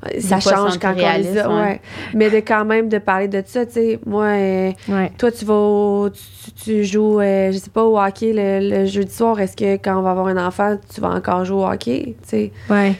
Ouais. 0.08 0.20
ça 0.20 0.40
change 0.40 0.78
quand 0.78 0.94
on 0.96 1.18
les 1.18 1.38
a. 1.38 1.48
ouais. 1.50 1.80
Mais 2.14 2.30
de 2.30 2.36
quand 2.36 2.64
même 2.64 2.88
de 2.88 2.96
parler 2.98 3.28
de 3.28 3.42
ça, 3.44 3.66
tu 3.66 3.72
sais, 3.72 3.98
moi, 4.06 4.24
euh, 4.24 4.70
toi 5.18 5.30
tu 5.30 5.44
vas 5.44 6.08
tu, 6.10 6.52
tu 6.64 6.84
joues, 6.84 7.20
euh, 7.20 7.52
je 7.52 7.58
sais 7.58 7.70
pas, 7.70 7.84
au 7.84 7.98
hockey 7.98 8.32
le, 8.34 8.80
le 8.80 8.86
jeudi 8.86 9.12
soir, 9.14 9.38
est-ce 9.40 9.56
que 9.56 9.74
quand 9.76 9.98
on 9.98 10.02
va 10.02 10.10
avoir 10.12 10.28
un 10.28 10.46
enfant, 10.46 10.76
tu 10.94 11.00
vas 11.02 11.08
encore 11.10 11.44
jouer 11.44 11.58
au 11.62 11.66
hockey, 11.66 12.14
tu 12.22 12.28
sais? 12.28 12.52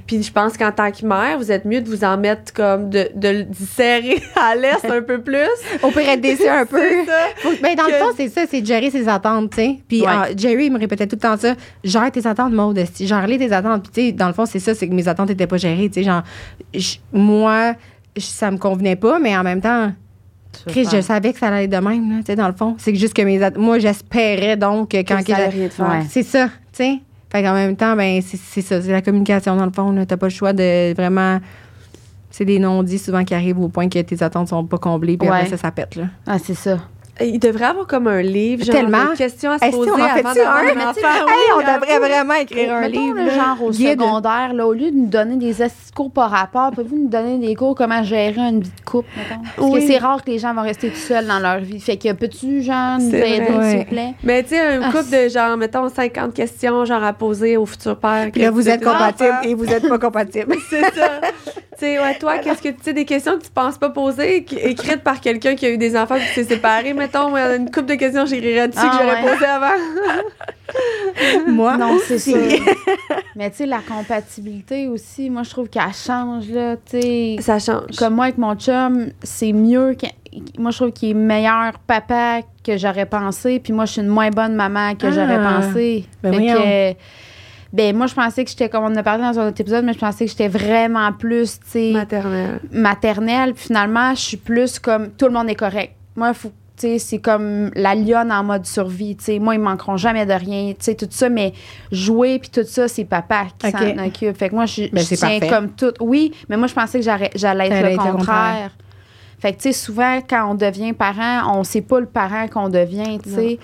Puis 0.07 0.23
je 0.23 0.31
pense 0.33 0.57
qu'en 0.59 0.73
tant 0.73 0.91
que 0.91 1.05
mère, 1.07 1.39
vous 1.39 1.51
êtes 1.51 1.65
mieux 1.65 1.81
de 1.81 1.89
vous 1.89 2.05
en 2.05 2.19
mettre 2.19 2.53
comme 2.53 2.91
de, 2.91 3.09
de 3.15 3.47
serrer 3.75 4.21
à 4.37 4.55
l'est 4.55 4.85
un 4.85 5.01
peu 5.03 5.21
plus. 5.23 5.39
Au 5.83 5.89
pire, 5.91 6.09
être 6.11 6.21
déçu 6.21 6.47
un 6.49 6.67
peu. 6.67 6.79
C'est 6.81 7.07
ça. 7.07 7.13
Faut- 7.39 7.51
ben, 7.63 7.70
dans 7.77 7.87
le 7.87 7.93
fond, 7.95 8.13
c'est 8.17 8.29
ça, 8.29 8.43
c'est 8.51 8.61
de 8.61 8.67
gérer 8.67 8.91
ses 8.91 9.09
attentes, 9.09 9.51
tu 9.51 9.57
sais. 9.57 9.79
Puis 9.89 10.01
Ouais. 10.03 10.07
ah, 10.09 10.27
Jerry, 10.37 10.67
il 10.67 10.73
me 10.73 10.79
répétait 10.79 11.07
tout 11.07 11.17
le 11.17 11.21
temps 11.21 11.37
ça. 11.37 11.55
Gère 11.85 12.11
tes 12.11 12.27
attentes, 12.27 12.53
Maud. 12.53 12.77
esti. 12.79 13.07
Gère-les 13.07 13.39
tes 13.39 13.53
attentes. 13.53 13.83
Puis, 13.85 13.93
tu 13.93 14.01
sais, 14.09 14.13
dans 14.13 14.27
le 14.29 14.33
fond, 14.35 14.47
c'est 14.47 14.59
ça, 14.59 14.75
c'est 14.75 14.89
que 14.89 14.95
mes 14.95 15.07
attentes 15.09 15.29
n'étaient 15.29 15.47
pas 15.47 15.57
gérées, 15.57 15.89
tu 15.89 15.95
sais. 16.01 16.03
Genre, 16.03 16.23
je- 16.75 16.97
moi, 17.13 17.75
je- 18.17 18.23
ça 18.23 18.51
me 18.51 18.57
convenait 18.59 18.97
pas, 18.97 19.19
mais 19.19 19.37
en 19.37 19.43
même 19.43 19.61
temps, 19.61 19.93
Chris, 20.67 20.87
je 20.93 21.01
savais 21.01 21.33
que 21.33 21.39
ça 21.39 21.47
allait 21.49 21.69
de 21.69 21.77
même, 21.77 22.11
là, 22.11 22.17
tu 22.19 22.27
sais, 22.27 22.37
dans 22.37 22.49
le 22.49 22.55
fond. 22.55 22.75
C'est 22.79 22.95
juste 22.95 23.15
que 23.15 23.23
mes 23.23 23.41
moi, 23.57 23.79
j'espérais 23.79 24.57
donc 24.57 24.91
que 24.91 24.97
quand 24.99 25.19
Que 25.19 25.27
ça 25.33 25.37
allait 25.37 25.69
de 25.69 25.73
faire. 25.73 26.03
C'est 26.09 26.25
ça, 26.25 26.47
tu 26.47 26.53
sais. 26.73 26.99
Fait 27.33 27.43
qu'en 27.45 27.55
même 27.55 27.77
temps, 27.77 27.95
ben, 27.95 28.21
c'est 28.21 28.37
c'est 28.37 28.61
ça, 28.61 28.83
c'est 28.83 28.91
la 28.91 29.03
communication 29.03 29.55
dans 29.55 29.65
le 29.65 29.71
fond. 29.71 29.93
là. 29.93 30.05
T'as 30.05 30.17
pas 30.17 30.27
le 30.27 30.33
choix 30.33 30.53
de 30.53 30.93
vraiment. 30.95 31.39
C'est 32.33 32.45
des 32.45 32.59
non-dits 32.59 32.99
souvent 32.99 33.25
qui 33.25 33.35
arrivent 33.35 33.61
au 33.61 33.69
point 33.69 33.89
que 33.89 34.01
tes 34.01 34.23
attentes 34.23 34.49
sont 34.49 34.65
pas 34.65 34.79
comblées, 34.79 35.17
puis 35.17 35.29
Ouais. 35.29 35.37
après 35.37 35.49
ça, 35.51 35.57
ça 35.57 35.71
pète, 35.71 35.95
là. 35.97 36.05
Ah, 36.27 36.39
c'est 36.39 36.55
ça. 36.55 36.79
Il 37.23 37.39
devrait 37.39 37.67
avoir 37.67 37.87
comme 37.87 38.07
un 38.07 38.23
livre, 38.23 38.65
genre 38.65 38.75
Tellement. 38.75 39.11
de 39.13 39.17
questions 39.17 39.51
à 39.51 39.59
se 39.59 39.71
poser 39.71 39.91
qu'on 39.91 40.01
en 40.01 40.05
avant 40.05 40.33
d'avoir 40.35 40.57
un? 40.57 40.91
enfant. 40.91 41.27
Hey, 41.29 41.53
on 41.55 41.59
devrait 41.59 41.89
j'avoue. 41.89 42.05
vraiment 42.07 42.35
écrire 42.35 42.73
un 42.75 42.81
Mettons, 42.81 43.01
livre. 43.01 43.17
là. 43.17 43.29
genre 43.29 43.63
au 43.65 43.71
Guide. 43.71 44.01
secondaire, 44.01 44.53
là, 44.55 44.67
au 44.67 44.73
lieu 44.73 44.91
de 44.91 44.97
nous 44.97 45.07
donner 45.07 45.37
des 45.37 45.55
cours 45.95 46.11
par 46.11 46.31
rapport, 46.31 46.71
pouvez-vous 46.71 46.97
nous 46.97 47.09
donner 47.09 47.39
des 47.39 47.55
cours 47.55 47.75
comment 47.75 48.03
gérer 48.03 48.39
une 48.41 48.61
vie 48.63 48.71
de 48.71 48.85
couple, 48.91 49.09
mettons? 49.17 49.43
Parce 49.57 49.69
Oui. 49.71 49.81
que 49.81 49.87
c'est 49.93 49.99
rare 49.99 50.25
que 50.25 50.31
les 50.31 50.39
gens 50.39 50.55
vont 50.55 50.63
rester 50.63 50.89
tout 50.89 50.97
seuls 50.97 51.27
dans 51.27 51.39
leur 51.41 51.59
vie. 51.59 51.79
Fait 51.81 51.97
que 51.97 52.13
peux-tu, 52.13 52.63
genre, 52.63 52.99
nous 52.99 53.15
aider, 53.15 53.45
s'il 53.47 53.55
Ouais. 53.57 53.77
vous 53.79 53.85
plaît? 53.85 54.15
Mais 54.23 54.43
tu 54.43 54.51
sais, 54.51 54.61
un 54.61 54.81
Ah, 54.83 54.91
couple 54.93 55.11
de 55.11 55.29
genre, 55.29 55.57
mettons, 55.57 55.89
50 55.89 56.33
questions, 56.35 56.85
genre 56.85 57.05
à 57.05 57.13
poser 57.13 57.57
au 57.57 57.67
futur 57.67 57.97
père. 57.99 58.29
Puis 58.33 58.41
là, 58.43 58.51
vous 58.51 58.69
êtes 58.69 58.87
enfants? 58.87 59.43
et 59.45 59.55
vous 59.55 59.67
êtes 59.71 59.87
pas 59.89 59.99
compatibles. 59.99 60.55
C'est 60.71 60.83
ça. 60.95 61.21
Tu 61.81 61.87
sais, 61.87 61.99
ouais, 61.99 62.19
toi, 62.19 62.39
qu'est-ce 62.39 62.63
que 62.63 62.69
tu 62.69 62.83
sais, 62.83 62.93
des 62.93 63.05
questions 63.05 63.39
que 63.39 63.43
tu 63.45 63.51
penses 63.51 63.79
pas 63.79 63.91
poser, 63.91 64.45
qui- 64.45 64.57
écrites 64.59 65.03
par 65.03 65.21
quelqu'un 65.21 65.55
qui 65.55 65.67
a 65.67 65.71
eu 65.71 65.79
des 65.79 65.97
enfants 65.97 66.17
et 66.17 66.21
qui 66.21 66.27
s'est 66.35 66.45
séparé, 66.45 66.93
mettons, 66.93 67.33
ouais, 67.33 67.57
une 67.57 67.71
couple 67.71 67.87
de 67.87 67.95
questions, 67.95 68.27
j'écrirais 68.27 68.69
dessus 68.69 68.81
Ah, 68.83 68.91
que 68.99 69.03
j'aurais 69.05 69.23
ouais. 69.25 69.33
posé 69.33 69.45
avant. 69.47 69.73
Moi, 71.49 71.77
Non, 71.77 71.99
c'est 72.07 72.19
ça. 72.19 72.37
Mais 73.37 73.51
tu 73.51 73.57
sais, 73.59 73.67
la 73.67 73.79
compatibilité 73.81 74.89
aussi, 74.89 75.31
moi, 75.31 75.43
je 75.43 75.51
trouve 75.51 75.69
qu'elle 75.69 75.93
change, 75.95 76.49
là, 76.51 76.77
tu 76.77 77.01
sais. 77.01 77.37
Ça 77.41 77.59
change. 77.59 77.97
Comme 77.99 78.15
moi 78.15 78.27
avec 78.27 78.39
mon 78.39 78.55
chum, 78.55 79.09
c'est 79.23 79.53
mieux 79.53 79.95
que. 79.95 80.07
Moi, 80.59 80.71
je 80.71 80.77
trouve 80.77 80.93
qu'il 80.93 81.11
est 81.11 81.15
meilleur 81.15 81.73
papa 81.87 82.41
que 82.65 82.77
j'aurais 82.77 83.07
pensé. 83.07 83.59
Puis 83.59 83.73
moi, 83.73 83.85
je 83.87 83.93
suis 83.93 84.01
une 84.03 84.07
moins 84.09 84.31
bonne 84.31 84.55
maman 84.55 84.95
que 84.95 85.07
Ah. 85.07 85.11
j'aurais 85.11 85.43
pensé. 85.43 86.05
Ben 86.23 86.35
Fait 86.35 86.97
ben, 87.73 87.97
moi, 87.97 88.07
je 88.07 88.15
pensais 88.15 88.45
que 88.45 88.51
j'étais, 88.51 88.69
comme 88.69 88.85
on 88.85 88.89
en 88.89 88.97
a 88.97 89.03
parlé 89.03 89.23
dans 89.23 89.39
un 89.39 89.49
autre 89.49 89.61
épisode, 89.61 89.85
mais 89.85 89.93
je 89.93 89.99
pensais 89.99 90.25
que 90.25 90.31
j'étais 90.31 90.49
vraiment 90.49 91.13
plus, 91.13 91.61
tu 91.61 91.67
sais, 91.71 91.91
Maternelle. 91.93 92.61
maternelle. 92.73 93.55
Puis 93.55 93.65
finalement, 93.67 94.15
je 94.15 94.21
suis 94.21 94.37
plus 94.37 94.79
comme 94.79 95.11
tout 95.11 95.27
le 95.27 95.33
monde 95.33 95.49
est 95.49 95.55
correct. 95.55 95.95
Moi, 96.17 96.35
faut, 96.35 96.51
tu 96.77 96.87
sais, 96.87 96.99
c'est 96.99 97.19
comme 97.19 97.71
la 97.77 97.95
lionne 97.95 98.33
en 98.33 98.43
mode 98.43 98.67
survie. 98.67 99.15
tu 99.15 99.25
sais. 99.25 99.39
Moi, 99.39 99.55
ils 99.55 99.61
manqueront 99.61 99.97
jamais 99.97 100.27
de 100.27 100.33
rien. 100.33 100.71
tu 100.71 100.77
sais, 100.81 100.95
Tout 100.97 101.07
ça, 101.11 101.29
mais 101.29 101.53
jouer 101.93 102.39
puis 102.41 102.51
tout 102.51 102.65
ça, 102.67 102.89
c'est 102.89 103.05
papa 103.05 103.47
qui 103.59 103.71
s'en 103.71 104.05
occupe. 104.05 104.37
Fait 104.37 104.49
que 104.49 104.55
moi, 104.55 104.67
je, 104.67 104.91
Ben, 104.91 105.05
je 105.05 105.15
tiens 105.15 105.39
parfait. 105.39 105.49
comme 105.49 105.71
tout. 105.71 105.93
Oui, 106.01 106.33
mais 106.49 106.57
moi, 106.57 106.67
je 106.67 106.75
pensais 106.75 106.99
que 106.99 107.05
j'allais 107.05 107.29
être 107.69 107.71
le 107.71 107.77
être 107.77 107.91
le 107.91 107.97
contraire. 107.97 108.17
contraire. 108.17 108.71
Fait 109.39 109.53
que, 109.53 109.57
tu 109.59 109.63
sais, 109.65 109.73
souvent, 109.73 110.21
quand 110.29 110.51
on 110.51 110.55
devient 110.55 110.93
parent, 110.93 111.57
on 111.59 111.65
sait 111.65 111.81
pas 111.83 112.01
le 112.01 112.07
parent 112.07 112.47
qu'on 112.49 112.69
devient, 112.69 113.19
tu 113.23 113.31
sais. 113.31 113.59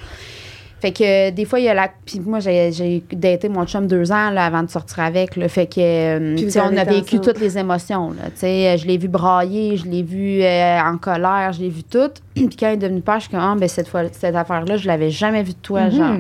Fait 0.86 0.92
que 0.92 1.02
euh, 1.02 1.30
des 1.32 1.44
fois, 1.44 1.58
il 1.58 1.64
y 1.64 1.68
a 1.68 1.74
la. 1.74 1.88
Puis 2.04 2.20
moi, 2.20 2.38
j'ai 2.38 2.70
j'ai 2.70 3.02
daté 3.12 3.48
mon 3.48 3.66
chum 3.66 3.88
deux 3.88 4.12
ans 4.12 4.30
là, 4.30 4.44
avant 4.46 4.62
de 4.62 4.70
sortir 4.70 5.00
avec. 5.00 5.34
Là, 5.34 5.48
fait 5.48 5.66
que, 5.66 5.80
euh, 5.80 6.36
tu 6.36 6.48
sais, 6.48 6.60
on 6.60 6.76
a 6.76 6.84
vécu 6.84 7.16
ensemble. 7.16 7.24
toutes 7.24 7.40
les 7.40 7.58
émotions. 7.58 8.10
Là, 8.10 8.26
tu 8.26 8.36
sais, 8.36 8.78
je 8.78 8.86
l'ai 8.86 8.96
vu 8.96 9.08
brailler, 9.08 9.76
je 9.78 9.84
l'ai 9.86 10.04
vu 10.04 10.42
euh, 10.42 10.78
en 10.80 10.96
colère, 10.98 11.52
je 11.54 11.60
l'ai 11.62 11.70
vu 11.70 11.82
tout. 11.82 12.10
Puis 12.34 12.48
quand 12.56 12.68
il 12.68 12.74
est 12.74 12.76
devenu 12.76 13.00
père, 13.00 13.16
je 13.16 13.22
suis 13.22 13.30
comme, 13.30 13.40
ah, 13.40 13.56
ben, 13.58 13.68
cette, 13.68 13.88
fois, 13.88 14.02
cette 14.12 14.36
affaire-là, 14.36 14.76
je 14.76 14.86
l'avais 14.86 15.10
jamais 15.10 15.42
vue 15.42 15.54
de 15.54 15.58
toi, 15.58 15.86
Mhm. 15.86 15.90
genre. 15.90 16.16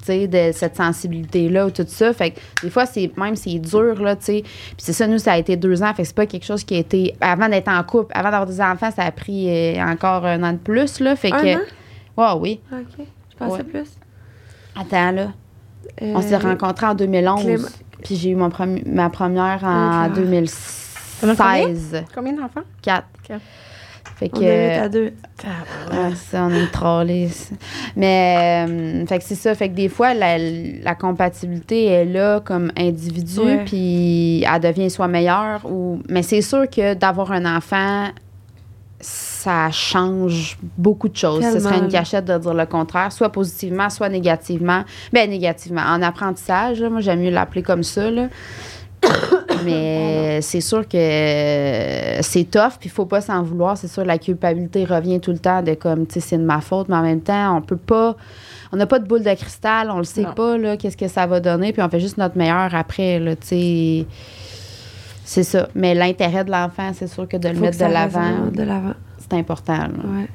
Tu 0.00 0.04
sais, 0.12 0.28
de 0.28 0.52
cette 0.52 0.76
sensibilité-là 0.76 1.66
ou 1.66 1.70
tout 1.70 1.86
ça. 1.88 2.12
Fait 2.12 2.32
que 2.32 2.40
des 2.62 2.68
fois, 2.68 2.84
c'est 2.84 3.10
même 3.16 3.36
c'est 3.36 3.58
dur, 3.58 4.02
là, 4.02 4.16
tu 4.16 4.24
sais. 4.26 4.42
Puis 4.42 4.74
c'est 4.76 4.92
ça, 4.92 5.06
nous, 5.06 5.16
ça 5.16 5.32
a 5.32 5.38
été 5.38 5.56
deux 5.56 5.82
ans. 5.82 5.94
Fait 5.94 6.02
que 6.02 6.08
c'est 6.08 6.14
pas 6.14 6.26
quelque 6.26 6.44
chose 6.44 6.62
qui 6.62 6.74
a 6.74 6.78
été. 6.80 7.14
Avant 7.22 7.48
d'être 7.48 7.68
en 7.68 7.82
couple, 7.84 8.12
avant 8.14 8.30
d'avoir 8.30 8.46
des 8.46 8.60
enfants, 8.60 8.90
ça 8.94 9.04
a 9.04 9.10
pris 9.12 9.46
euh, 9.48 9.80
encore 9.82 10.26
un 10.26 10.42
an 10.42 10.52
de 10.52 10.58
plus, 10.58 11.00
là. 11.00 11.16
Fait 11.16 11.32
Un 11.32 11.40
que. 11.40 11.54
an? 11.56 11.60
Ouais, 12.16 12.38
oui. 12.38 12.60
OK. 12.70 13.06
Je 13.40 13.44
pensais 13.44 13.62
Ouais. 13.62 13.64
plus? 13.64 13.88
Attends, 14.76 15.10
là. 15.12 15.32
On 16.00 16.20
s'est 16.22 16.34
Euh, 16.34 16.38
rencontrés 16.38 16.86
en 16.86 16.94
2011. 16.94 17.42
Clément- 17.44 17.68
Puis 18.02 18.16
j'ai 18.16 18.30
eu 18.30 18.34
mon 18.36 18.48
premi- 18.50 18.82
ma 18.86 19.08
première 19.10 19.62
en 19.64 20.06
Ok. 20.08 20.14
2016. 20.14 21.20
T'en 21.20 21.28
as 21.28 22.14
combien? 22.14 22.32
D'enfants? 22.34 22.60
4. 22.82 23.06
Quatre. 23.26 23.40
Fait 24.16 24.28
que. 24.28 24.36
On 24.38 24.42
est 24.42 24.78
à 24.78 24.88
deux. 24.88 25.12
Ah, 25.90 26.10
ça, 26.14 26.44
on 26.44 26.50
est 26.50 26.70
trollés. 26.70 27.28
Mais, 27.96 28.66
euh, 28.68 29.06
fait 29.06 29.18
que 29.18 29.24
c'est 29.24 29.34
ça. 29.34 29.54
Fait 29.54 29.68
que 29.70 29.74
des 29.74 29.88
fois, 29.88 30.14
la, 30.14 30.36
la 30.38 30.94
compatibilité 30.94 31.86
est 31.86 32.04
là 32.04 32.40
comme 32.40 32.70
individu, 32.76 33.40
Ouais. 33.40 33.64
puis 33.64 34.44
elle 34.44 34.60
devient 34.60 34.90
soit 34.90 35.08
meilleure. 35.08 35.64
Ou... 35.64 36.00
Mais 36.08 36.22
c'est 36.22 36.42
sûr 36.42 36.68
que 36.68 36.94
d'avoir 36.94 37.32
un 37.32 37.56
enfant, 37.56 38.08
ça 39.44 39.70
change 39.70 40.56
beaucoup 40.78 41.08
de 41.08 41.16
choses. 41.16 41.44
Ce 41.44 41.52
Tellement, 41.52 41.68
serait 41.68 41.78
une 41.78 41.88
cachette 41.88 42.24
de 42.24 42.38
dire 42.38 42.54
le 42.54 42.64
contraire, 42.64 43.12
soit 43.12 43.28
positivement, 43.28 43.90
soit 43.90 44.08
négativement. 44.08 44.84
Ben, 45.12 45.28
négativement. 45.28 45.82
En 45.82 46.00
apprentissage, 46.00 46.80
là, 46.80 46.88
moi, 46.88 47.00
j'aime 47.00 47.20
mieux 47.20 47.30
l'appeler 47.30 47.62
comme 47.62 47.82
ça, 47.82 48.10
là. 48.10 48.28
Mais 49.66 50.40
c'est 50.40 50.62
sûr 50.62 50.88
que 50.88 52.18
c'est 52.22 52.50
tough, 52.50 52.78
puis 52.80 52.88
il 52.88 52.90
faut 52.90 53.04
pas 53.04 53.20
s'en 53.20 53.42
vouloir. 53.42 53.76
C'est 53.76 53.88
sûr, 53.88 54.04
la 54.04 54.16
culpabilité 54.16 54.86
revient 54.86 55.20
tout 55.20 55.32
le 55.32 55.38
temps 55.38 55.62
de 55.62 55.74
comme, 55.74 56.06
tu 56.06 56.14
sais, 56.14 56.20
c'est 56.20 56.38
de 56.38 56.44
ma 56.44 56.62
faute, 56.62 56.88
mais 56.88 56.96
en 56.96 57.02
même 57.02 57.20
temps, 57.20 57.54
on 57.58 57.60
peut 57.60 57.76
pas. 57.76 58.16
On 58.72 58.78
n'a 58.78 58.86
pas 58.86 58.98
de 58.98 59.06
boule 59.06 59.22
de 59.22 59.34
cristal, 59.34 59.90
on 59.90 59.98
le 59.98 60.04
sait 60.04 60.22
Non. 60.22 60.32
pas, 60.32 60.56
là, 60.56 60.78
qu'est-ce 60.78 60.96
que 60.96 61.06
ça 61.06 61.26
va 61.26 61.40
donner, 61.40 61.74
puis 61.74 61.82
on 61.82 61.88
fait 61.90 62.00
juste 62.00 62.16
notre 62.16 62.38
meilleur 62.38 62.74
après, 62.74 63.18
là, 63.18 63.36
tu 63.36 63.46
sais. 63.46 64.06
C'est 65.26 65.42
ça. 65.42 65.68
Mais 65.74 65.94
l'intérêt 65.94 66.44
de 66.44 66.50
l'enfant, 66.50 66.90
c'est 66.94 67.06
sûr 67.06 67.26
que 67.26 67.36
de 67.36 67.48
le 67.48 67.54
Faut 67.54 67.60
mettre 67.62 67.72
que 67.72 67.78
ça 67.78 67.88
de 67.88 67.92
l'avant, 67.94 68.50
De 68.52 68.62
l'avant. 68.62 68.94
C'est 69.28 69.38
important, 69.38 69.76
là. 69.76 69.88
Ouais. 70.04 70.28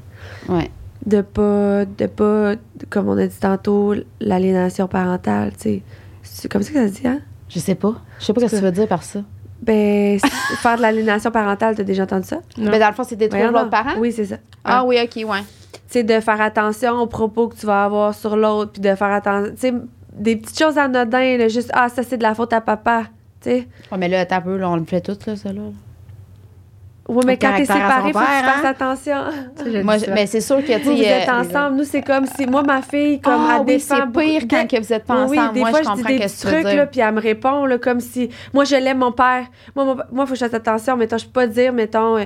Ouais. 0.56 0.72
De 1.06 1.22
pas, 1.22 1.86
de 1.86 2.08
pas, 2.08 2.56
comme 2.90 3.08
on 3.08 3.18
a 3.18 3.26
dit 3.26 3.40
tantôt, 3.40 3.94
l'aliénation 4.20 4.88
parentale, 4.88 5.52
tu 5.54 5.60
sais. 5.60 5.84
C'est 6.24 6.52
comme 6.52 6.62
ça 6.62 6.72
que 6.72 6.88
ça 6.88 6.94
se 6.94 7.02
dit, 7.02 7.08
hein? 7.08 7.20
Je 7.48 7.60
sais 7.60 7.76
pas. 7.76 7.96
Je 8.20 8.26
sais 8.26 8.34
pas 8.34 8.42
ce 8.42 8.46
que 8.48 8.56
tu 8.58 8.62
veux 8.62 8.72
dire 8.72 8.88
par 8.88 9.04
ça. 9.04 9.22
Ben, 9.62 10.20
faire 10.62 10.78
de 10.78 10.82
l'aliénation 10.82 11.32
parentale, 11.32 11.76
t'as 11.76 11.84
déjà 11.84 12.04
entendu 12.04 12.28
ça? 12.28 12.38
Non. 12.58 12.72
Mais 12.72 12.80
dans 12.80 12.88
le 12.88 12.94
fond, 12.94 13.04
c'est 13.04 13.16
détruire 13.16 13.52
l'autre 13.52 13.70
parent? 13.70 13.98
Oui, 13.98 14.12
c'est 14.12 14.26
ça. 14.26 14.38
Ah 14.64 14.84
oui, 14.86 14.98
OK, 15.02 15.30
ouais. 15.30 15.42
Tu 15.72 15.80
sais, 15.88 16.04
de 16.04 16.20
faire 16.20 16.40
attention 16.40 16.94
aux 16.94 17.08
propos 17.08 17.48
que 17.48 17.56
tu 17.56 17.66
vas 17.66 17.84
avoir 17.86 18.14
sur 18.14 18.38
l'autre, 18.38 18.74
puis 18.74 18.82
de 18.82 18.96
faire 18.96 19.12
attention, 19.12 19.52
tu 19.54 19.60
sais, 19.60 19.74
des 20.14 20.36
petites 20.36 20.60
choses 20.60 20.78
anodines, 20.78 21.38
là, 21.38 21.48
juste, 21.48 21.72
ah, 21.74 21.90
ça, 21.90 22.04
c'est 22.04 22.18
de 22.18 22.24
la 22.24 22.36
faute 22.36 22.54
à 22.54 22.62
papa, 22.62 23.04
tu 23.42 23.50
sais. 23.50 23.68
Ouais, 23.92 23.98
mais 23.98 24.08
là, 24.08 24.26
t'as 24.26 24.42
peu, 24.42 24.58
là, 24.58 24.70
on 24.70 24.76
le 24.76 24.86
fait 24.86 25.02
tout, 25.02 25.18
là, 25.26 25.36
ça, 25.36 25.52
là. 25.52 25.62
Oui, 27.10 27.24
mais 27.26 27.38
quand 27.38 27.54
t'es 27.58 27.64
à 27.64 27.66
séparé, 27.66 28.14
faut 28.14 28.20
que 28.20 28.24
tu 28.24 28.46
fasses 28.46 28.66
hein? 28.66 28.70
attention. 28.70 29.84
Moi, 29.84 29.96
mais 30.14 30.28
c'est 30.28 30.42
sûr 30.42 30.58
que, 30.64 30.78
tu 30.78 30.84
Vous, 30.84 30.98
sais, 30.98 31.04
êtes 31.06 31.28
euh, 31.28 31.32
ensemble. 31.42 31.78
Nous, 31.78 31.84
c'est 31.84 32.02
comme 32.04 32.26
si, 32.28 32.46
moi, 32.46 32.62
ma 32.62 32.82
fille, 32.84 33.20
comme, 33.20 33.34
Ah 33.36 33.54
elle 33.56 33.62
oui, 33.62 33.66
défend 33.78 33.96
c'est 34.14 34.20
pire 34.22 34.42
quand 34.50 34.68
que 34.68 34.78
vous 34.82 34.94
êtes 34.94 35.06
pas 35.06 35.26
Oui, 35.26 35.40
ensemble. 35.40 35.54
des 35.56 35.60
Moi, 35.60 35.70
fois, 35.72 35.80
je 35.80 35.90
je 35.90 35.94
dis 35.96 36.02
comprends 36.04 36.18
des 36.18 36.30
trucs, 36.30 36.64
là, 36.76 36.86
puis 36.86 37.00
elle 37.00 37.14
me 37.16 37.20
répond, 37.20 37.66
là, 37.66 37.78
comme 37.80 38.00
si... 38.00 38.30
Moi, 38.54 38.64
je 38.66 38.76
l'aime, 38.76 39.00
mon 39.00 39.12
père. 39.12 39.46
Moi, 39.76 39.86
mon- 39.86 39.98
moi, 40.12 40.26
faut 40.28 40.34
que 40.34 40.40
je 40.40 40.46
fasse 40.46 40.54
attention. 40.54 40.96
Mettons, 40.98 41.18
je 41.18 41.26
peux 41.26 41.32
pas 41.32 41.48
dire, 41.48 41.74
mettons... 41.74 42.18
euh, 42.18 42.26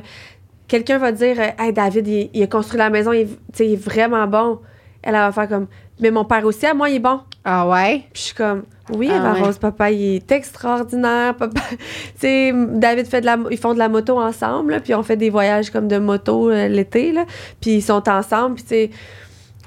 Quelqu'un 0.68 0.98
va 0.98 1.12
dire, 1.12 1.36
euh, 1.40 1.64
hey, 1.64 1.72
David, 1.74 2.08
il, 2.08 2.30
il 2.34 2.44
a 2.44 2.48
construit 2.48 2.78
la 2.80 2.90
maison, 2.90 3.12
il, 3.12 3.28
il 3.60 3.74
est 3.74 3.76
vraiment 3.76 4.26
bon. 4.28 4.60
Elle, 5.02 5.14
elle 5.16 5.22
va 5.22 5.32
faire 5.32 5.48
comme, 5.50 5.68
mais 6.00 6.10
mon 6.12 6.26
père 6.26 6.44
aussi, 6.46 6.66
à 6.66 6.74
moi, 6.74 6.90
il 6.90 6.96
est 6.96 7.00
bon. 7.00 7.20
Ah 7.46 7.68
ouais? 7.68 8.04
Puis 8.14 8.22
je 8.22 8.22
suis 8.22 8.36
comme, 8.36 8.64
oui, 8.94 9.10
Ah 9.12 9.18
Eva 9.18 9.34
ouais. 9.34 9.41
Rose, 9.41 9.58
papa, 9.58 9.91
il 9.91 10.16
est 10.16 10.32
extraordinaire. 10.32 11.36
Papa, 11.36 11.60
tu 11.70 11.78
sais, 12.20 12.54
David 12.54 13.06
fait 13.08 13.22
de 13.22 13.26
la, 13.26 13.38
ils 13.52 13.58
font 13.58 13.74
de 13.74 13.80
la 13.80 13.89
moto 13.89 14.20
ensemble, 14.20 14.72
là, 14.72 14.80
puis 14.80 14.94
on 14.96 15.04
fait 15.04 15.18
des 15.18 15.30
voyages 15.30 15.70
comme 15.70 15.88
de 15.88 15.98
moto 15.98 16.50
euh, 16.50 16.68
l'été, 16.68 17.12
là. 17.12 17.26
Puis 17.60 17.76
ils 17.76 17.82
sont 17.82 18.08
ensemble, 18.10 18.56
puis 18.56 18.64
tu 18.64 18.70
sais, 18.70 18.89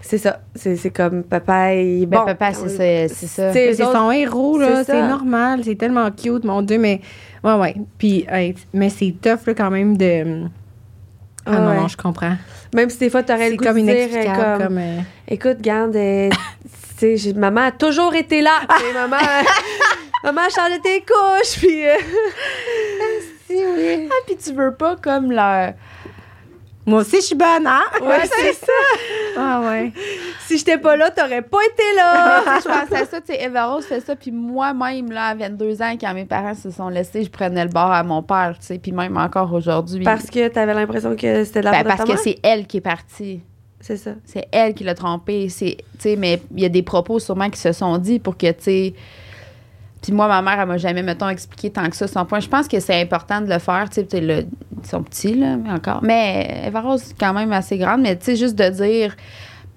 c'est 0.00 0.18
ça. 0.18 0.40
C'est 0.54 0.76
c'est 0.76 0.90
comme, 0.90 1.22
papa, 1.22 1.74
il 1.74 2.04
est 2.04 2.06
Ben, 2.06 2.20
bon. 2.20 2.24
papa, 2.26 2.52
c'est 2.52 2.68
ça, 2.68 3.14
c'est 3.14 3.26
ça. 3.26 3.52
C'est 3.52 3.74
son 3.74 4.10
héros, 4.10 4.58
là. 4.58 4.84
c'est 4.84 5.06
normal. 5.08 5.60
C'est 5.64 5.74
tellement 5.74 6.10
cute, 6.10 6.44
mon 6.44 6.62
Dieu. 6.62 6.78
Mais, 6.78 7.00
ouais, 7.44 7.54
ouais. 7.54 7.74
Puis, 7.98 8.24
mais 8.72 8.88
c'est 8.88 9.14
tough, 9.20 9.46
là, 9.46 9.54
quand 9.54 9.70
même, 9.70 9.96
de. 9.96 10.44
Ah 11.46 11.52
Ah 11.56 11.60
non, 11.60 11.88
je 11.88 11.96
comprends. 11.96 12.36
Même 12.74 12.90
si 12.90 12.98
des 12.98 13.10
fois, 13.10 13.22
t'aurais 13.22 13.50
le 13.50 13.56
goût 13.56 13.64
comme 13.64 13.76
de 13.80 13.92
dire, 13.92 14.08
euh, 14.12 14.24
comme, 14.56 14.66
Comme, 14.66 14.78
euh, 14.78 14.98
écoute, 15.28 15.60
garde, 15.60 15.94
euh, 15.96 16.28
tu 16.98 16.98
sais, 16.98 17.16
j'ai- 17.16 17.32
maman 17.32 17.66
a 17.66 17.70
toujours 17.72 18.14
été 18.14 18.40
là. 18.42 18.60
Sais, 18.78 18.92
maman, 18.92 19.16
maman 20.24 20.40
a 20.42 20.48
changé 20.48 20.80
tes 20.82 21.00
couches, 21.00 21.58
puis... 21.58 21.86
euh, 21.86 21.94
Ah, 23.50 24.14
puis 24.26 24.36
tu 24.36 24.52
veux 24.52 24.74
pas 24.74 24.96
comme 24.96 25.30
leur. 25.30 25.72
Moi 26.86 27.00
aussi, 27.00 27.16
je 27.16 27.26
suis 27.26 27.34
bonne, 27.34 27.66
hein? 27.66 27.82
ouais, 28.00 28.22
c'est 28.24 28.52
ça. 28.52 28.72
Ah 29.36 29.60
ouais. 29.60 29.92
Si 30.46 30.56
j'étais 30.56 30.78
pas 30.78 30.96
là, 30.96 31.10
t'aurais 31.10 31.42
pas 31.42 31.58
été 31.64 31.82
là. 31.96 32.58
Je 32.60 32.68
pensais 32.68 33.02
à 33.02 33.06
ça, 33.06 33.20
tu 33.20 33.32
sais, 33.32 33.42
Eva 33.42 33.66
Rose 33.66 33.84
fait 33.84 34.00
ça, 34.00 34.14
puis 34.14 34.30
moi-même, 34.30 35.10
là, 35.10 35.26
à 35.26 35.34
22 35.34 35.82
ans, 35.82 35.96
quand 36.00 36.14
mes 36.14 36.24
parents 36.24 36.54
se 36.54 36.70
sont 36.70 36.88
laissés, 36.88 37.24
je 37.24 37.30
prenais 37.30 37.64
le 37.64 37.70
bord 37.70 37.90
à 37.90 38.04
mon 38.04 38.22
père, 38.22 38.54
tu 38.60 38.66
sais, 38.66 38.78
puis 38.78 38.92
même 38.92 39.16
encore 39.16 39.52
aujourd'hui. 39.52 40.04
Parce 40.04 40.30
que 40.30 40.46
t'avais 40.46 40.74
l'impression 40.74 41.16
que 41.16 41.42
c'était 41.44 41.60
de 41.60 41.64
la 41.64 41.72
Ben, 41.72 41.84
parce 41.84 42.08
que 42.08 42.16
c'est 42.16 42.38
elle 42.44 42.68
qui 42.68 42.76
est 42.76 42.82
partie. 42.82 43.40
C'est 43.80 43.96
ça. 43.96 44.12
C'est 44.24 44.46
elle 44.52 44.72
qui 44.74 44.84
l'a 44.84 44.94
trompé. 44.94 45.48
C'est, 45.48 45.78
tu 45.78 45.84
sais, 45.98 46.16
mais 46.16 46.40
il 46.54 46.62
y 46.62 46.64
a 46.64 46.68
des 46.68 46.82
propos 46.82 47.18
sûrement 47.18 47.50
qui 47.50 47.58
se 47.58 47.72
sont 47.72 47.98
dit 47.98 48.20
pour 48.20 48.36
que, 48.36 48.46
tu 48.46 48.62
sais. 48.62 48.94
Puis 50.06 50.12
moi, 50.14 50.28
ma 50.28 50.40
mère, 50.40 50.60
elle 50.60 50.68
m'a 50.68 50.76
jamais, 50.76 51.02
mettons, 51.02 51.28
expliqué 51.28 51.68
tant 51.70 51.90
que 51.90 51.96
ça 51.96 52.06
son 52.06 52.24
point. 52.24 52.38
Je 52.38 52.48
pense 52.48 52.68
que 52.68 52.78
c'est 52.78 53.00
important 53.02 53.40
de 53.40 53.52
le 53.52 53.58
faire, 53.58 53.90
tu 53.90 54.02
sais, 54.08 54.20
le- 54.20 54.44
ils 54.82 54.88
sont 54.88 55.02
petits, 55.02 55.34
là, 55.34 55.56
mais 55.56 55.70
encore. 55.70 55.98
Mais 56.04 56.62
Eva 56.64 56.80
Rose, 56.80 57.12
quand 57.18 57.32
même 57.32 57.50
assez 57.52 57.76
grande, 57.76 58.02
mais 58.02 58.16
tu 58.16 58.26
sais, 58.26 58.36
juste 58.36 58.54
de 58.54 58.68
dire, 58.68 59.16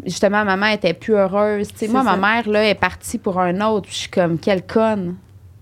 justement, 0.05 0.45
maman 0.45 0.67
était 0.67 0.93
plus 0.93 1.13
heureuse. 1.15 1.69
Tu 1.69 1.79
sais, 1.79 1.87
moi, 1.87 2.03
ça. 2.03 2.15
ma 2.15 2.35
mère, 2.35 2.47
là, 2.47 2.63
est 2.69 2.75
partie 2.75 3.17
pour 3.17 3.39
un 3.39 3.59
autre. 3.61 3.89
Je 3.89 3.95
suis 3.95 4.09
comme, 4.09 4.37
quelle 4.37 4.65
conne. 4.67 5.15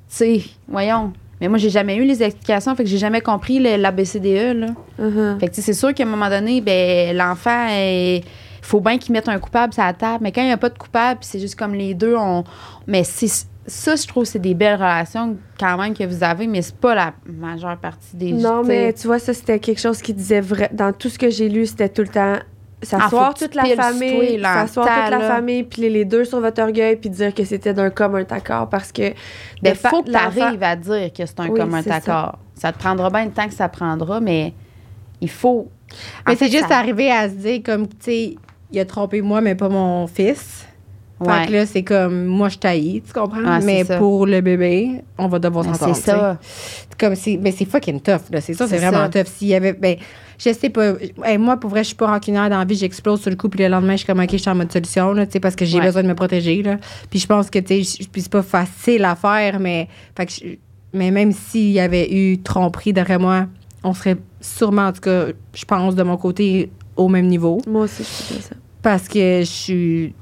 Tu 0.09 0.15
sais, 0.18 0.41
voyons. 0.68 1.13
Mais 1.39 1.47
moi, 1.47 1.59
j'ai 1.59 1.70
jamais 1.70 1.95
eu 1.95 2.03
les 2.03 2.22
explications, 2.22 2.76
fait 2.76 2.84
que 2.84 2.89
j'ai 2.89 2.97
jamais 2.97 3.22
compris 3.22 3.59
le- 3.59 3.78
l'ABCDE, 3.78 4.53
là. 4.57 4.68
Mhm. 4.99 5.39
Fait 5.39 5.47
que 5.47 5.55
c'est 5.55 5.72
sûr 5.74 5.93
qu'à 5.93 6.03
un 6.03 6.07
moment 6.07 6.30
donné, 6.30 6.59
ben, 6.59 7.15
l'enfant, 7.15 7.68
il 7.70 8.22
faut 8.61 8.82
bien 8.82 8.97
qu'ils 8.97 9.13
mettent 9.13 9.30
un 9.30 9.39
coupable 9.39 9.72
sur 9.74 9.84
la 9.84 9.93
table. 9.93 10.20
Mais 10.24 10.32
quand 10.34 10.41
il 10.41 10.47
n'y 10.47 10.51
a 10.51 10.57
pas 10.57 10.70
de 10.70 10.78
coupable, 10.78 11.20
c'est 11.22 11.39
juste 11.39 11.55
comme 11.57 11.74
les 11.74 11.93
deux, 11.93 12.15
on. 12.18 12.43
Mais 12.86 13.03
c'est. 13.05 13.47
Ça, 13.68 13.97
je 13.97 14.07
trouve, 14.07 14.24
c'est 14.24 14.39
des 14.39 14.53
belles 14.53 14.76
relations 14.76 15.38
quand 15.59 15.78
même 15.78 15.93
que 15.93 16.05
vous 16.05 16.24
avez, 16.24 16.47
mais 16.47 16.61
c'est 16.61 16.78
pas 16.78 16.95
la 16.95 17.13
majeure 17.26 17.78
partie 17.78 18.15
des 18.15 18.32
Non, 18.32 18.63
mais 18.63 18.93
tu 18.93 19.07
vois, 19.07 19.20
ça, 19.20 19.34
c'était 19.34 19.59
quelque 19.59 19.82
chose 19.82 20.01
qui 20.01 20.13
disait 20.13 20.39
vrai. 20.39 20.70
Dans 20.72 20.93
tout 20.93 21.09
ce 21.09 21.20
que 21.20 21.30
j'ai 21.30 21.49
lu, 21.49 21.65
c'était 21.65 21.89
tout 21.89 22.01
le 22.03 22.07
temps 22.07 22.36
s'asseoir 22.82 23.32
Ah, 23.32 23.38
toute 23.38 23.55
la 23.55 23.63
famille, 23.65 24.39
s'asseoir 24.41 24.88
toute 24.88 25.11
la 25.11 25.20
famille, 25.20 25.63
puis 25.63 25.89
les, 25.89 26.05
deux 26.05 26.24
sur 26.24 26.39
votre 26.39 26.61
orgueil, 26.61 26.95
puis 26.95 27.09
dire 27.09 27.34
que 27.34 27.43
c'était 27.43 27.74
d'un 27.74 27.89
commun 27.89 28.24
accord 28.30 28.70
parce 28.70 28.91
que. 28.91 29.13
Il 29.63 29.76
faut 29.76 30.03
que 30.03 30.11
tu 30.11 30.15
arrives 30.15 30.63
à 30.63 30.76
dire 30.76 31.11
que 31.11 31.26
c'est 31.26 31.39
un 31.39 31.49
Oui, 31.49 31.59
commun 31.59 31.82
c'est 31.82 31.89
ça. 31.89 31.95
accord. 31.95 32.39
Ça. 32.55 32.72
te 32.72 32.78
prendra 32.80 33.09
bien 33.09 33.26
le 33.26 33.32
temps 33.32 33.47
que 33.47 33.53
ça 33.53 33.68
prendra, 33.68 34.20
mais 34.20 34.53
il 35.22 35.30
faut. 35.30 35.70
Mais 36.26 36.34
En 36.34 36.38
c'est 36.38 36.45
fait, 36.45 36.51
juste 36.51 36.70
ça- 36.70 36.78
arriver 36.78 37.11
à 37.11 37.28
se 37.30 37.36
dire, 37.36 37.61
comme, 37.65 37.88
tu 37.88 37.95
sais, 37.99 38.36
il 38.72 38.80
a 38.80 38.86
trompé 38.86 39.22
moi, 39.22 39.41
mais 39.41 39.55
pas 39.55 39.70
mon 39.70 40.07
fils. 40.07 40.65
Fait 41.26 41.47
que 41.47 41.51
là, 41.53 41.65
c'est 41.65 41.84
comme, 41.84 42.26
moi, 42.26 42.47
je 42.49 42.57
taillis, 42.59 43.01
tu 43.01 43.11
comprends? 43.11 43.39
Ouais, 43.43 43.59
mais 43.65 43.84
pour 43.97 44.28
le 44.28 44.39
bébé, 44.41 45.01
on 45.18 45.28
va 45.28 45.39
devoir 45.39 45.65
Mais 45.65 45.74
s'entendre. 45.74 45.95
c'est 45.95 46.01
ça. 46.11 46.38
tu 46.39 46.47
sais. 46.47 46.53
C'est 46.91 46.99
comme 46.99 47.15
si, 47.15 47.38
mais 47.39 47.51
c'est 47.51 47.65
fucking 47.65 48.01
tough, 48.01 48.30
là. 48.32 48.39
C'est 48.39 48.53
ça, 48.53 48.68
c'est 48.68 48.78
vraiment 48.78 49.09
ça. 49.11 49.24
tough. 49.24 49.26
S'il 49.36 49.47
y 49.47 49.55
avait, 49.55 49.74
ben, 49.74 49.95
je 50.38 50.53
sais 50.53 50.70
pas. 50.70 50.93
Hey, 51.24 51.39
moi, 51.39 51.57
pour 51.57 51.72
vrai, 51.72 51.82
je 51.84 51.88
suis 51.88 51.95
pas 51.95 52.05
rancunière 52.07 52.49
dans 52.51 52.59
la 52.59 52.65
vie, 52.65 52.76
j'explose 52.76 53.22
sur 53.22 53.32
le 53.32 53.36
coup, 53.36 53.49
puis 53.49 53.59
le 53.63 53.68
lendemain, 53.68 53.93
je 53.93 53.97
suis 53.97 54.05
comme, 54.07 54.20
OK, 54.20 54.30
je 54.32 54.38
suis 54.38 54.49
en 54.49 54.53
mode 54.55 54.72
solution, 54.72 55.11
là, 55.13 55.26
tu 55.26 55.32
sais, 55.34 55.39
parce 55.39 55.55
que 55.55 55.65
j'ai 55.65 55.80
Ouais. 55.80 55.86
besoin 55.86 56.03
de 56.03 56.07
me 56.07 56.13
protéger, 56.15 56.61
là. 56.61 56.78
Puis 57.09 57.20
je 57.20 57.26
pense 57.26 57.49
que, 57.49 57.57
tu 57.59 57.84
sais, 57.84 58.03
c'est 58.15 58.30
pas 58.30 58.43
facile 58.43 59.03
à 59.03 59.15
faire, 59.15 59.59
mais, 59.59 59.88
fait 60.15 60.26
que 60.28 60.32
je- 60.34 60.55
mais 60.93 61.09
même 61.09 61.32
s'il 61.32 61.72
y 61.72 61.80
avait 61.80 62.13
eu 62.13 62.38
tromperie 62.43 62.93
derrière 62.93 63.20
moi, 63.20 63.47
on 63.84 63.93
serait 63.95 64.18
sûrement, 64.39 64.86
en 64.88 64.91
tout 64.93 65.01
cas, 65.01 65.26
je 65.55 65.65
pense, 65.65 65.95
de 65.95 66.03
mon 66.03 66.18
côté, 66.18 66.70
au 66.95 67.07
même 67.07 67.26
niveau 67.26 67.59
Moi 67.68 67.82
aussi, 67.86 68.03
je 68.03 68.07
suis 68.07 68.34
comme 68.36 68.43
ça. 68.43 68.55
parce 68.84 69.07
que 69.07 69.39
je 69.39 69.45
suis 69.45 70.13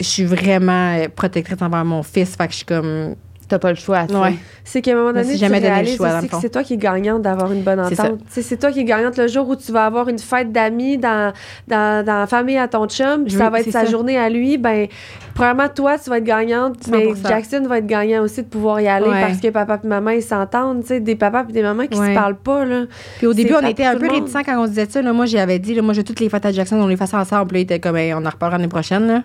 je 0.00 0.04
suis 0.06 0.24
vraiment 0.24 0.94
euh, 0.96 1.06
protectrice 1.14 1.60
envers 1.60 1.84
mon 1.84 2.02
fils 2.02 2.36
fait 2.36 2.46
que 2.46 2.52
je 2.52 2.56
suis 2.58 2.66
comme 2.66 3.14
T'as 3.48 3.60
pas 3.60 3.70
le 3.70 3.76
choix. 3.76 4.06
tu 4.08 4.16
ouais 4.16 4.34
C'est 4.64 4.82
qu'à 4.82 4.90
un 4.90 4.94
moment 4.96 5.12
donné, 5.12 5.34
tu 5.34 5.38
jamais 5.38 5.60
le 5.60 5.68
réalises 5.68 5.96
choix, 5.98 6.18
aussi 6.18 6.28
que 6.28 6.34
c'est 6.40 6.50
toi 6.50 6.64
qui 6.64 6.74
es 6.74 6.76
gagnante 6.78 7.22
d'avoir 7.22 7.52
une 7.52 7.62
bonne 7.62 7.78
entente. 7.78 8.18
Tu 8.34 8.42
C'est 8.42 8.56
toi 8.56 8.72
qui 8.72 8.80
es 8.80 8.84
gagnante 8.84 9.16
le 9.18 9.28
jour 9.28 9.48
où 9.48 9.54
tu 9.54 9.70
vas 9.70 9.86
avoir 9.86 10.08
une 10.08 10.18
fête 10.18 10.50
d'amis 10.50 10.98
dans, 10.98 11.32
dans, 11.68 12.04
dans 12.04 12.18
la 12.18 12.26
famille 12.26 12.58
à 12.58 12.66
ton 12.66 12.88
chum, 12.88 13.22
puis 13.22 13.34
ça 13.34 13.48
va 13.48 13.60
être 13.60 13.70
sa 13.70 13.84
ça. 13.84 13.86
journée 13.88 14.18
à 14.18 14.28
lui. 14.30 14.58
Ben, 14.58 14.88
premièrement, 15.32 15.68
toi, 15.72 15.96
tu 15.96 16.10
vas 16.10 16.18
être 16.18 16.24
gagnante, 16.24 16.88
mais 16.90 17.06
100%. 17.06 17.28
Jackson 17.28 17.62
va 17.68 17.78
être 17.78 17.86
gagnant 17.86 18.24
aussi 18.24 18.42
de 18.42 18.48
pouvoir 18.48 18.80
y 18.80 18.88
aller 18.88 19.06
Ouais. 19.06 19.20
parce 19.20 19.38
que 19.38 19.46
papa 19.50 19.78
et 19.84 19.86
maman, 19.86 20.10
ils 20.10 20.22
s'entendent. 20.24 20.80
Tu 20.80 20.88
sais, 20.88 20.98
des 20.98 21.14
papas 21.14 21.44
et 21.48 21.52
des 21.52 21.62
mamans 21.62 21.86
qui 21.86 21.96
Ouais. 22.00 22.08
se 22.08 22.14
parlent 22.14 22.38
pas, 22.38 22.64
là. 22.64 22.86
puis 23.18 23.28
au 23.28 23.32
début 23.32 23.54
on 23.54 23.64
était 23.64 23.84
un 23.84 23.94
peu 23.96 24.10
réticents 24.10 24.42
quand 24.44 24.60
on 24.60 24.66
disait 24.66 24.86
ça 24.90 25.00
là, 25.02 25.12
moi 25.12 25.26
j'avais 25.26 25.60
dit 25.60 25.72
là, 25.76 25.82
moi 25.82 25.94
veux 25.94 26.02
toutes 26.02 26.18
les 26.18 26.28
fêtes 26.28 26.46
à 26.46 26.50
Jackson 26.50 26.78
on 26.80 26.88
les 26.88 26.96
fasse 26.96 27.14
ensemble 27.14 27.46
Puis 27.46 27.54
là, 27.58 27.60
il 27.60 27.62
était 27.62 27.78
comme 27.78 27.96
Hey, 27.96 28.12
on 28.12 28.26
en 28.26 28.30
reparlera 28.30 28.58
l'année 28.58 28.68
prochaine 28.68 29.06
là. 29.06 29.22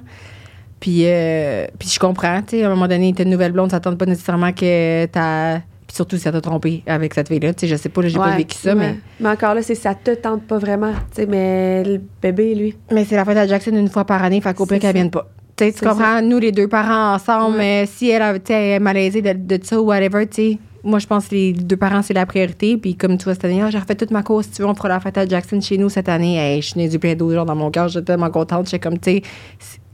Puis 0.82 1.04
euh, 1.06 1.66
puis 1.80 1.88
je 1.88 1.98
comprends 2.00 2.42
tu 2.42 2.58
sais 2.58 2.64
à 2.64 2.68
un 2.68 2.70
moment 2.72 2.90
donné 2.90 3.14
t'es 3.14 3.24
une 3.24 3.30
nouvelle 3.30 3.54
blonde 3.54 3.72
ça 3.72 3.80
tente 3.80 3.98
pas 3.98 4.06
nécessairement 4.06 4.52
que 4.52 5.06
t'as 5.06 5.60
puis 5.88 5.96
surtout 5.96 6.18
si 6.18 6.24
ça 6.24 6.32
t'a 6.34 6.42
trompé 6.42 6.84
avec 6.88 7.14
cette 7.14 7.28
fille 7.30 7.40
là 7.40 7.54
tu 7.54 7.62
sais 7.62 7.68
je 7.68 7.76
sais 7.78 7.88
pas 7.90 8.02
j'ai 8.02 8.18
pas 8.18 8.30
Ouais. 8.32 8.38
vécu 8.38 8.58
ça 8.58 8.76
Ouais. 8.76 8.96
mais 9.20 9.30
encore 9.30 9.54
là, 9.56 9.62
c'est 9.62 9.76
ça 9.76 9.94
te 9.96 10.12
tente 10.12 10.44
pas 10.44 10.58
vraiment. 10.58 10.92
Tu 11.14 11.22
sais, 11.22 11.26
mais 11.26 11.84
le 11.86 12.02
bébé, 12.22 12.56
lui. 12.56 12.76
mais 12.92 13.06
c'est 13.06 13.16
la 13.16 13.24
fête 13.26 13.38
à 13.38 13.48
Jackson 13.48 13.72
une 13.76 13.88
fois 13.90 14.04
par 14.06 14.22
année 14.24 14.42
fait 14.42 14.54
qu'au 14.54 14.66
pire 14.66 14.80
qu'elle 14.80 14.94
vienne 14.96 15.10
pas 15.12 15.28
tu 15.56 15.66
sais, 15.66 15.74
tu 15.74 15.86
comprends 15.86 16.22
nous 16.22 16.40
les 16.40 16.52
deux 16.52 16.68
parents 16.68 17.14
ensemble 17.16 17.58
Ouais. 17.58 17.82
mais 17.82 17.86
si 17.86 18.10
elle 18.10 18.22
a- 18.24 18.34
elle 18.36 18.52
est 18.52 18.80
malaisée 18.80 19.22
de, 19.22 19.34
de 19.34 19.64
ça 19.64 19.80
ou 19.80 19.86
whatever 19.86 20.26
tu 20.28 20.36
sais 20.52 20.58
moi, 20.84 20.98
je 20.98 21.06
pense 21.06 21.28
que 21.28 21.36
les 21.36 21.54
deux 21.54 21.78
parents, 21.78 22.02
c'est 22.02 22.16
la 22.16 22.26
priorité. 22.26 22.76
Puis, 22.76 22.96
comme 22.96 23.16
tu 23.16 23.26
vois, 23.26 23.36
cette 23.36 23.46
année, 23.46 23.62
ah, 23.62 23.70
j'ai 23.70 23.78
refait 23.78 23.94
toute 23.94 24.10
ma 24.10 24.24
course. 24.24 24.48
Si 24.48 24.54
tu 24.54 24.62
veux, 24.64 24.68
on 24.68 24.74
fera 24.74 24.90
la 24.90 25.00
fête 25.00 25.16
à 25.16 25.28
Jackson 25.28 25.62
chez 25.62 25.78
nous 25.78 25.90
cette 25.90 26.10
année. 26.10 26.38
Hey, 26.40 26.60
je 26.64 26.70
suis 26.70 26.80
née 26.80 26.90
du 26.90 26.98
plein 26.98 27.14
d'eau 27.14 27.32
genre 27.32 27.46
dans 27.46 27.56
mon 27.56 27.70
cœur. 27.70 27.88
J'étais 27.88 28.06
tellement 28.06 28.32
contente. 28.32 28.66
J'étais 28.66 28.80
comme, 28.80 28.98
tu 28.98 29.12
sais, 29.12 29.22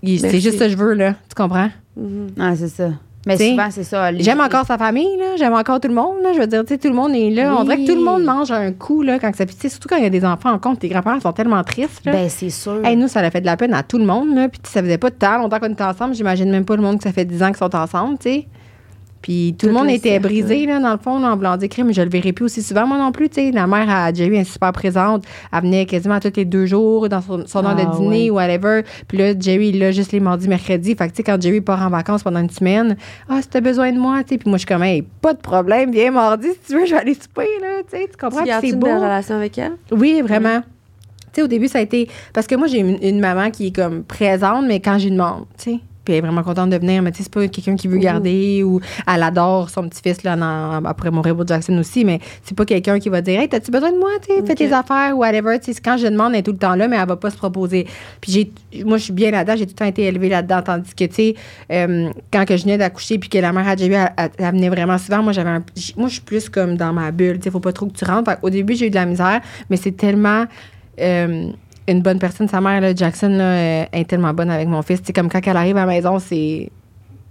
c'est- 0.03 0.29
c'est 0.29 0.39
juste 0.39 0.57
ça 0.59 0.65
que 0.65 0.71
je 0.71 0.77
veux, 0.77 0.93
là. 0.93 1.13
Tu 1.29 1.35
comprends? 1.35 1.69
Mhm. 1.95 2.27
Ah, 2.39 2.55
c'est 2.55 2.67
ça. 2.69 2.89
Mais 3.25 3.35
T'sais, 3.35 3.49
souvent, 3.51 3.67
c'est 3.71 3.83
ça. 3.83 4.09
les- 4.09 4.23
J'aime 4.23 4.39
encore 4.39 4.65
sa 4.65 4.77
famille, 4.77 5.17
là. 5.17 5.35
J'aime 5.37 5.51
encore 5.53 5.81
tout 5.81 5.89
le 5.89 5.93
monde, 5.93 6.21
là. 6.23 6.31
Je 6.33 6.39
veux 6.39 6.47
dire, 6.47 6.61
tu 6.63 6.69
sais, 6.69 6.77
tout 6.77 6.87
le 6.87 6.93
monde 6.93 7.13
est 7.13 7.29
là. 7.29 7.53
On 7.59 7.63
dirait 7.65 7.75
que 7.83 7.85
tout 7.91 7.97
le 7.97 8.03
monde 8.05 8.23
mange 8.23 8.51
un 8.51 8.71
coup, 8.71 9.01
là, 9.01 9.19
quand 9.19 9.35
ça. 9.35 9.45
Puis, 9.45 9.53
tu 9.55 9.61
sais, 9.63 9.69
surtout 9.69 9.89
quand 9.89 9.97
il 9.97 10.03
y 10.03 10.05
a 10.05 10.09
des 10.09 10.23
enfants 10.23 10.51
en 10.51 10.59
compte. 10.59 10.79
Tes 10.79 10.87
grands-parents 10.87 11.19
sont 11.19 11.33
tellement 11.33 11.61
tristes, 11.63 12.05
là. 12.05 12.13
Ben, 12.13 12.29
c'est 12.29 12.49
sûr. 12.49 12.79
Hey, 12.85 12.95
nous, 12.95 13.09
ça 13.09 13.19
a 13.19 13.29
fait 13.29 13.41
de 13.41 13.45
la 13.45 13.57
peine 13.57 13.73
à 13.73 13.83
tout 13.83 13.97
le 13.97 14.05
monde, 14.05 14.33
là. 14.33 14.47
Puis, 14.47 14.61
ça 14.63 14.81
faisait 14.81 14.97
pas 14.97 15.11
tant 15.11 15.39
longtemps 15.39 15.59
qu'on 15.59 15.71
était 15.73 15.83
ensemble. 15.83 16.13
J'imagine 16.13 16.49
même 16.49 16.63
pas 16.63 16.77
le 16.77 16.81
monde 16.83 16.99
que 16.99 17.03
ça 17.03 17.11
fait 17.11 17.25
10 17.25 17.43
ans 17.43 17.47
qu'ils 17.47 17.57
sont 17.57 17.75
ensemble, 17.75 18.17
tu 18.17 18.29
sais. 18.29 18.47
Puis, 19.21 19.55
tout, 19.57 19.67
le 19.67 19.73
monde 19.73 19.89
était 19.89 20.19
brisé, 20.19 20.65
là, 20.65 20.79
dans 20.79 20.91
le 20.91 20.97
fond, 20.97 21.19
là, 21.19 21.33
en 21.33 21.37
blanc 21.37 21.57
d'écrit, 21.57 21.83
mais 21.83 21.93
je 21.93 22.01
le 22.01 22.09
verrai 22.09 22.33
plus 22.33 22.45
aussi 22.45 22.61
souvent, 22.61 22.87
moi 22.87 22.97
non 22.97 23.11
plus, 23.11 23.29
tu 23.29 23.35
sais. 23.35 23.51
La 23.51 23.67
mère 23.67 23.89
a 23.89 24.13
Jerry 24.13 24.35
elle 24.35 24.41
est 24.41 24.43
super 24.43 24.71
présente. 24.71 25.23
Elle 25.51 25.61
venait 25.61 25.85
quasiment 25.85 26.19
tous 26.19 26.33
les 26.35 26.45
deux 26.45 26.65
jours 26.65 27.09
dans 27.09 27.21
son, 27.21 27.45
son 27.47 27.65
heure 27.65 27.75
Ah, 27.77 27.85
de 27.85 27.97
dîner 27.97 28.29
ouais. 28.29 28.29
ou 28.29 28.35
whatever. 28.35 28.83
Puis 29.07 29.17
là, 29.17 29.33
Jerry, 29.37 29.69
il 29.69 29.79
l'a 29.79 29.91
juste 29.91 30.11
les 30.11 30.19
mardis, 30.19 30.47
mercredis. 30.47 30.95
Fait 30.95 31.07
que, 31.07 31.11
tu 31.11 31.17
sais, 31.17 31.23
quand 31.23 31.41
Jerry 31.41 31.61
part 31.61 31.81
en 31.81 31.89
vacances 31.89 32.23
pendant 32.23 32.39
une 32.39 32.49
semaine, 32.49 32.95
ah, 33.27 33.41
si 33.41 33.47
t'as 33.47 33.61
besoin 33.61 33.91
de 33.91 33.99
moi, 33.99 34.23
tu 34.23 34.29
sais. 34.29 34.37
Puis 34.37 34.49
moi, 34.49 34.57
je 34.57 34.61
suis 34.61 34.67
comme, 34.67 34.83
hey, 34.83 35.03
pas 35.21 35.33
de 35.33 35.39
problème, 35.41 35.91
viens 35.91 36.11
mardi 36.11 36.47
si 36.49 36.59
tu 36.67 36.79
veux, 36.79 36.85
je 36.85 36.91
vais 36.91 37.01
aller 37.01 37.13
souper, 37.13 37.47
là, 37.61 37.81
tu 37.89 37.97
sais. 37.97 38.07
Tu 38.09 38.17
comprends? 38.17 38.43
Tu 38.43 38.51
c'est 38.61 38.69
une 38.69 38.79
beau. 38.79 38.87
belle 38.87 38.97
relation 38.97 39.35
avec 39.35 39.57
elle? 39.57 39.73
Oui, 39.91 40.21
vraiment. 40.21 40.61
Tu 40.61 41.27
sais, 41.33 41.41
au 41.41 41.47
début, 41.47 41.67
ça 41.67 41.79
a 41.79 41.81
été. 41.81 42.07
Parce 42.33 42.47
que 42.47 42.55
moi, 42.55 42.67
j'ai 42.67 42.79
une, 42.79 42.97
une 43.01 43.19
maman 43.19 43.51
qui 43.51 43.67
est 43.67 43.75
comme 43.75 44.03
présente, 44.03 44.65
mais 44.67 44.79
quand 44.79 44.97
j'ai 44.97 45.09
demande, 45.09 45.45
tu 45.57 45.71
sais. 45.71 45.79
Puis 46.07 46.13
elle 46.13 46.19
est 46.19 46.21
vraiment 46.21 46.41
contente 46.41 46.69
de 46.69 46.77
venir, 46.77 47.01
mais 47.01 47.11
tu 47.11 47.17
sais, 47.17 47.23
c'est 47.23 47.33
pas 47.33 47.45
quelqu'un 47.49 47.75
qui 47.75 47.89
veut 47.89 47.97
garder 47.97 48.63
ou 48.63 48.79
elle 49.05 49.23
adore 49.23 49.69
son 49.69 49.89
petit-fils, 49.89 50.23
là, 50.23 50.37
dans- 50.37 50.85
après 50.85 51.11
mon 51.11 51.21
Rebo 51.21 51.43
Jackson 51.45 51.77
aussi, 51.79 52.05
mais 52.05 52.21
c'est 52.43 52.55
pas 52.55 52.63
quelqu'un 52.63 52.97
qui 52.97 53.09
va 53.09 53.19
dire, 53.21 53.41
hey, 53.41 53.49
t'as-tu 53.49 53.71
besoin 53.71 53.91
de 53.91 53.97
moi, 53.97 54.07
fais 54.25 54.55
tes 54.55 54.71
affaires 54.73 55.17
ou 55.17 55.19
whatever. 55.19 55.59
Tu 55.59 55.65
sais, 55.65 55.73
c'est 55.73 55.83
quand 55.83 55.97
je 55.97 56.07
demande, 56.07 56.31
elle 56.33 56.39
est 56.39 56.43
tout 56.43 56.53
le 56.53 56.57
temps 56.57 56.75
là, 56.75 56.87
mais 56.87 56.95
elle 56.95 57.05
va 57.09 57.17
pas 57.17 57.29
se 57.29 57.35
proposer. 57.35 57.85
Puis 58.21 58.31
j'ai, 58.71 58.83
moi, 58.85 58.97
je 58.97 59.03
suis 59.03 59.11
bien 59.11 59.31
là-dedans, 59.31 59.57
j'ai 59.57 59.65
tout 59.65 59.73
le 59.73 59.79
temps 59.79 59.85
été 59.85 60.03
élevée 60.05 60.29
là-dedans, 60.29 60.61
tandis 60.63 60.95
que, 60.95 61.03
tu 61.03 61.13
sais, 61.13 61.35
euh, 61.73 62.09
quand 62.31 62.45
que 62.45 62.55
je 62.55 62.63
venais 62.63 62.77
d'accoucher 62.77 63.17
puis 63.17 63.27
que 63.27 63.37
la 63.39 63.51
mère 63.51 63.67
a 63.67 63.75
déjà 63.75 63.91
eu, 63.91 63.93
elle, 64.17 64.29
elle- 64.37 64.51
venait 64.53 64.69
vraiment 64.69 64.97
souvent, 64.97 65.21
moi, 65.21 65.33
j'avais 65.33 65.49
un- 65.49 65.63
moi, 65.97 66.07
je 66.07 66.13
suis 66.13 66.21
plus 66.21 66.47
comme 66.47 66.77
dans 66.77 66.93
ma 66.93 67.11
bulle, 67.11 67.39
tu 67.39 67.43
sais, 67.43 67.51
faut 67.51 67.59
pas 67.59 67.73
trop 67.73 67.87
que 67.87 67.97
tu 67.97 68.05
rentres. 68.05 68.31
Fait 68.31 68.37
Au 68.41 68.49
début, 68.49 68.75
j'ai 68.75 68.87
eu 68.87 68.89
de 68.91 68.95
la 68.95 69.05
misère, 69.05 69.41
mais 69.69 69.75
c'est 69.75 69.91
tellement 69.91 70.45
euh, 70.99 71.49
une 71.87 72.01
bonne 72.01 72.19
personne. 72.19 72.47
Sa 72.47 72.59
mère, 72.61 72.81
là, 72.81 72.93
Jackson, 72.95 73.29
là, 73.29 73.87
est 73.91 74.05
tellement 74.09 74.33
bonne 74.33 74.49
avec 74.49 74.67
mon 74.67 74.81
fils. 74.81 75.01
C'est 75.03 75.13
comme 75.13 75.29
quand 75.29 75.39
elle 75.45 75.57
arrive 75.57 75.77
à 75.77 75.81
la 75.81 75.85
maison, 75.85 76.19
c'est 76.19 76.69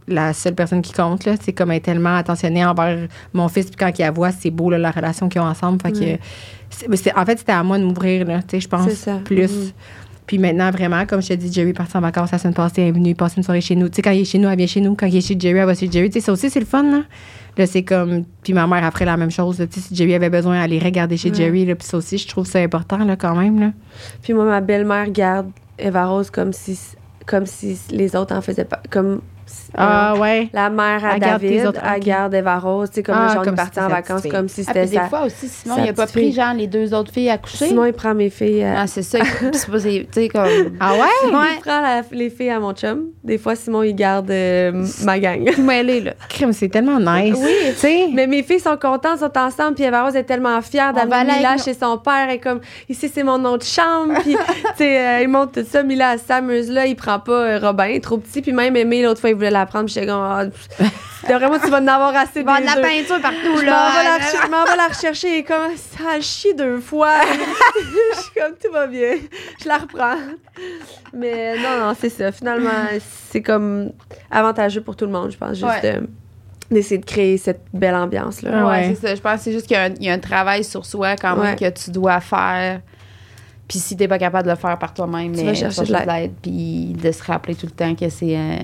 la 0.08 0.32
seule 0.32 0.54
personne 0.54 0.82
qui 0.82 0.92
compte. 0.92 1.24
là. 1.24 1.34
C'est 1.40 1.52
comme 1.52 1.70
elle 1.72 1.78
est 1.78 1.80
tellement 1.80 2.14
attentionnée 2.16 2.64
envers 2.64 3.08
mon 3.32 3.48
fils. 3.48 3.66
Puis 3.66 3.76
quand 3.76 3.90
il 3.98 4.02
la 4.02 4.10
voit, 4.12 4.30
c'est 4.32 4.50
beau, 4.50 4.70
là, 4.70 4.78
la 4.78 4.90
relation 4.90 5.28
qu'ils 5.28 5.40
ont 5.40 5.44
ensemble. 5.46 5.80
Fait 5.82 5.92
que, 5.92 5.98
Ouais. 5.98 6.20
c'est- 6.70 6.88
mais 6.88 6.96
c'est- 6.96 7.16
en 7.16 7.24
fait, 7.26 7.38
c'était 7.38 7.52
à 7.52 7.62
moi 7.62 7.78
de 7.78 7.84
m'ouvrir, 7.84 8.24
là, 8.24 8.40
je 8.52 8.66
pense, 8.68 8.88
ça. 8.92 9.16
plus. 9.24 9.50
Mhm. 9.52 9.70
Puis 10.26 10.38
maintenant, 10.38 10.70
vraiment, 10.72 11.04
comme 11.06 11.22
je 11.22 11.28
te 11.28 11.32
dis, 11.34 11.52
Jerry 11.52 11.70
est 11.70 11.72
parti 11.72 11.96
en 11.96 12.00
vacances 12.00 12.32
la 12.32 12.38
semaine 12.38 12.54
passée, 12.54 12.82
elle 12.82 12.88
est 12.88 12.92
venue 12.92 13.14
passer 13.14 13.34
une 13.38 13.42
soirée 13.44 13.60
chez 13.60 13.76
nous. 13.76 13.88
Tu 13.88 13.96
sais, 13.96 14.02
quand 14.02 14.10
il 14.10 14.22
est 14.22 14.24
chez 14.24 14.38
nous, 14.38 14.48
elle 14.48 14.56
vient 14.58 14.66
chez 14.66 14.80
nous. 14.80 14.94
Quand 14.96 15.06
il 15.06 15.16
est 15.16 15.20
chez 15.20 15.36
Jerry, 15.38 15.58
elle 15.58 15.66
va 15.66 15.74
chez 15.74 15.88
Jerry. 15.90 16.08
Tu 16.10 16.14
sais, 16.14 16.26
ça 16.26 16.32
aussi, 16.32 16.50
c'est 16.50 16.58
le 16.60 16.66
fun, 16.66 16.82
là. 16.82 17.02
Là, 17.56 17.66
c'est 17.66 17.82
comme. 17.84 18.24
Puis 18.42 18.52
ma 18.52 18.66
mère, 18.66 18.84
après 18.84 19.04
la 19.04 19.16
même 19.16 19.30
chose. 19.30 19.58
là. 19.58 19.66
Tu 19.66 19.80
sais, 19.80 19.88
si 19.88 19.94
Jerry 19.96 20.14
avait 20.14 20.30
besoin, 20.30 20.60
allait 20.60 20.78
regarder 20.78 21.16
chez 21.16 21.30
Ouais. 21.30 21.34
Jerry. 21.36 21.64
Là, 21.64 21.74
puis 21.74 21.86
ça 21.86 21.96
aussi, 21.96 22.18
je 22.18 22.28
trouve 22.28 22.46
ça 22.46 22.58
important, 22.58 22.98
là, 22.98 23.16
quand 23.16 23.34
même, 23.34 23.58
là. 23.60 23.72
Puis 24.22 24.34
moi, 24.34 24.44
ma 24.44 24.60
belle-mère 24.60 25.10
garde 25.10 25.48
Eva 25.78 26.06
Rose 26.06 26.30
comme 26.30 26.52
si, 26.52 26.78
comme 27.26 27.46
si 27.46 27.78
les 27.90 28.14
autres 28.14 28.34
en 28.34 28.40
faisaient 28.42 28.64
pas. 28.66 28.80
Comme 28.90 29.20
si- 29.46 29.70
Ah, 29.76 30.14
ouais. 30.18 30.48
La 30.52 30.68
mère 30.70 31.04
à 31.04 31.18
David, 31.18 31.72
garde 32.00 32.34
Eva 32.34 32.58
Rose, 32.58 32.88
tu 32.90 32.96
sais, 32.96 33.02
comme 33.02 33.14
Ah, 33.18 33.26
le 33.28 33.32
genre, 33.32 33.42
on 33.42 33.44
comme 33.44 33.54
est 33.54 33.72
si 33.72 33.80
en 33.80 33.88
vacances, 33.88 34.22
comme 34.30 34.48
si 34.48 34.60
Ah, 34.62 34.64
c'était 34.68 34.80
puis 34.82 34.90
des 34.90 34.96
sa... 34.96 35.08
fois 35.08 35.22
aussi, 35.24 35.48
Simon, 35.48 35.76
il 35.82 35.88
a 35.88 35.92
pas 35.92 36.06
pris, 36.06 36.32
genre, 36.32 36.54
les 36.54 36.66
deux 36.66 36.92
autres 36.94 37.12
filles 37.12 37.30
à 37.30 37.38
coucher. 37.38 37.68
Simon, 37.68 37.84
il 37.84 37.92
prend 37.92 38.14
mes 38.14 38.30
filles. 38.30 38.64
euh, 38.64 38.74
Ah, 38.78 38.86
c'est 38.86 39.02
ça. 39.02 39.18
Tu 39.52 40.06
sais, 40.12 40.28
comme. 40.28 40.44
Ah, 40.80 40.94
ouais? 40.94 41.00
Il 41.24 41.60
prend 41.60 41.80
la- 41.80 42.02
les 42.12 42.30
filles 42.30 42.50
à 42.50 42.60
mon 42.60 42.72
chum. 42.72 43.06
Des 43.22 43.38
fois, 43.38 43.54
Simon, 43.56 43.82
il 43.82 43.94
garde 43.94 44.30
euh, 44.30 44.84
ma 45.04 45.18
gang. 45.18 45.48
Mêlé, 45.58 46.00
là. 46.00 46.12
Crime, 46.28 46.52
c'est 46.52 46.68
tellement 46.68 46.98
nice. 46.98 47.36
Oui. 47.38 47.52
Tu 47.70 47.76
sais? 47.76 48.08
Mais 48.12 48.26
mes 48.26 48.42
filles 48.42 48.60
sont 48.60 48.76
contentes, 48.76 49.18
sont 49.18 49.36
ensemble, 49.38 49.74
puis 49.74 49.84
Eva 49.84 50.04
Rose 50.04 50.16
est 50.16 50.24
tellement 50.24 50.60
fière 50.62 50.92
aller 50.96 51.32
Mila 51.36 51.56
chez 51.58 51.74
son 51.74 51.98
père. 51.98 52.30
Et 52.30 52.38
comme, 52.38 52.60
ici, 52.88 53.10
c'est 53.12 53.22
mon 53.22 53.44
autre 53.44 53.66
chambre. 53.66 54.14
Puis, 54.22 54.32
tu 54.34 54.76
sais, 54.76 54.98
euh, 55.06 55.20
il 55.22 55.28
monte 55.28 55.52
tout 55.52 55.66
ça. 55.68 55.82
Mila, 55.82 56.18
s'amuse 56.18 56.70
là. 56.70 56.86
Il 56.86 56.96
prend 56.96 57.18
pas 57.18 57.32
euh, 57.32 57.58
Robin, 57.60 57.84
est 57.86 58.02
trop 58.02 58.18
petit. 58.18 58.42
Puis 58.42 58.52
même 58.52 58.76
Aimé, 58.76 59.02
l'autre 59.02 59.20
fois, 59.20 59.30
voulait 59.36 59.50
la 59.50 59.66
prendre. 59.66 59.84
Puis 59.86 59.94
j'étais 59.94 60.06
comme, 60.06 60.20
ah, 60.22 60.44
vraiment, 61.38 61.58
tu 61.58 61.70
vas 61.70 61.78
en 61.80 61.86
avoir 61.86 62.14
assez 62.16 62.40
avoir 62.40 62.60
de 62.60 62.66
la 62.66 62.76
peinture 62.76 63.20
partout, 63.20 63.56
Je 63.58 63.64
là. 63.64 63.88
m'en 63.90 63.98
vais 63.98 64.04
la 64.04 64.16
recher- 64.18 64.38
je 64.44 64.50
m'en 64.50 64.64
vais 64.64 64.76
la 64.76 64.88
rechercher 64.88 65.38
et 65.38 65.44
comme 65.44 65.76
ça 65.76 66.20
chie 66.20 66.54
deux 66.54 66.80
fois. 66.80 67.12
je 67.76 68.20
suis 68.20 68.32
comme 68.34 68.54
tout 68.62 68.72
va 68.72 68.86
bien. 68.86 69.14
Je 69.62 69.68
la 69.68 69.78
reprends. 69.78 70.16
Mais 71.12 71.56
non, 71.58 71.86
non, 71.86 71.92
c'est 71.98 72.08
ça. 72.10 72.32
Finalement, 72.32 72.70
c'est 73.30 73.42
comme 73.42 73.90
avantageux 74.30 74.80
pour 74.80 74.96
tout 74.96 75.06
le 75.06 75.12
monde, 75.12 75.30
je 75.30 75.36
pense. 75.38 75.50
Juste 75.54 75.64
Ouais. 75.64 75.96
euh, 75.96 76.00
d'essayer 76.70 76.98
de 76.98 77.04
créer 77.06 77.38
cette 77.38 77.62
belle 77.72 77.94
ambiance 77.94 78.42
là. 78.42 78.50
Ah 78.54 78.64
Ouais, 78.66 78.70
ouais. 78.70 78.94
c'est 79.00 79.06
ça. 79.08 79.14
Je 79.14 79.20
pense 79.20 79.36
que 79.38 79.40
c'est 79.44 79.52
juste 79.52 79.66
qu'il 79.66 79.76
y 79.76 79.80
a 79.80 79.84
un, 79.84 79.90
il 80.00 80.04
y 80.04 80.10
a 80.10 80.12
un 80.12 80.18
travail 80.18 80.64
sur 80.64 80.84
soi 80.84 81.14
quand 81.16 81.36
même 81.36 81.54
Ouais. 81.54 81.56
que 81.56 81.70
tu 81.78 81.90
dois 81.90 82.20
faire. 82.20 82.80
Puis 83.68 83.78
si 83.80 83.96
t'es 83.96 84.06
pas 84.08 84.18
capable 84.18 84.44
de 84.46 84.50
le 84.52 84.56
faire 84.56 84.78
par 84.78 84.94
toi-même, 84.94 85.32
Tu 85.32 85.38
mais 85.38 85.44
vas 85.46 85.54
chercher 85.54 85.80
de 85.82 85.86
chercher 85.86 86.04
de 86.06 86.10
l'aide. 86.12 86.32
Puis 86.40 86.92
de 87.02 87.10
se 87.12 87.22
rappeler 87.24 87.54
tout 87.56 87.66
le 87.66 87.72
temps 87.72 87.94
que 87.94 88.08
c'est. 88.08 88.36
euh, 88.36 88.56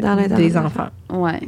Dans 0.00 0.14
l'intérêt 0.14 0.36
des 0.36 0.56
enfants. 0.56 0.88
ouais. 1.10 1.40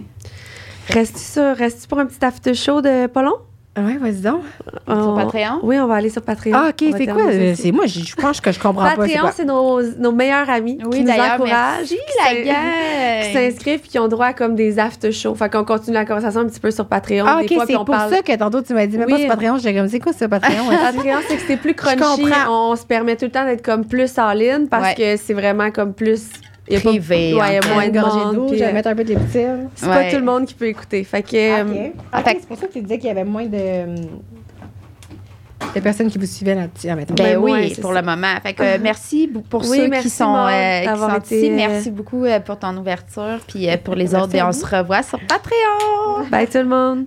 Reste-tu 0.88 1.20
ça? 1.22 1.54
Reste-tu 1.54 1.86
pour 1.88 1.98
un 2.00 2.06
petit 2.06 2.24
after 2.24 2.54
show 2.54 2.80
de 2.80 3.06
pas 3.06 3.22
long? 3.22 3.36
Ouais, 3.78 3.96
vas-y 3.98 4.20
donc. 4.20 4.42
Sur 4.86 4.96
On- 4.96 5.16
Patreon? 5.16 5.60
Oui, 5.62 5.78
on 5.78 5.86
va 5.86 5.94
aller 5.94 6.10
sur 6.10 6.22
Patreon. 6.22 6.52
Ah, 6.56 6.70
OK, 6.70 6.92
c'est 6.96 7.06
quoi? 7.06 7.22
euh, 7.28 7.54
C'est 7.56 7.70
moi, 7.70 7.86
je 7.86 8.00
je 8.00 8.16
pense 8.16 8.40
que 8.40 8.50
je 8.50 8.58
comprends 8.58 8.82
pas. 8.96 9.06
c'est 9.06 9.14
Patreon, 9.14 9.30
c'est 9.34 9.44
nos, 9.44 9.80
nos 9.96 10.10
meilleurs 10.10 10.50
amis 10.50 10.78
Oui, 10.84 10.98
qui 10.98 11.04
nous 11.04 11.10
encouragent. 11.12 11.46
merci, 11.78 11.94
qui 11.96 12.18
la 12.18 12.30
s'in- 12.30 12.44
gang! 12.44 13.22
qui 13.26 13.32
s'inscrivent 13.32 13.80
puis 13.80 13.88
qui 13.90 13.98
ont 14.00 14.08
droit 14.08 14.26
à 14.26 14.32
comme 14.32 14.56
des 14.56 14.78
after 14.80 15.12
shows. 15.12 15.36
Fait 15.36 15.48
qu'on 15.50 15.64
continue 15.64 15.94
la 15.94 16.04
conversation 16.04 16.40
un 16.40 16.46
petit 16.46 16.58
peu 16.60 16.72
sur 16.72 16.86
Patreon. 16.86 17.24
Ah, 17.28 17.40
OK, 17.42 17.54
c'est 17.66 17.74
pour 17.74 17.84
parle... 17.84 18.12
ça 18.12 18.22
que 18.22 18.36
tantôt 18.36 18.60
tu 18.60 18.74
m'as 18.74 18.86
dit, 18.86 18.98
Oui. 18.98 19.06
pas 19.12 19.18
sur 19.18 19.28
Patreon. 19.28 19.58
J'étais 19.58 19.74
comme, 19.78 19.88
c'est 19.88 20.00
quoi 20.00 20.12
ce 20.12 20.24
Patreon? 20.24 20.64
Patreon, 20.92 21.18
c'est 21.28 21.36
que 21.36 21.42
c'est 21.46 21.56
plus 21.56 21.74
crunchy. 21.74 21.98
comprends. 21.98 22.70
On 22.72 22.76
se 22.76 22.84
permet 22.84 23.14
tout 23.14 23.26
le 23.26 23.30
temps 23.30 23.44
d'être 23.44 23.64
comme 23.64 23.84
plus 23.86 24.18
all-in 24.18 24.66
parce 24.68 24.88
Ouais. 24.98 25.16
que 25.16 25.22
c'est 25.22 25.34
vraiment 25.34 25.70
comme 25.70 25.94
plus. 25.94 26.24
Il 26.70 26.74
y 26.74 26.76
a 26.76 26.80
pas- 26.80 26.88
Privé, 26.90 27.34
Ouais, 27.34 27.48
il 27.48 27.52
y 27.52 27.56
a 27.56 27.58
en 27.58 27.62
fait. 27.62 27.74
moins 27.74 27.88
de 27.88 28.00
gorgée 28.00 28.34
d'eau, 28.36 28.46
puis, 28.46 28.58
je 28.58 28.64
vais 28.64 28.70
euh, 28.70 28.72
mettre 28.72 28.88
un 28.88 28.94
peu 28.94 29.04
de 29.04 29.08
lipstick. 29.10 29.46
C'est 29.74 29.86
Ouais. 29.86 30.04
pas 30.04 30.10
tout 30.10 30.16
le 30.18 30.24
monde 30.24 30.46
qui 30.46 30.54
peut 30.54 30.66
écouter. 30.68 31.04
Fait 31.04 31.22
que. 31.22 31.36
euh, 31.36 31.62
OK. 31.88 31.92
OK, 32.18 32.24
Fait- 32.24 32.36
c'est 32.40 32.46
pour 32.48 32.56
ça 32.58 32.66
que 32.66 32.72
tu 32.72 32.80
disais 32.82 32.98
qu'il 32.98 33.08
y 33.08 33.10
avait 33.10 33.24
moins 33.24 33.44
de, 33.46 33.86
personnes 35.82 36.10
qui 36.10 36.18
vous 36.18 36.26
suivaient 36.26 36.54
là-dessus. 36.54 36.88
Ah. 36.90 36.96
Ben 36.96 37.04
Ben 37.16 37.36
oui, 37.38 37.74
pour 37.80 37.92
ça. 37.92 38.00
le 38.00 38.06
moment. 38.06 38.34
Fait 38.42 38.54
que 38.54 38.62
euh, 38.62 38.78
merci 38.80 39.26
bou- 39.28 39.42
pour 39.42 39.60
Oui, 39.68 39.76
ceux 39.76 39.84
qui 39.84 39.90
merci, 39.90 40.10
sont, 40.10 40.34
euh, 40.36 40.80
qui 40.80 40.98
sont 40.98 41.16
été, 41.16 41.36
ici. 41.42 41.50
euh, 41.50 41.56
Merci 41.56 41.90
beaucoup 41.90 42.24
euh, 42.24 42.40
pour 42.40 42.58
ton 42.58 42.76
ouverture. 42.76 43.38
Puis 43.46 43.68
euh, 43.68 43.76
pour 43.76 43.94
les 43.94 44.04
Merci 44.08 44.16
autres, 44.16 44.38
à 44.38 44.48
on 44.48 44.52
se 44.52 44.64
revoit 44.66 45.02
sur 45.02 45.18
Patreon. 45.20 46.28
Bye 46.30 46.46
tout 46.48 46.58
le 46.58 46.64
monde. 46.64 47.04